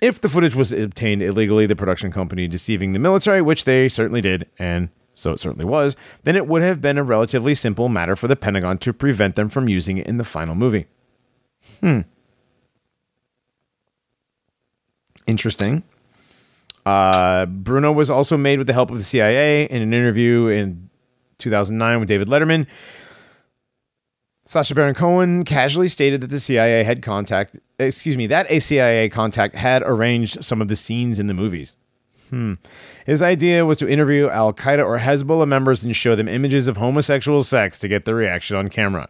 if 0.00 0.20
the 0.20 0.28
footage 0.28 0.54
was 0.54 0.72
obtained 0.72 1.22
illegally, 1.22 1.66
the 1.66 1.76
production 1.76 2.10
company 2.10 2.48
deceiving 2.48 2.92
the 2.92 2.98
military, 2.98 3.40
which 3.40 3.64
they 3.64 3.88
certainly 3.88 4.20
did, 4.20 4.48
and 4.58 4.90
so 5.14 5.32
it 5.32 5.40
certainly 5.40 5.64
was, 5.64 5.96
then 6.24 6.36
it 6.36 6.46
would 6.46 6.62
have 6.62 6.80
been 6.80 6.98
a 6.98 7.04
relatively 7.04 7.54
simple 7.54 7.88
matter 7.88 8.16
for 8.16 8.28
the 8.28 8.36
Pentagon 8.36 8.78
to 8.78 8.92
prevent 8.92 9.36
them 9.36 9.48
from 9.48 9.68
using 9.68 9.98
it 9.98 10.06
in 10.06 10.18
the 10.18 10.24
final 10.24 10.54
movie. 10.54 10.86
Hmm. 11.80 12.00
Interesting. 15.26 15.84
Uh, 16.84 17.46
Bruno 17.46 17.92
was 17.92 18.10
also 18.10 18.36
made 18.36 18.58
with 18.58 18.66
the 18.66 18.72
help 18.74 18.90
of 18.90 18.98
the 18.98 19.04
CIA 19.04 19.64
in 19.64 19.80
an 19.80 19.94
interview 19.94 20.48
in 20.48 20.90
2009 21.38 22.00
with 22.00 22.08
David 22.08 22.28
Letterman. 22.28 22.66
Sacha 24.44 24.74
Baron 24.74 24.94
Cohen 24.94 25.44
casually 25.44 25.88
stated 25.88 26.20
that 26.20 26.26
the 26.26 26.40
CIA 26.40 26.82
had 26.82 27.00
contact, 27.00 27.58
excuse 27.78 28.16
me, 28.16 28.26
that 28.28 28.50
a 28.50 28.60
CIA 28.60 29.08
contact 29.08 29.54
had 29.54 29.82
arranged 29.82 30.44
some 30.44 30.60
of 30.60 30.68
the 30.68 30.76
scenes 30.76 31.18
in 31.18 31.26
the 31.26 31.34
movies. 31.34 31.76
Hmm. 32.30 32.54
His 33.06 33.22
idea 33.22 33.66
was 33.66 33.76
to 33.78 33.88
interview 33.88 34.28
Al 34.28 34.52
Qaeda 34.52 34.84
or 34.84 34.98
Hezbollah 34.98 35.46
members 35.46 35.84
and 35.84 35.94
show 35.94 36.16
them 36.16 36.28
images 36.28 36.68
of 36.68 36.76
homosexual 36.76 37.42
sex 37.42 37.78
to 37.80 37.88
get 37.88 38.04
their 38.04 38.14
reaction 38.14 38.56
on 38.56 38.68
camera. 38.68 39.08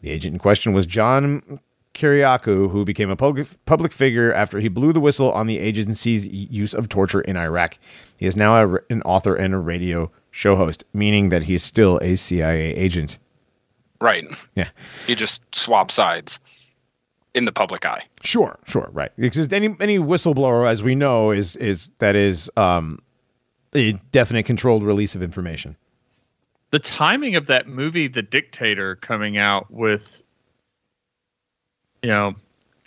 The 0.00 0.10
agent 0.10 0.34
in 0.34 0.38
question 0.38 0.72
was 0.72 0.86
John 0.86 1.60
Kiriakou, 1.94 2.70
who 2.70 2.84
became 2.84 3.10
a 3.10 3.16
public, 3.16 3.48
public 3.66 3.92
figure 3.92 4.32
after 4.32 4.58
he 4.58 4.68
blew 4.68 4.92
the 4.92 5.00
whistle 5.00 5.30
on 5.32 5.46
the 5.46 5.58
agency's 5.58 6.26
use 6.26 6.72
of 6.72 6.88
torture 6.88 7.20
in 7.20 7.36
Iraq. 7.36 7.78
He 8.16 8.26
is 8.26 8.36
now 8.36 8.54
a, 8.56 8.78
an 8.90 9.02
author 9.02 9.34
and 9.34 9.54
a 9.54 9.58
radio 9.58 10.10
show 10.30 10.56
host, 10.56 10.84
meaning 10.94 11.28
that 11.28 11.44
he's 11.44 11.62
still 11.62 11.98
a 11.98 12.14
CIA 12.14 12.74
agent. 12.74 13.18
Right. 14.00 14.24
Yeah. 14.56 14.68
He 15.06 15.14
just 15.14 15.54
swapped 15.54 15.92
sides 15.92 16.40
in 17.34 17.44
the 17.46 17.52
public 17.52 17.84
eye. 17.86 18.04
Sure, 18.22 18.58
sure, 18.66 18.88
right. 18.92 19.10
Because 19.16 19.50
any 19.52 19.74
any 19.80 19.98
whistleblower, 19.98 20.68
as 20.68 20.82
we 20.82 20.94
know, 20.94 21.30
is 21.30 21.56
is 21.56 21.88
that 21.98 22.14
is 22.16 22.50
um, 22.56 22.98
a 23.74 23.92
definite 24.12 24.44
controlled 24.44 24.82
release 24.82 25.14
of 25.14 25.22
information. 25.22 25.76
The 26.70 26.78
timing 26.78 27.34
of 27.36 27.46
that 27.46 27.68
movie, 27.68 28.08
The 28.08 28.22
Dictator, 28.22 28.96
coming 28.96 29.36
out 29.36 29.70
with, 29.70 30.22
you 32.02 32.08
know, 32.08 32.34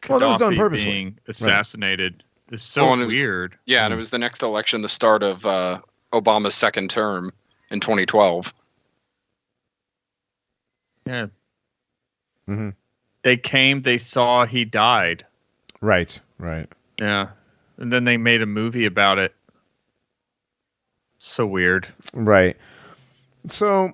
Well, 0.09 0.19
that 0.19 0.26
was 0.27 0.38
done 0.38 0.53
Gaddafi 0.53 0.57
purposely. 0.57 0.85
being 0.91 1.19
assassinated 1.27 2.23
is 2.51 2.63
so 2.63 2.84
Well, 2.85 2.93
and 2.93 3.05
was- 3.05 3.19
weird. 3.22 3.57
Yeah, 3.65 3.85
and 3.85 3.93
it 3.93 3.97
was 3.97 4.09
the 4.09 4.17
next 4.17 4.41
election, 4.41 4.81
the 4.81 4.89
start 4.89 5.22
of 5.22 5.45
uh, 5.45 5.81
Obama's 6.13 6.55
second 6.55 6.89
term 6.89 7.31
in 7.69 7.80
2012. 7.80 8.53
Yeah. 11.05 11.27
Mhm. 12.47 12.73
They 13.26 13.38
came, 13.38 13.81
they 13.81 13.97
saw 13.97 14.45
he 14.45 14.65
died. 14.65 15.26
Right, 15.81 16.19
right. 16.38 16.72
Yeah. 16.99 17.30
And 17.77 17.91
then 17.91 18.03
they 18.03 18.18
made 18.18 18.43
a 18.43 18.45
movie 18.45 18.85
about 18.85 19.18
it. 19.18 19.34
So 21.18 21.47
weird. 21.47 21.88
Right. 22.14 22.56
So, 23.47 23.93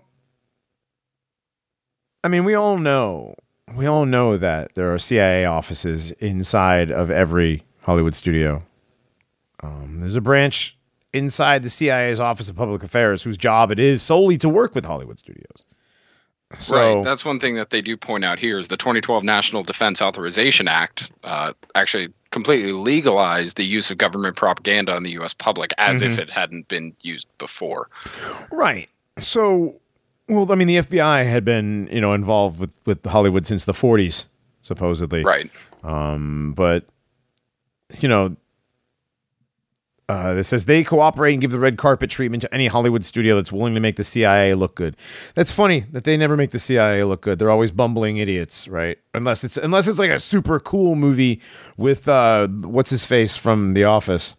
I 2.25 2.27
mean, 2.27 2.43
we 2.43 2.55
all 2.55 2.77
know, 2.77 3.35
we 3.73 3.85
all 3.85 4.05
know 4.05 4.35
that 4.35 4.75
there 4.75 4.93
are 4.93 4.99
CIA 4.99 5.45
offices 5.45 6.11
inside 6.11 6.91
of 6.91 7.09
every 7.09 7.63
Hollywood 7.83 8.15
studio. 8.15 8.63
Um, 9.63 10.01
there's 10.01 10.17
a 10.17 10.21
branch 10.21 10.77
inside 11.13 11.63
the 11.63 11.69
CIA's 11.69 12.19
Office 12.19 12.49
of 12.49 12.57
Public 12.57 12.83
Affairs 12.83 13.23
whose 13.23 13.37
job 13.37 13.71
it 13.71 13.79
is 13.79 14.01
solely 14.01 14.37
to 14.39 14.49
work 14.49 14.75
with 14.75 14.83
Hollywood 14.83 15.19
studios. 15.19 15.63
So, 16.53 16.75
right. 16.75 17.03
That's 17.03 17.23
one 17.23 17.39
thing 17.39 17.55
that 17.55 17.69
they 17.69 17.81
do 17.81 17.95
point 17.97 18.25
out 18.25 18.39
here 18.39 18.59
is 18.59 18.67
the 18.67 18.77
2012 18.77 19.23
National 19.23 19.63
Defense 19.63 20.01
Authorization 20.01 20.67
Act 20.67 21.11
uh, 21.23 21.53
actually 21.75 22.09
completely 22.31 22.71
legalized 22.71 23.57
the 23.57 23.65
use 23.65 23.91
of 23.91 23.97
government 23.97 24.35
propaganda 24.35 24.95
on 24.95 25.03
the 25.03 25.11
U.S. 25.11 25.33
public 25.33 25.71
as 25.77 26.01
if 26.01 26.17
it 26.17 26.29
hadn't 26.29 26.67
been 26.67 26.95
used 27.01 27.27
before. 27.37 27.89
Right. 28.51 28.89
So, 29.17 29.75
well, 30.27 30.49
I 30.51 30.55
mean, 30.55 30.67
the 30.67 30.77
FBI 30.77 31.25
had 31.25 31.43
been, 31.43 31.89
you 31.91 31.99
know, 31.99 32.13
involved 32.13 32.59
with 32.59 32.79
with 32.85 33.05
Hollywood 33.05 33.45
since 33.45 33.65
the 33.65 33.73
40s, 33.73 34.25
supposedly. 34.61 35.23
Right. 35.23 35.51
Um, 35.83 36.53
but 36.55 36.85
you 37.99 38.07
know, 38.07 38.35
uh, 40.09 40.33
this 40.33 40.49
says 40.49 40.65
they 40.65 40.83
cooperate 40.83 41.33
and 41.33 41.41
give 41.41 41.51
the 41.51 41.59
red 41.59 41.77
carpet 41.77 42.09
treatment 42.09 42.41
to 42.41 42.53
any 42.53 42.67
Hollywood 42.67 43.05
studio 43.05 43.35
that's 43.35 43.51
willing 43.51 43.73
to 43.75 43.79
make 43.79 43.95
the 43.95 44.03
CIA 44.03 44.53
look 44.55 44.75
good. 44.75 44.97
That's 45.35 45.51
funny 45.51 45.81
that 45.91 46.03
they 46.03 46.17
never 46.17 46.35
make 46.35 46.49
the 46.49 46.59
CIA 46.59 47.03
look 47.03 47.21
good. 47.21 47.39
They're 47.39 47.51
always 47.51 47.71
bumbling 47.71 48.17
idiots, 48.17 48.67
right? 48.67 48.97
Unless 49.13 49.43
it's 49.43 49.57
unless 49.57 49.87
it's 49.87 49.99
like 49.99 50.11
a 50.11 50.19
super 50.19 50.59
cool 50.59 50.95
movie 50.95 51.41
with 51.77 52.07
uh, 52.07 52.47
what's 52.47 52.89
his 52.89 53.05
face 53.05 53.37
from 53.37 53.73
The 53.73 53.85
Office. 53.85 54.35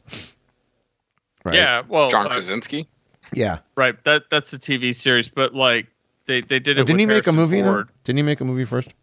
Right. 1.44 1.54
Yeah. 1.54 1.82
Well, 1.88 2.08
John 2.08 2.26
uh, 2.26 2.30
Krasinski. 2.30 2.88
Yeah. 3.32 3.58
right. 3.76 4.02
That 4.04 4.24
that's 4.30 4.52
a 4.52 4.58
TV 4.58 4.94
series, 4.94 5.28
but 5.28 5.54
like 5.54 5.86
they, 6.26 6.40
they 6.40 6.58
did 6.58 6.78
it. 6.78 6.82
Oh, 6.82 6.84
Didn't 6.84 6.94
with 6.94 7.00
he 7.00 7.06
make 7.06 7.26
a 7.26 7.32
movie? 7.32 7.60
Though? 7.60 7.84
Didn't 8.04 8.18
he 8.18 8.22
make 8.22 8.40
a 8.40 8.44
movie 8.44 8.64
first? 8.64 8.94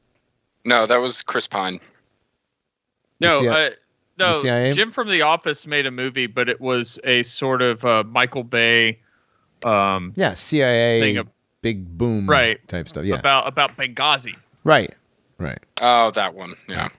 No, 0.66 0.86
that 0.86 0.98
was 0.98 1.22
Chris 1.22 1.48
Pine. 1.48 1.80
No, 3.20 3.40
The 3.40 3.44
CIA 3.46 3.68
uh, 3.68 3.70
no. 4.20 4.34
the 4.34 4.42
CIA? 4.42 4.74
Jim 4.74 4.92
from 4.92 5.08
The 5.10 5.22
Office 5.24 5.66
made 5.66 5.86
a 5.86 5.92
movie, 5.92 6.28
but 6.28 6.48
it 6.50 6.60
was 6.62 7.00
a 7.04 7.24
sort 7.24 7.62
of 7.62 7.84
uh, 7.86 8.04
Michael 8.06 8.44
Bay 8.44 9.00
um, 9.64 10.14
Yeah, 10.16 10.34
CIA 10.34 11.00
Thing 11.02 11.18
of- 11.18 11.28
big 11.62 11.98
boom 11.98 12.30
Right. 12.30 12.66
type 12.68 12.88
stuff. 12.88 13.04
Yeah. 13.06 13.18
about 13.18 13.48
about 13.48 13.76
Benghazi. 13.78 14.36
right. 14.64 14.94
Right. 15.38 15.60
Oh, 15.82 16.12
that 16.12 16.34
one. 16.36 16.56
Yeah. 16.68 16.90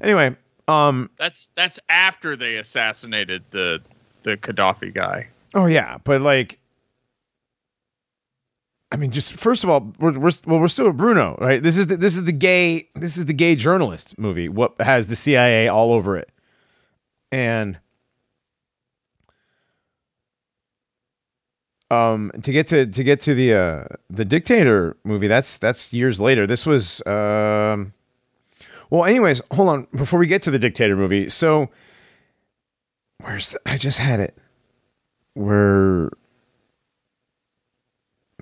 Anyway, 0.00 0.34
um 0.66 1.10
That's 1.18 1.50
that's 1.56 1.78
after 1.90 2.36
they 2.36 2.56
assassinated 2.56 3.42
the 3.50 3.80
the 4.22 4.36
Gaddafi 4.38 4.94
guy. 4.94 5.26
Oh 5.54 5.66
yeah, 5.66 5.98
but 6.04 6.20
like, 6.22 6.58
I 8.92 8.96
mean, 8.96 9.12
just 9.12 9.34
first 9.34 9.62
of 9.62 9.70
all, 9.70 9.92
we're, 10.00 10.18
we're 10.18 10.30
well, 10.46 10.58
we're 10.58 10.68
still 10.68 10.88
with 10.88 10.96
Bruno, 10.96 11.36
right? 11.40 11.62
This 11.62 11.78
is 11.78 11.86
the, 11.86 11.96
this 11.96 12.16
is 12.16 12.24
the 12.24 12.32
gay 12.32 12.88
this 12.94 13.16
is 13.16 13.26
the 13.26 13.32
gay 13.32 13.54
journalist 13.54 14.18
movie. 14.18 14.48
What 14.48 14.80
has 14.80 15.06
the 15.06 15.16
CIA 15.16 15.68
all 15.68 15.92
over 15.92 16.16
it, 16.16 16.28
and 17.30 17.78
um, 21.90 22.32
to 22.42 22.52
get 22.52 22.66
to 22.68 22.86
to 22.86 23.04
get 23.04 23.20
to 23.20 23.34
the 23.34 23.54
uh 23.54 23.84
the 24.08 24.24
dictator 24.24 24.96
movie, 25.04 25.28
that's 25.28 25.56
that's 25.58 25.92
years 25.92 26.20
later. 26.20 26.46
This 26.48 26.66
was 26.66 27.04
um, 27.06 27.92
well, 28.90 29.04
anyways, 29.04 29.40
hold 29.52 29.68
on 29.68 29.86
before 29.96 30.18
we 30.18 30.26
get 30.26 30.42
to 30.42 30.50
the 30.50 30.58
dictator 30.58 30.96
movie. 30.96 31.28
So, 31.28 31.70
where's 33.18 33.50
the, 33.50 33.60
I 33.66 33.76
just 33.76 33.98
had 33.98 34.18
it 34.18 34.36
where 35.34 36.10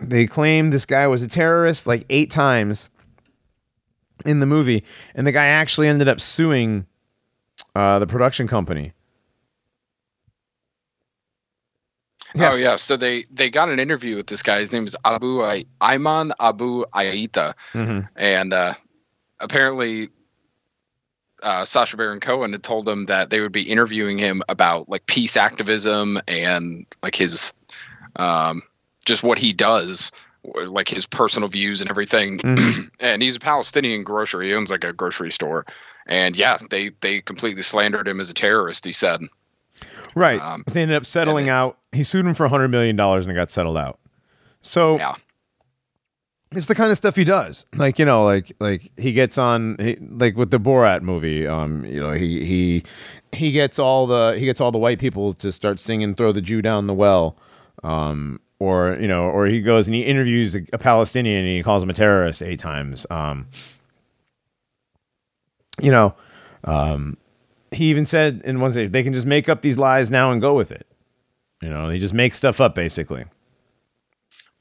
they 0.01 0.27
claimed 0.27 0.73
this 0.73 0.87
guy 0.87 1.07
was 1.07 1.23
a 1.23 1.29
terrorist 1.29 1.87
like 1.87 2.05
eight 2.11 2.31
times 2.31 2.89
in 4.27 4.41
the 4.41 4.47
movie, 4.47 4.85
and 5.15 5.27
the 5.27 5.33
guy 5.33 5.47
actually 5.47 5.89
ended 5.89 6.09
up 6.09 6.21
suing 6.21 6.87
uh, 7.75 7.99
the 7.99 8.07
production 8.07 8.47
company. 8.49 8.93
Oh 12.37 12.57
yeah. 12.57 12.77
So 12.77 12.97
they 12.97 13.25
they 13.31 13.49
got 13.51 13.69
an 13.69 13.81
interview 13.81 14.17
with 14.17 14.27
this 14.27 14.43
guy. 14.43 14.61
His 14.61 14.71
name 14.73 14.87
is 14.87 14.95
Abu 15.05 15.43
I- 15.43 15.65
Ayman 15.81 16.33
Abu 16.41 16.85
Aita, 16.95 17.55
Mhm. 17.73 18.09
and 18.17 18.53
uh, 18.53 18.75
apparently. 19.41 20.09
Uh, 21.41 21.65
Sacha 21.65 21.97
Baron 21.97 22.19
Cohen 22.19 22.51
had 22.51 22.65
told 22.65 22.85
them 22.85 23.07
that 23.07 23.31
they 23.31 23.39
would 23.39 23.53
be 23.53 23.63
interviewing 23.63 24.19
him 24.19 24.43
about 24.49 24.89
like 24.89 25.07
peace 25.07 25.37
activism 25.37 26.21
and 26.27 26.85
like 27.01 27.15
his, 27.15 27.55
um, 28.17 28.61
just 29.09 29.23
what 29.25 29.39
he 29.39 29.53
does, 29.53 30.13
like 30.67 30.89
his 30.89 31.05
personal 31.07 31.49
views 31.49 31.81
and 31.81 31.91
everything. 31.91 32.39
Mhm. 32.45 32.91
and 33.01 33.23
he's 33.23 33.35
a 33.37 33.41
Palestinian 33.41 34.05
grocery. 34.05 34.49
He 34.49 34.55
owns 34.55 34.71
like 34.71 34.85
a 34.85 34.93
grocery 34.93 35.33
store. 35.33 35.65
And 36.07 36.37
yeah, 36.37 36.59
they 36.71 36.91
they 37.01 37.21
completely 37.21 37.63
slandered 37.63 38.07
him 38.09 38.21
as 38.21 38.31
a 38.31 38.35
terrorist. 38.35 38.85
He 38.85 38.93
said. 38.93 39.21
Right. 40.15 40.41
Um, 40.41 40.65
they 40.73 40.83
ended 40.83 40.97
up 40.97 41.05
settling 41.05 41.49
out. 41.49 41.79
He 41.93 42.03
sued 42.03 42.25
him 42.27 42.35
for 42.35 42.49
$100 42.49 42.69
million 42.71 42.99
and 42.99 43.31
it 43.31 43.35
got 43.35 43.51
settled 43.51 43.77
out. 43.77 43.99
So 44.63 44.97
Yeah. 44.97 45.15
it's 46.53 46.67
the 46.67 46.75
kind 46.75 46.91
of 46.91 46.97
stuff 46.97 47.15
he 47.15 47.25
does. 47.25 47.65
Like, 47.77 47.99
you 47.99 48.05
know, 48.05 48.25
like 48.25 48.53
like 48.59 48.91
he 48.97 49.13
gets 49.13 49.39
on 49.39 49.77
he, 49.79 49.97
like 50.01 50.37
with 50.37 50.51
the 50.51 50.59
Borat 50.59 51.03
movie, 51.03 51.47
um, 51.47 51.85
you 51.85 52.01
know, 52.01 52.13
he 52.13 52.45
he 52.45 52.83
he 53.33 53.53
gets 53.53 53.79
all 53.79 54.07
the 54.07 54.35
he 54.39 54.45
gets 54.47 54.61
all 54.61 54.73
the 54.73 54.79
white 54.79 54.99
people 54.99 55.33
to 55.35 55.53
start 55.53 55.79
singing 55.79 56.15
throw 56.15 56.33
the 56.33 56.41
Jew 56.41 56.63
down 56.63 56.87
the 56.87 56.95
well. 56.95 57.37
Um 57.85 58.41
or 58.61 58.97
you 59.01 59.09
know, 59.09 59.25
or 59.25 59.47
he 59.47 59.61
goes 59.63 59.87
and 59.87 59.95
he 59.95 60.03
interviews 60.03 60.55
a, 60.55 60.63
a 60.73 60.79
Palestinian 60.79 61.39
and 61.45 61.49
he 61.49 61.63
calls 61.63 61.83
him 61.83 61.91
a 61.91 61.95
terrorist 61.95 62.43
eight 62.43 62.59
times. 62.61 63.07
Um 63.11 63.47
you 65.81 65.91
know, 65.91 66.15
um 66.65 67.17
he 67.73 67.91
even 67.91 68.05
said 68.07 68.43
in 68.45 68.61
one 68.61 68.73
stage 68.73 68.91
they 68.91 69.03
can 69.03 69.13
just 69.15 69.27
make 69.27 69.49
up 69.49 69.63
these 69.63 69.79
lies 69.79 70.11
now 70.11 70.31
and 70.33 70.41
go 70.41 70.55
with 70.55 70.71
it. 70.73 70.87
You 71.63 71.69
know, 71.71 71.89
they 71.89 71.99
just 71.99 72.15
make 72.15 72.35
stuff 72.35 72.61
up 72.61 72.75
basically. 72.75 73.25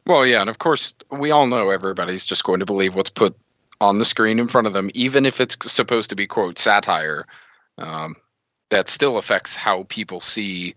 Well, 0.06 0.26
yeah, 0.26 0.42
and 0.42 0.50
of 0.50 0.60
course, 0.60 0.94
we 1.12 1.32
all 1.32 1.48
know 1.48 1.70
everybody's 1.70 2.26
just 2.26 2.44
going 2.44 2.60
to 2.62 2.66
believe 2.66 2.96
what's 2.96 3.10
put 3.10 3.36
on 3.82 3.98
the 4.00 4.06
screen 4.06 4.40
in 4.40 4.48
front 4.48 4.68
of 4.68 4.74
them, 4.74 4.90
even 4.94 5.26
if 5.26 5.42
it's 5.42 5.58
supposed 5.72 6.10
to 6.10 6.16
be 6.16 6.26
quote 6.28 6.58
satire. 6.58 7.26
um, 7.78 8.16
that 8.70 8.90
still 8.90 9.18
affects 9.18 9.56
how 9.56 9.84
people 9.84 10.20
see 10.20 10.76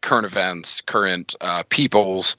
current 0.00 0.26
events, 0.26 0.80
current 0.80 1.34
uh, 1.40 1.62
peoples, 1.68 2.36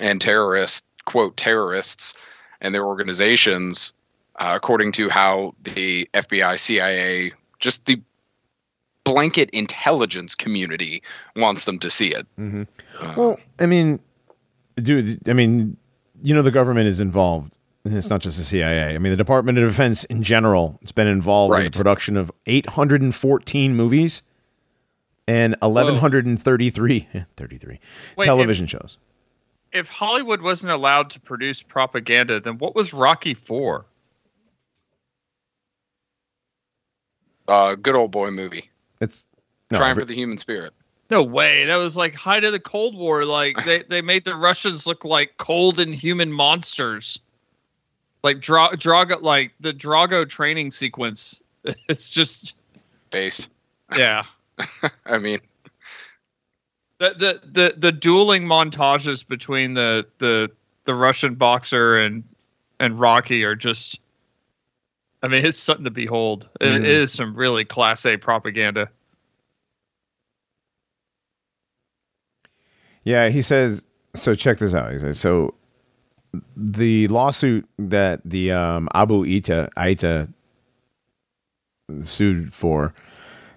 and 0.00 0.20
terrorists, 0.20 0.86
quote, 1.04 1.36
terrorists 1.36 2.14
and 2.60 2.74
their 2.74 2.84
organizations, 2.84 3.92
uh, 4.36 4.52
according 4.54 4.92
to 4.92 5.08
how 5.08 5.54
the 5.62 6.08
FBI, 6.14 6.58
CIA, 6.58 7.32
just 7.58 7.86
the 7.86 8.00
blanket 9.04 9.48
intelligence 9.50 10.34
community 10.34 11.02
wants 11.36 11.64
them 11.64 11.78
to 11.78 11.90
see 11.90 12.08
it. 12.08 12.26
Mm-hmm. 12.38 12.62
Uh, 13.02 13.14
Well, 13.16 13.40
I 13.58 13.66
mean, 13.66 14.00
dude, 14.76 15.26
I 15.28 15.32
mean, 15.32 15.76
you 16.22 16.34
know, 16.34 16.42
the 16.42 16.50
government 16.50 16.88
is 16.88 17.00
involved. 17.00 17.56
and 17.84 17.96
It's 17.96 18.10
not 18.10 18.20
just 18.20 18.36
the 18.36 18.44
CIA. 18.44 18.94
I 18.94 18.98
mean, 18.98 19.10
the 19.10 19.16
Department 19.16 19.56
of 19.58 19.68
Defense 19.68 20.04
in 20.04 20.22
general, 20.22 20.78
it's 20.82 20.92
been 20.92 21.06
involved 21.06 21.54
in 21.56 21.64
the 21.64 21.70
production 21.70 22.16
of 22.16 22.30
814 22.46 23.74
movies 23.74 24.22
and 25.28 25.54
1133 25.60 27.06
33 27.36 27.78
Wait, 28.16 28.24
television 28.26 28.66
shows. 28.66 28.98
If 29.72 29.88
Hollywood 29.88 30.40
wasn't 30.42 30.72
allowed 30.72 31.10
to 31.10 31.20
produce 31.20 31.62
propaganda, 31.62 32.40
then 32.40 32.58
what 32.58 32.74
was 32.74 32.92
Rocky 32.94 33.34
for? 33.34 33.84
uh, 37.46 37.74
good 37.76 37.94
old 37.94 38.10
boy 38.10 38.30
movie. 38.30 38.70
It's 39.00 39.26
no, 39.70 39.78
Trying 39.78 39.94
but- 39.94 40.02
for 40.02 40.06
the 40.06 40.14
human 40.14 40.38
spirit. 40.38 40.72
No 41.10 41.22
way. 41.22 41.64
That 41.64 41.76
was 41.76 41.96
like 41.96 42.14
height 42.14 42.44
of 42.44 42.52
the 42.52 42.60
Cold 42.60 42.94
War. 42.94 43.24
Like 43.24 43.56
they, 43.64 43.82
they 43.88 44.02
made 44.02 44.24
the 44.26 44.34
Russians 44.34 44.86
look 44.86 45.04
like 45.06 45.34
cold 45.38 45.78
and 45.80 45.94
human 45.94 46.30
monsters. 46.32 47.18
Like 48.22 48.40
Dra- 48.40 48.76
Drago, 48.76 49.22
like 49.22 49.52
the 49.60 49.72
Drago 49.72 50.28
training 50.28 50.70
sequence. 50.70 51.42
It's 51.88 52.08
just 52.10 52.54
Based. 53.10 53.48
yeah. 53.96 54.24
I 55.06 55.18
mean, 55.18 55.40
The 56.98 57.14
the 57.18 57.40
the, 57.50 57.74
the 57.76 57.92
dueling 57.92 58.44
montages 58.44 59.26
between 59.26 59.74
the, 59.74 60.06
the 60.18 60.50
the 60.84 60.94
Russian 60.94 61.34
boxer 61.34 61.96
and 61.98 62.24
and 62.80 62.98
Rocky 62.98 63.44
are 63.44 63.54
just. 63.54 64.00
I 65.22 65.26
mean, 65.28 65.44
it's 65.44 65.58
something 65.58 65.84
to 65.84 65.90
behold. 65.90 66.48
It- 66.60 66.66
Mhm. 66.66 66.76
it 66.76 66.84
is 66.84 67.12
some 67.12 67.34
really 67.34 67.64
class 67.64 68.06
A 68.06 68.16
propaganda. 68.16 68.88
Yeah, 73.04 73.28
he 73.28 73.42
says. 73.42 73.84
So 74.14 74.34
check 74.34 74.58
this 74.58 74.74
out. 74.74 74.92
He 74.92 74.98
says 74.98 75.18
so. 75.20 75.54
The 76.56 77.08
lawsuit 77.08 77.66
that 77.78 78.20
the 78.24 78.52
um, 78.52 78.88
Abu 78.94 79.24
Ita 79.24 79.70
Aita 79.76 80.32
sued 82.02 82.52
for 82.52 82.92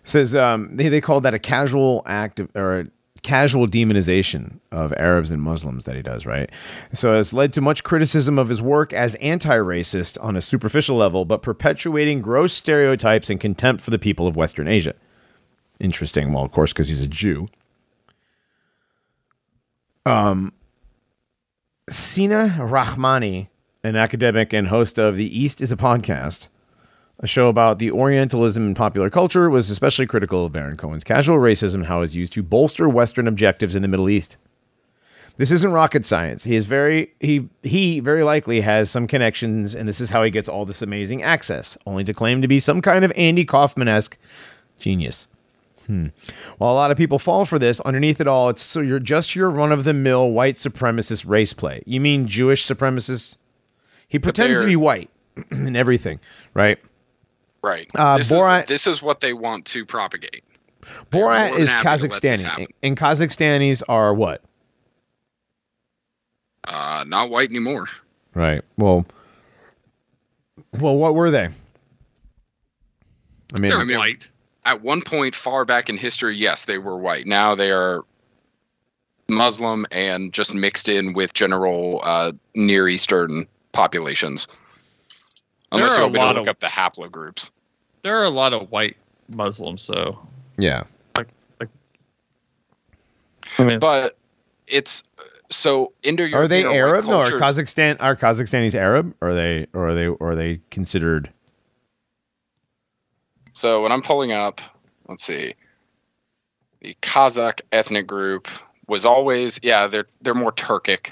says 0.04 0.36
um, 0.36 0.76
they 0.76 0.90
they 0.90 1.02
called 1.02 1.24
that 1.24 1.34
a 1.34 1.40
casual 1.40 2.04
act 2.06 2.40
of, 2.40 2.50
or 2.56 2.80
a 2.80 2.88
casual 3.24 3.68
demonization 3.68 4.60
of 4.72 4.92
Arabs 4.94 5.30
and 5.30 5.42
Muslims 5.42 5.86
that 5.86 5.96
he 5.96 6.02
does 6.02 6.26
right. 6.26 6.50
So 6.92 7.20
it's 7.20 7.34
led 7.34 7.54
to 7.54 7.62
much 7.62 7.84
criticism 7.84 8.40
of 8.40 8.50
his 8.50 8.64
work 8.64 8.94
as 8.94 9.14
anti-racist 9.16 10.18
on 10.24 10.36
a 10.36 10.42
superficial 10.42 10.98
level, 10.98 11.24
but 11.24 11.44
perpetuating 11.44 12.22
gross 12.22 12.52
stereotypes 12.52 13.30
and 13.30 13.40
contempt 13.40 13.84
for 13.84 13.92
the 13.92 14.00
people 14.00 14.26
of 14.26 14.36
Western 14.36 14.68
Asia. 14.68 14.96
Interesting. 15.80 16.34
Well, 16.34 16.44
of 16.44 16.52
course, 16.52 16.74
because 16.74 16.88
he's 16.88 17.04
a 17.04 17.08
Jew. 17.08 17.48
Um, 20.04 20.54
Sina 21.90 22.56
Rahmani, 22.58 23.50
an 23.84 23.96
academic 23.96 24.52
and 24.52 24.68
host 24.68 24.98
of 24.98 25.16
The 25.16 25.40
East 25.40 25.62
is 25.62 25.72
a 25.72 25.78
Podcast, 25.78 26.48
a 27.22 27.28
show 27.28 27.48
about 27.48 27.80
the 27.80 27.92
Orientalism 27.92 28.66
in 28.66 28.74
popular 28.74 29.10
culture, 29.10 29.50
was 29.50 29.70
especially 29.70 30.08
critical 30.08 30.46
of 30.46 30.52
Baron 30.52 30.76
Cohen's 30.76 31.04
casual 31.04 31.38
racism 31.38 31.76
and 31.76 31.86
how 31.86 31.98
it 31.98 32.02
was 32.02 32.16
used 32.16 32.34
to 32.34 32.44
bolster 32.44 32.90
Western 32.90 33.28
objectives 33.28 33.76
in 33.76 33.84
the 33.84 33.88
Middle 33.88 34.10
East. 34.10 34.38
This 35.38 35.52
isn't 35.52 35.72
rocket 35.72 36.06
science. 36.06 36.44
He 36.44 36.56
is 36.56 36.66
very 36.66 37.14
he 37.20 37.50
he 37.64 38.00
very 38.00 38.24
likely 38.24 38.62
has 38.62 38.92
some 38.92 39.08
connections, 39.08 39.74
and 39.74 39.88
this 39.88 40.02
is 40.02 40.10
how 40.10 40.24
he 40.24 40.30
gets 40.30 40.50
all 40.50 40.66
this 40.66 40.82
amazing 40.82 41.24
access, 41.24 41.78
only 41.88 42.04
to 42.04 42.14
claim 42.14 42.42
to 42.42 42.48
be 42.48 42.60
some 42.60 42.82
kind 42.82 43.06
of 43.06 43.12
Andy 43.16 43.46
Kaufman 43.46 43.88
esque 43.88 44.20
genius. 44.78 45.28
Hmm. 45.88 46.08
While 46.58 46.74
a 46.74 46.76
lot 46.76 46.92
of 46.92 46.98
people 46.98 47.18
fall 47.18 47.46
for 47.46 47.58
this, 47.58 47.80
underneath 47.82 48.22
it 48.22 48.28
all, 48.28 48.50
it's 48.50 48.62
so 48.62 48.82
you're 48.82 49.00
just 49.00 49.36
your 49.36 49.50
run 49.50 49.72
of 49.72 49.84
the 49.84 49.94
mill 49.94 50.32
white 50.32 50.56
supremacist 50.56 51.28
race 51.28 51.54
play. 51.54 51.82
You 51.86 52.02
mean 52.02 52.28
Jewish 52.28 52.66
supremacist? 52.66 53.38
He 54.08 54.20
pretends 54.20 54.60
to 54.60 54.68
be 54.68 54.76
white 54.76 55.10
and 55.50 55.78
everything, 55.78 56.20
right? 56.54 56.78
Right. 57.64 57.90
Uh, 57.96 58.18
this, 58.18 58.32
Borat- 58.32 58.64
is, 58.64 58.68
this 58.68 58.88
is 58.88 59.02
what 59.02 59.20
they 59.20 59.34
want 59.34 59.66
to 59.68 59.86
propagate. 59.86 60.44
They're 60.82 61.22
Borat 61.22 61.54
is 61.58 61.70
happy 61.70 61.84
to 61.84 61.90
let 61.90 62.02
this 62.02 62.42
Kazakhstani, 62.44 62.68
and 62.82 62.98
Kazakhstanis 62.98 63.84
are 63.88 64.14
what? 64.14 64.42
Uh, 66.64 67.04
not 67.08 67.30
white 67.30 67.50
anymore. 67.50 67.88
Right. 68.34 68.62
Well, 68.78 69.06
well, 70.80 70.96
what 70.98 71.16
were 71.16 71.30
they? 71.32 71.50
I 73.54 73.60
mean, 73.60 73.70
They're 73.72 73.80
I 73.80 73.84
mean- 73.84 73.98
white. 73.98 74.28
At 74.64 74.84
one 74.84 75.02
point, 75.02 75.34
far 75.34 75.66
back 75.66 75.90
in 75.90 75.98
history, 75.98 76.36
yes, 76.38 76.66
they 76.66 76.78
were 76.78 76.96
white. 76.96 77.26
Now 77.26 77.56
they 77.56 77.72
are 77.72 78.04
Muslim 79.28 79.88
and 79.90 80.32
just 80.32 80.54
mixed 80.54 80.88
in 80.88 81.14
with 81.14 81.34
general 81.34 82.00
uh, 82.04 82.32
Near 82.54 82.88
Eastern 82.88 83.48
populations. 83.72 84.48
There 85.72 85.80
Unless 85.80 85.98
are 85.98 86.02
you 86.02 86.04
a 86.04 86.06
want 86.08 86.14
me 86.14 86.20
to 86.20 86.26
lot 86.26 86.36
look 86.36 86.42
of- 86.44 86.48
up 86.50 86.60
the 86.60 86.68
haplogroups. 86.68 87.52
There 88.02 88.18
are 88.20 88.24
a 88.26 88.30
lot 88.30 88.52
of 88.54 88.70
white 88.72 88.98
Muslims, 89.30 89.88
though. 89.88 90.20
yeah. 90.58 90.84
I 93.58 93.64
mean, 93.64 93.80
But 93.80 94.18
it's 94.68 95.04
so 95.50 95.92
Indo 96.04 96.32
Are 96.34 96.48
they 96.48 96.64
Arab? 96.64 97.06
No, 97.06 97.18
are 97.20 97.30
cultures, 97.30 97.42
Kazakhstan 97.42 97.98
are 98.02 98.16
Kazakhstanis 98.16 98.74
Arab? 98.76 99.14
Or 99.22 99.30
are 99.30 99.34
they 99.34 99.68
or 99.74 99.90
are 99.90 99.94
they 99.94 100.08
or 100.08 100.32
are 100.32 100.36
they 100.36 100.62
considered? 100.72 101.30
So 103.54 103.84
when 103.84 103.92
I'm 103.92 104.02
pulling 104.02 104.32
up, 104.32 104.62
let's 105.10 105.24
see, 105.26 105.54
the 106.80 106.96
Kazakh 107.02 107.60
ethnic 107.74 108.08
group 108.08 108.48
was 108.88 109.06
always 109.06 109.60
yeah 109.62 109.88
they're 109.88 110.08
they're 110.22 110.34
more 110.34 110.54
Turkic, 110.54 111.12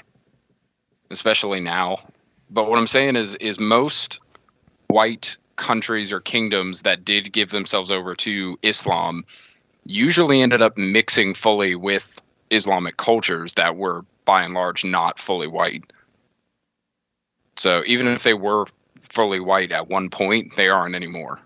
especially 1.10 1.60
now. 1.60 1.98
But 2.50 2.68
what 2.70 2.78
I'm 2.78 2.86
saying 2.86 3.16
is 3.16 3.34
is 3.36 3.60
most 3.60 4.20
white 4.90 5.36
countries 5.56 6.10
or 6.12 6.20
kingdoms 6.20 6.82
that 6.82 7.04
did 7.04 7.32
give 7.32 7.50
themselves 7.50 7.90
over 7.90 8.14
to 8.14 8.58
Islam 8.62 9.24
usually 9.84 10.40
ended 10.42 10.62
up 10.62 10.76
mixing 10.78 11.34
fully 11.34 11.74
with 11.74 12.20
Islamic 12.50 12.96
cultures 12.96 13.54
that 13.54 13.76
were 13.76 14.04
by 14.24 14.42
and 14.42 14.54
large 14.54 14.84
not 14.84 15.18
fully 15.18 15.46
white. 15.46 15.84
So 17.56 17.82
even 17.86 18.06
if 18.08 18.22
they 18.22 18.34
were 18.34 18.66
fully 19.02 19.40
white 19.40 19.72
at 19.72 19.88
one 19.88 20.08
point, 20.10 20.56
they 20.56 20.68
aren't 20.68 20.94
anymore. 20.94 21.40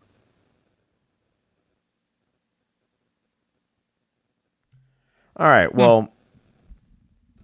All 5.36 5.46
right. 5.48 5.70
Hmm. 5.70 5.76
Well, 5.78 6.12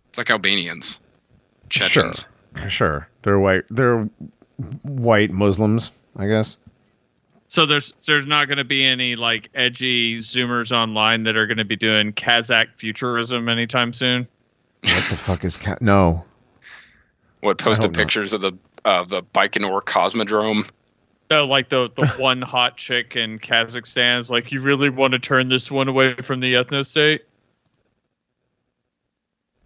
It's 0.09 0.19
like 0.19 0.31
Albanians, 0.31 0.99
Sure. 1.69 1.87
Chechens. 1.87 2.27
sure. 2.69 3.09
They're 3.23 3.39
white. 3.39 3.65
They're 3.71 4.09
white 4.83 5.31
Muslims, 5.31 5.91
I 6.17 6.27
guess. 6.27 6.57
so 7.49 7.67
there's 7.67 7.93
there's 8.07 8.27
not 8.27 8.47
going 8.47 8.59
to 8.59 8.65
be 8.65 8.85
any 8.85 9.17
like 9.17 9.49
edgy 9.55 10.19
Zoomers 10.19 10.71
online 10.77 11.25
that 11.25 11.37
are 11.37 11.47
going 11.47 11.59
to 11.59 11.65
be 11.65 11.77
doing 11.77 12.13
Kazakh 12.13 12.69
futurism 12.77 13.49
anytime 13.49 13.93
soon. 13.93 14.27
What 14.83 15.05
the 15.11 15.17
fuck 15.17 15.45
is 15.45 15.57
cat? 15.57 15.83
No. 15.83 16.25
What 17.41 17.59
posted 17.59 17.87
hope 17.87 17.97
not. 17.97 18.01
pictures 18.03 18.33
of 18.33 18.41
the 18.43 18.53
uh, 18.85 19.05
the 19.05 19.23
Baikonur 19.23 19.83
Cosmodrome? 19.83 20.69
No, 21.31 21.45
like 21.47 21.69
the 21.69 21.91
the 21.97 22.07
one 22.19 22.43
hot 22.43 22.77
chick 22.77 23.17
in 23.17 23.39
Kazakhstan 23.39 24.19
is 24.19 24.31
like, 24.31 24.53
you 24.53 24.61
really 24.61 24.91
want 24.91 25.13
to 25.13 25.19
turn 25.19 25.49
this 25.49 25.71
one 25.71 25.89
away 25.89 26.15
from 26.17 26.41
the 26.41 26.55
ethno 26.55 26.85
state? 26.85 27.23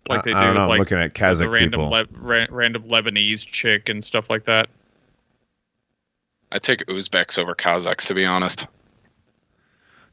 Like 0.08 0.22
they 0.24 0.32
I, 0.32 0.40
I 0.40 0.44
don't 0.44 0.54
do, 0.54 0.60
know. 0.60 0.68
like 0.68 0.78
looking 0.80 0.98
at 0.98 1.14
the 1.14 1.20
Kazakh 1.20 1.50
random 1.50 1.80
people. 1.80 1.90
Le- 1.90 2.06
ra- 2.12 2.46
random 2.50 2.82
Lebanese 2.84 3.46
chick 3.46 3.88
and 3.88 4.04
stuff 4.04 4.28
like 4.28 4.44
that. 4.44 4.68
I 6.54 6.58
take 6.58 6.86
Uzbeks 6.86 7.38
over 7.38 7.54
Kazakhs 7.54 8.06
to 8.06 8.14
be 8.14 8.24
honest. 8.24 8.66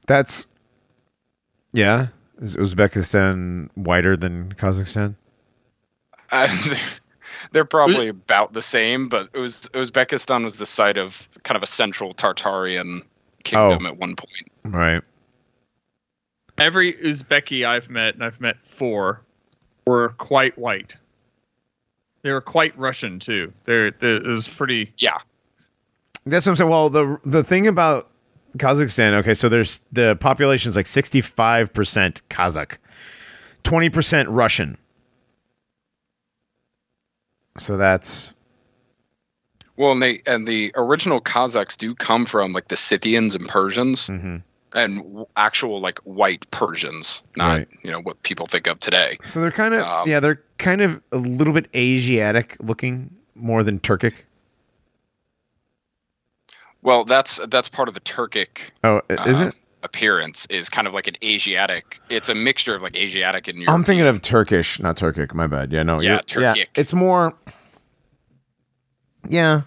That's 0.07 0.47
yeah. 1.71 2.07
Is 2.41 2.57
Uzbekistan 2.57 3.69
whiter 3.75 4.17
than 4.17 4.51
Kazakhstan? 4.53 5.13
Uh, 6.31 6.47
they're, 6.67 6.77
they're 7.51 7.65
probably 7.65 8.07
about 8.07 8.53
the 8.53 8.61
same, 8.63 9.07
but 9.07 9.29
Uz- 9.35 9.69
Uzbekistan 9.73 10.43
was 10.43 10.57
the 10.57 10.65
site 10.65 10.97
of 10.97 11.29
kind 11.43 11.55
of 11.55 11.61
a 11.63 11.67
central 11.67 12.13
Tartarian 12.13 13.03
kingdom 13.43 13.85
Oh. 13.85 13.89
at 13.89 13.97
one 13.97 14.15
point. 14.15 14.51
Right. 14.65 15.01
Every 16.57 16.93
Uzbeki 16.93 17.65
I've 17.65 17.89
met, 17.89 18.15
and 18.15 18.23
I've 18.23 18.41
met 18.41 18.65
four, 18.65 19.21
were 19.87 20.09
quite 20.17 20.57
white. 20.57 20.95
They 22.23 22.31
were 22.31 22.41
quite 22.41 22.77
Russian 22.77 23.19
too. 23.19 23.53
They're, 23.63 23.91
they 23.91 24.15
it 24.15 24.23
was 24.25 24.47
pretty. 24.47 24.93
Yeah, 24.97 25.17
That's 26.25 26.45
what 26.45 26.51
I'm 26.51 26.55
saying. 26.55 26.69
Well, 26.69 26.89
the 26.89 27.17
the 27.25 27.43
thing 27.43 27.67
about 27.67 28.09
Kazakhstan. 28.57 29.13
Okay, 29.19 29.33
so 29.33 29.49
there's 29.49 29.79
the 29.91 30.15
population 30.17 30.69
is 30.69 30.75
like 30.75 30.85
65% 30.85 32.21
Kazakh, 32.29 32.77
20% 33.63 34.25
Russian. 34.29 34.77
So 37.57 37.77
that's 37.77 38.33
Well, 39.77 39.91
and 39.93 40.01
they 40.01 40.21
and 40.27 40.47
the 40.47 40.71
original 40.75 41.21
Kazakhs 41.21 41.77
do 41.77 41.93
come 41.95 42.25
from 42.25 42.53
like 42.53 42.67
the 42.69 42.77
Scythians 42.77 43.35
and 43.35 43.47
Persians, 43.47 44.07
Mhm. 44.07 44.43
and 44.73 44.97
w- 44.99 45.25
actual 45.35 45.81
like 45.81 45.99
white 45.99 46.49
Persians, 46.51 47.23
not 47.35 47.57
Right. 47.57 47.67
you 47.83 47.91
know 47.91 47.99
what 48.01 48.21
people 48.23 48.45
think 48.45 48.67
of 48.67 48.79
today. 48.79 49.17
so 49.23 49.41
they're 49.41 49.51
kind 49.51 49.73
of 49.73 49.81
Um, 49.81 50.07
yeah, 50.07 50.19
they're 50.19 50.41
kind 50.57 50.81
of 50.81 51.01
a 51.11 51.17
little 51.17 51.53
bit 51.53 51.67
Asiatic 51.75 52.57
looking 52.59 53.15
more 53.35 53.63
than 53.63 53.79
Turkic. 53.79 54.23
Well, 56.83 57.05
that's 57.05 57.39
that's 57.49 57.69
part 57.69 57.87
of 57.87 57.93
the 57.93 57.99
Turkic 58.01 58.71
Oh, 58.83 59.01
is 59.09 59.41
uh, 59.41 59.45
it? 59.47 59.55
appearance 59.83 60.45
is 60.49 60.69
kind 60.69 60.87
of 60.87 60.93
like 60.93 61.07
an 61.07 61.15
Asiatic. 61.23 61.99
It's 62.09 62.27
a 62.29 62.35
mixture 62.35 62.75
of 62.75 62.81
like 62.81 62.95
Asiatic 62.95 63.47
and 63.47 63.57
European. 63.59 63.73
I'm 63.75 63.83
thinking 63.83 64.07
of 64.07 64.21
Turkish, 64.21 64.79
not 64.79 64.97
Turkic. 64.97 65.33
My 65.33 65.47
bad. 65.47 65.71
Yeah, 65.71 65.83
no. 65.83 65.99
Yeah, 66.01 66.21
you're- 66.33 66.43
Yeah, 66.43 66.53
Turkic. 66.55 66.67
it's 66.75 66.93
more. 66.93 67.33
Yeah. 69.29 69.61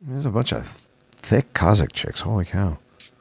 There's 0.00 0.26
a 0.26 0.30
bunch 0.30 0.52
of 0.52 0.66
thick 1.12 1.52
Kazakh 1.54 1.92
chicks. 1.92 2.20
Holy 2.20 2.44
cow! 2.44 2.78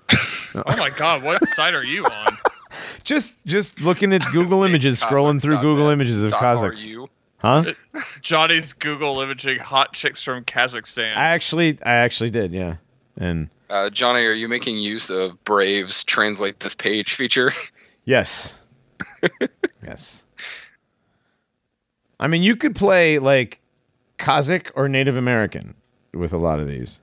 Oh 0.56 0.78
my 0.78 0.92
god, 0.92 1.24
what 1.24 1.44
site 1.48 1.74
are 1.74 1.84
you 1.84 2.06
on? 2.06 2.38
Just, 3.04 3.44
just 3.46 3.82
looking 3.82 4.14
at 4.14 4.22
Google 4.32 4.64
images, 4.68 5.02
scrolling 5.02 5.42
through 5.42 5.58
Google 5.62 5.90
images 5.90 6.24
of 6.24 6.30
Dot 6.32 6.42
Kazakhs. 6.42 7.08
RU. 7.44 7.74
Huh? 7.94 8.02
Johnny's 8.22 8.74
Google 8.74 9.20
imaging 9.22 9.60
hot 9.60 9.94
chicks 9.94 10.24
from 10.24 10.44
Kazakhstan. 10.46 11.16
I 11.16 11.26
actually, 11.30 11.78
I 11.86 11.94
actually 11.94 12.30
did. 12.30 12.52
Yeah, 12.54 12.76
and 13.18 13.50
Uh, 13.70 13.90
Johnny, 13.90 14.26
are 14.26 14.34
you 14.34 14.48
making 14.48 14.78
use 14.78 15.10
of 15.10 15.44
Brave's 15.44 16.04
translate 16.04 16.60
this 16.62 16.74
page 16.76 17.14
feature? 17.16 17.52
yes, 18.06 18.58
yes. 19.84 20.26
I 22.20 22.28
mean, 22.28 22.44
you 22.44 22.56
could 22.56 22.76
play 22.76 23.20
like 23.20 23.60
Kazakh 24.18 24.72
or 24.76 24.88
Native 24.88 25.18
American 25.18 25.76
with 26.14 26.32
a 26.34 26.38
lot 26.38 26.60
of 26.60 26.68
these. 26.68 27.00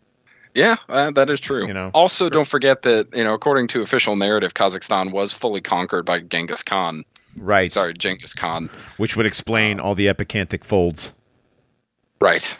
yeah, 0.54 0.76
uh, 0.88 1.10
that 1.10 1.28
is 1.28 1.40
true. 1.40 1.66
You 1.66 1.74
know. 1.74 1.90
Also, 1.92 2.30
don't 2.30 2.46
forget 2.48 2.82
that 2.82 3.08
you 3.14 3.24
know, 3.24 3.34
according 3.34 3.66
to 3.68 3.82
official 3.82 4.16
narrative, 4.16 4.54
Kazakhstan 4.54 5.12
was 5.12 5.32
fully 5.32 5.60
conquered 5.60 6.06
by 6.06 6.20
Genghis 6.20 6.62
Khan. 6.62 7.04
Right. 7.36 7.72
Sorry, 7.72 7.94
Genghis 7.94 8.34
Khan. 8.34 8.68
Which 8.96 9.16
would 9.16 9.26
explain 9.26 9.80
all 9.80 9.94
the 9.94 10.06
epicanthic 10.06 10.64
folds. 10.64 11.12
Right. 12.20 12.56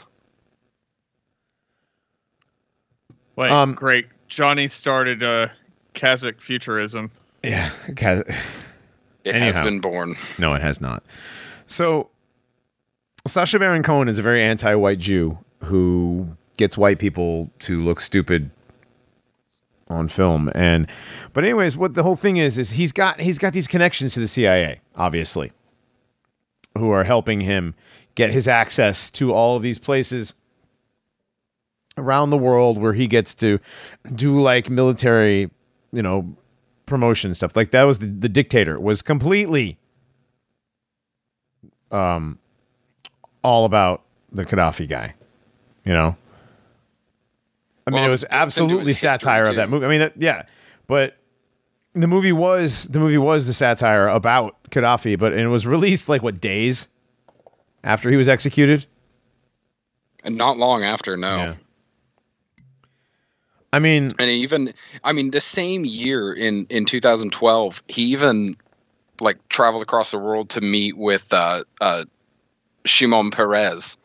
Wait, 3.36 3.51
Um, 3.51 3.74
great. 3.74 4.06
Johnny 4.28 4.68
started 4.68 5.22
uh, 5.22 5.48
Kazakh 5.94 6.40
futurism. 6.40 7.10
Yeah, 7.42 7.68
Kaz- 7.88 8.28
It 9.24 9.34
Anyhow. 9.34 9.52
has 9.52 9.64
been 9.64 9.80
born. 9.80 10.16
No, 10.38 10.55
it 10.55 10.62
has 10.62 10.80
not. 10.80 11.02
So, 11.66 12.10
Sacha 13.26 13.59
Baron 13.59 13.82
Cohen 13.82 14.09
is 14.09 14.18
a 14.18 14.22
very 14.22 14.42
anti-white 14.42 14.98
Jew 14.98 15.38
who 15.64 16.28
gets 16.56 16.76
white 16.78 16.98
people 16.98 17.51
to 17.60 17.80
look 17.80 18.01
stupid 18.01 18.51
on 19.90 20.08
film. 20.08 20.50
And, 20.54 20.88
but 21.32 21.44
anyways, 21.44 21.76
what 21.76 21.94
the 21.94 22.02
whole 22.02 22.16
thing 22.16 22.36
is 22.36 22.56
is 22.56 22.70
he's 22.70 22.92
got 22.92 23.20
he's 23.20 23.38
got 23.38 23.52
these 23.52 23.66
connections 23.66 24.14
to 24.14 24.20
the 24.20 24.28
CIA, 24.28 24.80
obviously, 24.96 25.52
who 26.78 26.90
are 26.90 27.04
helping 27.04 27.40
him 27.40 27.74
get 28.14 28.30
his 28.30 28.48
access 28.48 29.10
to 29.10 29.32
all 29.32 29.56
of 29.56 29.62
these 29.62 29.78
places 29.78 30.34
around 31.98 32.30
the 32.30 32.38
world 32.38 32.78
where 32.78 32.92
he 32.92 33.06
gets 33.06 33.34
to 33.34 33.58
do 34.14 34.40
like 34.40 34.70
military, 34.70 35.50
you 35.92 36.02
know, 36.02 36.36
promotion 36.86 37.34
stuff. 37.34 37.54
Like 37.54 37.70
that 37.70 37.84
was 37.84 37.98
the, 37.98 38.06
the 38.06 38.28
dictator 38.28 38.80
was 38.80 39.02
completely 39.02 39.76
um 41.90 42.38
all 43.42 43.64
about 43.64 44.02
the 44.30 44.44
Gaddafi 44.44 44.88
guy. 44.88 45.14
You 45.84 45.94
know? 45.94 46.16
I 47.90 47.94
mean 47.94 48.02
Well, 48.02 48.10
it 48.10 48.12
was 48.12 48.24
absolutely 48.30 48.94
satire 48.94 49.42
of 49.42 49.56
that 49.56 49.68
movie. 49.68 49.86
I 49.86 49.88
mean 49.88 50.00
it, 50.02 50.14
yeah. 50.16 50.44
But 50.86 51.16
the 51.92 52.06
movie 52.06 52.32
was 52.32 52.84
the 52.84 53.00
movie 53.00 53.18
was 53.18 53.46
the 53.46 53.52
satire 53.52 54.06
about 54.08 54.56
Gaddafi, 54.70 55.18
but 55.18 55.32
and 55.32 55.42
it 55.42 55.48
was 55.48 55.66
released 55.66 56.08
like 56.08 56.22
what 56.22 56.40
days 56.40 56.88
after 57.82 58.10
he 58.10 58.16
was 58.16 58.28
executed? 58.28 58.86
And 60.22 60.36
not 60.36 60.58
long 60.58 60.84
after, 60.84 61.16
no. 61.16 61.36
Yeah. 61.36 61.54
I 63.72 63.78
mean, 63.78 64.10
And 64.18 64.30
even, 64.30 64.74
I 65.04 65.12
mean, 65.12 65.30
the 65.30 65.40
same 65.40 65.84
year 65.84 66.32
in 66.32 66.66
in 66.70 66.84
2012, 66.84 67.82
he 67.88 68.02
even 68.06 68.56
like 69.20 69.36
traveled 69.48 69.82
across 69.82 70.10
the 70.10 70.18
world 70.18 70.50
to 70.50 70.60
meet 70.60 70.96
with 70.96 71.32
uh, 71.32 71.64
uh, 71.80 72.04
Shimon 72.84 73.30
Peres, 73.30 73.96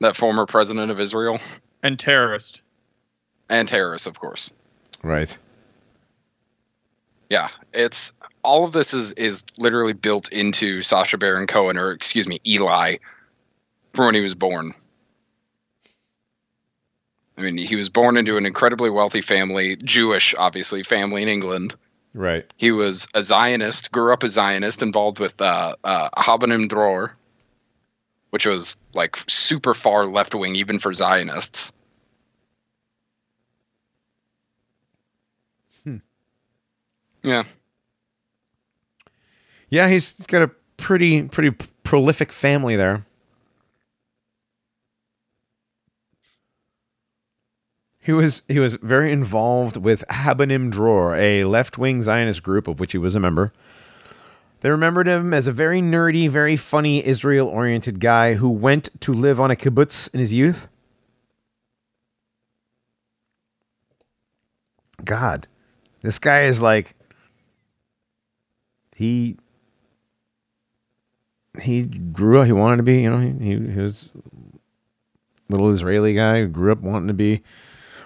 that 0.00 0.16
former 0.16 0.46
president 0.46 0.90
of 0.90 1.00
Israel 1.00 1.38
And 1.84 1.98
terrorist. 1.98 2.62
and 3.48 3.68
terrorist, 3.68 4.08
of 4.08 4.18
course. 4.18 4.50
right. 5.02 5.38
Yeah, 7.30 7.48
it's 7.72 8.12
all 8.42 8.64
of 8.64 8.72
this 8.72 8.92
is 8.94 9.12
is 9.12 9.44
literally 9.58 9.92
built 9.92 10.30
into 10.30 10.82
Sacha 10.82 11.18
Baron 11.18 11.46
Cohen, 11.46 11.78
or 11.78 11.90
excuse 11.90 12.28
me, 12.28 12.38
Eli, 12.46 12.96
from 13.92 14.06
when 14.06 14.14
he 14.14 14.20
was 14.20 14.34
born. 14.34 14.74
I 17.36 17.42
mean, 17.42 17.56
he 17.56 17.76
was 17.76 17.88
born 17.88 18.16
into 18.16 18.36
an 18.36 18.46
incredibly 18.46 18.90
wealthy 18.90 19.20
family, 19.20 19.76
Jewish, 19.76 20.34
obviously, 20.38 20.82
family 20.82 21.22
in 21.22 21.28
England. 21.28 21.74
Right. 22.12 22.44
He 22.56 22.70
was 22.70 23.08
a 23.14 23.22
Zionist, 23.22 23.90
grew 23.90 24.12
up 24.12 24.22
a 24.22 24.28
Zionist, 24.28 24.82
involved 24.82 25.18
with 25.18 25.40
uh, 25.40 25.74
uh, 25.82 26.10
Habonim 26.16 26.68
Dror, 26.68 27.16
which 28.34 28.46
was 28.46 28.78
like 28.94 29.16
super 29.28 29.74
far 29.74 30.06
left 30.06 30.34
wing, 30.34 30.56
even 30.56 30.80
for 30.80 30.92
Zionists. 30.92 31.72
Hmm. 35.84 35.98
Yeah. 37.22 37.44
Yeah, 39.68 39.88
he's, 39.88 40.14
got 40.26 40.42
a 40.42 40.50
pretty 40.76 41.22
pretty 41.28 41.56
prolific 41.84 42.32
family 42.32 42.74
there. 42.74 43.06
He 48.00 48.10
was 48.10 48.42
he 48.48 48.58
was 48.58 48.74
very 48.82 49.12
involved 49.12 49.76
with 49.76 50.02
Habonim 50.08 50.72
Dror, 50.72 51.14
a 51.14 51.44
left-wing 51.44 52.02
Zionist 52.02 52.42
group 52.42 52.66
of 52.66 52.80
which 52.80 52.90
he 52.90 52.98
was 52.98 53.14
a 53.14 53.20
member. 53.20 53.52
They 54.64 54.70
remembered 54.70 55.06
him 55.06 55.34
as 55.34 55.46
a 55.46 55.52
very 55.52 55.82
nerdy, 55.82 56.26
very 56.26 56.56
funny 56.56 57.04
Israel-oriented 57.04 58.00
guy 58.00 58.32
who 58.32 58.48
went 58.48 58.88
to 59.02 59.12
live 59.12 59.38
on 59.38 59.50
a 59.50 59.54
kibbutz 59.54 60.12
in 60.14 60.20
his 60.20 60.32
youth. 60.32 60.68
God, 65.04 65.48
this 66.00 66.18
guy 66.18 66.44
is 66.44 66.62
like 66.62 66.94
he 68.96 69.36
he 71.60 71.82
grew 71.82 72.38
up. 72.38 72.46
He 72.46 72.52
wanted 72.52 72.78
to 72.78 72.84
be, 72.84 73.02
you 73.02 73.10
know, 73.10 73.18
he, 73.18 73.58
he, 73.70 73.80
was 73.82 74.08
little 75.50 75.68
Israeli 75.68 76.14
guy 76.14 76.40
who 76.40 76.48
grew 76.48 76.72
up 76.72 76.80
wanting 76.80 77.08
to 77.08 77.12
be 77.12 77.42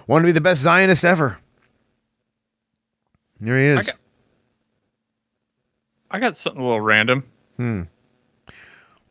wanted 0.07 0.23
to 0.23 0.27
be 0.27 0.33
the 0.33 0.41
best 0.41 0.59
Zionist 0.59 1.05
ever. 1.05 1.39
Here 3.41 3.57
he 3.57 3.63
is. 3.63 3.87
I 3.87 3.91
got- 3.93 3.99
I 6.11 6.19
got 6.19 6.35
something 6.37 6.61
a 6.61 6.65
little 6.65 6.81
random. 6.81 7.23
Hmm. 7.57 7.83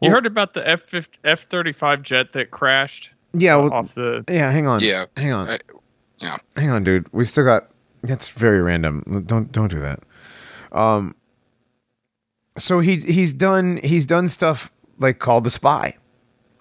You 0.00 0.10
heard 0.10 0.26
about 0.26 0.54
the 0.54 0.66
F 0.68 0.92
F 1.24 1.40
thirty 1.42 1.72
five 1.72 2.02
jet 2.02 2.32
that 2.32 2.50
crashed 2.52 3.10
Yeah. 3.32 3.56
Well, 3.56 3.72
off 3.72 3.94
the 3.94 4.24
yeah. 4.28 4.50
Hang 4.52 4.66
on. 4.68 4.80
Yeah. 4.80 5.06
Hang 5.16 5.32
on. 5.32 5.50
I- 5.50 5.58
yeah. 6.18 6.36
Hang 6.56 6.70
on, 6.70 6.82
dude. 6.84 7.06
We 7.12 7.24
still 7.24 7.44
got. 7.44 7.70
That's 8.02 8.28
very 8.28 8.60
random. 8.60 9.24
Don't 9.26 9.50
don't 9.52 9.68
do 9.68 9.78
that. 9.80 10.00
Um. 10.72 11.14
So 12.58 12.80
he 12.80 12.96
he's 12.96 13.32
done 13.32 13.78
he's 13.84 14.06
done 14.06 14.28
stuff 14.28 14.72
like 14.98 15.18
called 15.20 15.44
the 15.44 15.50
spy, 15.50 15.96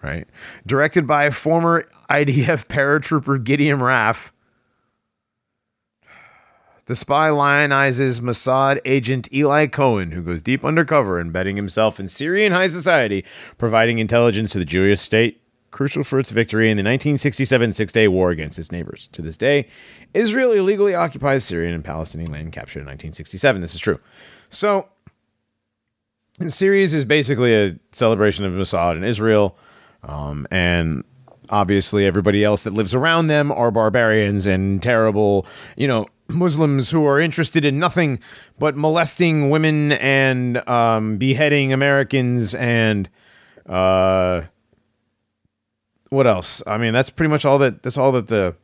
right? 0.03 0.27
Directed 0.67 1.07
by 1.07 1.29
former 1.31 1.85
IDF 2.09 2.67
paratrooper 2.67 3.43
Gideon 3.43 3.81
Raff. 3.81 4.31
The 6.87 6.95
spy 6.95 7.29
lionizes 7.29 8.21
Mossad 8.21 8.79
agent 8.85 9.31
Eli 9.33 9.67
Cohen, 9.67 10.11
who 10.11 10.21
goes 10.21 10.41
deep 10.41 10.63
undercover, 10.63 11.19
embedding 11.19 11.57
himself 11.57 11.99
in 11.99 12.07
Syrian 12.07 12.53
high 12.53 12.67
society, 12.67 13.25
providing 13.57 13.99
intelligence 13.99 14.53
to 14.53 14.59
the 14.59 14.65
Jewish 14.65 15.01
state, 15.01 15.41
crucial 15.71 16.05
for 16.05 16.17
its 16.17 16.31
victory 16.31 16.71
in 16.71 16.77
the 16.77 16.83
1967 16.83 17.73
Six 17.73 17.91
Day 17.91 18.07
War 18.07 18.31
against 18.31 18.57
its 18.57 18.71
neighbors. 18.71 19.09
To 19.11 19.21
this 19.21 19.35
day, 19.35 19.67
Israel 20.13 20.53
illegally 20.53 20.95
occupies 20.95 21.43
Syrian 21.43 21.73
and 21.73 21.83
Palestinian 21.83 22.31
land 22.31 22.53
captured 22.53 22.79
in 22.79 22.85
1967. 22.85 23.59
This 23.59 23.75
is 23.75 23.81
true. 23.81 23.99
So, 24.49 24.87
the 26.39 26.49
series 26.49 26.93
is 26.93 27.03
basically 27.03 27.53
a 27.53 27.77
celebration 27.91 28.45
of 28.45 28.53
Mossad 28.53 28.95
in 28.95 29.03
Israel, 29.03 29.57
um, 30.03 30.47
and 30.51 31.03
obviously 31.49 32.05
everybody 32.05 32.45
else 32.45 32.63
that 32.63 32.71
lives 32.71 32.95
around 32.95 33.27
them 33.27 33.51
are 33.51 33.71
barbarians 33.71 34.47
and 34.47 34.81
terrible, 34.81 35.45
you 35.75 35.87
know, 35.87 36.05
Muslims 36.29 36.91
who 36.91 37.05
are 37.05 37.19
interested 37.19 37.65
in 37.65 37.79
nothing 37.79 38.19
but 38.59 38.75
molesting 38.75 39.49
women 39.49 39.93
and 39.93 40.67
um, 40.67 41.17
beheading 41.17 41.73
Americans 41.73 42.53
and 42.55 43.09
uh, 43.65 44.43
what 46.09 46.27
else? 46.27 46.63
I 46.65 46.77
mean, 46.77 46.93
that's 46.93 47.09
pretty 47.09 47.29
much 47.29 47.45
all 47.45 47.57
that. 47.59 47.83
That's 47.83 47.97
all 47.97 48.11
that 48.13 48.27
the. 48.27 48.55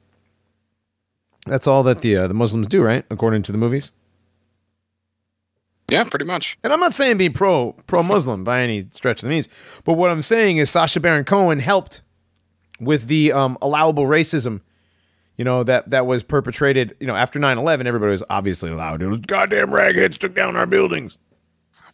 That's 1.45 1.67
all 1.67 1.83
that 1.83 1.99
the 1.99 2.15
uh, 2.15 2.27
the 2.27 2.33
Muslims 2.33 2.67
do, 2.67 2.81
right? 2.81 3.05
According 3.09 3.43
to 3.43 3.51
the 3.51 3.57
movies. 3.57 3.91
Yeah, 5.89 6.05
pretty 6.05 6.25
much. 6.25 6.57
And 6.63 6.71
I'm 6.71 6.79
not 6.79 6.93
saying 6.93 7.17
be 7.17 7.29
pro 7.29 7.73
pro 7.85 8.01
Muslim 8.01 8.43
by 8.43 8.61
any 8.61 8.87
stretch 8.91 9.17
of 9.17 9.23
the 9.23 9.29
means, 9.29 9.49
but 9.83 9.93
what 9.93 10.09
I'm 10.09 10.21
saying 10.21 10.57
is 10.57 10.69
Sacha 10.69 10.99
Baron 10.99 11.25
Cohen 11.25 11.59
helped 11.59 12.01
with 12.79 13.07
the 13.07 13.33
um, 13.33 13.57
allowable 13.61 14.05
racism, 14.05 14.61
you 15.37 15.43
know 15.45 15.63
that 15.63 15.89
that 15.89 16.05
was 16.05 16.23
perpetrated. 16.23 16.95
You 16.99 17.07
know, 17.07 17.15
after 17.15 17.39
9/11, 17.39 17.85
everybody 17.85 18.11
was 18.11 18.23
obviously 18.29 18.71
allowed. 18.71 19.01
It 19.01 19.07
was 19.07 19.19
goddamn 19.21 19.67
ragheads 19.69 20.17
took 20.17 20.35
down 20.35 20.55
our 20.55 20.65
buildings. 20.65 21.17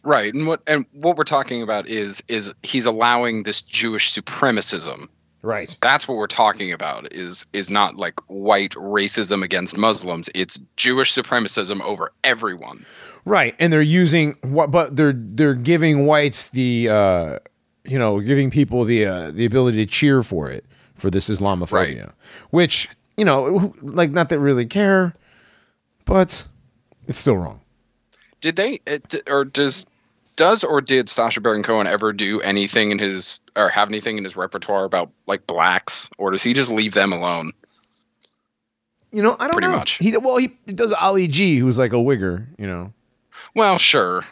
Right, 0.02 0.32
and 0.32 0.46
what 0.46 0.62
and 0.66 0.86
what 0.92 1.16
we're 1.16 1.24
talking 1.24 1.62
about 1.62 1.86
is 1.86 2.22
is 2.28 2.52
he's 2.62 2.86
allowing 2.86 3.42
this 3.42 3.60
Jewish 3.62 4.12
supremacism. 4.12 5.08
Right. 5.42 5.74
That's 5.80 6.06
what 6.06 6.18
we're 6.18 6.26
talking 6.26 6.70
about. 6.70 7.10
Is 7.12 7.46
is 7.54 7.70
not 7.70 7.96
like 7.96 8.14
white 8.26 8.72
racism 8.72 9.42
against 9.42 9.76
Muslims. 9.76 10.28
It's 10.34 10.58
Jewish 10.76 11.14
supremacism 11.14 11.80
over 11.82 12.12
everyone. 12.24 12.84
Right, 13.24 13.54
and 13.58 13.72
they're 13.72 13.80
using 13.82 14.36
what, 14.42 14.70
but 14.70 14.96
they're 14.96 15.14
they're 15.14 15.54
giving 15.54 16.04
whites 16.06 16.48
the, 16.50 16.88
uh, 16.90 17.38
you 17.84 17.98
know, 17.98 18.20
giving 18.20 18.50
people 18.50 18.84
the 18.84 19.06
uh, 19.06 19.30
the 19.30 19.44
ability 19.46 19.78
to 19.78 19.86
cheer 19.86 20.22
for 20.22 20.50
it 20.50 20.64
for 20.94 21.10
this 21.10 21.28
Islamophobia, 21.30 21.72
Right. 22.06 22.10
which 22.50 22.88
you 23.20 23.26
know, 23.26 23.58
who- 23.58 23.74
like 23.82 24.10
not 24.12 24.30
that 24.30 24.38
really 24.40 24.64
care, 24.64 25.12
but 26.06 26.46
it's 27.06 27.18
still 27.18 27.36
wrong. 27.36 27.60
Did 28.40 28.56
they 28.56 28.80
it, 28.86 29.22
or 29.28 29.44
does 29.44 29.86
does 30.36 30.64
or 30.64 30.80
did 30.80 31.10
Sacha 31.10 31.42
Baron 31.42 31.62
Cohen 31.62 31.86
ever 31.86 32.14
do 32.14 32.40
anything 32.40 32.90
in 32.90 32.98
his 32.98 33.42
or 33.56 33.68
have 33.68 33.90
anything 33.90 34.16
in 34.16 34.24
his 34.24 34.36
repertoire 34.36 34.84
about 34.84 35.10
like 35.26 35.46
blacks, 35.46 36.08
or 36.16 36.30
does 36.30 36.42
he 36.42 36.54
just 36.54 36.72
leave 36.72 36.94
them 36.94 37.12
alone? 37.12 37.52
You 39.12 39.22
know, 39.22 39.36
I 39.38 39.48
don't 39.48 39.56
Pretty 39.56 39.68
know. 39.68 39.76
much. 39.76 39.92
He 39.98 40.16
well, 40.16 40.38
he 40.38 40.48
does 40.72 40.94
Ali 40.94 41.28
G, 41.28 41.58
who's 41.58 41.78
like 41.78 41.92
a 41.92 41.96
wigger. 41.96 42.46
You 42.58 42.66
know, 42.66 42.92
Well, 43.54 43.76
sure. 43.76 44.24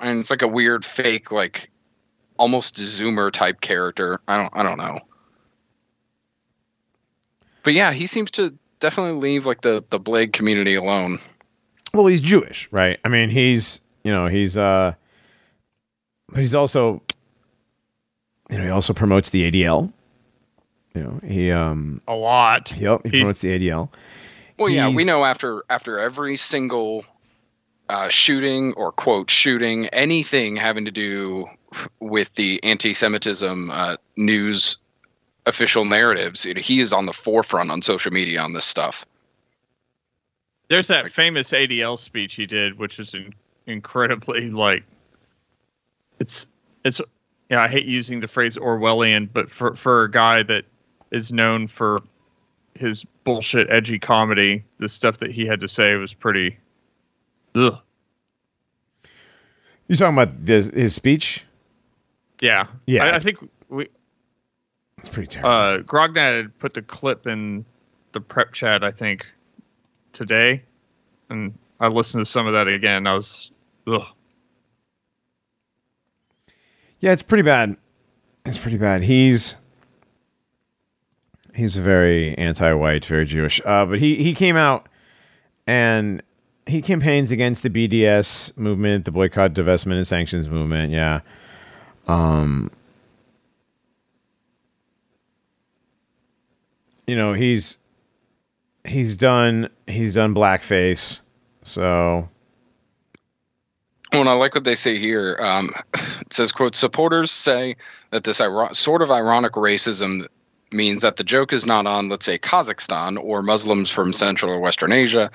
And 0.00 0.18
it's 0.20 0.30
like 0.30 0.42
a 0.42 0.48
weird 0.48 0.84
fake, 0.84 1.30
like 1.30 1.70
almost 2.38 2.76
Zoomer 2.76 3.30
type 3.30 3.60
character. 3.60 4.20
I 4.28 4.36
don't 4.38 4.52
I 4.56 4.62
don't 4.62 4.78
know. 4.78 5.00
But 7.64 7.72
yeah, 7.72 7.92
he 7.92 8.06
seems 8.06 8.30
to 8.32 8.54
definitely 8.80 9.18
leave 9.20 9.46
like 9.46 9.62
the 9.62 9.82
the 9.90 9.98
Blade 9.98 10.32
community 10.32 10.74
alone. 10.74 11.18
well, 11.92 12.06
he's 12.06 12.20
Jewish, 12.20 12.68
right? 12.70 12.98
I 13.04 13.08
mean, 13.08 13.30
he's 13.30 13.80
you 14.04 14.12
know 14.12 14.26
he's 14.26 14.56
uh, 14.56 14.94
but 16.28 16.38
he's 16.40 16.54
also, 16.54 17.02
you 18.50 18.58
know, 18.58 18.64
he 18.64 18.70
also 18.70 18.92
promotes 18.92 19.30
the 19.30 19.50
ADL. 19.50 19.92
You 20.94 21.02
know, 21.02 21.20
he 21.26 21.50
um, 21.50 22.00
A 22.06 22.14
lot. 22.14 22.72
yep, 22.76 23.00
he 23.04 23.10
He- 23.10 23.18
promotes 23.20 23.40
the 23.40 23.48
ADL. 23.58 23.88
Well, 24.58 24.68
yeah, 24.68 24.88
we 24.88 25.02
know 25.02 25.24
after 25.24 25.64
after 25.68 25.98
every 25.98 26.36
single 26.36 27.04
uh, 27.88 28.08
shooting 28.08 28.72
or 28.76 28.92
quote 28.92 29.28
shooting, 29.28 29.86
anything 29.88 30.54
having 30.54 30.84
to 30.84 30.92
do 30.92 31.46
with 31.98 32.32
the 32.34 32.62
anti-Semitism 32.62 33.70
uh, 33.72 33.96
news 34.16 34.76
official 35.46 35.84
narratives, 35.84 36.46
it, 36.46 36.58
he 36.58 36.80
is 36.80 36.92
on 36.92 37.06
the 37.06 37.12
forefront 37.12 37.70
on 37.70 37.82
social 37.82 38.12
media 38.12 38.40
on 38.40 38.52
this 38.52 38.64
stuff. 38.64 39.04
There's 40.68 40.88
that 40.88 41.10
famous 41.10 41.50
ADL 41.50 41.98
speech 41.98 42.34
he 42.34 42.46
did, 42.46 42.78
which 42.78 42.98
is 42.98 43.14
in, 43.14 43.34
incredibly 43.66 44.50
like 44.50 44.82
it's 46.20 46.48
it's 46.84 47.00
yeah. 47.50 47.62
I 47.62 47.68
hate 47.68 47.86
using 47.86 48.20
the 48.20 48.28
phrase 48.28 48.56
Orwellian, 48.56 49.28
but 49.32 49.50
for 49.50 49.74
for 49.74 50.04
a 50.04 50.10
guy 50.10 50.42
that 50.44 50.64
is 51.10 51.32
known 51.32 51.66
for 51.66 51.98
his 52.74 53.04
bullshit 53.24 53.70
edgy 53.70 53.98
comedy, 53.98 54.64
the 54.78 54.88
stuff 54.88 55.18
that 55.18 55.30
he 55.30 55.46
had 55.46 55.60
to 55.60 55.68
say 55.68 55.94
was 55.94 56.14
pretty. 56.14 56.58
Ugh. 57.54 57.78
You 59.86 59.96
talking 59.96 60.14
about 60.14 60.46
this, 60.46 60.68
his 60.68 60.94
speech? 60.94 61.44
Yeah, 62.40 62.66
Yeah. 62.86 63.04
I, 63.04 63.16
I 63.16 63.18
think 63.18 63.38
we 63.40 63.48
It's 65.04 65.12
pretty 65.12 65.28
terrible. 65.28 65.50
uh, 65.50 65.78
Grognat 65.80 66.36
had 66.36 66.58
put 66.58 66.72
the 66.72 66.80
clip 66.80 67.26
in 67.26 67.66
the 68.12 68.20
prep 68.22 68.52
chat. 68.52 68.82
I 68.82 68.90
think 68.90 69.26
today, 70.12 70.62
and 71.28 71.52
I 71.78 71.88
listened 71.88 72.22
to 72.24 72.30
some 72.30 72.46
of 72.46 72.54
that 72.54 72.68
again. 72.68 73.06
I 73.06 73.14
was 73.14 73.50
ugh. 73.86 74.02
yeah, 77.00 77.12
it's 77.12 77.22
pretty 77.22 77.42
bad. 77.42 77.76
It's 78.46 78.56
pretty 78.56 78.78
bad. 78.78 79.02
He's 79.02 79.56
he's 81.54 81.76
a 81.76 81.82
very 81.82 82.36
anti-white, 82.38 83.04
very 83.04 83.26
Jewish. 83.26 83.60
Uh, 83.62 83.84
but 83.84 83.98
he 83.98 84.16
he 84.16 84.32
came 84.32 84.56
out 84.56 84.88
and 85.66 86.22
he 86.66 86.80
campaigns 86.80 87.30
against 87.30 87.62
the 87.62 87.68
BDS 87.68 88.56
movement, 88.56 89.04
the 89.04 89.12
boycott, 89.12 89.52
divestment, 89.52 89.96
and 89.96 90.06
sanctions 90.06 90.48
movement. 90.48 90.92
Yeah. 90.92 91.20
Um. 92.08 92.70
You 97.06 97.16
know 97.16 97.32
he's 97.34 97.78
he's 98.84 99.16
done 99.16 99.68
he's 99.86 100.14
done 100.14 100.34
blackface. 100.34 101.22
So 101.62 102.28
Well, 104.12 104.28
I 104.28 104.32
like 104.32 104.54
what 104.54 104.64
they 104.64 104.74
say 104.74 104.98
here. 104.98 105.36
Um, 105.40 105.74
it 105.94 106.32
says, 106.32 106.52
"quote 106.52 106.76
Supporters 106.76 107.30
say 107.30 107.76
that 108.10 108.24
this 108.24 108.40
sort 108.72 109.02
of 109.02 109.10
ironic 109.10 109.52
racism 109.52 110.26
means 110.72 111.02
that 111.02 111.16
the 111.16 111.24
joke 111.24 111.52
is 111.52 111.66
not 111.66 111.86
on, 111.86 112.08
let's 112.08 112.24
say, 112.24 112.38
Kazakhstan 112.38 113.22
or 113.22 113.42
Muslims 113.42 113.90
from 113.90 114.12
Central 114.12 114.52
or 114.52 114.60
Western 114.60 114.92
Asia, 114.92 115.30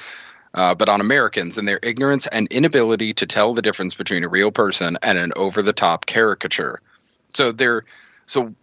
uh, 0.54 0.74
but 0.76 0.90
on 0.90 1.02
Americans 1.02 1.58
and 1.58 1.68
their 1.68 1.80
ignorance 1.84 2.26
and 2.28 2.48
inability 2.52 3.14
to 3.14 3.26
tell 3.26 3.54
the 3.54 3.62
difference 3.62 3.96
between 3.96 4.24
a 4.24 4.30
real 4.30 4.52
person 4.52 4.98
and 5.04 5.18
an 5.18 5.34
over-the-top 5.36 6.06
caricature." 6.06 6.82
So 7.30 7.52
they're 7.52 7.84
so 8.26 8.54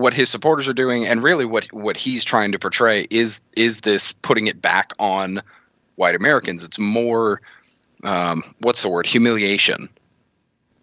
what 0.00 0.12
his 0.14 0.28
supporters 0.30 0.68
are 0.68 0.72
doing, 0.74 1.06
and 1.06 1.22
really 1.22 1.44
what 1.44 1.66
what 1.72 1.96
he's 1.96 2.24
trying 2.24 2.52
to 2.52 2.58
portray 2.58 3.06
is 3.10 3.40
is 3.56 3.80
this 3.82 4.12
putting 4.12 4.46
it 4.46 4.60
back 4.60 4.92
on 4.98 5.42
white 5.96 6.14
Americans. 6.14 6.64
It's 6.64 6.78
more 6.78 7.40
um, 8.04 8.42
what's 8.60 8.82
the 8.82 8.88
word 8.90 9.06
humiliation 9.06 9.88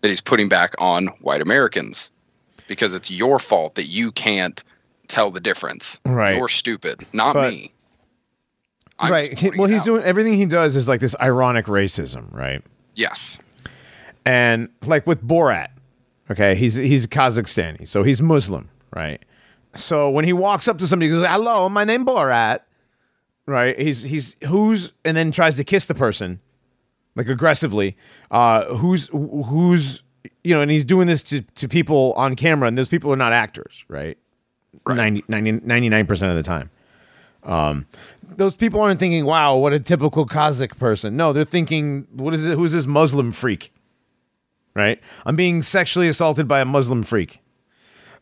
that 0.02 0.10
he's 0.10 0.22
putting 0.22 0.48
back 0.48 0.76
on 0.77 1.07
white 1.22 1.41
Americans 1.41 2.11
because 2.68 2.94
it's 2.94 3.10
your 3.10 3.39
fault 3.39 3.76
that 3.76 3.88
you 3.88 4.11
can't 4.11 4.64
tell 5.07 5.31
the 5.31 5.39
difference. 5.39 5.99
Right. 6.06 6.35
You're 6.38 6.49
stupid, 6.49 7.02
not 7.14 7.34
But- 7.34 7.53
me. 7.53 7.72
I'm 8.99 9.11
right. 9.11 9.56
Well, 9.57 9.69
he's 9.69 9.81
out. 9.81 9.85
doing 9.85 10.03
everything 10.03 10.34
he 10.34 10.45
does 10.45 10.76
is 10.76 10.88
like 10.88 10.99
this 11.02 11.15
ironic 11.22 11.65
racism, 11.68 12.34
right? 12.34 12.64
yes, 12.95 13.38
and 14.26 14.69
like 14.88 15.06
with 15.06 15.22
Borat, 15.23 15.68
okay, 16.31 16.56
he's 16.56 16.77
he's 16.77 17.06
Kazakhstani, 17.06 17.88
so 17.88 18.02
he's 18.02 18.23
Muslim, 18.23 18.69
right? 18.98 19.24
So 19.74 20.10
when 20.10 20.26
he 20.26 20.34
walks 20.34 20.68
up 20.68 20.78
to 20.80 20.88
somebody, 20.88 21.10
he 21.10 21.15
goes, 21.15 21.28
"Hello, 21.28 21.69
my 21.69 21.84
name 21.84 22.06
Borat," 22.06 22.60
right? 23.45 23.80
He's 23.80 24.03
he's 24.03 24.36
who's 24.48 24.94
and 25.06 25.15
then 25.15 25.32
tries 25.32 25.56
to 25.57 25.64
kiss 25.64 25.86
the 25.86 25.94
person, 25.94 26.40
like 27.15 27.28
aggressively. 27.28 27.95
Uh, 28.32 28.65
who's 28.76 29.10
who's 29.10 30.03
you 30.44 30.56
know, 30.56 30.61
and 30.61 30.72
he's 30.72 30.86
doing 30.86 31.07
this 31.07 31.24
to 31.24 31.41
to 31.41 31.68
people 31.68 32.14
on 32.18 32.36
camera, 32.36 32.68
and 32.68 32.78
those 32.78 32.90
people 32.90 33.11
are 33.11 33.18
not 33.18 33.34
actors, 33.34 33.86
right? 33.88 34.18
90, 34.88 35.24
99 35.28 36.06
percent 36.06 36.30
of 36.30 36.38
the 36.38 36.44
time. 36.44 36.69
Um, 37.44 37.86
those 38.24 38.56
people 38.56 38.82
aren't 38.82 38.99
thinking, 38.99 39.26
"Wow, 39.26 39.57
what 39.57 39.74
a 39.74 39.80
typical 39.80 40.26
Kazakh 40.26 40.78
person." 40.78 41.15
No, 41.15 41.34
they're 41.34 41.44
thinking, 41.45 42.07
"What 42.11 42.34
is 42.34 42.48
it? 42.48 42.56
Who's 42.56 42.74
this 42.74 42.88
Muslim 42.88 43.32
freak?" 43.32 43.72
right? 44.78 45.02
I'm 45.26 45.36
being 45.36 45.64
sexually 45.64 46.07
assaulted 46.07 46.48
by 46.48 46.61
a 46.61 46.65
Muslim 46.65 47.02
freak. 47.02 47.41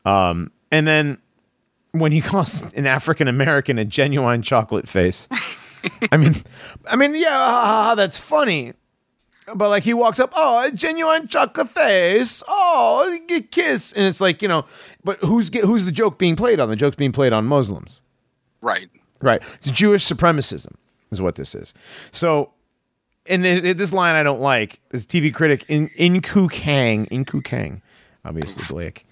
Um, 0.06 0.52
and 0.71 0.87
then 0.87 1.17
when 1.91 2.11
he 2.11 2.21
calls 2.31 2.73
an 2.73 2.85
African 2.85 3.27
American 3.27 3.77
a 3.79 3.85
genuine 3.85 4.41
chocolate 4.41 4.87
face, 4.87 5.27
I 6.11 6.17
mean, 6.17 6.33
I 6.87 6.95
mean, 6.95 7.15
yeah, 7.15 7.29
ha, 7.29 7.93
that's 7.95 8.17
funny. 8.19 8.73
But 9.53 9.69
like 9.69 9.83
he 9.83 9.93
walks 9.93 10.19
up, 10.19 10.31
oh, 10.35 10.65
a 10.67 10.71
genuine 10.71 11.27
chocolate 11.27 11.69
face, 11.69 12.41
oh, 12.47 13.15
kiss, 13.51 13.93
and 13.93 14.03
it's 14.05 14.19
like 14.19 14.41
you 14.41 14.47
know, 14.47 14.65
but 15.03 15.19
who's 15.19 15.53
who's 15.55 15.85
the 15.85 15.91
joke 15.91 16.17
being 16.17 16.35
played 16.35 16.59
on? 16.59 16.67
The 16.69 16.75
joke's 16.75 16.95
being 16.95 17.11
played 17.11 17.31
on 17.33 17.45
Muslims. 17.45 18.01
right. 18.61 18.89
Right. 19.21 19.41
It's 19.55 19.71
Jewish 19.71 20.03
supremacism, 20.03 20.73
is 21.09 21.21
what 21.21 21.35
this 21.35 21.55
is. 21.55 21.73
So, 22.11 22.51
and 23.27 23.45
it, 23.45 23.63
it- 23.65 23.77
this 23.77 23.93
line 23.93 24.13
I 24.15 24.23
don't 24.23 24.41
like. 24.41 24.81
This 24.89 25.05
TV 25.05 25.33
critic 25.33 25.63
in 25.69 25.87
Inkoo 25.89 26.51
Kang, 26.51 27.05
Inkoo 27.05 27.41
Kang, 27.43 27.81
obviously 28.25 28.65
Blake. 28.67 29.07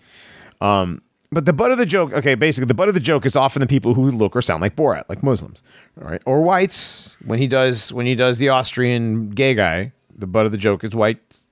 Um, 0.60 1.02
but 1.34 1.46
the 1.46 1.54
butt 1.54 1.72
of 1.72 1.78
the 1.78 1.86
joke, 1.86 2.14
okay, 2.14 2.36
basically 2.36 2.68
the 2.68 2.74
butt 2.74 2.88
of 2.88 2.94
the 2.94 3.00
joke 3.00 3.26
is 3.26 3.36
often 3.36 3.60
the 3.60 3.68
people 3.68 3.94
who 3.94 4.12
look 4.12 4.36
or 4.36 4.42
sound 4.42 4.62
like 4.62 4.76
Borat, 4.76 5.04
like 5.10 5.24
Muslims, 5.24 5.64
all 6.02 6.10
right, 6.10 6.22
or 6.26 6.42
whites. 6.42 7.18
When 7.26 7.40
he 7.40 7.48
does 7.48 7.94
when 7.94 8.06
he 8.06 8.16
does 8.16 8.40
the 8.40 8.50
Austrian 8.50 9.30
gay 9.32 9.54
guy, 9.54 9.94
the 10.16 10.28
butt 10.28 10.46
of 10.46 10.52
the 10.52 10.58
joke 10.58 10.84
is 10.84 10.96
whites. 10.96 11.50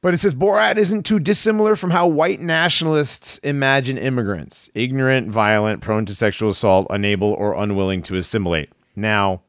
But 0.00 0.12
it 0.12 0.18
says 0.18 0.34
Borat 0.34 0.76
isn't 0.76 1.06
too 1.06 1.18
dissimilar 1.18 1.76
from 1.76 1.90
how 1.90 2.06
white 2.06 2.40
nationalists 2.40 3.38
imagine 3.38 3.96
immigrants: 3.96 4.70
ignorant, 4.74 5.30
violent, 5.30 5.80
prone 5.80 6.04
to 6.06 6.14
sexual 6.14 6.50
assault, 6.50 6.86
unable 6.90 7.32
or 7.32 7.54
unwilling 7.54 8.02
to 8.02 8.16
assimilate. 8.16 8.70
Now, 8.94 9.42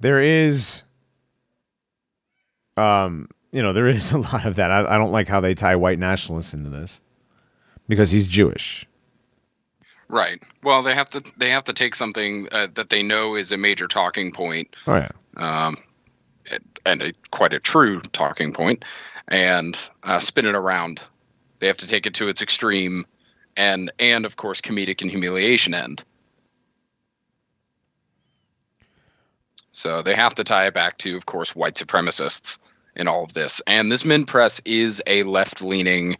there 0.00 0.20
is 0.20 0.82
um 2.76 3.28
you 3.54 3.62
know 3.62 3.72
there 3.72 3.86
is 3.86 4.12
a 4.12 4.18
lot 4.18 4.44
of 4.44 4.56
that 4.56 4.70
I, 4.70 4.94
I 4.94 4.98
don't 4.98 5.12
like 5.12 5.28
how 5.28 5.40
they 5.40 5.54
tie 5.54 5.76
white 5.76 5.98
nationalists 5.98 6.52
into 6.52 6.68
this 6.68 7.00
because 7.88 8.10
he's 8.10 8.26
jewish 8.26 8.86
Right. 10.06 10.40
Well, 10.62 10.82
they 10.82 10.94
have 10.94 11.08
to 11.10 11.22
they 11.38 11.48
have 11.48 11.64
to 11.64 11.72
take 11.72 11.94
something 11.94 12.46
uh, 12.52 12.68
that 12.74 12.90
they 12.90 13.02
know 13.02 13.34
is 13.34 13.52
a 13.52 13.56
major 13.56 13.88
talking 13.88 14.32
point, 14.32 14.76
oh 14.86 14.96
yeah 14.96 15.08
um, 15.36 15.78
and 16.84 17.02
a, 17.02 17.12
quite 17.30 17.52
a 17.52 17.58
true 17.58 18.00
talking 18.00 18.52
point, 18.52 18.84
and 19.28 19.90
uh, 20.02 20.18
spin 20.18 20.46
it 20.46 20.54
around. 20.54 21.00
They 21.58 21.66
have 21.66 21.76
to 21.78 21.86
take 21.86 22.06
it 22.06 22.14
to 22.14 22.28
its 22.28 22.42
extreme, 22.42 23.06
and 23.56 23.90
and 23.98 24.26
of 24.26 24.36
course 24.36 24.60
comedic 24.60 25.02
and 25.02 25.10
humiliation 25.10 25.74
end. 25.74 26.04
So 29.72 30.02
they 30.02 30.14
have 30.14 30.34
to 30.36 30.44
tie 30.44 30.66
it 30.66 30.74
back 30.74 30.98
to, 30.98 31.16
of 31.16 31.26
course, 31.26 31.56
white 31.56 31.74
supremacists 31.74 32.58
in 32.96 33.08
all 33.08 33.24
of 33.24 33.34
this. 33.34 33.60
And 33.66 33.90
this 33.90 34.02
MintPress 34.02 34.60
is 34.64 35.02
a 35.06 35.22
left 35.24 35.62
leaning, 35.62 36.16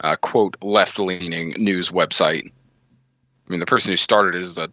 uh, 0.00 0.16
quote, 0.16 0.56
left 0.62 0.98
leaning 0.98 1.54
news 1.56 1.90
website. 1.90 2.46
I 2.46 3.50
mean, 3.50 3.60
the 3.60 3.66
person 3.66 3.90
who 3.90 3.96
started 3.96 4.34
it 4.34 4.42
is 4.42 4.58
a 4.58 4.70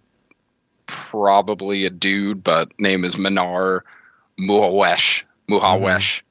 probably 0.87 1.85
a 1.85 1.89
dude, 1.89 2.43
but 2.43 2.71
name 2.79 3.03
is 3.03 3.17
Manar 3.17 3.83
Muhawesh. 4.39 5.23
Muhawesh. 5.49 6.21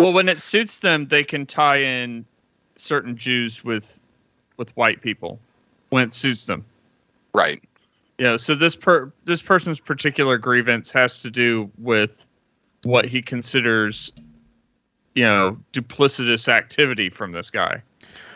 Well, 0.00 0.12
when 0.12 0.28
it 0.28 0.40
suits 0.40 0.80
them, 0.80 1.06
they 1.06 1.22
can 1.22 1.46
tie 1.46 1.76
in 1.76 2.24
certain 2.76 3.16
Jews 3.16 3.64
with 3.64 4.00
with 4.56 4.76
white 4.76 5.00
people 5.00 5.38
when 5.90 6.04
it 6.04 6.12
suits 6.12 6.46
them. 6.46 6.64
Right. 7.32 7.62
Know, 8.18 8.36
so 8.36 8.54
this 8.54 8.74
per 8.74 9.12
this 9.24 9.42
person's 9.42 9.80
particular 9.80 10.38
grievance 10.38 10.90
has 10.92 11.22
to 11.22 11.30
do 11.30 11.70
with 11.78 12.26
what 12.84 13.04
he 13.06 13.22
considers, 13.22 14.12
you 15.14 15.22
know, 15.24 15.56
duplicitous 15.72 16.48
activity 16.48 17.08
from 17.10 17.32
this 17.32 17.50
guy. 17.50 17.82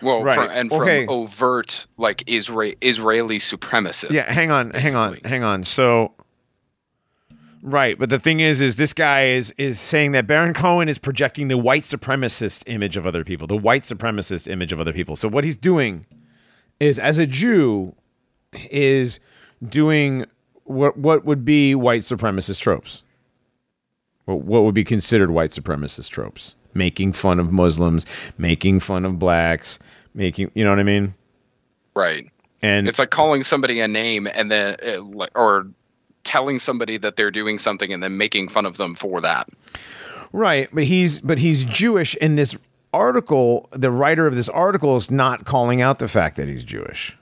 Well, 0.01 0.23
Right. 0.23 0.35
from, 0.37 0.49
and 0.51 0.71
from 0.71 0.83
Okay. 0.83 1.07
overt 1.07 1.87
like 1.97 2.19
Isra- 2.27 2.77
Israeli 2.81 3.39
supremacists. 3.39 4.11
yeah 4.11 4.31
hang 4.33 4.51
on 4.51 4.71
hang 4.71 4.95
on 4.95 5.19
hang 5.25 5.43
on 5.43 5.65
so 5.65 6.13
right 7.63 7.99
but 7.99 8.09
the 8.09 8.19
thing 8.21 8.39
is 8.41 8.61
is 8.61 8.77
this 8.77 8.95
guy 8.95 9.25
is 9.25 9.51
is 9.59 9.81
saying 9.81 10.13
that 10.13 10.27
baron 10.29 10.55
cohen 10.55 10.89
is 10.89 10.99
projecting 10.99 11.49
the 11.49 11.59
white 11.59 11.83
supremacist 11.83 12.63
image 12.67 12.97
of 12.97 13.05
other 13.07 13.25
people 13.25 13.49
the 13.49 13.57
white 13.57 13.83
supremacist 13.83 14.47
image 14.49 14.73
of 14.73 14.81
other 14.81 14.93
people 14.93 15.17
so 15.17 15.27
what 15.29 15.43
he's 15.43 15.57
doing 15.57 16.07
is 16.79 16.99
as 17.01 17.19
a 17.19 17.27
jew 17.27 17.93
is 18.71 19.19
doing 19.69 20.25
what 20.65 20.97
what 20.97 21.25
would 21.25 21.45
be 21.45 21.75
white 21.75 22.03
supremacist 22.03 22.63
tropes 22.63 23.03
what, 24.29 24.41
what 24.43 24.63
would 24.65 24.75
be 24.75 24.85
considered 24.85 25.31
white 25.31 25.51
supremacist 25.51 26.11
tropes 26.11 26.55
making 26.75 27.13
fun 27.13 27.41
of 27.41 27.51
muslims 27.53 28.05
making 28.39 28.79
fun 28.81 29.05
of 29.05 29.19
blacks 29.19 29.79
making 30.15 30.51
you 30.55 30.63
know 30.65 30.71
what 30.71 30.79
i 30.79 30.83
mean 30.85 31.15
Right. 31.95 32.31
and 32.63 32.87
It's 32.87 32.99
like 33.01 33.11
calling 33.11 33.43
somebody 33.43 33.81
a 33.81 33.89
name 33.89 34.29
and 34.33 34.53
then, 34.53 34.77
uh, 34.87 35.03
like- 35.03 35.37
or 35.37 35.67
telling 36.23 36.59
somebody 36.61 36.97
that 36.99 37.17
they're 37.17 37.31
doing 37.33 37.59
something 37.59 37.93
and 37.93 38.01
then 38.03 38.17
making 38.17 38.49
fun 38.49 38.67
of 38.67 38.77
them 38.77 38.95
for 38.95 39.21
that. 39.23 39.49
Right, 40.33 40.69
but 40.73 40.85
he's 40.85 41.21
but 41.21 41.39
he's 41.39 41.65
Jewish 41.65 42.15
in 42.17 42.37
this 42.37 42.57
article, 42.93 43.69
the 43.73 43.91
writer 43.91 44.27
of 44.29 44.37
this 44.37 44.49
article 44.49 44.97
is 44.97 45.11
not 45.11 45.45
calling 45.45 45.81
out 45.83 45.99
the 45.99 46.07
fact 46.07 46.37
that 46.37 46.49
he's 46.49 46.63
Jewish. 46.63 47.17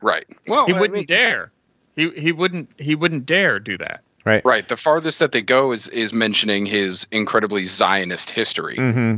Right. 0.00 0.26
Well, 0.48 0.66
He 0.66 0.72
wouldn't 0.72 0.92
mean, 0.94 1.04
dare. 1.04 1.52
He 1.94 2.10
he 2.10 2.32
wouldn't 2.32 2.70
he 2.78 2.94
wouldn't 2.96 3.26
dare 3.26 3.60
do 3.60 3.76
that. 3.78 4.00
Right? 4.28 4.44
right. 4.44 4.68
The 4.68 4.76
farthest 4.76 5.20
that 5.20 5.32
they 5.32 5.40
go 5.40 5.72
is 5.72 5.88
is 5.88 6.12
mentioning 6.12 6.66
his 6.66 7.06
incredibly 7.10 7.64
Zionist 7.64 8.28
history. 8.28 8.76
Mm-hmm. 8.76 9.16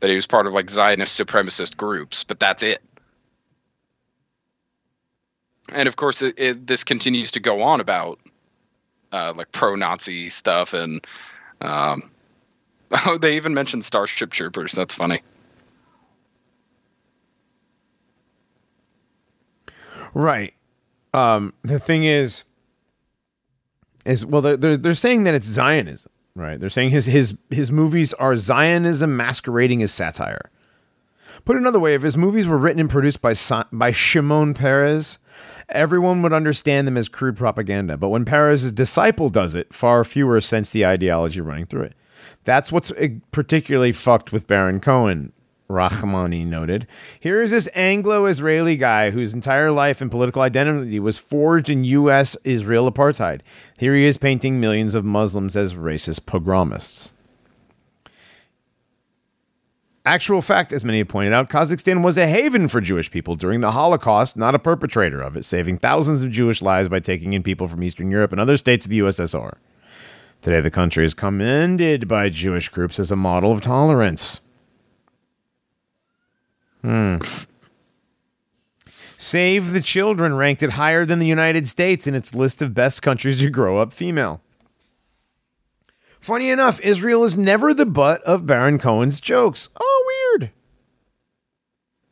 That 0.00 0.10
he 0.10 0.16
was 0.16 0.26
part 0.26 0.46
of 0.46 0.52
like 0.52 0.68
Zionist 0.68 1.18
supremacist 1.18 1.76
groups, 1.76 2.24
but 2.24 2.38
that's 2.38 2.62
it. 2.62 2.82
And 5.72 5.88
of 5.88 5.96
course, 5.96 6.20
it, 6.20 6.34
it, 6.38 6.66
this 6.66 6.84
continues 6.84 7.30
to 7.32 7.40
go 7.40 7.62
on 7.62 7.80
about 7.80 8.18
uh, 9.12 9.32
like 9.34 9.50
pro-Nazi 9.52 10.28
stuff, 10.28 10.74
and 10.74 11.06
um, 11.60 12.10
oh, 13.06 13.18
they 13.18 13.36
even 13.36 13.54
mentioned 13.54 13.84
Starship 13.84 14.30
Troopers. 14.30 14.72
That's 14.72 14.94
funny. 14.94 15.22
Right. 20.12 20.54
Um, 21.14 21.54
the 21.62 21.78
thing 21.78 22.04
is, 22.04 22.44
is 24.04 24.24
well, 24.24 24.42
they're, 24.42 24.76
they're 24.76 24.94
saying 24.94 25.24
that 25.24 25.34
it's 25.34 25.46
Zionism, 25.46 26.12
right? 26.34 26.58
They're 26.58 26.68
saying 26.70 26.90
his 26.90 27.06
his 27.06 27.38
his 27.50 27.70
movies 27.70 28.12
are 28.14 28.36
Zionism 28.36 29.16
masquerading 29.16 29.82
as 29.82 29.92
satire. 29.92 30.48
Put 31.44 31.56
another 31.56 31.80
way, 31.80 31.94
if 31.94 32.02
his 32.02 32.16
movies 32.16 32.46
were 32.46 32.58
written 32.58 32.80
and 32.80 32.90
produced 32.90 33.22
by 33.22 33.34
by 33.72 33.92
Shimon 33.92 34.54
Peres, 34.54 35.18
everyone 35.68 36.22
would 36.22 36.32
understand 36.32 36.86
them 36.86 36.96
as 36.96 37.08
crude 37.08 37.36
propaganda. 37.36 37.96
But 37.96 38.08
when 38.08 38.24
Peres' 38.24 38.72
disciple 38.72 39.30
does 39.30 39.54
it, 39.54 39.72
far 39.72 40.04
fewer 40.04 40.40
sense 40.40 40.70
the 40.70 40.86
ideology 40.86 41.40
running 41.40 41.66
through 41.66 41.82
it. 41.82 41.94
That's 42.44 42.72
what's 42.72 42.92
eh, 42.96 43.08
particularly 43.32 43.92
fucked 43.92 44.32
with 44.32 44.46
Baron 44.46 44.80
Cohen. 44.80 45.32
Rahmani 45.70 46.44
noted. 46.44 46.86
Here 47.20 47.40
is 47.40 47.52
this 47.52 47.68
Anglo 47.74 48.26
Israeli 48.26 48.76
guy 48.76 49.10
whose 49.10 49.32
entire 49.32 49.70
life 49.70 50.00
and 50.00 50.10
political 50.10 50.42
identity 50.42 51.00
was 51.00 51.16
forged 51.16 51.70
in 51.70 51.84
U.S. 51.84 52.36
Israel 52.44 52.90
apartheid. 52.90 53.40
Here 53.78 53.94
he 53.94 54.04
is 54.04 54.18
painting 54.18 54.60
millions 54.60 54.94
of 54.94 55.04
Muslims 55.04 55.56
as 55.56 55.74
racist 55.74 56.22
pogromists. 56.22 57.12
Actual 60.06 60.40
fact, 60.40 60.72
as 60.72 60.82
many 60.82 60.98
have 60.98 61.08
pointed 61.08 61.32
out, 61.32 61.50
Kazakhstan 61.50 62.02
was 62.02 62.16
a 62.16 62.26
haven 62.26 62.68
for 62.68 62.80
Jewish 62.80 63.10
people 63.10 63.36
during 63.36 63.60
the 63.60 63.72
Holocaust, 63.72 64.36
not 64.36 64.54
a 64.54 64.58
perpetrator 64.58 65.20
of 65.20 65.36
it, 65.36 65.44
saving 65.44 65.76
thousands 65.76 66.22
of 66.22 66.30
Jewish 66.30 66.62
lives 66.62 66.88
by 66.88 67.00
taking 67.00 67.34
in 67.34 67.42
people 67.42 67.68
from 67.68 67.82
Eastern 67.82 68.10
Europe 68.10 68.32
and 68.32 68.40
other 68.40 68.56
states 68.56 68.86
of 68.86 68.90
the 68.90 69.00
USSR. 69.00 69.56
Today, 70.40 70.62
the 70.62 70.70
country 70.70 71.04
is 71.04 71.12
commended 71.12 72.08
by 72.08 72.30
Jewish 72.30 72.70
groups 72.70 72.98
as 72.98 73.10
a 73.10 73.16
model 73.16 73.52
of 73.52 73.60
tolerance. 73.60 74.40
Hmm. 76.82 77.18
Save 79.16 79.72
the 79.72 79.82
Children 79.82 80.34
ranked 80.34 80.62
it 80.62 80.70
higher 80.70 81.04
than 81.04 81.18
the 81.18 81.26
United 81.26 81.68
States 81.68 82.06
in 82.06 82.14
its 82.14 82.34
list 82.34 82.62
of 82.62 82.72
best 82.72 83.02
countries 83.02 83.40
to 83.40 83.50
grow 83.50 83.78
up 83.78 83.92
female. 83.92 84.40
Funny 86.20 86.50
enough, 86.50 86.80
Israel 86.80 87.24
is 87.24 87.36
never 87.36 87.74
the 87.74 87.86
butt 87.86 88.22
of 88.22 88.46
Baron 88.46 88.78
Cohen's 88.78 89.20
jokes. 89.20 89.68
Oh, 89.78 90.36
weird. 90.38 90.50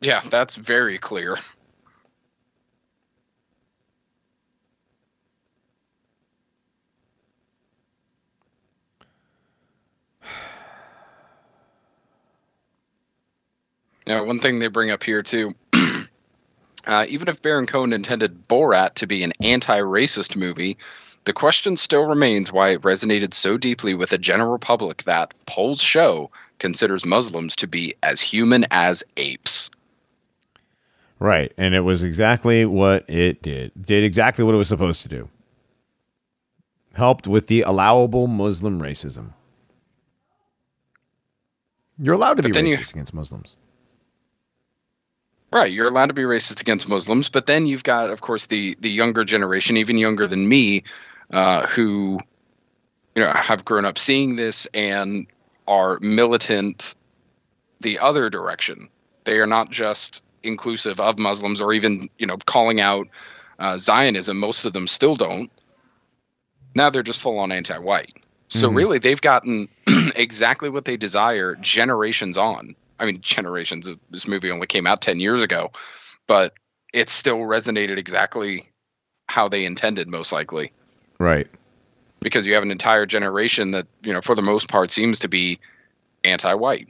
Yeah, 0.01 0.21
that's 0.29 0.55
very 0.55 0.97
clear. 0.97 1.37
Yeah, 14.09 14.21
one 14.21 14.39
thing 14.39 14.57
they 14.57 14.67
bring 14.69 14.89
up 14.89 15.03
here 15.03 15.21
too. 15.21 15.53
uh, 16.87 17.05
even 17.07 17.27
if 17.27 17.43
Baron 17.43 17.67
Cohen 17.67 17.93
intended 17.93 18.47
Borat 18.47 18.95
to 18.95 19.05
be 19.05 19.21
an 19.21 19.31
anti-racist 19.43 20.35
movie, 20.35 20.77
the 21.25 21.33
question 21.33 21.77
still 21.77 22.05
remains 22.07 22.51
why 22.51 22.69
it 22.69 22.81
resonated 22.81 23.35
so 23.35 23.55
deeply 23.55 23.93
with 23.93 24.09
the 24.09 24.17
general 24.17 24.57
public 24.57 25.03
that 25.03 25.35
polls 25.45 25.79
show 25.79 26.31
considers 26.57 27.05
Muslims 27.05 27.55
to 27.57 27.67
be 27.67 27.93
as 28.01 28.19
human 28.19 28.65
as 28.71 29.03
apes. 29.17 29.69
Right. 31.19 31.53
And 31.55 31.75
it 31.75 31.81
was 31.81 32.01
exactly 32.01 32.65
what 32.65 33.07
it 33.07 33.43
did. 33.43 33.73
Did 33.79 34.03
exactly 34.03 34.43
what 34.43 34.55
it 34.55 34.57
was 34.57 34.69
supposed 34.69 35.03
to 35.03 35.07
do. 35.09 35.29
Helped 36.95 37.27
with 37.27 37.45
the 37.45 37.61
allowable 37.61 38.25
Muslim 38.25 38.81
racism. 38.81 39.33
You're 41.99 42.15
allowed 42.15 42.37
to 42.37 42.41
But 42.41 42.47
be 42.47 42.51
then 42.53 42.65
you- 42.65 42.75
racist 42.77 42.93
against 42.93 43.13
Muslims. 43.13 43.55
Right, 45.51 45.71
you're 45.71 45.87
allowed 45.87 46.07
to 46.07 46.13
be 46.13 46.21
racist 46.23 46.61
against 46.61 46.87
Muslims, 46.87 47.29
but 47.29 47.47
then 47.47 47.65
you've 47.65 47.83
got, 47.83 48.11
of 48.11 48.21
course, 48.21 48.45
the 48.47 48.75
the 48.81 48.91
younger 48.91 49.23
generation, 49.23 49.77
even 49.77 49.97
younger 49.97 50.27
than 50.27 50.47
me, 50.47 50.83
uh, 51.31 51.65
who 51.67 52.19
you 53.15 53.23
know 53.23 53.31
have 53.31 53.65
grown 53.65 53.85
up 53.85 53.97
seeing 53.97 54.35
this 54.35 54.67
and 54.73 55.25
are 55.67 55.99
militant 56.01 56.93
the 57.81 57.97
other 57.97 58.29
direction. 58.29 58.89
They 59.23 59.39
are 59.39 59.47
not 59.47 59.71
just 59.71 60.21
inclusive 60.43 60.99
of 60.99 61.17
Muslims 61.17 61.59
or 61.61 61.73
even 61.73 62.09
you 62.19 62.27
know 62.27 62.37
calling 62.45 62.79
out 62.79 63.07
uh, 63.57 63.77
Zionism. 63.77 64.37
Most 64.37 64.65
of 64.65 64.73
them 64.73 64.87
still 64.87 65.15
don't. 65.15 65.51
Now 66.75 66.91
they're 66.91 67.03
just 67.03 67.21
full 67.21 67.39
on 67.39 67.51
anti-white. 67.51 68.13
So 68.49 68.69
Mhm. 68.69 68.75
really, 68.75 68.99
they've 68.99 69.21
gotten 69.21 69.67
exactly 70.15 70.69
what 70.69 70.85
they 70.85 70.95
desire 70.97 71.55
generations 71.55 72.37
on. 72.37 72.75
I 72.99 73.05
mean, 73.05 73.21
generations. 73.21 73.87
Of 73.87 73.99
this 74.09 74.27
movie 74.27 74.51
only 74.51 74.67
came 74.67 74.85
out 74.87 75.01
ten 75.01 75.19
years 75.19 75.41
ago, 75.41 75.71
but 76.27 76.53
it 76.93 77.09
still 77.09 77.37
resonated 77.39 77.97
exactly 77.97 78.67
how 79.27 79.47
they 79.47 79.63
intended, 79.65 80.07
most 80.07 80.31
likely 80.31 80.71
Right. 81.19 81.47
because 82.19 82.45
you 82.47 82.53
have 82.55 82.63
an 82.63 82.71
entire 82.71 83.05
generation 83.05 83.71
that 83.71 83.87
you 84.03 84.11
know 84.11 84.21
for 84.21 84.35
the 84.35 84.41
most 84.41 84.67
part 84.67 84.89
seems 84.91 85.19
to 85.19 85.27
be 85.27 85.59
anti-white 86.23 86.87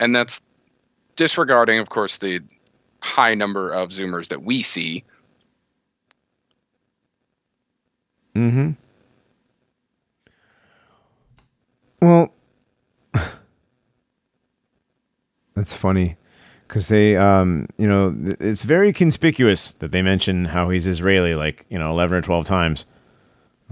and 0.00 0.14
that's 0.14 0.42
disregarding 1.16 1.78
of 1.78 1.88
course 1.88 2.18
the 2.18 2.40
high 3.00 3.32
number 3.34 3.70
of 3.70 3.90
zoomers 3.90 4.28
that 4.28 4.42
we 4.42 4.60
see 4.62 5.04
Mm-hmm. 8.34 8.70
Well, 12.02 12.32
that's 15.54 15.74
funny 15.74 16.16
because 16.66 16.88
they, 16.88 17.16
um, 17.16 17.66
you 17.78 17.86
know, 17.88 18.14
it's 18.40 18.64
very 18.64 18.92
conspicuous 18.92 19.72
that 19.74 19.92
they 19.92 20.02
mention 20.02 20.46
how 20.46 20.70
he's 20.70 20.86
Israeli, 20.86 21.34
like 21.34 21.64
you 21.68 21.78
know, 21.78 21.90
eleven 21.90 22.18
or 22.18 22.22
twelve 22.22 22.44
times. 22.44 22.86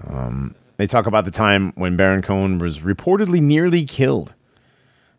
Um, 0.07 0.55
they 0.77 0.87
talk 0.87 1.07
about 1.07 1.25
the 1.25 1.31
time 1.31 1.73
when 1.75 1.97
Baron 1.97 2.23
Cohen 2.23 2.59
was 2.59 2.81
reportedly 2.81 3.41
nearly 3.41 3.85
killed. 3.85 4.35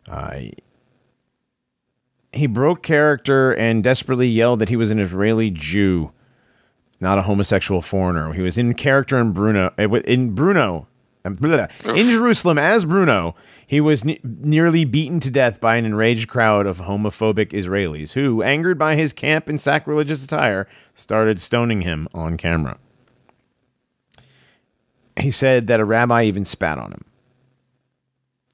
Uh, 0.08 0.40
he 2.32 2.46
broke 2.46 2.82
character 2.82 3.52
and 3.54 3.84
desperately 3.84 4.26
yelled 4.26 4.58
that 4.58 4.68
he 4.68 4.76
was 4.76 4.90
an 4.90 4.98
Israeli 4.98 5.50
Jew 5.50 6.12
not 7.00 7.18
a 7.18 7.22
homosexual 7.22 7.80
foreigner. 7.82 8.32
He 8.32 8.40
was 8.40 8.56
in 8.56 8.72
character 8.74 9.18
in 9.18 9.32
Bruno. 9.32 9.72
eh, 9.76 9.86
In 10.06 10.30
Bruno, 10.34 10.86
in 11.24 12.10
Jerusalem 12.10 12.58
as 12.58 12.84
Bruno, 12.84 13.34
he 13.66 13.80
was 13.80 14.04
ne- 14.04 14.20
nearly 14.22 14.84
beaten 14.84 15.20
to 15.20 15.30
death 15.30 15.60
by 15.60 15.76
an 15.76 15.86
enraged 15.86 16.28
crowd 16.28 16.66
of 16.66 16.80
homophobic 16.82 17.48
Israelis 17.52 18.12
who, 18.12 18.42
angered 18.42 18.78
by 18.78 18.94
his 18.94 19.12
camp 19.14 19.48
and 19.48 19.58
sacrilegious 19.60 20.22
attire, 20.24 20.68
started 20.94 21.40
stoning 21.40 21.80
him 21.80 22.08
on 22.12 22.36
camera. 22.36 22.78
He 25.18 25.30
said 25.30 25.66
that 25.68 25.80
a 25.80 25.84
rabbi 25.84 26.24
even 26.24 26.44
spat 26.44 26.78
on 26.78 26.92
him. 26.92 27.04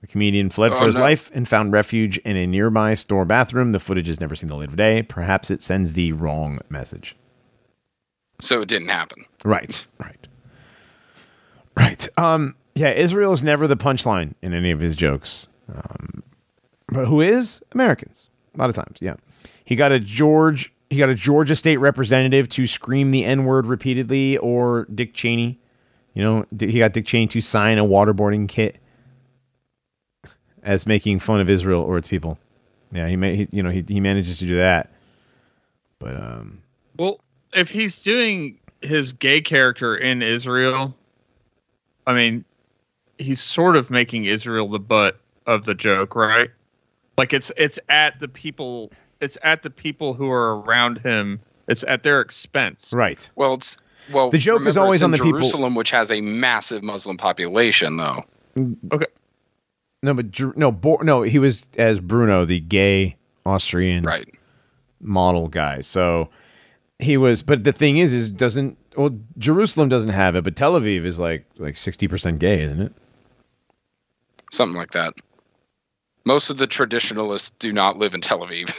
The 0.00 0.06
comedian 0.06 0.48
fled 0.50 0.72
for 0.72 0.84
Oh, 0.84 0.86
his 0.86 0.94
no. 0.94 1.00
life 1.02 1.30
and 1.34 1.46
found 1.48 1.72
refuge 1.72 2.18
in 2.18 2.36
a 2.36 2.46
nearby 2.46 2.94
store 2.94 3.24
bathroom. 3.24 3.72
The 3.72 3.80
footage 3.80 4.06
has 4.06 4.20
never 4.20 4.34
seen 4.34 4.48
the 4.48 4.54
light 4.56 4.68
of 4.68 4.76
day. 4.76 5.02
Perhaps 5.02 5.50
it 5.50 5.62
sends 5.62 5.92
the 5.94 6.12
wrong 6.12 6.60
message. 6.70 7.16
so 8.40 8.62
it 8.62 8.68
didn't 8.68 8.88
happen 8.88 9.24
Right, 9.44 9.86
right, 9.98 10.26
right. 11.76 12.08
Um, 12.16 12.54
yeah, 12.80 12.92
Israel 12.92 13.32
is 13.32 13.42
never 13.42 13.66
the 13.66 13.76
punchline 13.76 14.32
in 14.40 14.54
any 14.54 14.70
of 14.70 14.80
his 14.80 14.96
jokes. 14.96 15.46
Um, 15.68 16.22
but 16.88 17.04
who 17.04 17.20
is 17.20 17.60
Americans? 17.72 18.30
A 18.54 18.58
lot 18.58 18.70
of 18.70 18.74
times, 18.74 18.96
yeah. 19.02 19.16
He 19.64 19.76
got 19.76 19.92
a 19.92 20.00
George, 20.00 20.72
he 20.88 20.96
got 20.96 21.10
a 21.10 21.14
Georgia 21.14 21.54
state 21.54 21.76
representative 21.76 22.48
to 22.48 22.66
scream 22.66 23.10
the 23.10 23.26
N 23.26 23.44
word 23.44 23.66
repeatedly, 23.66 24.38
or 24.38 24.86
Dick 24.94 25.12
Cheney. 25.12 25.60
You 26.14 26.22
know, 26.22 26.46
he 26.58 26.78
got 26.78 26.94
Dick 26.94 27.04
Cheney 27.04 27.26
to 27.28 27.42
sign 27.42 27.76
a 27.76 27.84
waterboarding 27.84 28.48
kit 28.48 28.78
as 30.62 30.86
making 30.86 31.18
fun 31.18 31.42
of 31.42 31.50
Israel 31.50 31.82
or 31.82 31.98
its 31.98 32.08
people. 32.08 32.38
Yeah, 32.92 33.08
he 33.08 33.16
may, 33.16 33.36
he, 33.36 33.48
you 33.52 33.62
know, 33.62 33.70
he 33.70 33.84
he 33.86 34.00
manages 34.00 34.38
to 34.38 34.46
do 34.46 34.56
that. 34.56 34.90
But 35.98 36.16
um, 36.16 36.62
Well, 36.96 37.20
if 37.52 37.68
he's 37.68 37.98
doing 37.98 38.58
his 38.80 39.12
gay 39.12 39.42
character 39.42 39.94
in 39.94 40.22
Israel, 40.22 40.96
I 42.06 42.14
mean, 42.14 42.44
he's 43.20 43.40
sort 43.40 43.76
of 43.76 43.90
making 43.90 44.24
Israel 44.24 44.68
the 44.68 44.78
butt 44.78 45.20
of 45.46 45.64
the 45.64 45.74
joke, 45.74 46.14
right? 46.16 46.50
Like 47.18 47.32
it's 47.32 47.52
it's 47.56 47.78
at 47.88 48.18
the 48.20 48.28
people 48.28 48.90
it's 49.20 49.36
at 49.42 49.62
the 49.62 49.70
people 49.70 50.14
who 50.14 50.30
are 50.30 50.60
around 50.62 50.98
him. 50.98 51.40
It's 51.68 51.84
at 51.84 52.02
their 52.02 52.20
expense. 52.20 52.92
right. 52.92 53.30
well 53.36 53.54
it's 53.54 53.76
well 54.12 54.30
The 54.30 54.38
joke 54.38 54.66
is 54.66 54.76
always 54.76 55.00
it's 55.02 55.04
on 55.04 55.12
in 55.14 55.18
the 55.18 55.24
people- 55.24 55.38
jerusalem 55.38 55.74
which 55.76 55.90
has 55.92 56.10
a 56.10 56.20
massive 56.20 56.82
muslim 56.82 57.16
population 57.16 57.96
though 57.96 58.24
mm. 58.56 58.76
Okay. 58.92 59.06
No, 60.02 60.14
but 60.14 60.56
no, 60.56 60.72
Bo- 60.72 61.00
no, 61.02 61.20
he 61.22 61.38
was 61.38 61.66
as 61.76 62.00
Bruno, 62.00 62.46
the 62.46 62.58
gay 62.58 63.16
Austrian 63.44 64.02
right 64.04 64.26
model 65.00 65.48
guy. 65.48 65.82
So 65.82 66.30
he 66.98 67.16
was, 67.18 67.42
but 67.42 67.64
the 67.64 67.72
thing 67.72 67.98
is, 67.98 68.12
is 68.14 68.30
doesn't 68.30 68.78
well 68.96 69.18
Jerusalem 69.36 69.90
doesn't 69.90 70.10
have 70.10 70.34
it, 70.36 70.42
but 70.44 70.56
Tel 70.56 70.72
Aviv 70.72 71.04
is 71.04 71.18
like 71.20 71.44
like 71.58 71.76
sixty 71.76 72.08
percent 72.08 72.38
gay, 72.38 72.62
isn't 72.62 72.80
it? 72.80 72.94
Something 74.50 74.76
like 74.76 74.90
that 74.92 75.14
most 76.24 76.50
of 76.50 76.58
the 76.58 76.66
traditionalists 76.66 77.50
do 77.58 77.72
not 77.72 77.96
live 77.98 78.14
in 78.14 78.20
tel 78.20 78.40
aviv 78.40 78.72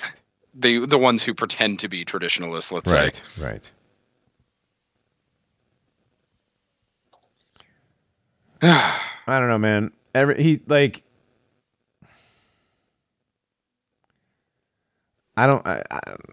the 0.54 0.84
the 0.86 0.98
ones 0.98 1.22
who 1.22 1.34
pretend 1.34 1.78
to 1.78 1.88
be 1.88 2.04
traditionalists 2.04 2.72
let's 2.72 2.90
say 2.90 3.04
right. 3.04 3.22
Right. 3.38 3.72
I 8.62 9.38
don't 9.38 9.48
know, 9.48 9.58
man. 9.58 9.92
Every 10.14 10.42
he 10.42 10.60
like. 10.66 11.02
I 15.36 15.46
don't 15.46 15.66
I- 15.66 15.82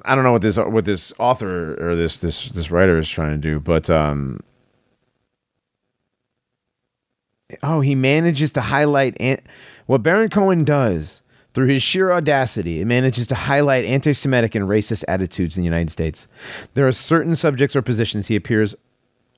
I 0.06 0.15
don't 0.15 0.23
know 0.23 0.31
what 0.31 0.41
this 0.41 0.57
what 0.57 0.85
this 0.85 1.11
author 1.19 1.73
or 1.85 1.95
this 1.95 2.19
this 2.19 2.49
this 2.49 2.72
writer 2.72 2.98
is 2.98 3.10
trying 3.10 3.31
to 3.31 3.38
do, 3.38 3.60
but 3.60 3.90
um 3.90 4.40
oh, 7.61 7.82
he 7.82 7.95
manages 7.95 8.52
to 8.53 8.61
highlight 8.61 9.15
an- 9.20 9.41
what 9.86 10.03
Baron 10.03 10.30
Cohen 10.30 10.64
does 10.64 11.22
through 11.53 11.68
his 11.68 11.84
sheer 11.84 12.11
audacity. 12.11 12.82
It 12.82 12.86
manages 12.86 13.28
to 13.28 13.36
highlight 13.36 13.86
anti-Semitic 13.86 14.56
and 14.56 14.68
racist 14.68 15.03
attitudes 15.07 15.57
in 15.57 15.61
the 15.61 15.65
United 15.65 15.91
States. 15.91 16.28
There 16.74 16.88
are 16.88 16.91
certain 16.91 17.36
subjects 17.36 17.76
or 17.76 17.82
positions 17.82 18.28
he 18.28 18.36
appears 18.36 18.76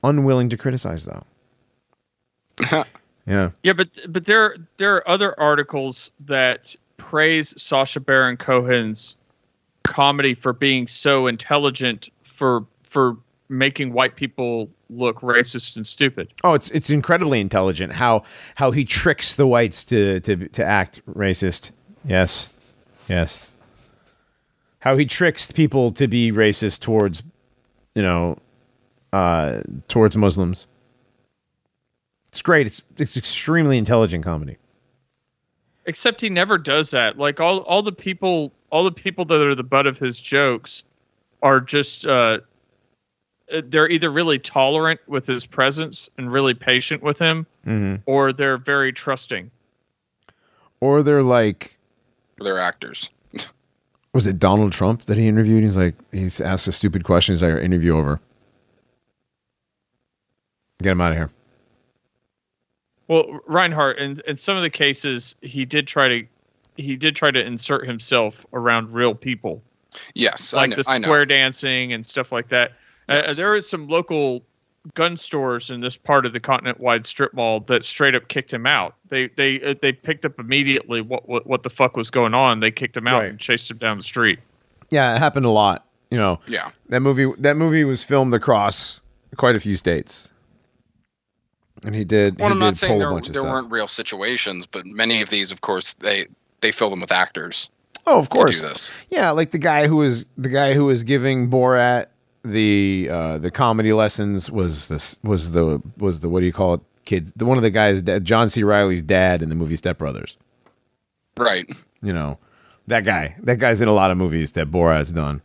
unwilling 0.02 0.48
to 0.50 0.56
criticize, 0.56 1.04
though. 1.04 1.24
yeah, 3.26 3.50
Yeah, 3.62 3.72
but 3.74 3.98
but 4.08 4.24
there 4.24 4.56
there 4.78 4.94
are 4.94 5.08
other 5.08 5.38
articles 5.38 6.10
that 6.26 6.74
praise 6.96 7.60
Sacha 7.60 8.00
Baron 8.00 8.36
Cohen's 8.36 9.16
comedy 9.82 10.34
for 10.34 10.52
being 10.52 10.86
so 10.86 11.26
intelligent 11.26 12.08
for 12.22 12.64
for 12.88 13.16
making 13.48 13.92
white 13.92 14.16
people 14.16 14.70
look 14.90 15.20
racist 15.20 15.76
and 15.76 15.86
stupid. 15.86 16.32
Oh, 16.44 16.54
it's 16.54 16.70
it's 16.70 16.90
incredibly 16.90 17.40
intelligent 17.40 17.92
how 17.92 18.22
how 18.56 18.70
he 18.70 18.84
tricks 18.84 19.34
the 19.34 19.46
whites 19.46 19.84
to 19.84 20.20
to 20.20 20.48
to 20.48 20.64
act 20.64 21.02
racist. 21.06 21.72
Yes, 22.04 22.50
yes. 23.08 23.50
How 24.80 24.96
he 24.96 25.06
tricks 25.06 25.50
people 25.50 25.90
to 25.92 26.06
be 26.06 26.30
racist 26.30 26.80
towards, 26.80 27.24
you 27.94 28.02
know, 28.02 28.36
uh, 29.12 29.62
towards 29.88 30.16
Muslims. 30.16 30.66
It's 32.28 32.42
great. 32.42 32.66
It's 32.66 32.84
it's 32.98 33.16
extremely 33.16 33.78
intelligent 33.78 34.24
comedy. 34.24 34.58
Except 35.86 36.20
he 36.20 36.28
never 36.28 36.58
does 36.58 36.90
that. 36.90 37.18
Like 37.18 37.40
all 37.40 37.60
all 37.60 37.82
the 37.82 37.92
people 37.92 38.52
all 38.70 38.84
the 38.84 38.92
people 38.92 39.24
that 39.24 39.40
are 39.40 39.54
the 39.54 39.64
butt 39.64 39.86
of 39.86 39.98
his 39.98 40.20
jokes 40.20 40.82
are 41.42 41.60
just 41.60 42.06
uh 42.06 42.38
they're 43.64 43.88
either 43.88 44.10
really 44.10 44.38
tolerant 44.38 45.00
with 45.06 45.26
his 45.26 45.46
presence 45.46 46.08
and 46.18 46.30
really 46.32 46.54
patient 46.54 47.02
with 47.02 47.18
him 47.18 47.46
Mm-hmm. 47.64 47.96
or 48.06 48.32
they're 48.32 48.58
very 48.58 48.92
trusting. 48.92 49.50
Or 50.80 51.02
they're 51.02 51.22
like, 51.22 51.78
they're 52.38 52.58
actors 52.60 53.10
was 54.16 54.26
it 54.26 54.38
Donald 54.38 54.72
Trump 54.72 55.02
that 55.02 55.18
he 55.18 55.28
interviewed? 55.28 55.62
He's 55.62 55.76
like, 55.76 55.94
he's 56.10 56.40
asked 56.40 56.66
a 56.68 56.72
stupid 56.72 57.04
question. 57.04 57.34
He's 57.34 57.42
like, 57.42 57.62
interview 57.62 57.94
over. 57.94 58.18
Get 60.82 60.92
him 60.92 61.02
out 61.02 61.10
of 61.10 61.18
here. 61.18 61.30
Well, 63.08 63.40
Reinhardt, 63.46 63.98
in, 63.98 64.18
in 64.26 64.36
some 64.38 64.56
of 64.56 64.62
the 64.62 64.70
cases, 64.70 65.36
he 65.42 65.66
did 65.66 65.86
try 65.86 66.08
to 66.08 66.26
he 66.78 66.96
did 66.96 67.14
try 67.14 67.30
to 67.30 67.44
insert 67.46 67.86
himself 67.86 68.46
around 68.54 68.90
real 68.92 69.14
people, 69.14 69.62
yes 70.14 70.54
I 70.54 70.58
like 70.58 70.70
know, 70.70 70.76
the 70.76 70.84
I 70.88 70.96
know. 70.98 71.04
square 71.06 71.26
dancing 71.26 71.92
and 71.92 72.04
stuff 72.04 72.32
like 72.32 72.48
that. 72.48 72.72
Uh, 73.08 73.32
there 73.34 73.54
are 73.54 73.62
some 73.62 73.88
local 73.88 74.42
gun 74.94 75.16
stores 75.16 75.70
in 75.70 75.80
this 75.80 75.96
part 75.96 76.24
of 76.26 76.32
the 76.32 76.38
continent-wide 76.40 77.04
strip 77.04 77.34
mall 77.34 77.60
that 77.60 77.84
straight 77.84 78.14
up 78.14 78.28
kicked 78.28 78.52
him 78.52 78.66
out. 78.66 78.94
They 79.08 79.28
they 79.28 79.60
uh, 79.62 79.74
they 79.82 79.92
picked 79.92 80.24
up 80.24 80.38
immediately 80.38 81.00
what, 81.00 81.28
what 81.28 81.46
what 81.46 81.62
the 81.62 81.70
fuck 81.70 81.96
was 81.96 82.10
going 82.10 82.34
on. 82.34 82.60
They 82.60 82.70
kicked 82.70 82.96
him 82.96 83.06
out 83.06 83.20
Right. 83.22 83.30
and 83.30 83.38
chased 83.38 83.70
him 83.70 83.78
down 83.78 83.96
the 83.96 84.02
street. 84.04 84.38
Yeah, 84.90 85.14
it 85.14 85.18
happened 85.18 85.46
a 85.46 85.50
lot. 85.50 85.84
You 86.10 86.18
know, 86.18 86.38
yeah 86.46 86.70
that 86.88 87.00
movie 87.00 87.32
that 87.38 87.56
movie 87.56 87.82
was 87.84 88.04
filmed 88.04 88.32
across 88.34 89.00
quite 89.36 89.56
a 89.56 89.60
few 89.60 89.74
states. 89.76 90.30
and 91.84 91.94
he 91.94 92.04
did. 92.04 92.38
Well, 92.38 92.48
he 92.48 92.52
I'm 92.52 92.58
did 92.58 92.64
not 92.64 92.76
saying 92.76 92.98
there, 93.00 93.10
bunch 93.10 93.28
there 93.28 93.42
weren't 93.42 93.70
real 93.70 93.88
situations, 93.88 94.66
but 94.66 94.86
many 94.86 95.20
of 95.20 95.30
these, 95.30 95.50
of 95.52 95.60
course, 95.62 95.94
they 95.94 96.26
they 96.60 96.70
fill 96.72 96.90
them 96.90 97.00
with 97.00 97.10
actors 97.12 97.70
Oh, 98.06 98.20
of 98.20 98.28
to 98.28 98.36
course. 98.36 98.60
do 98.60 98.68
this. 98.68 99.06
Yeah, 99.10 99.30
like 99.30 99.50
the 99.50 99.58
guy 99.58 99.88
who 99.88 99.96
was 99.96 100.26
the 100.38 100.48
guy 100.48 100.74
who 100.74 100.84
was 100.84 101.02
giving 101.02 101.50
Borat 101.50 102.06
the 102.46 103.08
uh, 103.10 103.38
the 103.38 103.50
comedy 103.50 103.92
lessons 103.92 104.50
was 104.50 104.88
this 104.88 105.18
was 105.22 105.52
the 105.52 105.82
was 105.98 106.20
the 106.20 106.28
what 106.28 106.40
do 106.40 106.46
you 106.46 106.52
call 106.52 106.74
it 106.74 106.80
kids 107.04 107.32
the 107.34 107.44
one 107.44 107.56
of 107.56 107.62
the 107.62 107.70
guys 107.70 108.02
that 108.04 108.22
John 108.22 108.48
C. 108.48 108.62
Reilly's 108.62 109.02
dad 109.02 109.42
in 109.42 109.48
the 109.48 109.54
movie 109.54 109.76
Step 109.76 109.98
Brothers. 109.98 110.36
Right. 111.36 111.68
You 112.02 112.12
know 112.12 112.38
that 112.86 113.04
guy. 113.04 113.36
That 113.42 113.58
guy's 113.58 113.80
in 113.80 113.88
a 113.88 113.92
lot 113.92 114.10
of 114.10 114.16
movies 114.18 114.52
that 114.52 114.70
Borat's 114.70 115.12
done. 115.12 115.42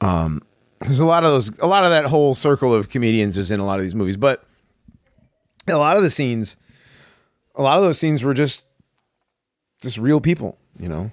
Um, 0.00 0.42
there's 0.80 1.00
a 1.00 1.06
lot 1.06 1.24
of 1.24 1.30
those. 1.30 1.58
A 1.58 1.66
lot 1.66 1.84
of 1.84 1.90
that 1.90 2.06
whole 2.06 2.34
circle 2.34 2.74
of 2.74 2.88
comedians 2.88 3.36
is 3.36 3.50
in 3.50 3.60
a 3.60 3.66
lot 3.66 3.78
of 3.78 3.82
these 3.82 3.94
movies, 3.94 4.16
but 4.16 4.44
a 5.68 5.76
lot 5.76 5.96
of 5.96 6.02
the 6.02 6.10
scenes, 6.10 6.56
a 7.54 7.62
lot 7.62 7.76
of 7.76 7.84
those 7.84 7.98
scenes 7.98 8.24
were 8.24 8.34
just 8.34 8.64
just 9.82 9.98
real 9.98 10.20
people. 10.20 10.56
You 10.78 10.88
know, 10.88 11.10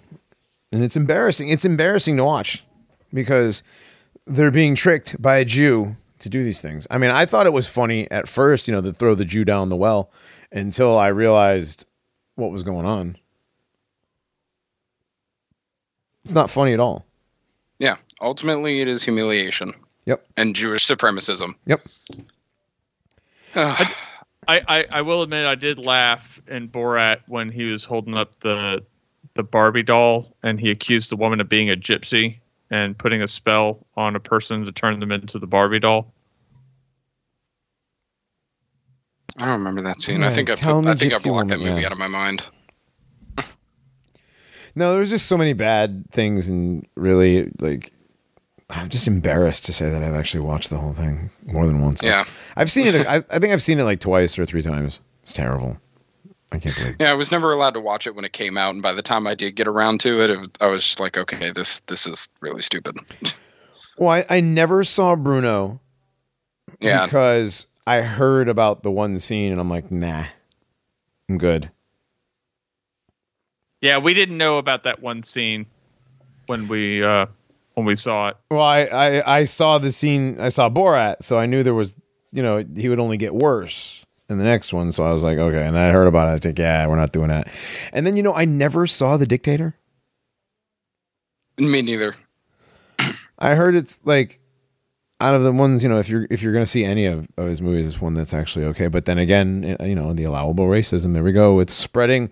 and 0.72 0.84
it's 0.84 0.96
embarrassing. 0.96 1.50
It's 1.50 1.66
embarrassing 1.66 2.18
to 2.18 2.24
watch 2.24 2.64
because 3.14 3.64
they're 4.28 4.52
being 4.52 4.76
tricked 4.76 5.22
by 5.22 5.38
a 5.38 5.46
Jew 5.46 5.96
to 6.20 6.30
do 6.30 6.44
these 6.44 6.62
things. 6.62 6.86
I 6.92 6.98
mean, 6.98 7.12
I 7.12 7.26
thought 7.26 7.46
it 7.46 7.54
was 7.54 7.68
funny 7.68 8.10
at 8.12 8.28
first, 8.28 8.68
you 8.68 8.74
know, 8.74 8.82
to 8.82 8.92
throw 8.92 9.16
the 9.16 9.26
Jew 9.26 9.46
down 9.46 9.70
the 9.70 9.76
well 9.76 10.12
until 10.52 10.98
I 10.98 11.08
realized 11.08 11.88
what 12.36 12.52
was 12.52 12.64
going 12.64 12.86
on. 12.86 13.18
It's 16.24 16.34
not 16.34 16.50
funny 16.50 16.74
at 16.74 16.80
all. 16.80 17.06
Yeah. 17.80 17.98
Ultimately, 18.22 18.82
it 18.82 18.88
is 18.88 19.04
humiliation 19.04 19.74
Yep. 20.06 20.26
and 20.38 20.56
Jewish 20.56 20.86
supremacism. 20.86 21.54
Yep. 21.66 21.82
I, 23.56 23.92
I, 24.48 24.86
I 24.92 25.02
will 25.02 25.22
admit 25.22 25.46
I 25.46 25.56
did 25.56 25.86
laugh 25.86 26.42
in 26.48 26.68
Borat 26.70 27.22
when 27.28 27.50
he 27.50 27.66
was 27.66 27.84
holding 27.84 28.16
up 28.16 28.40
the 28.40 28.84
the 29.36 29.44
Barbie 29.44 29.84
doll 29.84 30.36
and 30.42 30.60
he 30.60 30.72
accused 30.72 31.12
the 31.12 31.16
woman 31.16 31.40
of 31.40 31.48
being 31.48 31.70
a 31.70 31.76
gypsy 31.76 32.40
and 32.70 32.98
putting 32.98 33.22
a 33.22 33.28
spell 33.28 33.86
on 33.96 34.16
a 34.16 34.20
person 34.20 34.66
to 34.66 34.72
turn 34.72 35.00
them 35.00 35.12
into 35.12 35.40
the 35.40 35.48
Barbie 35.48 35.80
doll. 35.80 36.14
I 39.38 39.46
don't 39.46 39.60
remember 39.60 39.84
that 39.84 40.02
scene. 40.02 40.22
Yeah, 40.22 40.28
I 40.28 40.32
think 40.32 40.50
I, 40.50 40.56
tell 40.56 40.82
put, 40.82 40.90
I 40.90 40.96
think 40.96 41.14
I 41.14 41.18
Gypsy 41.18 41.24
blocked 41.26 41.50
that 41.50 41.60
movie 41.60 41.82
yeah. 41.82 41.86
out 41.86 41.92
of 41.92 41.98
my 41.98 42.08
mind. 42.08 42.44
No, 44.76 44.94
there's 44.94 45.10
just 45.10 45.26
so 45.26 45.40
many 45.40 45.54
bad 45.54 46.06
things, 46.12 46.48
and 46.48 46.86
really, 46.94 47.52
like, 47.60 47.92
I'm 48.70 48.90
just 48.90 49.08
embarrassed 49.08 49.66
to 49.66 49.74
say 49.74 49.90
that 49.90 50.04
I've 50.04 50.14
actually 50.14 50.42
watched 50.42 50.70
the 50.70 50.78
whole 50.78 50.94
thing 50.94 51.32
more 51.52 51.66
than 51.66 51.82
once. 51.82 52.04
Yeah. 52.04 52.26
I've 52.56 52.70
seen 52.70 52.86
it. 52.86 53.08
I, 53.08 53.16
I 53.16 53.40
think 53.40 53.54
I've 53.54 53.62
seen 53.64 53.80
it 53.80 53.86
like 53.86 54.00
twice 54.00 54.38
or 54.38 54.46
three 54.46 54.62
times. 54.62 55.00
It's 55.24 55.34
terrible. 55.34 55.80
I 56.52 56.58
can't 56.58 56.76
believe. 56.76 56.96
Yeah, 57.00 57.12
I 57.12 57.14
was 57.14 57.32
never 57.32 57.52
allowed 57.52 57.74
to 57.74 57.82
watch 57.82 58.08
it 58.08 58.16
when 58.16 58.24
it 58.24 58.34
came 58.34 58.58
out, 58.58 58.74
and 58.74 58.82
by 58.82 58.94
the 58.94 59.02
time 59.02 59.28
I 59.28 59.36
did 59.36 59.56
get 59.56 59.68
around 59.68 60.00
to 60.02 60.22
it, 60.22 60.30
it 60.30 60.58
I 60.62 60.68
was 60.68 60.84
just 60.84 61.00
like, 61.00 61.18
okay, 61.18 61.52
this 61.52 61.82
this 61.82 62.08
is 62.08 62.30
really 62.42 62.62
stupid. 62.62 62.98
Well, 64.00 64.10
I, 64.10 64.26
I 64.30 64.40
never 64.42 64.84
saw 64.84 65.16
Bruno 65.16 65.82
yeah, 66.80 67.06
because 67.06 67.66
I 67.88 68.02
heard 68.02 68.48
about 68.48 68.84
the 68.84 68.92
one 68.92 69.20
scene, 69.20 69.52
and 69.52 69.60
I'm 69.60 69.72
like, 69.72 69.92
nah, 69.92 70.26
I'm 71.28 71.40
good. 71.40 71.72
Yeah, 73.82 73.98
we 73.98 74.14
didn't 74.14 74.38
know 74.38 74.60
about 74.60 74.84
that 74.84 75.02
one 75.02 75.24
scene 75.24 75.66
when 76.46 76.68
we 76.68 77.04
uh 77.04 77.26
when 77.74 77.88
we 77.88 77.96
saw 77.96 78.28
it. 78.30 78.38
Well, 78.52 78.62
I, 78.62 78.82
I 78.82 79.38
I 79.40 79.46
saw 79.46 79.80
the 79.80 79.92
scene. 79.92 80.40
I 80.40 80.50
saw 80.50 80.70
Borat, 80.70 81.24
so 81.24 81.40
I 81.40 81.48
knew 81.48 81.64
there 81.64 81.74
was, 81.74 81.96
you 82.32 82.44
know, 82.44 82.64
he 82.76 82.90
would 82.90 83.00
only 83.00 83.18
get 83.18 83.34
worse 83.34 84.06
in 84.30 84.38
the 84.38 84.44
next 84.44 84.74
one. 84.74 84.92
So 84.92 85.04
I 85.06 85.12
was 85.12 85.24
like, 85.24 85.38
okay. 85.38 85.66
And 85.66 85.76
then 85.76 85.86
I 85.90 85.92
heard 85.92 86.08
about 86.08 86.28
it. 86.28 86.32
I 86.32 86.34
was 86.34 86.46
like, 86.46 86.60
yeah, 86.60 86.86
we're 86.88 86.96
not 86.98 87.12
doing 87.12 87.30
that. 87.30 87.48
And 87.94 88.06
then 88.06 88.18
you 88.18 88.24
know, 88.24 88.34
I 88.34 88.46
never 88.46 88.86
saw 88.88 89.18
the 89.18 89.26
Dictator. 89.26 89.76
me 91.58 91.82
neither. 91.82 92.16
I 93.40 93.56
heard 93.56 93.76
it's 93.76 94.02
like 94.04 94.40
out 95.20 95.34
of 95.36 95.44
the 95.44 95.52
ones, 95.52 95.84
you 95.84 95.90
know, 95.90 95.98
if 95.98 96.10
you're 96.10 96.28
if 96.30 96.42
you're 96.42 96.54
gonna 96.54 96.66
see 96.66 96.84
any 96.84 97.06
of, 97.06 97.28
of 97.38 97.48
his 97.48 97.62
movies, 97.62 97.88
it's 97.88 98.02
one 98.02 98.14
that's 98.14 98.34
actually 98.34 98.66
okay. 98.66 98.88
But 98.88 99.06
then 99.06 99.18
again, 99.18 99.78
you 99.82 99.96
know, 99.96 100.14
the 100.14 100.24
allowable 100.26 100.68
racism. 100.68 101.14
There 101.14 101.24
we 101.24 101.32
go. 101.32 101.60
It's 101.60 101.74
spreading, 101.74 102.32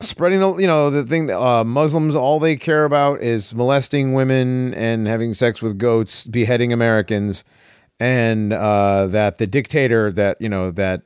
spreading 0.00 0.40
the 0.40 0.56
you 0.56 0.66
know 0.66 0.90
the 0.90 1.04
thing. 1.04 1.26
that, 1.26 1.38
Uh, 1.40 1.64
Muslims 1.64 2.14
all 2.14 2.38
they 2.40 2.56
care 2.56 2.84
about 2.84 3.20
is 3.22 3.54
molesting 3.54 4.12
women 4.14 4.74
and 4.74 5.06
having 5.06 5.32
sex 5.34 5.62
with 5.62 5.78
goats, 5.78 6.26
beheading 6.26 6.72
Americans, 6.72 7.44
and 8.00 8.52
uh, 8.52 9.06
that 9.08 9.38
the 9.38 9.46
dictator 9.46 10.10
that 10.12 10.40
you 10.40 10.48
know 10.48 10.70
that 10.72 11.02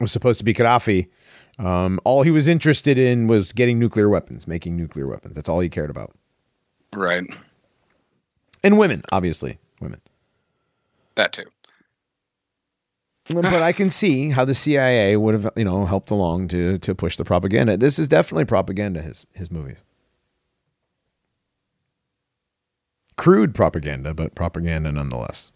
was 0.00 0.12
supposed 0.12 0.38
to 0.38 0.44
be 0.44 0.54
Gaddafi. 0.54 1.08
Um, 1.58 1.98
all 2.04 2.22
he 2.22 2.30
was 2.30 2.46
interested 2.46 2.98
in 2.98 3.26
was 3.26 3.52
getting 3.52 3.80
nuclear 3.80 4.08
weapons, 4.08 4.46
making 4.46 4.76
nuclear 4.76 5.08
weapons. 5.08 5.34
That's 5.34 5.48
all 5.48 5.58
he 5.58 5.68
cared 5.68 5.90
about. 5.90 6.14
Right, 6.94 7.24
And 8.62 8.78
women, 8.78 9.02
obviously, 9.10 9.58
women. 9.80 10.00
that 11.16 11.32
too. 11.32 11.44
but 13.34 13.60
I 13.62 13.72
can 13.72 13.90
see 13.90 14.30
how 14.30 14.44
the 14.44 14.54
CIA 14.54 15.16
would 15.16 15.34
have, 15.34 15.50
you 15.56 15.64
know, 15.64 15.84
helped 15.84 16.10
along 16.12 16.48
to 16.48 16.78
to 16.78 16.94
push 16.94 17.16
the 17.16 17.24
propaganda. 17.24 17.76
This 17.76 17.98
is 17.98 18.06
definitely 18.08 18.44
propaganda. 18.44 19.02
His 19.02 19.26
his 19.34 19.50
movies, 19.50 19.82
crude 23.16 23.54
propaganda, 23.54 24.14
but 24.14 24.34
propaganda 24.34 24.92
nonetheless. 24.92 25.52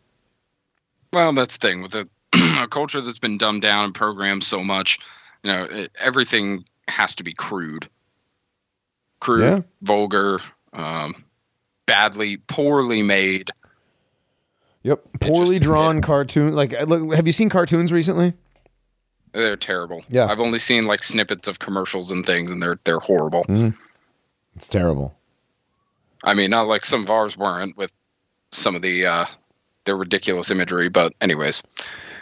Well, 1.12 1.32
that's 1.32 1.56
the 1.58 1.68
thing 1.68 1.82
with 1.82 1.94
a, 1.94 2.06
a 2.62 2.68
culture 2.68 3.00
that's 3.00 3.18
been 3.18 3.38
dumbed 3.38 3.62
down 3.62 3.84
and 3.86 3.94
programmed 3.94 4.44
so 4.44 4.62
much. 4.64 4.98
You 5.44 5.52
know, 5.52 5.64
it, 5.70 5.90
everything 6.00 6.64
has 6.88 7.14
to 7.16 7.24
be 7.24 7.32
crude, 7.34 7.88
crude, 9.20 9.42
Yeah. 9.42 9.60
vulgar, 9.82 10.40
um, 10.72 11.24
badly, 11.86 12.38
poorly 12.38 13.02
made. 13.02 13.50
Yep, 14.84 15.00
poorly 15.20 15.56
just- 15.56 15.62
drawn 15.62 16.00
cartoon. 16.00 16.54
Like, 16.54 16.72
uh, 16.74 16.84
look, 16.84 17.14
have 17.14 17.26
you 17.26 17.32
seen 17.32 17.48
cartoons 17.48 17.92
recently? 17.92 18.34
They're 19.32 19.56
terrible. 19.56 20.04
Yeah. 20.10 20.26
I've 20.26 20.40
only 20.40 20.58
seen 20.58 20.84
like 20.84 21.02
snippets 21.02 21.48
of 21.48 21.58
commercials 21.58 22.10
and 22.10 22.24
things, 22.26 22.52
and 22.52 22.62
they're 22.62 22.78
they're 22.84 22.98
horrible. 23.00 23.46
It's 24.54 24.68
terrible. 24.68 25.14
I 26.22 26.34
mean, 26.34 26.50
not 26.50 26.68
like 26.68 26.84
some 26.84 27.02
of 27.02 27.08
ours 27.08 27.34
weren't 27.36 27.74
with 27.78 27.90
some 28.50 28.76
of 28.76 28.82
the 28.82 29.06
uh, 29.06 29.24
the 29.84 29.94
ridiculous 29.94 30.50
imagery, 30.50 30.88
but 30.88 31.12
anyways, 31.20 31.62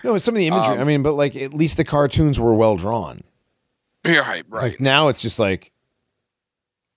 No, 0.04 0.14
it's 0.14 0.24
some 0.24 0.34
of 0.34 0.38
the 0.38 0.46
imagery. 0.46 0.74
Um, 0.76 0.80
I 0.80 0.84
mean, 0.84 1.02
but 1.02 1.12
like 1.14 1.36
at 1.36 1.52
least 1.54 1.76
the 1.76 1.84
cartoons 1.84 2.38
were 2.40 2.54
well 2.54 2.76
drawn. 2.76 3.22
yeah, 4.04 4.20
right, 4.20 4.44
right. 4.48 4.62
Like 4.72 4.80
now, 4.80 5.08
it's 5.08 5.20
just 5.22 5.38
like 5.38 5.72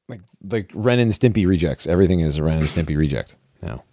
like 0.10 0.22
like 0.49 0.69
Ren 0.73 0.99
and 0.99 1.11
Stimpy 1.11 1.45
rejects. 1.48 1.88
Everything 1.88 2.19
is 2.22 2.38
a 2.38 2.44
Ren 2.44 2.60
and 2.60 2.68
Stimpy 2.68 2.98
reject 2.98 3.35
now. 3.61 3.84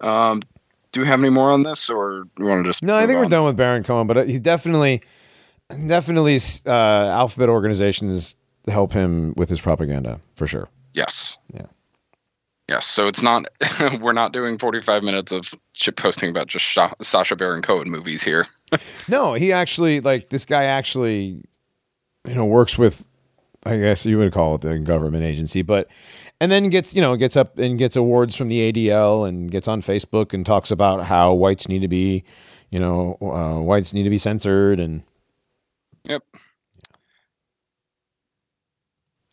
Um, 0.00 0.40
do 0.92 1.00
we 1.00 1.06
have 1.06 1.18
any 1.20 1.30
more 1.30 1.50
on 1.50 1.64
this, 1.64 1.90
or 1.90 2.26
you 2.38 2.44
want 2.44 2.64
to 2.64 2.68
just? 2.68 2.82
No, 2.82 2.94
I 2.96 3.06
think 3.06 3.18
we're 3.18 3.28
done 3.28 3.44
with 3.44 3.56
Baron 3.56 3.82
Cohen, 3.82 4.06
but 4.06 4.16
uh, 4.18 4.24
he 4.24 4.38
definitely, 4.38 5.02
definitely, 5.86 6.38
uh, 6.66 6.70
alphabet 6.70 7.48
organizations 7.48 8.36
help 8.68 8.92
him 8.92 9.34
with 9.36 9.48
his 9.48 9.60
propaganda 9.60 10.20
for 10.36 10.46
sure. 10.46 10.68
Yes. 10.94 11.38
Yeah. 11.52 11.66
Yes. 12.68 12.86
So 12.86 13.08
it's 13.08 13.22
not. 13.22 13.46
we're 14.00 14.12
not 14.12 14.32
doing 14.32 14.58
forty-five 14.58 15.02
minutes 15.02 15.32
of 15.32 15.54
shit 15.72 15.96
posting 15.96 16.30
about 16.30 16.46
just 16.48 16.64
Sha- 16.64 16.92
Sacha 17.00 17.34
Baron 17.36 17.62
Cohen 17.62 17.90
movies 17.90 18.22
here. 18.22 18.46
No, 19.08 19.32
he 19.32 19.50
actually 19.50 20.00
like 20.02 20.28
this 20.28 20.44
guy 20.44 20.64
actually, 20.64 21.42
you 22.26 22.34
know, 22.34 22.44
works 22.44 22.76
with, 22.76 23.08
I 23.64 23.78
guess 23.78 24.04
you 24.04 24.18
would 24.18 24.30
call 24.34 24.56
it 24.56 24.60
the 24.60 24.78
government 24.78 25.24
agency, 25.24 25.62
but 25.62 25.88
and 26.38 26.52
then 26.52 26.68
gets 26.68 26.94
you 26.94 27.00
know 27.00 27.16
gets 27.16 27.34
up 27.34 27.56
and 27.58 27.78
gets 27.78 27.96
awards 27.96 28.36
from 28.36 28.48
the 28.48 28.70
ADL 28.70 29.26
and 29.26 29.50
gets 29.50 29.68
on 29.68 29.80
Facebook 29.80 30.34
and 30.34 30.44
talks 30.44 30.70
about 30.70 31.04
how 31.06 31.32
whites 31.32 31.66
need 31.66 31.80
to 31.80 31.88
be, 31.88 32.24
you 32.68 32.78
know, 32.78 33.16
uh, 33.22 33.58
whites 33.62 33.94
need 33.94 34.02
to 34.02 34.10
be 34.10 34.18
censored 34.18 34.78
and 34.78 35.02
Yep. 36.04 36.22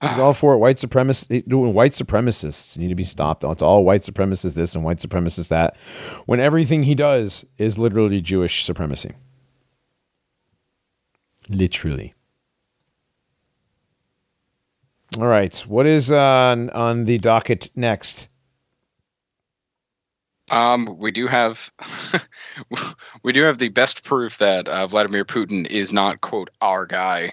He's 0.09 0.19
all 0.19 0.33
for 0.33 0.53
it. 0.53 0.57
White 0.57 0.77
supremacists 0.77 1.47
white 1.47 1.91
supremacists 1.93 2.77
need 2.77 2.89
to 2.89 2.95
be 2.95 3.03
stopped. 3.03 3.43
It's 3.43 3.61
all 3.61 3.83
white 3.83 4.01
supremacists 4.01 4.55
this 4.55 4.75
and 4.75 4.83
white 4.83 4.97
supremacists 4.97 5.49
that. 5.49 5.77
When 6.25 6.39
everything 6.39 6.83
he 6.83 6.95
does 6.95 7.45
is 7.57 7.77
literally 7.77 8.21
Jewish 8.21 8.65
supremacy. 8.65 9.11
Literally. 11.49 12.13
All 15.17 15.27
right. 15.27 15.55
What 15.67 15.85
is 15.85 16.11
on 16.11 16.69
on 16.71 17.05
the 17.05 17.17
docket 17.19 17.69
next? 17.75 18.29
Um, 20.51 20.97
we 20.99 21.11
do 21.11 21.27
have, 21.27 21.71
we 23.23 23.33
do 23.33 23.43
have 23.43 23.57
the 23.57 23.69
best 23.69 24.03
proof 24.03 24.37
that 24.37 24.67
uh, 24.67 24.85
Vladimir 24.87 25.25
Putin 25.25 25.65
is 25.65 25.91
not 25.91 26.21
quote 26.21 26.49
our 26.61 26.85
guy. 26.85 27.31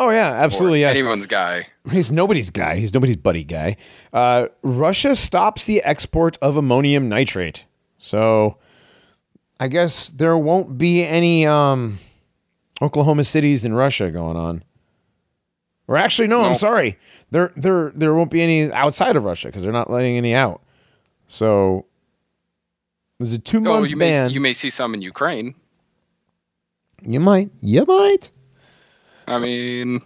Oh 0.00 0.10
yeah, 0.10 0.30
absolutely. 0.30 0.80
Yes. 0.80 0.96
Anyone's 0.96 1.26
guy. 1.26 1.66
He's 1.90 2.12
nobody's 2.12 2.50
guy. 2.50 2.76
He's 2.76 2.94
nobody's 2.94 3.16
buddy 3.16 3.42
guy. 3.42 3.76
Uh, 4.12 4.46
Russia 4.62 5.16
stops 5.16 5.64
the 5.64 5.82
export 5.82 6.38
of 6.40 6.56
ammonium 6.56 7.08
nitrate. 7.08 7.64
So 7.98 8.58
I 9.58 9.66
guess 9.66 10.08
there 10.08 10.38
won't 10.38 10.78
be 10.78 11.04
any 11.04 11.44
um, 11.46 11.98
Oklahoma 12.80 13.24
cities 13.24 13.64
in 13.64 13.74
Russia 13.74 14.12
going 14.12 14.36
on. 14.36 14.62
Or 15.88 15.96
actually, 15.96 16.28
no, 16.28 16.42
I'm 16.42 16.54
sorry. 16.54 16.98
There, 17.30 17.52
there, 17.56 17.90
there 17.94 18.14
won't 18.14 18.30
be 18.30 18.42
any 18.42 18.70
outside 18.72 19.16
of 19.16 19.24
Russia 19.24 19.48
because 19.48 19.62
they're 19.62 19.72
not 19.72 19.90
letting 19.90 20.16
any 20.16 20.34
out. 20.34 20.62
So 21.26 21.86
there's 23.18 23.32
a 23.32 23.38
two 23.38 23.60
month 23.60 23.90
you 23.90 23.96
may 23.96 24.28
you 24.28 24.40
may 24.40 24.52
see 24.52 24.70
some 24.70 24.94
in 24.94 25.02
Ukraine. 25.02 25.54
you 27.02 27.18
might, 27.20 27.50
you 27.60 27.84
might. 27.84 28.30
I 29.28 29.38
mean, 29.38 30.00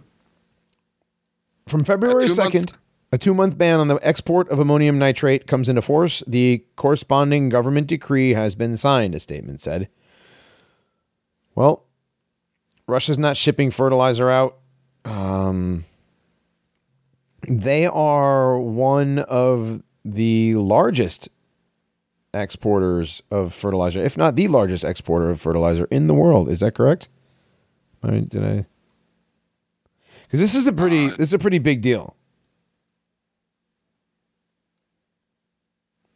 From 1.66 1.84
February 1.84 2.24
2nd, 2.24 2.72
a 3.12 3.18
two 3.18 3.34
month 3.34 3.56
ban 3.56 3.78
on 3.78 3.88
the 3.88 3.96
export 4.02 4.48
of 4.48 4.58
ammonium 4.58 4.98
nitrate 4.98 5.46
comes 5.46 5.68
into 5.68 5.82
force. 5.82 6.22
The 6.26 6.64
corresponding 6.76 7.48
government 7.48 7.86
decree 7.86 8.34
has 8.34 8.54
been 8.54 8.76
signed, 8.76 9.14
a 9.14 9.20
statement 9.20 9.60
said. 9.60 9.88
Well, 11.54 11.84
Russia's 12.86 13.18
not 13.18 13.36
shipping 13.36 13.70
fertilizer 13.70 14.30
out. 14.30 14.58
Um, 15.04 15.84
they 17.46 17.86
are 17.86 18.58
one 18.58 19.18
of 19.20 19.82
the 20.04 20.54
largest 20.54 21.28
exporters 22.34 23.22
of 23.30 23.52
fertilizer, 23.52 24.00
if 24.00 24.16
not 24.16 24.36
the 24.36 24.48
largest 24.48 24.84
exporter 24.84 25.30
of 25.30 25.40
fertilizer 25.40 25.86
in 25.90 26.06
the 26.06 26.14
world. 26.14 26.48
Is 26.48 26.60
that 26.60 26.74
correct? 26.74 27.08
I 28.02 28.10
mean, 28.10 28.26
did 28.26 28.44
I? 28.44 28.66
Because 30.32 30.40
this 30.40 30.54
is 30.54 30.66
a 30.66 30.72
pretty 30.72 31.08
Uh, 31.08 31.10
this 31.10 31.28
is 31.28 31.34
a 31.34 31.38
pretty 31.38 31.58
big 31.58 31.82
deal. 31.82 32.16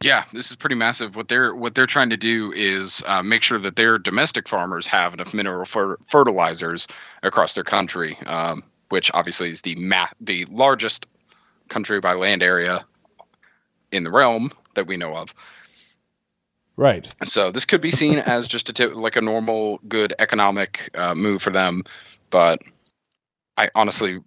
yeah, 0.01 0.23
this 0.33 0.49
is 0.49 0.55
pretty 0.55 0.73
massive. 0.75 1.15
What 1.15 1.27
they're 1.27 1.53
what 1.53 1.75
they're 1.75 1.85
trying 1.85 2.09
to 2.09 2.17
do 2.17 2.51
is 2.51 3.03
uh, 3.05 3.21
make 3.21 3.43
sure 3.43 3.59
that 3.59 3.75
their 3.75 3.99
domestic 3.99 4.47
farmers 4.47 4.87
have 4.87 5.13
enough 5.13 5.35
mineral 5.35 5.65
fer- 5.65 5.97
fertilizers 6.03 6.87
across 7.21 7.53
their 7.53 7.63
country, 7.63 8.17
um, 8.25 8.63
which 8.89 9.11
obviously 9.13 9.49
is 9.49 9.61
the 9.61 9.75
ma- 9.75 10.09
the 10.19 10.45
largest 10.45 11.05
country 11.67 11.99
by 11.99 12.13
land 12.13 12.41
area 12.41 12.83
in 13.91 14.03
the 14.03 14.09
realm 14.09 14.51
that 14.73 14.87
we 14.87 14.97
know 14.97 15.15
of. 15.15 15.31
Right. 16.75 17.07
So 17.23 17.51
this 17.51 17.65
could 17.65 17.81
be 17.81 17.91
seen 17.91 18.17
as 18.17 18.47
just 18.47 18.69
a 18.69 18.73
tip, 18.73 18.95
like 18.95 19.15
a 19.15 19.21
normal, 19.21 19.79
good 19.87 20.13
economic 20.17 20.89
uh, 20.95 21.13
move 21.13 21.41
for 21.43 21.51
them, 21.51 21.83
but 22.31 22.59
I 23.57 23.69
honestly 23.75 24.19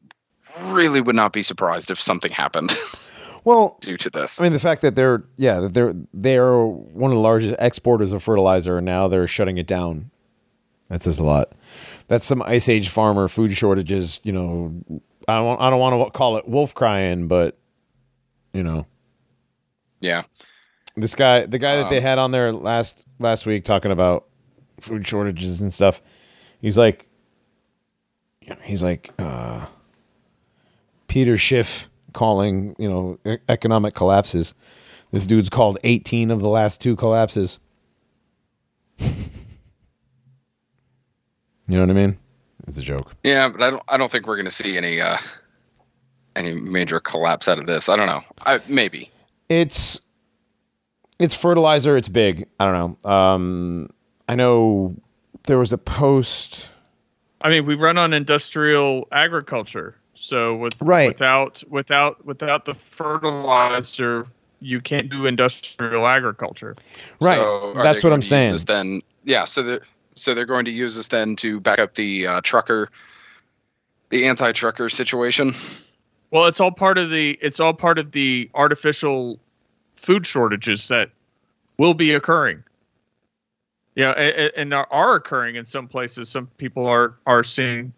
really 0.66 1.00
would 1.00 1.16
not 1.16 1.32
be 1.32 1.42
surprised 1.42 1.90
if 1.90 2.00
something 2.00 2.32
happened 2.32 2.76
Well, 3.44 3.78
due 3.80 3.96
to 3.96 4.10
this. 4.10 4.38
I 4.40 4.44
mean 4.44 4.52
the 4.52 4.58
fact 4.58 4.82
that 4.82 4.94
they're 4.96 5.24
yeah 5.36 5.60
that 5.60 5.72
they're 5.74 5.94
they're 6.12 6.64
one 6.66 7.10
of 7.10 7.14
the 7.16 7.22
largest 7.22 7.56
exporters 7.58 8.12
of 8.12 8.22
fertilizer 8.22 8.76
and 8.78 8.84
now 8.84 9.08
they're 9.08 9.26
shutting 9.26 9.56
it 9.56 9.66
down. 9.66 10.10
That 10.88 11.02
says 11.02 11.18
a 11.18 11.24
lot. 11.24 11.52
That's 12.08 12.26
some 12.26 12.42
ice 12.42 12.68
age 12.68 12.88
farmer 12.88 13.28
food 13.28 13.52
shortages. 13.52 14.20
You 14.24 14.32
know, 14.32 15.00
I 15.28 15.36
don't 15.36 15.46
want, 15.46 15.60
I 15.60 15.70
don't 15.70 15.78
want 15.78 16.12
to 16.12 16.18
call 16.18 16.36
it 16.36 16.48
wolf 16.48 16.74
crying, 16.74 17.28
but 17.28 17.56
you 18.52 18.62
know 18.62 18.86
yeah, 20.00 20.22
this 20.96 21.14
guy 21.14 21.46
the 21.46 21.58
guy 21.58 21.76
that 21.76 21.90
they 21.90 21.98
Um, 21.98 22.02
had 22.02 22.18
on 22.18 22.30
there 22.32 22.52
last 22.52 23.04
last 23.18 23.46
week 23.46 23.64
talking 23.64 23.92
about 23.92 24.26
food 24.80 25.06
shortages 25.06 25.60
and 25.60 25.72
stuff. 25.72 26.02
He's 26.60 26.76
like, 26.76 27.06
he's 28.62 28.82
like 28.82 29.10
uh, 29.18 29.66
Peter 31.08 31.36
Schiff 31.36 31.88
calling 32.12 32.74
you 32.78 32.88
know 32.88 33.18
economic 33.48 33.94
collapses. 33.94 34.54
This 35.12 35.26
dude's 35.26 35.50
called 35.50 35.78
18 35.82 36.30
of 36.30 36.40
the 36.40 36.48
last 36.48 36.80
two 36.80 36.94
collapses. 36.94 37.58
you 38.98 39.08
know 41.66 41.80
what 41.80 41.90
I 41.90 41.94
mean? 41.94 42.16
It's 42.68 42.78
a 42.78 42.82
joke. 42.82 43.12
yeah, 43.24 43.48
but 43.48 43.62
I 43.62 43.70
don't. 43.70 43.82
I 43.88 43.96
don't 43.96 44.10
think 44.12 44.26
we're 44.26 44.36
going 44.36 44.44
to 44.44 44.50
see 44.52 44.76
any 44.76 45.00
uh, 45.00 45.16
any 46.36 46.54
major 46.54 47.00
collapse 47.00 47.48
out 47.48 47.58
of 47.58 47.66
this. 47.66 47.88
I 47.88 47.96
don't 47.96 48.06
know. 48.06 48.22
I 48.46 48.60
maybe. 48.68 49.10
It's 49.48 50.00
it's 51.18 51.34
fertilizer. 51.34 51.96
It's 51.96 52.08
big. 52.08 52.46
I 52.60 52.66
don't 52.66 53.02
know. 53.04 53.10
Um, 53.10 53.90
I 54.28 54.36
know 54.36 54.94
there 55.44 55.58
was 55.58 55.72
a 55.72 55.78
post. 55.78 56.70
I 57.40 57.50
mean, 57.50 57.66
we 57.66 57.74
run 57.74 57.96
on 57.98 58.12
industrial 58.12 59.08
agriculture, 59.12 59.96
so 60.14 60.56
with 60.56 60.80
Right. 60.82 61.08
without 61.08 61.62
without 61.68 62.24
without 62.24 62.64
the 62.64 62.74
fertilizer, 62.74 64.26
you 64.60 64.80
can't 64.80 65.08
do 65.08 65.26
industrial 65.26 66.06
agriculture. 66.06 66.76
Right. 67.20 67.38
So 67.38 67.74
That's 67.74 68.04
what 68.04 68.12
I'm 68.12 68.22
saying. 68.22 68.56
Then, 68.66 69.02
yeah. 69.24 69.44
So 69.44 69.62
they're 69.62 69.80
so 70.14 70.34
they're 70.34 70.44
going 70.44 70.66
to 70.66 70.70
use 70.70 70.96
this 70.96 71.08
then 71.08 71.36
to 71.36 71.60
back 71.60 71.78
up 71.78 71.94
the 71.94 72.26
uh, 72.26 72.40
trucker, 72.42 72.90
the 74.10 74.26
anti-trucker 74.26 74.88
situation. 74.88 75.54
Well, 76.30 76.46
it's 76.46 76.60
all 76.60 76.72
part 76.72 76.98
of 76.98 77.10
the 77.10 77.38
it's 77.40 77.58
all 77.58 77.72
part 77.72 77.98
of 77.98 78.12
the 78.12 78.50
artificial 78.54 79.38
food 79.96 80.26
shortages 80.26 80.88
that 80.88 81.10
will 81.78 81.94
be 81.94 82.12
occurring. 82.12 82.62
Yeah, 83.96 84.10
and 84.56 84.72
are 84.72 85.14
occurring 85.14 85.56
in 85.56 85.64
some 85.64 85.88
places. 85.88 86.28
Some 86.28 86.46
people 86.58 86.86
are 86.86 87.14
are 87.26 87.42
seeing, 87.42 87.92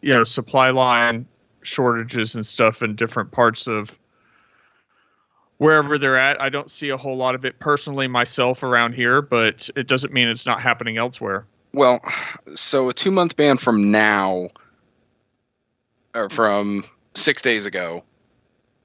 you 0.00 0.10
know, 0.10 0.24
supply 0.24 0.70
line 0.70 1.26
shortages 1.62 2.34
and 2.34 2.44
stuff 2.44 2.82
in 2.82 2.96
different 2.96 3.30
parts 3.30 3.66
of 3.66 3.98
wherever 5.58 5.98
they're 5.98 6.16
at. 6.16 6.40
I 6.40 6.48
don't 6.48 6.70
see 6.70 6.88
a 6.88 6.96
whole 6.96 7.16
lot 7.16 7.34
of 7.34 7.44
it 7.44 7.58
personally 7.60 8.08
myself 8.08 8.62
around 8.62 8.94
here, 8.94 9.22
but 9.22 9.68
it 9.76 9.86
doesn't 9.86 10.12
mean 10.12 10.28
it's 10.28 10.46
not 10.46 10.60
happening 10.60 10.96
elsewhere. 10.96 11.46
Well, 11.72 12.00
so 12.54 12.88
a 12.88 12.92
two 12.92 13.10
month 13.10 13.36
ban 13.36 13.58
from 13.58 13.90
now, 13.90 14.48
or 16.14 16.30
from 16.30 16.84
six 17.14 17.42
days 17.42 17.66
ago, 17.66 18.02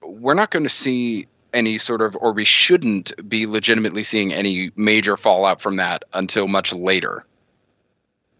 we're 0.01 0.34
not 0.34 0.51
going 0.51 0.63
to 0.63 0.69
see 0.69 1.27
any 1.53 1.77
sort 1.77 2.01
of, 2.01 2.15
or 2.15 2.34
we 2.34 2.45
shouldn't 2.45 3.11
be 3.27 3.45
legitimately 3.45 4.03
seeing 4.03 4.34
any 4.34 4.71
major 4.75 5.15
fallout 5.15 5.61
from 5.61 5.77
that 5.77 6.03
until 6.13 6.47
much 6.47 6.73
later. 6.73 7.25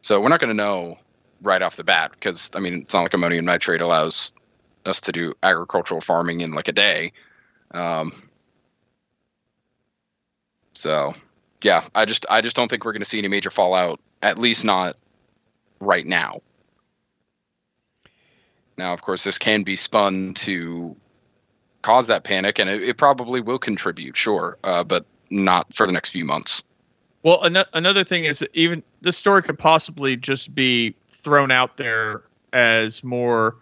So 0.02 0.20
we're 0.20 0.30
not 0.30 0.40
going 0.40 0.50
to 0.50 0.56
know 0.56 0.98
right 1.42 1.62
off 1.62 1.76
the 1.76 1.84
bat 1.84 2.12
because, 2.12 2.52
I 2.56 2.60
mean, 2.60 2.82
it's 2.82 2.94
not 2.94 3.04
like 3.04 3.14
ammonium 3.14 3.46
nitrate 3.46 3.82
allows 3.82 4.34
us 4.86 5.02
to 5.02 5.12
do 5.12 5.34
agricultural 5.44 6.02
farming 6.02 6.42
in 6.42 6.52
like 6.52 6.68
a 6.68 6.74
day. 6.74 7.14
Um, 7.72 8.30
so 10.74 11.14
yeah, 11.62 11.86
I 11.96 12.06
just 12.06 12.26
I 12.30 12.42
just 12.42 12.56
don't 12.56 12.68
think 12.70 12.84
we're 12.84 12.92
going 12.92 13.02
to 13.02 13.10
see 13.10 13.20
any 13.20 13.28
major 13.28 13.50
fallout, 13.50 14.00
at 14.22 14.38
least 14.38 14.66
not 14.66 14.96
right 15.80 16.06
now. 16.06 16.42
Now, 18.78 18.94
of 18.94 19.02
course, 19.02 19.24
this 19.24 19.38
can 19.38 19.64
be 19.64 19.76
spun 19.76 20.34
to 20.36 20.96
cause 21.84 22.08
that 22.08 22.24
panic, 22.24 22.58
and 22.60 22.70
it, 22.70 22.82
it 22.82 22.98
probably 22.98 23.40
will 23.40 23.60
contribute, 23.60 24.18
sure, 24.18 24.58
uh, 24.64 24.84
but 24.84 25.06
not 25.30 25.72
for 25.74 25.86
the 25.86 25.92
next 25.94 26.10
few 26.10 26.26
months. 26.26 26.64
Well, 27.22 27.44
ano- 27.46 27.66
another 27.74 28.04
thing 28.04 28.26
is 28.26 28.44
even 28.54 28.82
this 29.02 29.16
story 29.18 29.44
could 29.44 29.58
possibly 29.60 30.18
just 30.18 30.54
be 30.56 30.96
thrown 31.10 31.52
out 31.52 31.78
there 31.78 32.24
as 32.52 33.04
more. 33.04 33.56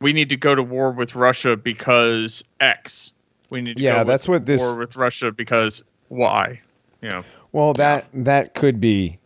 We 0.00 0.12
need 0.12 0.28
to 0.28 0.36
go 0.36 0.54
to 0.54 0.62
war 0.62 0.92
with 0.92 1.14
Russia 1.14 1.56
because 1.56 2.44
X. 2.60 3.12
We 3.50 3.60
need 3.62 3.76
to 3.76 3.82
Yeah, 3.82 3.98
go 3.98 4.04
that's 4.04 4.28
with 4.28 4.42
what 4.42 4.46
this- 4.46 4.60
war 4.60 4.78
with 4.78 4.94
Russia 4.96 5.32
because 5.32 5.82
Y. 6.10 6.60
You 7.02 7.08
know, 7.08 7.24
Well, 7.52 7.72
that 7.74 8.06
that 8.12 8.54
could 8.54 8.80
be. 8.80 9.18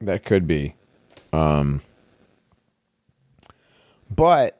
That 0.00 0.24
could 0.24 0.46
be. 0.46 0.74
Um. 1.32 1.82
But 4.14 4.59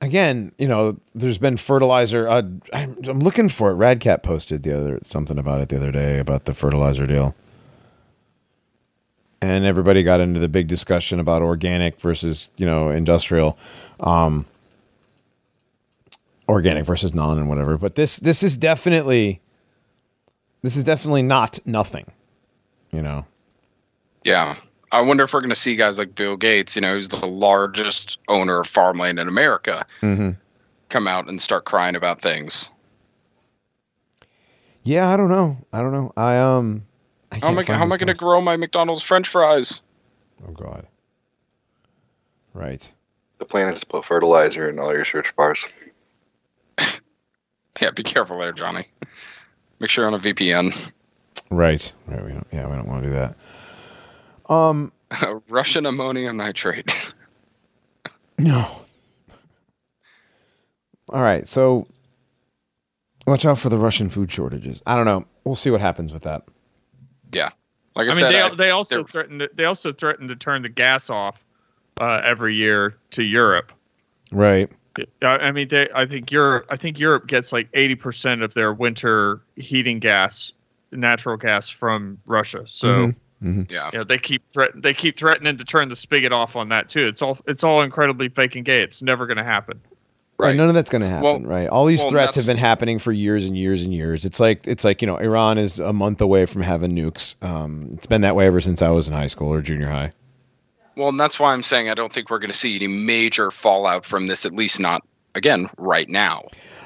again, 0.00 0.52
you 0.58 0.68
know, 0.68 0.96
there's 1.14 1.38
been 1.38 1.56
fertilizer. 1.56 2.28
Uh, 2.28 2.42
I'm, 2.72 2.96
I'm 3.06 3.20
looking 3.20 3.48
for 3.48 3.70
it. 3.70 3.76
Radcat 3.76 4.22
posted 4.22 4.62
the 4.62 4.76
other 4.76 4.98
something 5.02 5.38
about 5.38 5.60
it 5.60 5.68
the 5.68 5.76
other 5.76 5.92
day 5.92 6.18
about 6.18 6.44
the 6.44 6.54
fertilizer 6.54 7.06
deal, 7.06 7.34
and 9.40 9.64
everybody 9.64 10.02
got 10.02 10.20
into 10.20 10.40
the 10.40 10.48
big 10.48 10.68
discussion 10.68 11.20
about 11.20 11.42
organic 11.42 12.00
versus 12.00 12.50
you 12.56 12.66
know 12.66 12.90
industrial, 12.90 13.58
um, 14.00 14.46
organic 16.48 16.84
versus 16.84 17.14
non 17.14 17.38
and 17.38 17.48
whatever. 17.48 17.76
But 17.76 17.94
this 17.94 18.16
this 18.16 18.42
is 18.42 18.56
definitely 18.56 19.40
this 20.62 20.76
is 20.76 20.84
definitely 20.84 21.22
not 21.22 21.58
nothing. 21.66 22.12
You 22.90 23.02
know. 23.02 23.26
Yeah. 24.24 24.56
I 24.92 25.00
wonder 25.02 25.24
if 25.24 25.32
we're 25.34 25.40
going 25.40 25.50
to 25.50 25.56
see 25.56 25.76
guys 25.76 25.98
like 25.98 26.14
Bill 26.14 26.36
Gates, 26.36 26.74
you 26.74 26.82
know, 26.82 26.94
who's 26.94 27.08
the 27.08 27.26
largest 27.26 28.18
owner 28.28 28.60
of 28.60 28.66
farmland 28.66 29.18
in 29.18 29.28
America, 29.28 29.84
Mm-hmm. 30.00 30.30
come 30.88 31.06
out 31.08 31.28
and 31.28 31.40
start 31.42 31.64
crying 31.64 31.94
about 31.96 32.20
things. 32.20 32.70
Yeah, 34.84 35.10
I 35.10 35.16
don't 35.16 35.28
know. 35.28 35.56
I 35.72 35.80
don't 35.80 35.92
know. 35.92 36.12
I 36.16 36.36
um. 36.38 36.84
I 37.30 37.38
How 37.40 37.48
am 37.48 37.58
I, 37.58 37.62
how 37.64 37.82
am 37.82 37.92
I 37.92 37.98
going 37.98 38.06
to 38.08 38.14
grow 38.14 38.40
my 38.40 38.56
McDonald's 38.56 39.02
French 39.02 39.28
fries? 39.28 39.82
Oh 40.48 40.52
God. 40.52 40.86
Right. 42.54 42.90
The 43.38 43.44
plan 43.44 43.72
is 43.74 43.80
to 43.80 43.86
put 43.86 44.04
fertilizer 44.06 44.70
in 44.70 44.78
all 44.78 44.92
your 44.94 45.04
search 45.04 45.34
bars. 45.36 45.64
Yeah, 47.80 47.90
be 47.92 48.02
careful 48.02 48.40
there, 48.40 48.50
Johnny. 48.52 48.88
Make 49.78 49.88
sure 49.88 50.02
you're 50.04 50.12
on 50.12 50.18
a 50.18 50.22
VPN. 50.22 50.90
Right. 51.48 51.92
Right. 52.08 52.24
We 52.24 52.32
don't, 52.32 52.46
yeah, 52.52 52.68
we 52.68 52.74
don't 52.74 52.88
want 52.88 53.04
to 53.04 53.08
do 53.08 53.14
that. 53.14 53.36
Russian 55.48 55.86
ammonium 55.86 56.36
nitrate. 56.36 57.12
No. 58.40 58.64
All 61.10 61.22
right. 61.22 61.44
So 61.44 61.88
watch 63.26 63.44
out 63.44 63.58
for 63.58 63.68
the 63.68 63.78
Russian 63.78 64.08
food 64.08 64.30
shortages. 64.30 64.80
I 64.86 64.94
don't 64.94 65.06
know. 65.06 65.24
We'll 65.42 65.56
see 65.56 65.70
what 65.72 65.80
happens 65.80 66.12
with 66.12 66.22
that. 66.22 66.44
yeah, 67.32 67.50
like 67.96 68.06
I, 68.06 68.10
I 68.10 68.12
mean, 68.12 68.14
said, 68.14 68.30
they, 68.32 68.40
I- 68.40 68.54
they 68.54 68.70
also 68.70 68.96
they're- 68.96 69.04
threatened. 69.04 69.40
to- 69.40 69.50
They 69.54 69.64
also 69.64 69.92
threatened 69.92 70.28
to 70.28 70.36
turn 70.36 70.62
the 70.62 70.68
gas 70.68 71.10
off 71.10 71.44
uh, 72.00 72.20
every 72.24 72.54
year 72.54 72.96
to 73.10 73.24
Europe. 73.24 73.72
Right. 74.30 74.70
I 75.22 75.26
I 75.26 75.50
mean, 75.50 75.66
they, 75.66 75.88
I 75.94 76.06
think 76.06 76.30
Europe. 76.30 76.66
I 76.70 76.76
think 76.76 76.98
Europe 77.00 77.26
gets 77.26 77.52
like 77.52 77.68
eighty 77.74 77.96
percent 77.96 78.42
of 78.42 78.54
their 78.54 78.72
winter 78.72 79.40
heating 79.56 79.98
gas, 79.98 80.52
natural 80.92 81.36
gas 81.36 81.68
from 81.68 82.18
Russia. 82.26 82.64
So 82.68 83.12
Mhm. 83.42 83.70
yeah, 83.70 83.90
yeah, 83.92 84.04
they 84.04 84.18
keep 84.18 84.42
threat- 84.52 84.72
they 84.74 84.92
keep 84.92 85.16
threatening 85.18 85.56
to 85.56 85.64
turn 85.64 85.88
the 85.88 85.96
spigot 85.96 86.32
off 86.32 86.56
on 86.56 86.68
that 86.70 86.88
too. 86.88 87.06
It's 87.06 87.22
all 87.22 87.38
it's 87.46 87.62
all 87.62 87.82
incredibly 87.82 88.28
fake 88.28 88.56
and 88.56 88.64
gay. 88.64 88.80
It's 88.80 89.02
never 89.02 89.26
going 89.26 89.36
to 89.36 89.44
happen. 89.44 89.80
Right. 90.38 90.48
right. 90.48 90.56
None 90.56 90.68
of 90.68 90.74
that's 90.74 90.90
going 90.90 91.02
to 91.02 91.08
happen, 91.08 91.22
Well- 91.22 91.40
right? 91.40 91.68
All 91.68 91.86
these 91.86 92.00
well, 92.00 92.10
threats 92.10 92.36
have 92.36 92.46
been 92.46 92.56
happening 92.56 92.98
for 92.98 93.10
years 93.12 93.44
and 93.46 93.56
years 93.56 93.82
and 93.82 93.92
years. 93.92 94.24
It's 94.24 94.40
like 94.40 94.66
it's 94.66 94.84
like 94.84 95.00
you 95.02 95.06
know, 95.06 95.16
Iran 95.16 95.58
is 95.58 95.78
a 95.78 95.92
month 95.92 96.20
away 96.20 96.46
from 96.46 96.62
having 96.62 96.92
nukes. 96.92 97.34
Um, 97.44 97.90
it's 97.92 98.06
been 98.06 98.20
that 98.22 98.34
way 98.36 98.46
ever 98.46 98.60
since 98.60 98.82
I 98.82 98.90
was 98.90 99.08
in 99.08 99.14
high 99.14 99.26
school 99.26 99.52
or 99.52 99.60
junior 99.60 99.88
high. 99.88 100.10
Well, 100.96 101.08
and 101.10 101.20
that's 101.20 101.38
why 101.38 101.52
I'm 101.52 101.62
saying 101.62 101.88
I 101.90 101.94
don't 101.94 102.12
think 102.12 102.30
we're 102.30 102.40
going 102.40 102.50
to 102.50 102.56
see 102.56 102.74
any 102.74 102.88
major 102.88 103.52
fallout 103.52 104.04
from 104.04 104.26
this. 104.26 104.44
At 104.44 104.52
least 104.52 104.80
not 104.80 105.02
again 105.36 105.70
right 105.78 106.08
now. 106.08 106.42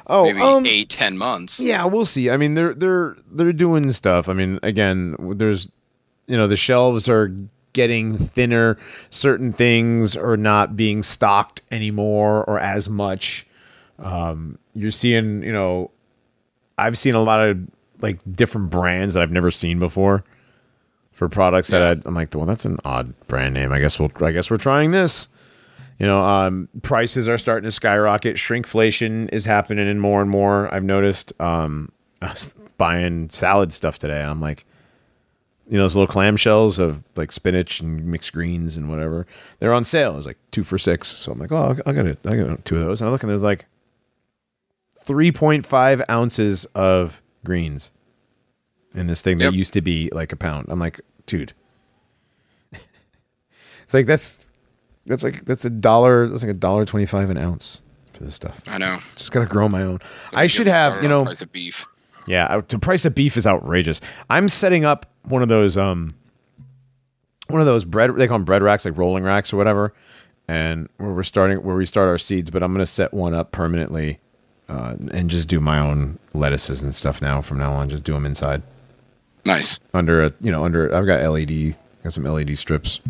Oh, 0.06 0.24
Maybe 0.24 0.40
um, 0.40 0.66
eight, 0.66 0.90
ten 0.90 1.16
months. 1.16 1.60
Yeah, 1.60 1.84
we'll 1.84 2.04
see. 2.04 2.28
I 2.30 2.36
mean, 2.36 2.54
they're 2.54 2.74
they're 2.74 3.16
they're 3.30 3.52
doing 3.52 3.90
stuff. 3.90 4.28
I 4.28 4.32
mean, 4.32 4.58
again, 4.62 5.14
there's 5.36 5.68
you 6.32 6.38
know, 6.38 6.46
the 6.46 6.56
shelves 6.56 7.10
are 7.10 7.30
getting 7.74 8.16
thinner. 8.16 8.78
Certain 9.10 9.52
things 9.52 10.16
are 10.16 10.38
not 10.38 10.78
being 10.78 11.02
stocked 11.02 11.60
anymore 11.70 12.42
or 12.44 12.58
as 12.58 12.88
much. 12.88 13.46
Um, 13.98 14.58
you're 14.74 14.90
seeing, 14.90 15.42
you 15.42 15.52
know, 15.52 15.90
I've 16.78 16.96
seen 16.96 17.14
a 17.14 17.20
lot 17.20 17.46
of 17.46 17.58
like 18.00 18.18
different 18.32 18.70
brands 18.70 19.12
that 19.12 19.22
I've 19.22 19.30
never 19.30 19.50
seen 19.50 19.78
before 19.78 20.24
for 21.12 21.28
products 21.28 21.68
that 21.68 21.82
I, 21.82 22.00
I'm 22.08 22.14
like, 22.14 22.34
well, 22.34 22.46
that's 22.46 22.64
an 22.64 22.78
odd 22.82 23.12
brand 23.26 23.52
name. 23.52 23.70
I 23.70 23.78
guess 23.78 24.00
we'll, 24.00 24.10
I 24.22 24.32
guess 24.32 24.50
we're 24.50 24.56
trying 24.56 24.92
this. 24.92 25.28
You 25.98 26.06
know, 26.06 26.22
um, 26.22 26.70
prices 26.80 27.28
are 27.28 27.36
starting 27.36 27.68
to 27.68 27.72
skyrocket. 27.72 28.36
Shrinkflation 28.36 29.28
is 29.34 29.44
happening 29.44 29.86
and 29.86 30.00
more 30.00 30.22
and 30.22 30.30
more. 30.30 30.72
I've 30.74 30.82
noticed. 30.82 31.38
Um, 31.42 31.92
I 32.22 32.30
was 32.30 32.56
buying 32.78 33.28
salad 33.28 33.70
stuff 33.74 33.98
today, 33.98 34.22
and 34.22 34.30
I'm 34.30 34.40
like, 34.40 34.64
you 35.72 35.78
know, 35.78 35.84
those 35.84 35.96
little 35.96 36.12
clamshells 36.14 36.78
of 36.78 37.02
like 37.16 37.32
spinach 37.32 37.80
and 37.80 38.04
mixed 38.04 38.34
greens 38.34 38.76
and 38.76 38.90
whatever. 38.90 39.26
They're 39.58 39.72
on 39.72 39.84
sale. 39.84 40.12
It 40.12 40.16
was 40.16 40.26
like 40.26 40.36
two 40.50 40.64
for 40.64 40.76
six. 40.76 41.08
So 41.08 41.32
I'm 41.32 41.38
like, 41.38 41.50
oh, 41.50 41.74
I 41.86 41.92
got 41.92 42.04
it. 42.04 42.18
I 42.26 42.36
got 42.36 42.62
two 42.66 42.76
of 42.76 42.82
those. 42.82 43.00
And 43.00 43.08
I 43.08 43.10
look 43.10 43.22
and 43.22 43.30
there's 43.30 43.42
like 43.42 43.64
3.5 45.06 46.02
ounces 46.10 46.66
of 46.74 47.22
greens 47.42 47.90
in 48.94 49.06
this 49.06 49.22
thing 49.22 49.38
Yep. 49.38 49.52
that 49.52 49.56
used 49.56 49.72
to 49.72 49.80
be 49.80 50.10
like 50.12 50.32
a 50.32 50.36
pound. 50.36 50.66
I'm 50.68 50.78
like, 50.78 51.00
dude. 51.24 51.54
it's 52.72 53.94
like 53.94 54.04
that's 54.04 54.44
that's 55.06 55.24
like 55.24 55.46
that's 55.46 55.64
a 55.64 55.70
dollar. 55.70 56.28
That's 56.28 56.42
like 56.42 56.50
a 56.50 56.54
dollar 56.54 56.84
twenty 56.84 57.06
five 57.06 57.30
an 57.30 57.38
ounce 57.38 57.80
for 58.12 58.22
this 58.24 58.34
stuff. 58.34 58.62
I 58.68 58.76
know. 58.78 59.00
Just 59.16 59.32
gotta 59.32 59.46
grow 59.46 59.68
my 59.70 59.82
own. 59.82 60.00
I 60.34 60.46
should 60.48 60.66
have, 60.66 61.02
you 61.02 61.08
know, 61.08 61.22
price 61.24 61.40
of 61.42 61.50
beef. 61.50 61.86
Yeah. 62.26 62.60
The 62.68 62.78
price 62.78 63.04
of 63.04 63.14
beef 63.14 63.36
is 63.36 63.46
outrageous. 63.46 64.00
I'm 64.30 64.48
setting 64.48 64.84
up 64.84 65.06
one 65.24 65.42
of 65.42 65.48
those, 65.48 65.76
um, 65.76 66.14
one 67.48 67.60
of 67.60 67.66
those 67.66 67.84
bread. 67.84 68.14
They 68.16 68.26
call 68.26 68.38
them 68.38 68.44
bread 68.44 68.62
racks, 68.62 68.84
like 68.84 68.96
rolling 68.96 69.24
racks 69.24 69.52
or 69.52 69.56
whatever. 69.56 69.92
And 70.48 70.88
where 70.98 71.12
we're 71.12 71.22
starting, 71.22 71.58
where 71.62 71.76
we 71.76 71.86
start 71.86 72.08
our 72.08 72.18
seeds. 72.18 72.50
But 72.50 72.62
I'm 72.62 72.72
gonna 72.72 72.86
set 72.86 73.14
one 73.14 73.34
up 73.34 73.52
permanently, 73.52 74.18
uh, 74.68 74.96
and 75.12 75.30
just 75.30 75.48
do 75.48 75.60
my 75.60 75.78
own 75.78 76.18
lettuces 76.34 76.82
and 76.82 76.94
stuff 76.94 77.22
now. 77.22 77.40
From 77.40 77.58
now 77.58 77.72
on, 77.72 77.88
just 77.88 78.04
do 78.04 78.12
them 78.12 78.26
inside 78.26 78.62
Nice. 79.44 79.78
under 79.94 80.24
a, 80.24 80.32
you 80.40 80.50
know, 80.52 80.64
under. 80.64 80.94
I've 80.94 81.06
got 81.06 81.22
LED, 81.22 81.76
got 82.02 82.12
some 82.12 82.24
LED 82.24 82.56
strips. 82.58 83.00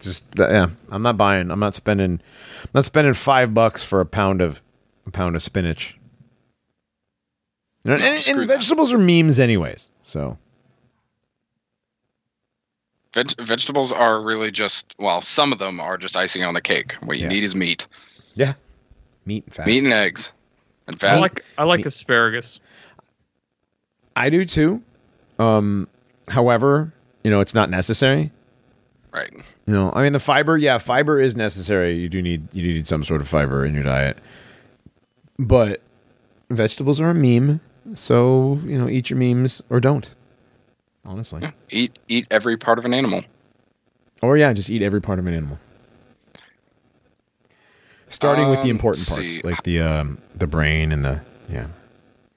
Just 0.00 0.24
yeah, 0.38 0.68
I'm 0.90 1.02
not 1.02 1.16
buying. 1.16 1.50
I'm 1.50 1.60
not 1.60 1.74
spending. 1.74 2.20
I'm 2.62 2.70
not 2.74 2.84
spending 2.84 3.14
five 3.14 3.52
bucks 3.52 3.82
for 3.82 4.00
a 4.00 4.06
pound 4.06 4.40
of 4.40 4.62
a 5.06 5.10
pound 5.10 5.34
of 5.34 5.42
spinach. 5.42 5.97
You 7.84 7.92
know, 7.92 7.96
No, 7.98 8.04
and, 8.06 8.28
and 8.28 8.48
vegetables 8.48 8.92
are 8.92 8.98
memes, 8.98 9.38
anyways. 9.38 9.90
So 10.02 10.36
Veg- 13.14 13.40
vegetables 13.40 13.90
are 13.92 14.20
really 14.22 14.50
just 14.50 14.94
well, 14.98 15.20
some 15.20 15.52
of 15.52 15.58
them 15.58 15.80
are 15.80 15.96
just 15.96 16.16
icing 16.16 16.44
on 16.44 16.54
the 16.54 16.60
cake. 16.60 16.94
What 17.02 17.16
you 17.18 17.24
Yes. 17.24 17.32
need 17.32 17.42
is 17.44 17.54
meat, 17.56 17.86
yeah, 18.34 18.52
meat 19.24 19.44
and 19.44 19.54
fat. 19.54 19.66
meat 19.66 19.82
and 19.82 19.92
eggs, 19.92 20.32
and 20.86 20.94
I 20.96 20.98
fat. 20.98 21.20
like 21.20 21.44
I 21.56 21.64
like 21.64 21.78
Me- 21.80 21.84
asparagus. 21.86 22.60
I 24.14 24.28
do 24.30 24.44
too. 24.44 24.82
Um, 25.38 25.88
however, 26.28 26.92
you 27.24 27.30
know, 27.30 27.40
it's 27.40 27.54
not 27.54 27.70
necessary. 27.70 28.30
right. 29.12 29.32
You 29.66 29.74
know, 29.74 29.92
I 29.94 30.02
mean, 30.02 30.12
the 30.14 30.18
fiber, 30.18 30.56
yeah, 30.56 30.78
fiber 30.78 31.20
is 31.20 31.36
necessary. 31.36 31.96
You 31.98 32.08
do 32.08 32.20
need 32.22 32.52
you 32.54 32.62
do 32.62 32.68
need 32.74 32.86
some 32.86 33.02
sort 33.04 33.20
of 33.22 33.28
fiber 33.28 33.64
in 33.64 33.74
your 33.74 33.84
diet, 33.84 34.18
but 35.38 35.80
vegetables 36.50 37.00
are 37.00 37.10
a 37.10 37.14
meme. 37.14 37.60
So 37.94 38.60
you 38.64 38.78
know, 38.78 38.88
eat 38.88 39.10
your 39.10 39.18
memes 39.18 39.62
or 39.70 39.80
don't. 39.80 40.14
Honestly, 41.04 41.40
Yeah. 41.42 41.52
Eat 41.70 41.98
eat 42.08 42.26
every 42.30 42.56
part 42.56 42.78
of 42.78 42.84
an 42.84 42.92
animal. 42.94 43.22
or 44.22 44.36
yeah, 44.36 44.52
just 44.52 44.68
eat 44.70 44.82
every 44.82 45.00
part 45.00 45.18
of 45.18 45.26
an 45.26 45.34
animal. 45.34 45.58
Starting 48.08 48.48
with 48.48 48.60
the 48.60 48.70
Um, 48.70 48.76
important 48.76 49.06
parts, 49.08 49.22
see. 49.34 49.40
like 49.42 49.62
the 49.64 49.80
um, 49.80 50.18
the 50.34 50.46
brain 50.46 50.92
and 50.92 51.04
the 51.04 51.20
yeah, 51.50 51.66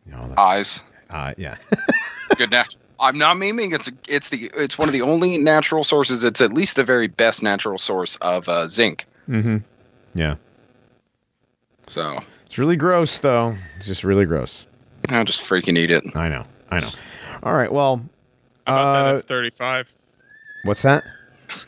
you 0.06 0.11
know, 0.11 0.28
that. 0.28 0.38
Eyes. 0.40 0.82
Uh, 1.10 1.34
yeah. 1.38 1.56
Good 2.38 2.52
nat- 2.52 2.76
I'm 2.99 3.18
not 3.18 3.36
memeing. 3.38 3.73
It's 3.73 3.88
a, 3.88 3.91
it's 4.07 4.30
the 4.30 4.49
it's 4.56 4.78
one 4.78 4.88
of 4.90 4.94
the 4.94 5.02
only 5.02 5.38
natural 5.38 5.84
sources. 5.84 6.23
It's 6.23 6.41
at 6.41 6.53
least 6.53 6.76
the 6.76 6.84
very 6.84 7.07
best 7.07 7.41
natural 7.41 7.78
source 7.78 8.15
of 8.18 8.48
uh, 8.49 8.68
zinc. 8.68 9.06
mm-hmm. 9.30 9.57
Yeah. 10.14 10.36
So 11.88 12.19
It's 12.45 12.57
really 12.57 12.76
gross, 12.76 13.19
though. 13.19 13.56
It's 13.78 13.86
just 13.88 14.03
really 14.03 14.26
gross. 14.26 14.65
I'll 15.15 15.23
just 15.25 15.41
freaking 15.41 15.77
eat 15.77 15.91
it. 15.91 16.03
I 16.15 16.27
know. 16.29 16.45
I 16.69 16.79
know. 16.79 16.89
All 17.43 17.53
right. 17.53 17.71
Well, 17.71 17.97
How 18.67 18.73
about 18.73 18.95
Uh, 18.95 19.13
that 19.13 19.19
F 19.19 19.25
thirty 19.25 19.49
five? 19.49 19.93
what's 20.63 20.81
that? 20.83 21.03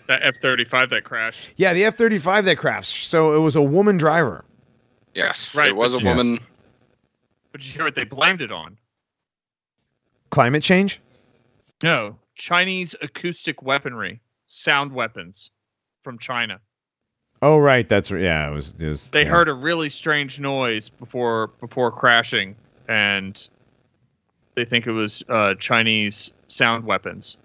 That 0.07 0.21
F 0.23 0.35
thirty 0.41 0.63
five 0.65 0.89
that 0.91 1.03
crashed. 1.03 1.51
Yeah, 1.57 1.73
the 1.73 1.83
F 1.85 1.95
thirty 1.95 2.19
five 2.19 2.45
that 2.45 2.57
crashed. 2.57 3.07
So 3.09 3.33
it 3.35 3.39
was 3.39 3.55
a 3.55 3.61
woman 3.61 3.97
driver. 3.97 4.45
Yes, 5.13 5.55
Right, 5.55 5.67
it 5.69 5.75
was 5.75 5.93
a 5.93 5.97
but- 5.97 6.03
Yes. 6.05 6.17
woman. 6.17 6.39
But 7.51 7.61
did 7.61 7.67
you 7.67 7.73
hear 7.73 7.83
what 7.83 7.95
they 7.95 8.03
blamed 8.03 8.41
it 8.41 8.51
on? 8.51 8.77
Climate 10.31 10.63
change. 10.63 10.99
No, 11.83 12.17
Chinese 12.35 12.95
acoustic 13.01 13.61
weaponry, 13.61 14.21
sound 14.47 14.91
weapons 14.91 15.51
from 16.03 16.17
China. 16.17 16.59
Oh, 17.41 17.57
right. 17.57 17.87
That's 17.87 18.09
right. 18.09 18.23
Yeah, 18.23 18.49
it 18.49 18.53
was. 18.53 18.73
It 18.79 18.87
was 18.87 19.11
They 19.11 19.23
yeah. 19.23 19.29
heard 19.29 19.49
a 19.49 19.53
really 19.53 19.89
strange 19.89 20.39
noise 20.39 20.89
before 20.89 21.47
before 21.59 21.91
crashing, 21.91 22.55
and 22.87 23.47
they 24.55 24.65
think 24.65 24.87
it 24.87 24.91
was 24.91 25.23
uh, 25.29 25.55
Chinese 25.55 26.31
sound 26.47 26.85
weapons. 26.85 27.37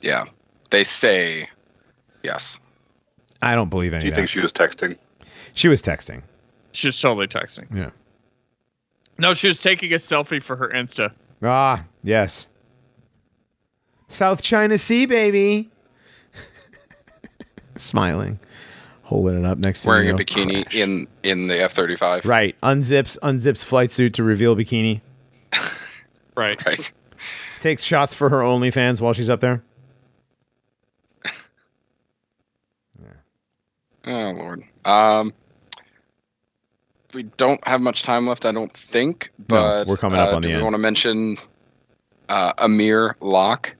Yeah, 0.00 0.24
they 0.70 0.84
say 0.84 1.48
yes. 2.22 2.60
I 3.42 3.54
don't 3.54 3.68
believe 3.70 3.92
any 3.92 4.00
Do 4.02 4.06
you 4.06 4.12
of 4.12 4.16
think 4.16 4.28
that. 4.28 4.32
she 4.32 4.40
was 4.40 4.52
texting? 4.52 4.96
She 5.54 5.68
was 5.68 5.82
texting. 5.82 6.22
She's 6.72 6.98
totally 6.98 7.28
texting. 7.28 7.66
Yeah. 7.74 7.90
No, 9.18 9.34
she 9.34 9.46
was 9.48 9.62
taking 9.62 9.92
a 9.92 9.96
selfie 9.96 10.42
for 10.42 10.56
her 10.56 10.68
Insta. 10.74 11.12
Ah, 11.42 11.84
yes. 12.02 12.48
South 14.08 14.42
China 14.42 14.76
Sea, 14.78 15.06
baby. 15.06 15.70
Smiling, 17.76 18.38
holding 19.04 19.38
it 19.38 19.44
up 19.46 19.58
next 19.58 19.82
to 19.82 19.88
Wearing 19.90 20.08
you 20.08 20.14
a 20.14 20.18
bikini 20.18 20.62
crash. 20.64 20.74
in 20.74 21.06
in 21.22 21.46
the 21.46 21.62
F 21.62 21.72
thirty 21.72 21.94
five. 21.96 22.24
Right. 22.26 22.58
Unzips 22.62 23.18
unzips 23.20 23.64
flight 23.64 23.92
suit 23.92 24.14
to 24.14 24.24
reveal 24.24 24.56
bikini. 24.56 25.00
Right. 26.36 26.60
Right. 26.66 26.90
Takes 27.60 27.82
shots 27.82 28.12
for 28.12 28.28
her 28.28 28.38
OnlyFans 28.40 29.00
while 29.00 29.12
she's 29.12 29.30
up 29.30 29.38
there. 29.40 29.62
Oh 34.06 34.30
lord. 34.32 34.62
Um, 34.84 35.32
we 37.14 37.22
don't 37.22 37.64
have 37.66 37.80
much 37.80 38.02
time 38.02 38.26
left, 38.26 38.44
I 38.44 38.52
don't 38.52 38.72
think. 38.72 39.30
But 39.46 39.86
we're 39.86 39.96
coming 39.96 40.18
up 40.18 40.32
uh, 40.32 40.36
on 40.36 40.42
do 40.42 40.48
the 40.48 40.52
we 40.52 40.54
end. 40.56 40.62
want 40.64 40.74
to 40.74 40.78
mention 40.78 41.38
uh, 42.28 42.52
Amir 42.58 43.16
Locke? 43.20 43.74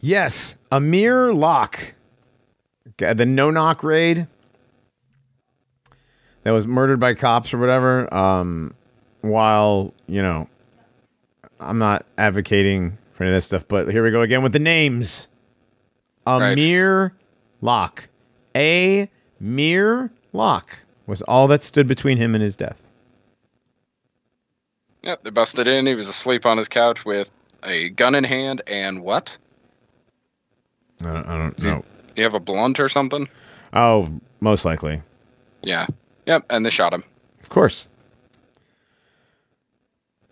Yes, 0.00 0.56
Amir 0.70 1.32
Locke, 1.32 1.94
Okay, 2.90 3.14
the 3.14 3.26
no 3.26 3.50
knock 3.50 3.82
raid 3.82 4.28
that 6.44 6.52
was 6.52 6.66
murdered 6.66 7.00
by 7.00 7.14
cops 7.14 7.52
or 7.52 7.58
whatever. 7.58 8.12
Um, 8.14 8.74
while 9.22 9.92
you 10.06 10.22
know, 10.22 10.48
I'm 11.60 11.78
not 11.78 12.06
advocating 12.16 12.96
for 13.12 13.24
any 13.24 13.32
of 13.32 13.36
that 13.36 13.42
stuff, 13.42 13.66
but 13.66 13.88
here 13.88 14.04
we 14.04 14.10
go 14.10 14.20
again 14.20 14.42
with 14.42 14.52
the 14.52 14.58
names. 14.58 15.28
Right. 16.26 16.52
Amir 16.52 17.14
Locke. 17.60 18.08
A 18.56 19.10
mere 19.40 20.10
Locke 20.32 20.78
was 21.06 21.22
all 21.22 21.46
that 21.48 21.62
stood 21.62 21.86
between 21.86 22.16
him 22.18 22.34
and 22.34 22.42
his 22.42 22.56
death. 22.56 22.80
Yep, 25.02 25.24
they 25.24 25.30
busted 25.30 25.68
in. 25.68 25.86
He 25.86 25.94
was 25.94 26.08
asleep 26.08 26.46
on 26.46 26.56
his 26.56 26.68
couch 26.68 27.04
with 27.04 27.30
a 27.62 27.90
gun 27.90 28.14
in 28.14 28.24
hand 28.24 28.62
and 28.66 29.02
what? 29.02 29.36
I 31.02 31.12
don't, 31.12 31.26
I 31.26 31.38
don't 31.38 31.64
know. 31.64 31.84
Do 32.14 32.22
you 32.22 32.24
have 32.24 32.34
a 32.34 32.40
blunt 32.40 32.80
or 32.80 32.88
something? 32.88 33.28
Oh, 33.74 34.08
most 34.40 34.64
likely. 34.64 35.02
Yeah. 35.62 35.86
Yep, 36.26 36.46
and 36.50 36.64
they 36.64 36.70
shot 36.70 36.92
him. 36.94 37.04
Of 37.42 37.48
course. 37.48 37.88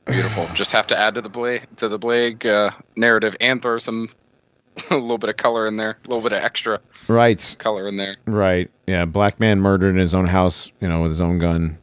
Beautiful. 0.07 0.49
Just 0.55 0.73
have 0.73 0.87
to 0.89 0.99
add 0.99 1.15
to 1.15 1.21
the 1.21 1.29
Blake 1.29 1.63
to 1.77 1.89
the 1.89 1.99
Blake 1.99 2.45
uh, 2.47 2.71
narrative 2.97 3.37
and 3.41 3.61
throw 3.63 3.79
some 3.79 4.09
a 4.91 4.97
little 4.97 5.19
bit 5.19 5.31
of 5.31 5.37
color 5.37 5.67
in 5.67 5.77
there, 5.77 5.99
a 6.05 6.09
little 6.09 6.23
bit 6.23 6.33
of 6.33 6.43
extra 6.43 6.81
Right. 7.09 7.57
color 7.59 7.87
in 7.89 7.97
there. 7.99 8.17
Right. 8.27 8.71
Yeah. 8.87 9.05
Black 9.05 9.39
man 9.39 9.61
murdered 9.61 9.91
in 9.91 9.97
his 9.97 10.15
own 10.15 10.27
house, 10.27 10.73
you 10.81 10.89
know, 10.89 11.03
with 11.03 11.11
his 11.11 11.21
own 11.21 11.39
gun 11.39 11.79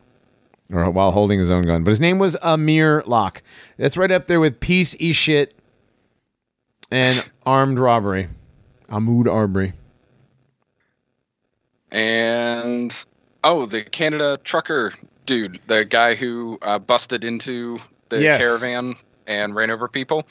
or 0.73 0.89
while 0.89 1.11
holding 1.11 1.39
his 1.39 1.49
own 1.51 1.63
gun. 1.63 1.83
But 1.83 1.91
his 1.91 1.99
name 2.01 2.17
was 2.19 2.35
Amir 2.41 3.03
Locke. 3.05 3.41
That's 3.77 3.97
right 3.97 4.11
up 4.11 4.27
there 4.27 4.39
with 4.39 4.59
piece 4.59 4.95
e 4.99 5.13
shit 5.13 5.55
and 6.91 7.27
armed 7.45 7.77
robbery. 7.79 8.27
Ahmaud 8.89 9.27
Arbery. 9.31 9.73
And 11.91 13.05
oh, 13.43 13.65
the 13.65 13.83
Canada 13.83 14.39
trucker 14.43 14.93
dude, 15.25 15.59
the 15.67 15.85
guy 15.85 16.15
who 16.15 16.57
uh, 16.61 16.79
busted 16.79 17.23
into 17.23 17.79
the 18.09 18.21
Yes. 18.21 18.41
caravan 18.41 18.95
and 19.27 19.53
ran 19.55 19.69
over 19.71 19.87
people, 19.87 20.25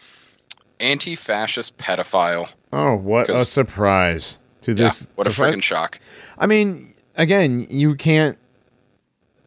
anti-fascist 0.81 1.77
pedophile. 1.79 2.49
Oh, 2.73 2.97
what 2.97 3.29
a 3.31 3.45
surprise. 3.45 4.39
To 4.63 4.73
Yeah, 4.73 4.89
this 4.89 5.09
what 5.15 5.27
a 5.27 5.31
surprise- 5.31 5.55
freaking 5.55 5.63
shock. 5.63 5.99
I 6.39 6.47
mean, 6.47 6.93
again, 7.17 7.67
you 7.71 7.95
can't 7.95 8.37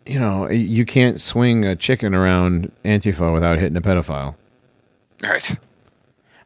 you 0.07 0.19
know, 0.19 0.49
you 0.49 0.83
can't 0.83 1.21
swing 1.21 1.63
a 1.63 1.75
chicken 1.75 2.15
around 2.15 2.71
Antifa 2.83 3.31
without 3.31 3.59
hitting 3.59 3.77
a 3.77 3.81
pedophile. 3.81 4.35
Right. 5.21 5.55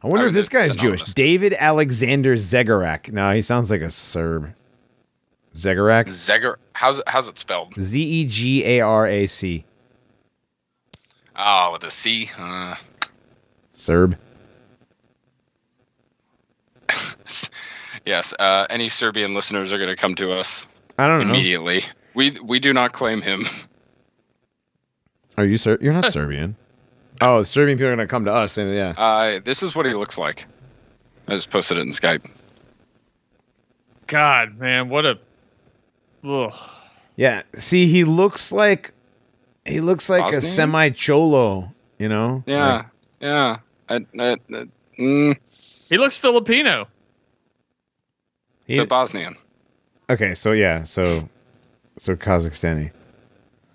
I 0.02 0.06
wonder 0.08 0.24
I 0.24 0.28
if 0.28 0.34
this 0.34 0.50
guy's 0.50 0.76
Jewish. 0.76 1.02
David 1.04 1.54
Alexander 1.58 2.34
Zegarak. 2.34 3.10
Now 3.10 3.32
he 3.32 3.40
sounds 3.40 3.70
like 3.70 3.80
a 3.80 3.90
Serb. 3.90 4.52
Zegarak? 5.56 6.06
Zegar. 6.08 6.56
How's 6.74 6.98
it, 6.98 7.08
how's 7.08 7.28
it 7.28 7.38
spelled? 7.38 7.74
Z 7.80 8.00
E 8.00 8.24
G 8.26 8.64
A 8.64 8.80
R 8.80 9.06
A 9.06 9.26
C. 9.26 9.64
Oh, 11.36 11.72
with 11.72 11.82
a 11.84 11.90
C. 11.90 12.30
Uh, 12.38 12.74
Serb. 13.70 14.16
yes. 18.06 18.34
Uh, 18.38 18.66
any 18.70 18.88
Serbian 18.88 19.34
listeners 19.34 19.72
are 19.72 19.78
going 19.78 19.90
to 19.90 19.96
come 19.96 20.14
to 20.16 20.32
us 20.32 20.68
I 20.98 21.06
don't 21.06 21.26
know. 21.26 21.34
immediately. 21.34 21.84
We 22.14 22.32
we 22.42 22.58
do 22.60 22.72
not 22.72 22.92
claim 22.92 23.20
him. 23.20 23.46
Are 25.36 25.44
you 25.44 25.58
Ser? 25.58 25.78
You're 25.80 25.92
not 25.92 26.06
Serbian. 26.12 26.56
Oh, 27.20 27.42
Serbian 27.42 27.76
people 27.78 27.88
are 27.88 27.96
gonna 27.96 28.06
come 28.06 28.24
to 28.24 28.32
us, 28.32 28.56
and 28.58 28.74
yeah. 28.74 28.94
Uh, 28.96 29.40
this 29.44 29.62
is 29.62 29.74
what 29.74 29.84
he 29.86 29.92
looks 29.94 30.16
like. 30.18 30.46
I 31.28 31.34
just 31.34 31.50
posted 31.50 31.76
it 31.78 31.80
in 31.80 31.88
Skype. 31.88 32.26
God, 34.06 34.58
man, 34.58 34.88
what 34.88 35.04
a. 35.04 35.18
Ugh. 36.24 36.52
Yeah. 37.16 37.42
See, 37.54 37.86
he 37.86 38.04
looks 38.04 38.52
like 38.52 38.92
he 39.64 39.80
looks 39.80 40.08
like 40.10 40.32
a 40.32 40.40
semi 40.40 40.90
cholo. 40.90 41.72
You 41.98 42.08
know? 42.08 42.42
Yeah, 42.46 42.66
Like, 42.76 42.86
yeah. 43.20 43.56
I, 43.88 43.94
I, 44.18 44.32
I- 44.52 44.66
mm, 44.98 45.36
He 45.88 45.96
looks 45.98 46.16
Filipino. 46.16 46.86
He's 48.66 48.78
a 48.78 48.86
Bosnian. 48.86 49.36
okay. 50.10 50.34
So 50.34 50.52
yeah. 50.52 50.82
So 50.84 51.28
so 51.96 52.16
Kazakhstani. 52.16 52.90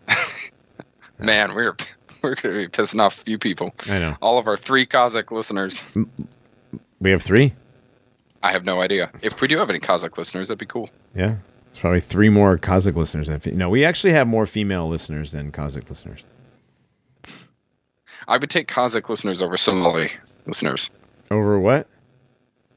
Man, 1.20 1.54
we're 1.56 1.76
we're 2.22 2.36
going 2.36 2.56
to 2.56 2.62
be 2.62 2.68
pissing 2.68 3.02
off 3.02 3.22
a 3.22 3.24
few 3.24 3.38
people. 3.38 3.74
I 3.90 4.00
know. 4.00 4.18
All 4.22 4.38
of 4.38 4.48
our 4.48 4.58
three 4.58 4.86
Kazakh 4.86 5.32
listeners. 5.32 5.86
We 7.00 7.12
have 7.12 7.22
three. 7.24 7.54
I 8.44 8.52
have 8.52 8.66
no 8.66 8.82
idea. 8.82 9.12
If 9.22 9.40
we 9.42 9.48
do 9.48 9.58
have 9.58 9.70
any 9.70 9.80
Kazakh 9.80 10.18
listeners, 10.18 10.48
that'd 10.50 10.60
be 10.60 10.66
cool. 10.66 10.90
Yeah. 11.16 11.36
It's 11.72 11.80
probably 11.80 12.02
three 12.02 12.28
more 12.28 12.58
Kazakh 12.58 12.96
listeners 12.96 13.28
than 13.28 13.40
fe- 13.40 13.52
no. 13.52 13.70
We 13.70 13.86
actually 13.86 14.12
have 14.12 14.28
more 14.28 14.46
female 14.46 14.90
listeners 14.90 15.32
than 15.32 15.54
Kazakh 15.54 15.90
listeners. 15.90 16.24
I 18.28 18.38
would 18.38 18.50
take 18.50 18.68
Kazakh 18.68 19.08
listeners 19.10 19.42
over 19.42 19.56
Somali 19.56 20.10
listeners. 20.46 20.90
Over 21.32 21.60
what? 21.60 21.88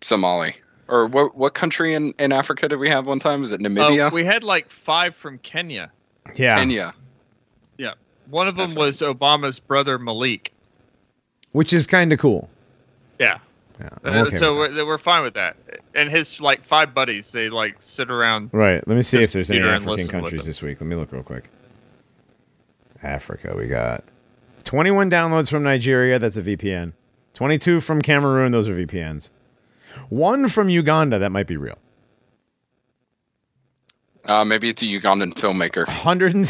Somali. 0.00 0.54
Or 0.86 1.06
what 1.06 1.36
what 1.36 1.54
country 1.54 1.92
in, 1.94 2.14
in 2.20 2.32
Africa 2.32 2.68
did 2.68 2.78
we 2.78 2.88
have 2.88 3.06
one 3.06 3.18
time? 3.18 3.42
Is 3.42 3.50
it 3.50 3.60
Oh, 3.60 3.64
Namibia? 3.68 4.10
Uh, 4.12 4.14
we 4.14 4.24
had 4.24 4.44
like 4.44 4.70
five 4.70 5.14
from 5.16 5.38
Kenya. 5.38 5.90
Yeah. 6.36 6.56
Kenya. 6.56 6.94
Yeah. 7.78 7.94
One 8.30 8.46
of 8.46 8.56
them 8.56 8.68
That's 8.68 8.76
was 8.76 9.00
Obama's 9.00 9.58
brother 9.58 9.98
Malik. 9.98 10.52
Which 11.50 11.72
is 11.72 11.86
kind 11.86 12.12
of 12.12 12.20
cool. 12.20 12.48
Yeah. 13.18 13.38
Yeah. 13.80 13.88
Uh, 14.04 14.24
okay 14.26 14.36
so 14.36 14.54
we're, 14.54 14.86
we're 14.86 14.98
fine 14.98 15.22
with 15.22 15.34
that. 15.34 15.56
And 15.94 16.08
his 16.08 16.40
like 16.40 16.62
five 16.62 16.94
buddies, 16.94 17.32
they 17.32 17.50
like 17.50 17.76
sit 17.80 18.10
around. 18.10 18.50
Right. 18.52 18.86
Let 18.86 18.96
me 18.96 19.02
see 19.02 19.18
if 19.18 19.32
there's 19.32 19.50
any 19.50 19.62
African 19.62 20.06
countries 20.06 20.44
this 20.44 20.62
week. 20.62 20.80
Let 20.80 20.86
me 20.86 20.96
look 20.96 21.12
real 21.12 21.22
quick. 21.22 21.50
Africa, 23.02 23.54
we 23.56 23.66
got 23.66 24.04
21 24.64 25.10
downloads 25.10 25.50
from 25.50 25.62
Nigeria. 25.62 26.18
That's 26.18 26.36
a 26.36 26.42
VPN. 26.42 26.94
22 27.34 27.80
from 27.80 28.00
Cameroon. 28.00 28.52
Those 28.52 28.68
are 28.68 28.74
VPNs. 28.74 29.30
One 30.08 30.48
from 30.48 30.68
Uganda. 30.68 31.18
That 31.18 31.30
might 31.30 31.46
be 31.46 31.56
real. 31.56 31.78
Uh, 34.24 34.44
maybe 34.44 34.68
it's 34.70 34.82
a 34.82 34.86
Ugandan 34.86 35.34
filmmaker. 35.34 35.86
100 35.86 36.34
and 36.34 36.46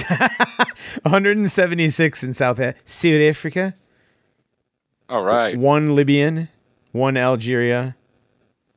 176 1.03 2.23
in 2.25 2.33
South 2.33 2.61
South 2.85 3.21
Africa. 3.21 3.75
All 5.09 5.25
right. 5.25 5.57
One 5.59 5.95
Libyan. 5.95 6.49
One 6.95 7.16
Algeria. 7.16 7.97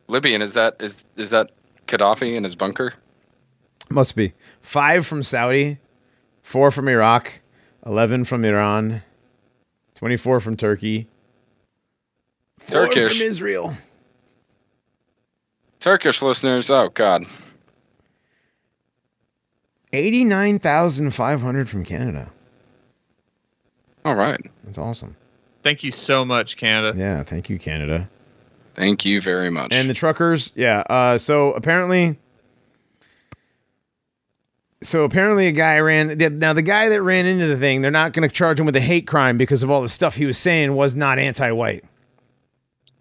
Libyan 0.07 0.41
is 0.41 0.56
that 0.56 0.77
is 0.80 1.06
is 1.18 1.30
that 1.30 1.52
Gaddafi 1.85 2.34
in 2.35 2.44
his 2.44 2.56
bunker? 2.56 2.95
Must 3.91 4.15
be. 4.15 4.34
Five 4.60 5.06
from 5.06 5.22
Saudi. 5.22 5.77
Four 6.41 6.72
from 6.72 6.88
Iraq. 6.88 7.41
11 7.85 8.26
from 8.26 8.44
Iran. 8.44 9.03
24 9.94 10.39
from 10.39 10.57
Turkey. 10.57 11.07
Four 12.57 12.88
Turkish. 12.88 13.19
from 13.19 13.27
Israel. 13.27 13.73
Turkish 15.80 16.23
listeners. 16.23 16.72
Oh 16.72 16.89
God. 16.89 17.23
89,500 19.94 21.69
from 21.69 21.84
Canada. 21.84 22.31
All 24.03 24.15
right. 24.15 24.41
That's 24.64 24.80
awesome. 24.80 25.15
Thank 25.68 25.84
you 25.84 25.91
so 25.91 26.23
much, 26.23 26.56
Canada. 26.56 26.98
Yeah, 26.98 27.23
thank 27.23 27.49
you, 27.49 27.60
Canada. 27.60 28.10
Thank 28.73 29.03
you 29.03 29.19
very 29.19 29.49
much. 29.49 29.73
And 29.73 29.89
the 29.89 29.94
truckers, 29.94 30.53
yeah. 30.56 30.81
Uh, 30.89 31.18
so 31.18 31.52
apparently, 31.52 32.18
so 34.81 35.03
apparently, 35.03 35.48
a 35.48 35.52
guy 35.52 35.77
ran. 35.80 36.18
Now, 36.39 36.53
the 36.53 36.61
guy 36.61 36.88
that 36.88 37.02
ran 37.02 37.26
into 37.26 37.48
the 37.48 37.57
thing, 37.57 37.81
they're 37.81 37.91
not 37.91 38.14
going 38.14 38.26
to 38.30 38.34
charge 38.34 38.61
him 38.61 38.65
with 38.65 38.77
a 38.77 38.80
hate 38.80 39.07
crime 39.07 39.35
because 39.38 39.61
of 39.61 39.69
all 39.69 39.81
the 39.81 39.89
stuff 39.89 40.15
he 40.15 40.26
was 40.26 40.38
saying 40.38 40.73
was 40.73 40.95
not 40.95 41.19
anti-white. 41.19 41.84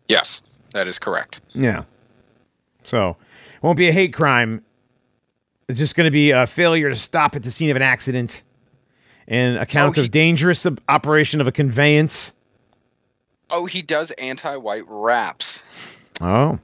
yes, 0.09 0.43
that 0.73 0.89
is 0.89 0.99
correct. 0.99 1.41
Yeah. 1.55 1.85
So 2.83 3.11
it 3.55 3.63
won't 3.63 3.79
be 3.79 3.87
a 3.87 3.93
hate 3.93 4.13
crime. 4.13 4.65
It's 5.69 5.79
just 5.79 5.95
going 5.95 6.07
to 6.07 6.11
be 6.11 6.33
a 6.33 6.49
failure 6.49 6.89
to 6.89 6.97
stop 6.97 7.37
at 7.37 7.45
the 7.45 7.53
scene 7.53 7.71
of 7.71 7.77
an 7.77 7.83
accident, 7.83 8.43
an 9.29 9.57
account 9.57 9.97
Oh, 9.99 10.01
he- 10.01 10.07
of 10.07 10.11
dangerous 10.11 10.67
ob- 10.67 10.81
operation 10.89 11.41
of 11.41 11.47
a 11.47 11.53
conveyance. 11.53 12.33
Oh, 13.51 13.67
he 13.67 13.83
does 13.83 14.11
anti-white 14.13 14.85
raps. 14.89 15.63
Oh, 16.21 16.59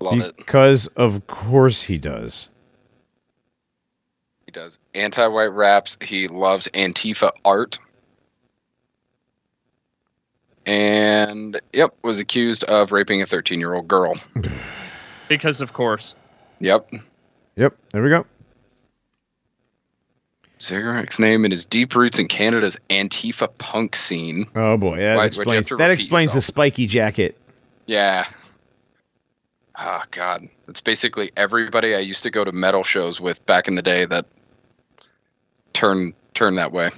Love 0.00 0.20
it. 0.20 0.36
because 0.36 0.86
of 0.88 1.26
course 1.26 1.82
he 1.82 1.98
does. 1.98 2.48
He 4.46 4.52
does 4.52 4.78
anti-white 4.94 5.52
raps. 5.52 5.98
He 6.00 6.28
loves 6.28 6.68
Antifa 6.68 7.30
art. 7.44 7.78
And 10.64 11.60
yep, 11.72 11.94
was 12.02 12.18
accused 12.18 12.64
of 12.64 12.92
raping 12.92 13.22
a 13.22 13.24
13-year-old 13.26 13.88
girl. 13.88 14.14
Because 15.28 15.60
of 15.60 15.74
course. 15.74 16.14
Yep. 16.60 16.90
Yep. 17.56 17.76
There 17.92 18.02
we 18.02 18.08
go. 18.08 18.24
Zegarac's 20.58 21.18
name 21.18 21.44
and 21.44 21.52
his 21.52 21.64
deep 21.64 21.94
roots 21.94 22.18
in 22.18 22.26
Canada's 22.28 22.76
Antifa 22.90 23.48
punk 23.58 23.94
scene. 23.96 24.46
Oh 24.56 24.76
boy, 24.76 24.98
that 24.98 25.16
Why- 25.16 25.22
why'd 25.28 25.36
you 25.36 25.40
have 25.42 25.60
explains 25.62 25.68
that 25.68 25.88
repeat 25.88 26.02
explains 26.02 26.34
the 26.34 26.42
spiky 26.42 26.86
jacket. 26.86 27.36
Yeah. 27.86 28.26
Oh 29.78 30.02
God, 30.10 30.48
it's 30.66 30.80
basically 30.80 31.30
everybody 31.36 31.94
I 31.94 32.00
used 32.00 32.24
to 32.24 32.30
go 32.30 32.42
to 32.42 32.50
metal 32.52 32.82
shows 32.82 33.20
with 33.20 33.44
back 33.46 33.68
in 33.68 33.76
the 33.76 33.82
day 33.82 34.04
that 34.06 34.26
turn 35.72 36.12
turn 36.34 36.56
that 36.56 36.72
way. 36.72 36.90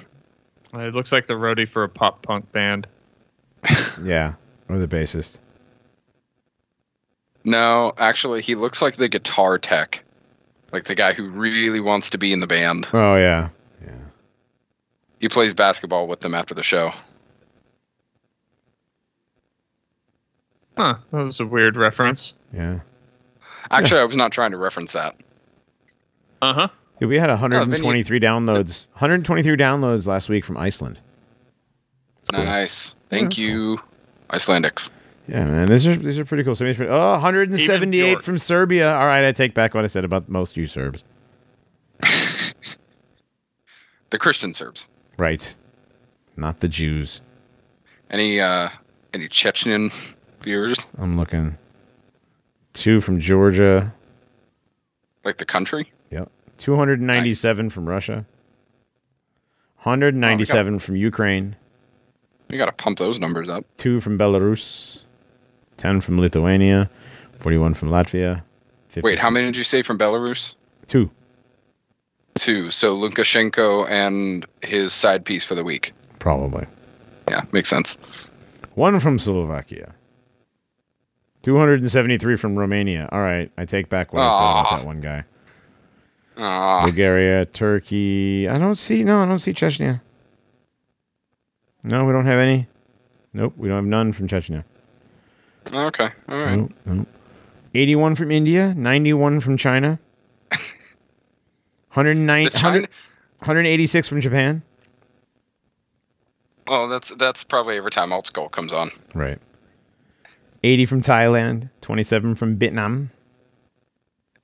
It 0.72 0.94
looks 0.94 1.12
like 1.12 1.26
the 1.26 1.34
roadie 1.34 1.68
for 1.68 1.82
a 1.82 1.88
pop 1.88 2.22
punk 2.22 2.50
band. 2.52 2.86
Yeah, 4.02 4.34
or 4.70 4.78
the 4.78 4.88
bassist. 4.88 5.40
No, 7.44 7.92
actually, 7.98 8.40
he 8.42 8.54
looks 8.54 8.80
like 8.80 8.96
the 8.96 9.08
guitar 9.08 9.58
tech, 9.58 10.02
like 10.72 10.84
the 10.84 10.94
guy 10.94 11.12
who 11.12 11.28
really 11.28 11.80
wants 11.80 12.10
to 12.10 12.18
be 12.18 12.32
in 12.32 12.40
the 12.40 12.46
band. 12.46 12.86
Oh 12.92 13.16
yeah, 13.16 13.48
yeah. 13.84 13.92
He 15.20 15.28
plays 15.28 15.54
basketball 15.54 16.06
with 16.06 16.20
them 16.20 16.34
after 16.34 16.54
the 16.54 16.62
show. 16.62 16.92
Huh. 20.76 20.96
That 21.12 21.24
was 21.24 21.40
a 21.40 21.46
weird 21.46 21.76
reference. 21.76 22.34
Yeah. 22.52 22.80
Actually, 23.70 24.00
I 24.00 24.04
was 24.04 24.16
not 24.16 24.32
trying 24.32 24.50
to 24.52 24.56
reference 24.56 24.92
that. 24.92 25.14
Uh 26.42 26.52
huh. 26.54 26.68
Dude, 26.98 27.08
we 27.08 27.18
had 27.18 27.30
Oh, 27.30 27.34
123 27.34 28.20
downloads. 28.20 28.88
123 28.92 29.56
downloads 29.56 30.06
last 30.06 30.28
week 30.28 30.44
from 30.44 30.56
Iceland. 30.56 30.98
Cool. 32.32 32.44
Nice. 32.44 32.94
Thank 33.08 33.30
that's 33.30 33.38
you, 33.38 33.78
Icelandics. 34.30 34.90
Yeah, 35.30 35.44
man, 35.44 35.68
these 35.68 35.86
are 35.86 35.94
these 35.94 36.18
are 36.18 36.24
pretty 36.24 36.42
cool. 36.42 36.56
73 36.56 36.88
Oh, 36.88 37.12
178 37.12 38.20
from 38.20 38.36
Serbia. 38.36 38.92
All 38.94 39.06
right, 39.06 39.24
I 39.24 39.30
take 39.30 39.54
back 39.54 39.74
what 39.74 39.84
I 39.84 39.86
said 39.86 40.04
about 40.04 40.28
most 40.28 40.56
you 40.56 40.66
Serbs. 40.66 41.04
The 44.10 44.18
Christian 44.18 44.52
Serbs. 44.52 44.88
Right, 45.18 45.56
not 46.36 46.58
the 46.58 46.66
Jews. 46.66 47.22
Any 48.10 48.40
uh 48.40 48.70
any 49.14 49.28
Chechen 49.28 49.92
viewers? 50.42 50.84
I'm 50.98 51.16
looking. 51.16 51.56
Two 52.72 53.00
from 53.00 53.20
Georgia. 53.20 53.94
Like 55.24 55.38
the 55.38 55.44
country? 55.44 55.92
Yep. 56.10 56.28
297 56.58 57.70
from 57.70 57.88
Russia. 57.88 58.26
197 59.82 60.80
from 60.80 60.96
Ukraine. 60.96 61.54
You 62.48 62.58
gotta 62.58 62.72
pump 62.72 62.98
those 62.98 63.20
numbers 63.20 63.48
up. 63.48 63.64
Two 63.76 64.00
from 64.00 64.18
Belarus. 64.18 65.04
10 65.80 66.02
from 66.02 66.20
Lithuania. 66.20 66.88
41 67.38 67.74
from 67.74 67.88
Latvia. 67.88 68.42
50 68.90 69.00
Wait, 69.00 69.18
how 69.18 69.30
many 69.30 69.46
did 69.46 69.56
you 69.56 69.64
say 69.64 69.82
from 69.82 69.98
Belarus? 69.98 70.54
Two. 70.86 71.10
Two. 72.34 72.70
So 72.70 72.94
Lukashenko 72.94 73.88
and 73.88 74.44
his 74.62 74.92
side 74.92 75.24
piece 75.24 75.42
for 75.42 75.54
the 75.54 75.64
week. 75.64 75.92
Probably. 76.18 76.66
Yeah, 77.28 77.44
makes 77.52 77.68
sense. 77.68 77.96
One 78.74 79.00
from 79.00 79.18
Slovakia. 79.18 79.94
273 81.42 82.36
from 82.36 82.58
Romania. 82.58 83.08
All 83.10 83.20
right, 83.20 83.50
I 83.56 83.64
take 83.64 83.88
back 83.88 84.12
what 84.12 84.20
I 84.20 84.30
said 84.30 84.60
about 84.60 84.78
that 84.78 84.86
one 84.86 85.00
guy. 85.00 85.24
Ah, 86.36 86.84
Bulgaria, 86.84 87.46
Turkey. 87.46 88.46
I 88.48 88.58
don't 88.58 88.74
see. 88.74 89.02
No, 89.02 89.20
I 89.20 89.26
don't 89.26 89.38
see 89.38 89.52
Chechnya. 89.52 90.02
No, 91.84 92.04
we 92.04 92.12
don't 92.12 92.26
have 92.26 92.38
any. 92.38 92.66
Nope, 93.32 93.54
we 93.56 93.68
don't 93.68 93.76
have 93.76 93.86
none 93.86 94.12
from 94.12 94.28
Chechnya. 94.28 94.64
Okay. 95.72 96.08
All 96.28 96.38
right. 96.38 96.56
Nope, 96.56 96.72
nope. 96.86 97.08
81 97.74 98.14
from 98.16 98.30
India, 98.30 98.74
91 98.74 99.40
from 99.40 99.56
China. 99.56 99.98
109, 101.92 102.48
China, 102.50 102.80
100 102.80 102.88
186 103.40 104.08
from 104.08 104.20
Japan. 104.20 104.62
well, 106.68 106.88
that's 106.88 107.14
that's 107.16 107.42
probably 107.42 107.76
every 107.76 107.90
time 107.90 108.12
Alt 108.12 108.26
Skull 108.28 108.48
comes 108.48 108.72
on. 108.72 108.90
Right. 109.14 109.38
80 110.62 110.86
from 110.86 111.02
Thailand, 111.02 111.70
27 111.80 112.34
from 112.34 112.56
Vietnam, 112.58 113.10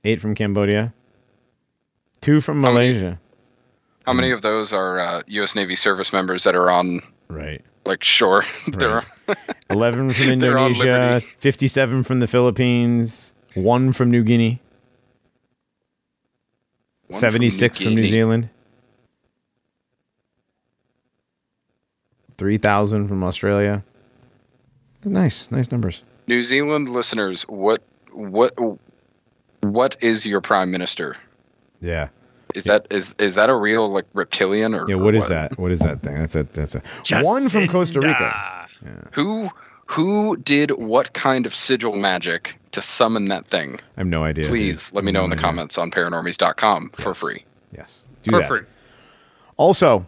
8 0.03 0.19
from 0.19 0.33
Cambodia, 0.35 0.91
2 2.21 2.41
from 2.41 2.63
How 2.63 2.71
many- 2.73 2.91
Malaysia. 2.93 3.19
How 4.05 4.13
many 4.13 4.31
of 4.31 4.41
those 4.41 4.71
are 4.71 4.99
uh, 4.99 5.21
U.S. 5.27 5.53
Navy 5.53 5.75
service 5.75 6.13
members 6.13 6.45
that 6.45 6.55
are 6.55 6.71
on 6.71 7.01
Right. 7.27 7.61
like 7.85 8.03
shore? 8.05 8.43
They're 8.67 9.03
11 9.69 10.11
from 10.11 10.29
Indonesia, 10.31 11.21
57 11.37 12.03
from 12.03 12.19
the 12.19 12.27
Philippines, 12.27 13.33
1 13.55 13.91
from 13.93 14.11
New 14.11 14.23
Guinea, 14.23 14.61
One 17.07 17.19
76 17.19 17.77
from 17.77 17.95
New, 17.95 18.01
Guinea. 18.01 18.09
Zealand, 18.09 18.49
3,000 22.37 23.07
from 23.07 23.23
Australia. 23.23 23.83
Nice, 25.03 25.49
nice 25.51 25.71
numbers. 25.71 26.03
New 26.27 26.43
Zealand 26.43 26.89
listeners, 26.89 27.43
what 27.43 27.81
what 28.11 28.53
what 29.61 29.95
is 30.01 30.25
your 30.25 30.41
prime 30.41 30.69
minister? 30.71 31.15
Yeah. 31.81 32.09
Is 32.55 32.63
that 32.65 32.87
is 32.89 33.15
is 33.19 33.35
that 33.35 33.49
a 33.49 33.55
real 33.55 33.87
like 33.87 34.05
reptilian 34.13 34.73
or 34.73 34.85
Yeah, 34.89 34.95
or 34.95 35.03
what 35.03 35.15
is 35.15 35.27
that? 35.27 35.57
What 35.59 35.71
is 35.71 35.79
that 35.79 36.01
thing? 36.01 36.15
That's 36.15 36.35
a 36.35 36.43
that's 36.43 36.75
a 36.75 36.81
one 37.23 37.47
from 37.49 37.67
Costa 37.67 38.01
Rica. 38.01 38.56
Jacinda. 38.83 39.13
Who 39.13 39.49
who 39.85 40.35
did 40.37 40.71
what 40.71 41.13
kind 41.13 41.45
of 41.45 41.55
sigil 41.55 41.95
magic 41.95 42.57
to 42.71 42.81
summon 42.81 43.25
that 43.25 43.47
thing? 43.47 43.79
I 43.95 44.01
have 44.01 44.07
no 44.07 44.23
idea. 44.23 44.45
Please 44.45 44.89
dude. 44.89 44.95
let 44.95 45.05
me 45.05 45.11
know 45.13 45.23
in 45.23 45.29
the 45.29 45.35
No 45.35 45.39
idea. 45.39 45.49
comments 45.49 45.77
on 45.77 45.91
paranormies.com 45.91 46.89
for 46.89 47.09
Yes. 47.09 47.17
free. 47.19 47.45
Yes. 47.71 48.07
Do 48.23 48.31
For 48.31 48.39
that. 48.39 48.47
free. 48.49 48.59
Also, 49.55 50.05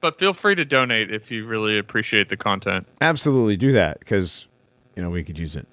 But 0.00 0.18
feel 0.18 0.32
free 0.32 0.56
to 0.56 0.64
donate 0.64 1.12
if 1.14 1.30
you 1.30 1.46
really 1.46 1.78
appreciate 1.78 2.28
the 2.28 2.36
content. 2.36 2.86
absolutely 3.00 3.56
do 3.56 3.70
that 3.72 4.00
because 4.00 4.48
you 4.96 5.02
know 5.02 5.10
we 5.10 5.22
could 5.22 5.38
use 5.38 5.54
it. 5.54 5.66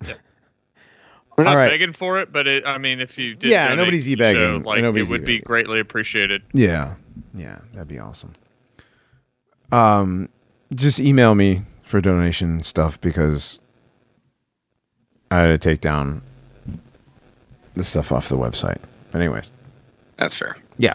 We're 1.36 1.44
not 1.44 1.50
All 1.52 1.56
right. 1.56 1.68
begging 1.70 1.92
for 1.94 2.20
it, 2.20 2.32
but 2.32 2.46
it, 2.46 2.64
I 2.66 2.78
mean, 2.78 3.00
if 3.00 3.18
you 3.18 3.34
did, 3.34 3.50
Yeah, 3.50 3.64
donate 3.68 3.78
nobody's 3.78 4.08
e-begging. 4.10 4.62
show, 4.62 4.68
Like, 4.68 4.82
Nobody's 4.82 5.10
it 5.10 5.12
would 5.14 5.24
be 5.24 5.34
e-begging. 5.34 5.46
greatly 5.46 5.80
appreciated. 5.80 6.42
Yeah. 6.52 6.94
Yeah, 7.34 7.58
that'd 7.72 7.88
be 7.88 7.98
awesome. 7.98 8.32
Um 9.72 10.28
just 10.74 11.00
email 11.00 11.34
me 11.34 11.62
for 11.82 12.00
donation 12.00 12.62
stuff 12.62 13.00
because 13.00 13.58
I 15.30 15.40
had 15.40 15.46
to 15.48 15.58
take 15.58 15.80
down 15.80 16.22
the 17.74 17.82
stuff 17.84 18.12
off 18.12 18.28
the 18.28 18.36
website. 18.38 18.78
But 19.10 19.20
anyways. 19.20 19.50
That's 20.16 20.34
fair. 20.34 20.56
Yeah. 20.76 20.94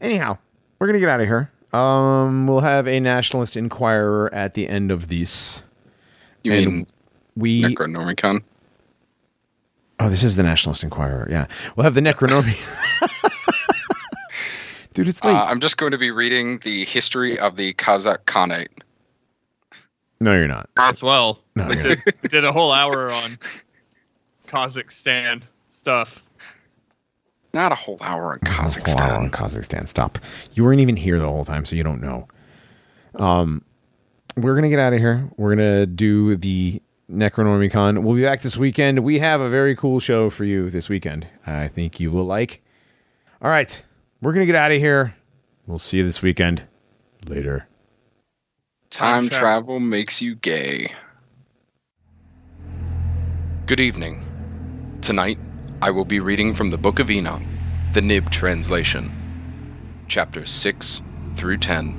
Anyhow, 0.00 0.38
we're 0.78 0.86
gonna 0.86 1.00
get 1.00 1.08
out 1.08 1.20
of 1.20 1.26
here. 1.26 1.50
Um 1.72 2.46
we'll 2.46 2.60
have 2.60 2.88
a 2.88 2.98
nationalist 3.00 3.56
inquirer 3.56 4.32
at 4.34 4.54
the 4.54 4.68
end 4.68 4.90
of 4.90 5.08
this. 5.08 5.64
You 6.42 6.52
And 6.52 6.66
mean 6.66 6.86
We 7.36 7.62
Necronomicon? 7.62 8.42
Oh, 10.02 10.08
this 10.08 10.24
is 10.24 10.36
the 10.36 10.42
Nationalist 10.42 10.82
Inquirer. 10.82 11.28
Yeah, 11.30 11.46
we'll 11.76 11.84
have 11.84 11.94
the 11.94 12.00
Necronormi. 12.00 12.56
Dude, 15.00 15.08
it's 15.08 15.24
late. 15.24 15.32
Uh, 15.32 15.44
I'm 15.46 15.60
just 15.60 15.78
going 15.78 15.92
to 15.92 15.98
be 15.98 16.10
reading 16.10 16.58
the 16.58 16.84
history 16.84 17.38
of 17.38 17.56
the 17.56 17.72
Kazakh 17.72 18.18
Khanate. 18.26 18.68
no, 20.20 20.34
you're 20.34 20.46
not. 20.46 20.68
As 20.76 21.02
well, 21.02 21.40
No, 21.56 21.68
we, 21.68 21.76
did, 21.76 21.98
we 22.22 22.28
did 22.28 22.44
a 22.44 22.52
whole 22.52 22.70
hour 22.70 23.10
on 23.10 23.38
Kazakhstan 24.46 25.40
stuff. 25.68 26.22
Not 27.54 27.72
a 27.72 27.76
whole 27.76 27.96
hour 28.02 28.34
on 28.34 28.40
There's 28.42 28.76
no 28.76 28.82
whole 28.92 29.00
hour 29.00 29.14
on 29.14 29.30
Kazakhstan. 29.30 29.68
Kazakhstan. 29.80 29.88
Stop. 29.88 30.18
You 30.52 30.64
weren't 30.64 30.80
even 30.80 30.96
here 30.96 31.18
the 31.18 31.26
whole 31.28 31.46
time, 31.46 31.64
so 31.64 31.76
you 31.76 31.82
don't 31.82 32.02
know. 32.02 32.28
Um, 33.14 33.64
we're 34.36 34.54
gonna 34.54 34.68
get 34.68 34.80
out 34.80 34.92
of 34.92 34.98
here. 34.98 35.30
We're 35.38 35.56
gonna 35.56 35.86
do 35.86 36.36
the 36.36 36.82
Necronormicon. 37.10 38.02
We'll 38.02 38.16
be 38.16 38.22
back 38.22 38.42
this 38.42 38.58
weekend. 38.58 39.02
We 39.02 39.20
have 39.20 39.40
a 39.40 39.48
very 39.48 39.74
cool 39.74 39.98
show 39.98 40.28
for 40.28 40.44
you 40.44 40.68
this 40.68 40.90
weekend. 40.90 41.26
I 41.46 41.68
think 41.68 42.00
you 42.00 42.12
will 42.12 42.26
like. 42.26 42.62
All 43.40 43.50
right, 43.50 43.82
we're 44.20 44.32
gonna 44.32 44.46
get 44.46 44.54
out 44.54 44.72
of 44.72 44.78
here. 44.78 45.14
We'll 45.66 45.78
see 45.78 45.98
you 45.98 46.04
this 46.04 46.22
weekend. 46.22 46.64
Later. 47.26 47.66
Time 48.90 49.22
Time 49.22 49.28
travel. 49.28 49.38
travel. 49.38 49.80
makes 49.80 50.20
you 50.20 50.34
gay. 50.34 50.92
Good 53.66 53.80
evening. 53.80 54.26
Tonight, 55.00 55.38
I 55.80 55.90
will 55.90 56.04
be 56.04 56.20
reading 56.20 56.54
from 56.54 56.70
the 56.70 56.78
Book 56.78 56.98
of 56.98 57.10
Enoch, 57.10 57.42
the 57.92 58.00
Knibb 58.00 58.30
translation, 58.30 59.12
chapters 60.08 60.50
6 60.50 61.02
through 61.36 61.58
10. 61.58 61.96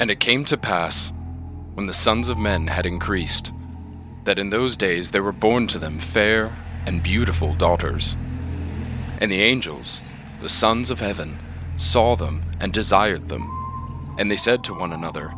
And 0.00 0.10
it 0.10 0.20
came 0.20 0.44
to 0.46 0.56
pass, 0.56 1.12
when 1.74 1.86
the 1.86 1.94
sons 1.94 2.28
of 2.28 2.38
men 2.38 2.66
had 2.66 2.84
increased, 2.84 3.52
that 4.24 4.38
in 4.38 4.50
those 4.50 4.76
days 4.76 5.12
there 5.12 5.22
were 5.22 5.32
born 5.32 5.66
to 5.68 5.78
them 5.78 5.98
fair 5.98 6.56
and 6.86 7.02
beautiful 7.02 7.54
daughters. 7.54 8.16
And 9.18 9.30
the 9.30 9.42
angels, 9.42 10.00
the 10.40 10.48
sons 10.48 10.90
of 10.90 11.00
heaven, 11.00 11.38
saw 11.76 12.16
them 12.16 12.42
and 12.60 12.72
desired 12.72 13.28
them. 13.28 13.46
And 14.18 14.30
they 14.30 14.36
said 14.36 14.64
to 14.64 14.74
one 14.74 14.92
another, 14.92 15.34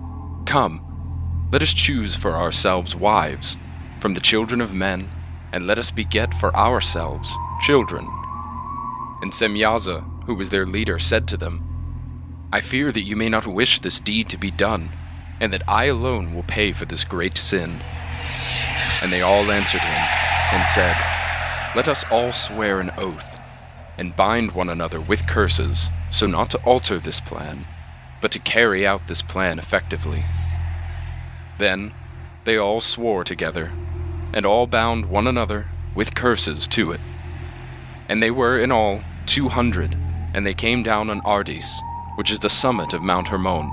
Come, 0.46 1.48
let 1.52 1.62
us 1.62 1.74
choose 1.74 2.14
for 2.14 2.36
ourselves 2.36 2.94
wives 2.94 3.58
from 4.00 4.14
the 4.14 4.20
children 4.20 4.60
of 4.60 4.74
men, 4.74 5.10
and 5.52 5.66
let 5.66 5.78
us 5.78 5.90
beget 5.90 6.32
for 6.32 6.54
ourselves 6.56 7.34
children. 7.60 8.06
And 9.20 9.32
Semyaza, 9.32 10.24
who 10.24 10.34
was 10.34 10.50
their 10.50 10.64
leader, 10.64 10.98
said 10.98 11.28
to 11.28 11.36
them, 11.36 11.66
I 12.52 12.60
fear 12.60 12.90
that 12.92 13.02
you 13.02 13.14
may 13.14 13.28
not 13.28 13.46
wish 13.46 13.80
this 13.80 14.00
deed 14.00 14.28
to 14.30 14.38
be 14.38 14.50
done, 14.50 14.90
and 15.38 15.52
that 15.52 15.62
I 15.68 15.84
alone 15.84 16.34
will 16.34 16.42
pay 16.42 16.72
for 16.72 16.86
this 16.86 17.04
great 17.04 17.36
sin. 17.36 17.80
And 19.02 19.12
they 19.12 19.22
all 19.22 19.50
answered 19.50 19.82
him, 19.82 20.02
and 20.52 20.66
said, 20.66 20.96
Let 21.76 21.88
us 21.88 22.04
all 22.10 22.32
swear 22.32 22.80
an 22.80 22.90
oath, 22.96 23.29
and 24.00 24.16
bind 24.16 24.50
one 24.50 24.68
another 24.68 25.00
with 25.00 25.28
curses, 25.28 25.90
so 26.10 26.26
not 26.26 26.50
to 26.50 26.58
alter 26.64 26.98
this 26.98 27.20
plan. 27.20 27.64
but 28.20 28.30
to 28.32 28.38
carry 28.38 28.86
out 28.86 29.08
this 29.08 29.22
plan 29.22 29.58
effectively. 29.58 30.24
Then 31.58 31.94
they 32.44 32.56
all 32.56 32.80
swore 32.80 33.24
together, 33.24 33.72
and 34.32 34.46
all 34.46 34.66
bound 34.66 35.06
one 35.06 35.26
another 35.26 35.68
with 35.94 36.14
curses 36.14 36.66
to 36.68 36.92
it. 36.92 37.00
And 38.08 38.22
they 38.22 38.30
were 38.30 38.58
in 38.58 38.70
all 38.70 39.02
two 39.26 39.48
hundred, 39.48 39.96
and 40.34 40.46
they 40.46 40.54
came 40.54 40.82
down 40.82 41.10
on 41.10 41.20
Ardis, 41.22 41.80
which 42.16 42.30
is 42.30 42.38
the 42.38 42.48
summit 42.48 42.94
of 42.94 43.02
Mount 43.02 43.28
Hermon. 43.28 43.70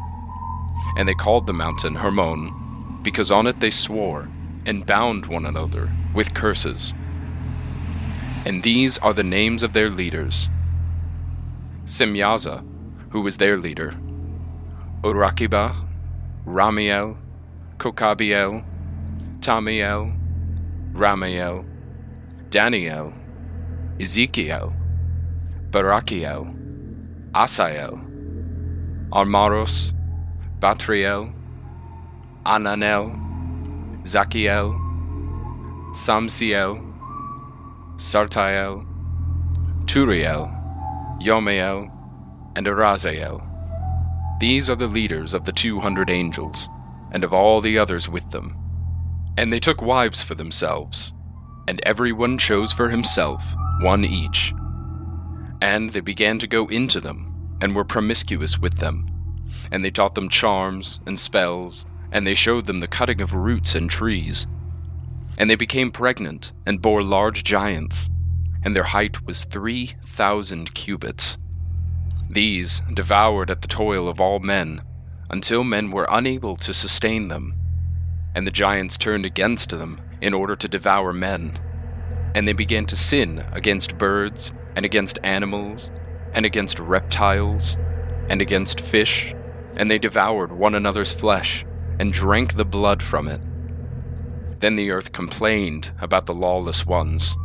And 0.97 1.07
they 1.07 1.13
called 1.13 1.47
the 1.47 1.53
mountain 1.53 1.95
Hermon, 1.95 2.99
because 3.03 3.31
on 3.31 3.47
it 3.47 3.59
they 3.59 3.71
swore, 3.71 4.29
and 4.65 4.85
bound 4.85 5.25
one 5.27 5.45
another 5.45 5.91
with 6.13 6.33
curses. 6.33 6.93
And 8.47 8.63
these 8.63 8.97
are 8.99 9.13
the 9.13 9.25
names 9.25 9.61
of 9.61 9.73
their 9.73 9.89
leaders. 9.89 10.49
Semyaza, 11.83 12.65
who 13.09 13.19
was 13.19 13.35
their 13.35 13.57
leader, 13.57 13.93
Urakiba, 15.01 15.75
Ramiel, 16.45 17.17
Kokabiel, 17.77 18.63
Tamiel, 19.41 20.17
Ramiel, 20.93 21.67
Daniel, 22.49 23.11
Ezekiel, 23.99 24.73
Barakiel, 25.69 26.47
Asael, 27.33 27.99
Armaros, 29.09 29.91
Batriel, 30.59 31.33
Ananel, 32.45 33.11
Zakiel, 34.03 34.71
Samsiel, 35.91 36.86
Sartael, 37.97 38.85
Turiel, 39.85 40.53
Yomael, 41.19 41.91
and 42.55 42.67
Arazael. 42.67 43.43
These 44.39 44.69
are 44.69 44.75
the 44.75 44.85
leaders 44.85 45.33
of 45.33 45.45
the 45.45 45.51
two 45.51 45.79
hundred 45.79 46.11
angels, 46.11 46.69
and 47.11 47.23
of 47.23 47.33
all 47.33 47.59
the 47.59 47.79
others 47.79 48.07
with 48.07 48.29
them. 48.29 48.55
And 49.35 49.51
they 49.51 49.59
took 49.59 49.81
wives 49.81 50.21
for 50.21 50.35
themselves, 50.35 51.13
and 51.67 51.81
every 51.83 52.11
one 52.11 52.37
chose 52.37 52.71
for 52.71 52.89
himself 52.89 53.55
one 53.81 54.05
each. 54.05 54.53
And 55.59 55.89
they 55.89 56.01
began 56.01 56.37
to 56.37 56.47
go 56.47 56.67
into 56.67 56.99
them, 56.99 57.57
and 57.59 57.75
were 57.75 57.83
promiscuous 57.83 58.59
with 58.59 58.77
them. 58.77 59.09
And 59.71 59.83
they 59.83 59.89
taught 59.89 60.13
them 60.13 60.29
charms 60.29 60.99
and 61.07 61.17
spells, 61.17 61.87
and 62.11 62.27
they 62.27 62.35
showed 62.35 62.67
them 62.67 62.79
the 62.79 62.87
cutting 62.87 63.21
of 63.21 63.33
roots 63.33 63.73
and 63.73 63.89
trees. 63.89 64.45
And 65.37 65.49
they 65.49 65.55
became 65.55 65.91
pregnant, 65.91 66.53
and 66.65 66.81
bore 66.81 67.03
large 67.03 67.43
giants, 67.43 68.09
and 68.63 68.75
their 68.75 68.83
height 68.83 69.25
was 69.25 69.43
three 69.43 69.93
thousand 70.03 70.73
cubits. 70.73 71.37
These 72.29 72.81
devoured 72.93 73.51
at 73.51 73.61
the 73.61 73.67
toil 73.67 74.09
of 74.09 74.19
all 74.19 74.39
men, 74.39 74.81
until 75.29 75.63
men 75.63 75.91
were 75.91 76.07
unable 76.09 76.55
to 76.57 76.73
sustain 76.73 77.27
them. 77.27 77.53
And 78.35 78.47
the 78.47 78.51
giants 78.51 78.97
turned 78.97 79.25
against 79.25 79.69
them 79.69 80.01
in 80.21 80.33
order 80.33 80.55
to 80.55 80.67
devour 80.67 81.13
men. 81.13 81.53
And 82.33 82.47
they 82.47 82.53
began 82.53 82.85
to 82.87 82.97
sin 82.97 83.45
against 83.51 83.97
birds, 83.97 84.53
and 84.75 84.85
against 84.85 85.19
animals, 85.23 85.91
and 86.33 86.45
against 86.45 86.79
reptiles, 86.79 87.77
and 88.29 88.41
against 88.41 88.81
fish, 88.81 89.33
and 89.75 89.89
they 89.89 89.97
devoured 89.97 90.51
one 90.51 90.75
another's 90.75 91.13
flesh, 91.13 91.65
and 91.99 92.11
drank 92.11 92.53
the 92.53 92.65
blood 92.65 93.01
from 93.01 93.27
it. 93.27 93.39
Then 94.59 94.75
the 94.75 94.91
earth 94.91 95.11
complained 95.11 95.91
about 96.01 96.25
the 96.25 96.33
lawless 96.33 96.85
ones. 96.85 97.37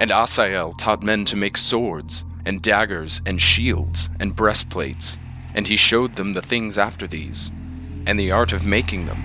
And 0.00 0.10
Asael 0.10 0.76
taught 0.78 1.02
men 1.02 1.24
to 1.26 1.36
make 1.36 1.56
swords, 1.56 2.24
and 2.46 2.62
daggers, 2.62 3.20
and 3.26 3.40
shields, 3.40 4.08
and 4.18 4.34
breastplates, 4.34 5.18
and 5.54 5.68
he 5.68 5.76
showed 5.76 6.16
them 6.16 6.32
the 6.32 6.42
things 6.42 6.78
after 6.78 7.06
these, 7.06 7.52
and 8.06 8.18
the 8.18 8.30
art 8.30 8.52
of 8.52 8.64
making 8.64 9.04
them 9.04 9.24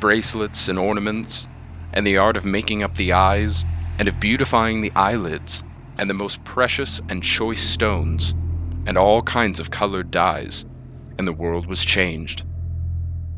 bracelets 0.00 0.68
and 0.68 0.78
ornaments, 0.78 1.48
and 1.94 2.06
the 2.06 2.18
art 2.18 2.36
of 2.36 2.44
making 2.44 2.82
up 2.82 2.94
the 2.96 3.10
eyes, 3.10 3.64
and 3.98 4.06
of 4.06 4.20
beautifying 4.20 4.82
the 4.82 4.92
eyelids, 4.94 5.64
and 5.96 6.10
the 6.10 6.14
most 6.14 6.44
precious 6.44 7.00
and 7.08 7.22
choice 7.22 7.62
stones, 7.62 8.34
and 8.86 8.98
all 8.98 9.22
kinds 9.22 9.58
of 9.58 9.70
colored 9.70 10.10
dyes, 10.10 10.66
and 11.16 11.26
the 11.26 11.32
world 11.32 11.64
was 11.64 11.82
changed. 11.82 12.44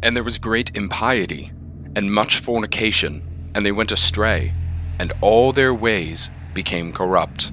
And 0.03 0.17
there 0.17 0.25
was 0.25 0.39
great 0.39 0.77
impiety, 0.77 1.53
and 1.97 2.13
much 2.13 2.39
fornication, 2.39 3.51
and 3.55 3.65
they 3.65 3.73
went 3.73 3.91
astray, 3.91 4.53
and 5.01 5.13
all 5.23 5.51
their 5.51 5.75
ways 5.75 6.31
became 6.53 6.93
corrupt. 6.93 7.53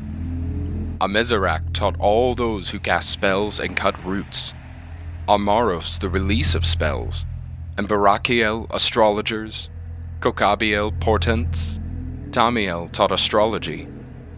Amezerak 0.99 1.73
taught 1.73 1.99
all 1.99 2.35
those 2.35 2.69
who 2.69 2.79
cast 2.79 3.09
spells 3.09 3.59
and 3.59 3.75
cut 3.75 3.95
roots. 4.05 4.53
Amaros 5.27 5.97
the 5.99 6.09
release 6.09 6.55
of 6.55 6.65
spells, 6.65 7.25
and 7.77 7.87
Barakiel 7.87 8.67
astrologers, 8.69 9.69
Kokabiel 10.19 10.99
portents, 10.99 11.79
Tamiel 12.31 12.91
taught 12.91 13.11
astrology, 13.11 13.87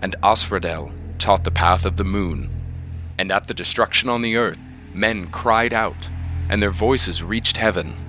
and 0.01 0.15
Asradel 0.21 0.93
taught 1.17 1.43
the 1.43 1.51
path 1.51 1.85
of 1.85 1.97
the 1.97 2.03
moon. 2.03 2.51
And 3.17 3.31
at 3.31 3.47
the 3.47 3.53
destruction 3.53 4.09
on 4.09 4.21
the 4.21 4.35
earth, 4.35 4.59
men 4.93 5.27
cried 5.27 5.73
out, 5.73 6.09
and 6.49 6.61
their 6.61 6.71
voices 6.71 7.23
reached 7.23 7.57
heaven. 7.57 8.04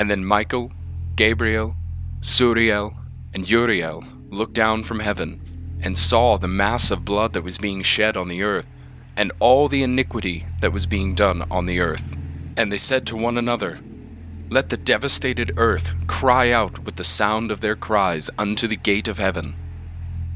And 0.00 0.10
then 0.10 0.24
Michael, 0.24 0.72
Gabriel, 1.14 1.74
Suriel, 2.20 2.96
and 3.34 3.50
Uriel 3.50 4.02
looked 4.30 4.54
down 4.54 4.82
from 4.82 5.00
heaven 5.00 5.78
and 5.82 5.98
saw 5.98 6.38
the 6.38 6.48
mass 6.48 6.90
of 6.90 7.04
blood 7.04 7.34
that 7.34 7.44
was 7.44 7.58
being 7.58 7.82
shed 7.82 8.16
on 8.16 8.28
the 8.28 8.42
earth, 8.42 8.66
and 9.14 9.30
all 9.40 9.68
the 9.68 9.82
iniquity 9.82 10.46
that 10.62 10.72
was 10.72 10.86
being 10.86 11.14
done 11.14 11.42
on 11.50 11.66
the 11.66 11.80
earth. 11.80 12.16
And 12.56 12.72
they 12.72 12.78
said 12.78 13.06
to 13.08 13.16
one 13.16 13.36
another, 13.36 13.78
Let 14.48 14.70
the 14.70 14.78
devastated 14.78 15.52
earth 15.58 15.92
cry 16.06 16.50
out 16.50 16.78
with 16.78 16.96
the 16.96 17.04
sound 17.04 17.50
of 17.50 17.60
their 17.60 17.76
cries 17.76 18.30
unto 18.38 18.66
the 18.66 18.76
gate 18.76 19.06
of 19.06 19.18
heaven. 19.18 19.54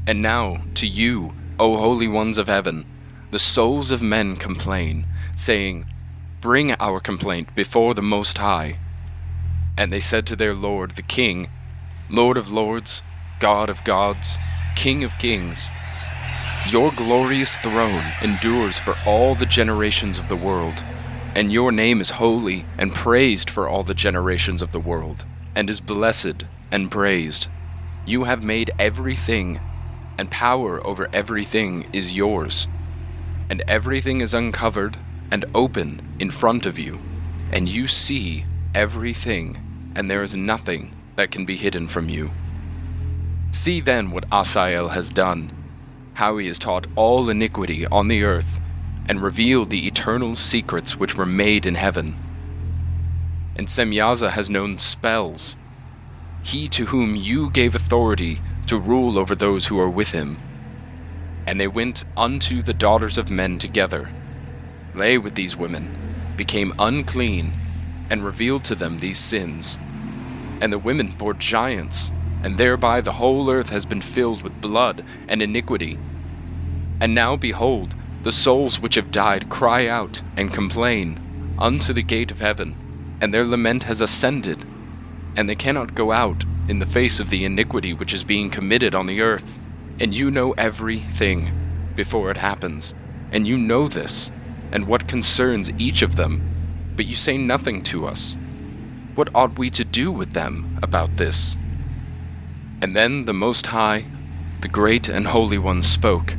And 0.05 0.21
now, 0.21 0.61
to 0.75 0.85
you, 0.85 1.33
O 1.57 1.77
holy 1.77 2.07
ones 2.07 2.37
of 2.37 2.47
heaven, 2.47 2.85
the 3.31 3.39
souls 3.39 3.89
of 3.89 4.03
men 4.03 4.37
complain, 4.37 5.07
saying, 5.35 5.87
Bring 6.39 6.71
our 6.73 6.99
complaint 6.99 7.55
before 7.55 7.95
the 7.95 8.03
Most 8.03 8.37
High. 8.37 8.77
And 9.77 9.91
they 9.91 9.99
said 9.99 10.25
to 10.27 10.35
their 10.35 10.53
Lord, 10.53 10.91
the 10.91 11.01
King, 11.01 11.49
Lord 12.09 12.37
of 12.37 12.51
lords, 12.51 13.03
God 13.39 13.69
of 13.69 13.83
gods, 13.83 14.37
King 14.75 15.03
of 15.03 15.17
kings, 15.17 15.69
Your 16.69 16.91
glorious 16.91 17.57
throne 17.57 18.03
endures 18.21 18.79
for 18.79 18.95
all 19.05 19.35
the 19.35 19.45
generations 19.45 20.19
of 20.19 20.27
the 20.27 20.35
world, 20.35 20.83
and 21.35 21.51
your 21.51 21.71
name 21.71 21.99
is 21.99 22.11
holy 22.11 22.65
and 22.77 22.93
praised 22.95 23.49
for 23.49 23.67
all 23.67 23.83
the 23.83 23.93
generations 23.93 24.61
of 24.61 24.71
the 24.71 24.79
world, 24.79 25.25
and 25.55 25.69
is 25.69 25.81
blessed 25.81 26.45
and 26.71 26.91
praised. 26.91 27.49
You 28.05 28.23
have 28.25 28.43
made 28.43 28.71
everything, 28.79 29.59
and 30.17 30.31
power 30.31 30.85
over 30.85 31.09
everything 31.11 31.87
is 31.91 32.13
yours. 32.13 32.67
And 33.49 33.63
everything 33.67 34.21
is 34.21 34.33
uncovered 34.33 34.97
and 35.31 35.45
open 35.53 36.15
in 36.19 36.31
front 36.31 36.65
of 36.65 36.79
you, 36.79 36.99
and 37.51 37.67
you 37.67 37.87
see 37.87 38.45
everything, 38.73 39.64
and 39.95 40.11
there 40.11 40.23
is 40.23 40.35
nothing 40.35 40.93
that 41.15 41.31
can 41.31 41.45
be 41.45 41.55
hidden 41.55 41.87
from 41.87 42.09
you. 42.09 42.31
See 43.51 43.79
then 43.79 44.11
what 44.11 44.29
Asael 44.29 44.91
has 44.91 45.09
done, 45.09 45.51
how 46.15 46.37
he 46.37 46.47
has 46.47 46.59
taught 46.59 46.87
all 46.95 47.29
iniquity 47.29 47.85
on 47.87 48.09
the 48.09 48.23
earth, 48.23 48.59
and 49.07 49.21
revealed 49.21 49.69
the 49.69 49.87
eternal 49.87 50.35
secrets 50.35 50.97
which 50.97 51.15
were 51.15 51.25
made 51.25 51.65
in 51.65 51.75
heaven. 51.75 52.17
And 53.55 53.67
Semyaza 53.67 54.31
has 54.31 54.49
known 54.49 54.77
spells, 54.77 55.55
he 56.43 56.67
to 56.69 56.87
whom 56.87 57.15
you 57.15 57.49
gave 57.49 57.75
authority 57.75 58.41
to 58.67 58.77
rule 58.77 59.17
over 59.17 59.35
those 59.35 59.67
who 59.67 59.79
are 59.79 59.89
with 59.89 60.11
him. 60.11 60.37
And 61.47 61.59
they 61.59 61.67
went 61.67 62.03
unto 62.17 62.61
the 62.61 62.73
daughters 62.73 63.17
of 63.17 63.29
men 63.29 63.57
together, 63.57 64.11
lay 64.93 65.17
with 65.17 65.35
these 65.35 65.55
women, 65.55 66.33
became 66.35 66.73
unclean, 66.77 67.53
and 68.09 68.25
revealed 68.25 68.63
to 68.65 68.75
them 68.75 68.99
these 68.99 69.19
sins. 69.19 69.79
And 70.61 70.71
the 70.71 70.79
women 70.79 71.15
bore 71.17 71.33
giants, 71.33 72.11
and 72.43 72.57
thereby 72.57 73.01
the 73.01 73.13
whole 73.13 73.49
earth 73.49 73.69
has 73.69 73.85
been 73.85 74.01
filled 74.01 74.43
with 74.43 74.61
blood 74.61 75.03
and 75.27 75.41
iniquity. 75.41 75.97
And 76.99 77.13
now 77.13 77.35
behold, 77.35 77.95
the 78.23 78.31
souls 78.31 78.79
which 78.79 78.95
have 78.95 79.11
died 79.11 79.49
cry 79.49 79.87
out 79.87 80.21
and 80.35 80.53
complain 80.53 81.55
unto 81.59 81.93
the 81.93 82.03
gate 82.03 82.31
of 82.31 82.41
heaven, 82.41 83.17
and 83.21 83.33
their 83.33 83.45
lament 83.45 83.83
has 83.83 84.01
ascended, 84.01 84.65
and 85.37 85.47
they 85.47 85.55
cannot 85.55 85.95
go 85.95 86.11
out 86.11 86.43
in 86.67 86.79
the 86.79 86.85
face 86.85 87.19
of 87.19 87.29
the 87.29 87.45
iniquity 87.45 87.93
which 87.93 88.13
is 88.13 88.23
being 88.23 88.49
committed 88.49 88.95
on 88.95 89.05
the 89.05 89.21
earth. 89.21 89.57
And 89.99 90.13
you 90.13 90.31
know 90.31 90.51
everything 90.53 91.91
before 91.95 92.31
it 92.31 92.37
happens, 92.37 92.95
and 93.31 93.47
you 93.47 93.57
know 93.57 93.87
this, 93.87 94.31
and 94.71 94.87
what 94.87 95.07
concerns 95.07 95.71
each 95.77 96.01
of 96.01 96.15
them, 96.15 96.93
but 96.95 97.05
you 97.05 97.15
say 97.15 97.37
nothing 97.37 97.81
to 97.83 98.05
us. 98.05 98.35
What 99.15 99.29
ought 99.33 99.57
we 99.57 99.69
to 99.69 99.85
do 99.85 100.11
with 100.11 100.33
them 100.33 100.77
about 100.83 101.15
this? 101.15 101.55
And 102.81 102.93
then 102.93 103.23
the 103.23 103.33
Most 103.33 103.67
High, 103.67 104.05
the 104.59 104.67
Great 104.67 105.07
and 105.07 105.27
Holy 105.27 105.57
One, 105.57 105.81
spoke, 105.81 106.33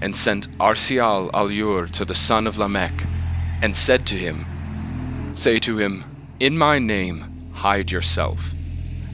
and 0.00 0.16
sent 0.16 0.50
Arsyalalyur 0.58 1.88
to 1.92 2.04
the 2.04 2.16
son 2.16 2.48
of 2.48 2.58
Lamech, 2.58 3.06
and 3.62 3.76
said 3.76 4.08
to 4.08 4.16
him, 4.16 5.30
Say 5.34 5.60
to 5.60 5.78
him, 5.78 6.02
In 6.40 6.58
my 6.58 6.80
name, 6.80 7.52
hide 7.52 7.92
yourself, 7.92 8.54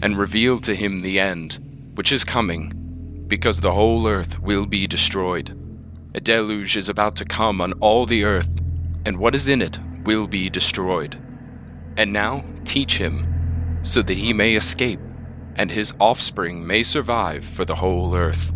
and 0.00 0.16
reveal 0.16 0.58
to 0.60 0.74
him 0.74 1.00
the 1.00 1.20
end, 1.20 1.58
which 1.94 2.12
is 2.12 2.24
coming, 2.24 3.24
because 3.28 3.60
the 3.60 3.72
whole 3.72 4.08
earth 4.08 4.40
will 4.40 4.64
be 4.64 4.86
destroyed. 4.86 5.54
A 6.14 6.20
deluge 6.20 6.78
is 6.78 6.88
about 6.88 7.14
to 7.16 7.26
come 7.26 7.60
on 7.60 7.74
all 7.74 8.06
the 8.06 8.24
earth, 8.24 8.58
and 9.04 9.18
what 9.18 9.34
is 9.34 9.50
in 9.50 9.60
it 9.60 9.78
will 10.04 10.26
be 10.26 10.48
destroyed. 10.48 11.20
And 11.96 12.12
now 12.12 12.44
teach 12.74 12.98
him, 12.98 13.78
so 13.82 14.02
that 14.02 14.16
he 14.16 14.32
may 14.32 14.56
escape, 14.56 14.98
and 15.54 15.70
his 15.70 15.94
offspring 16.00 16.66
may 16.66 16.82
survive 16.82 17.44
for 17.44 17.64
the 17.64 17.76
whole 17.76 18.16
earth. 18.16 18.52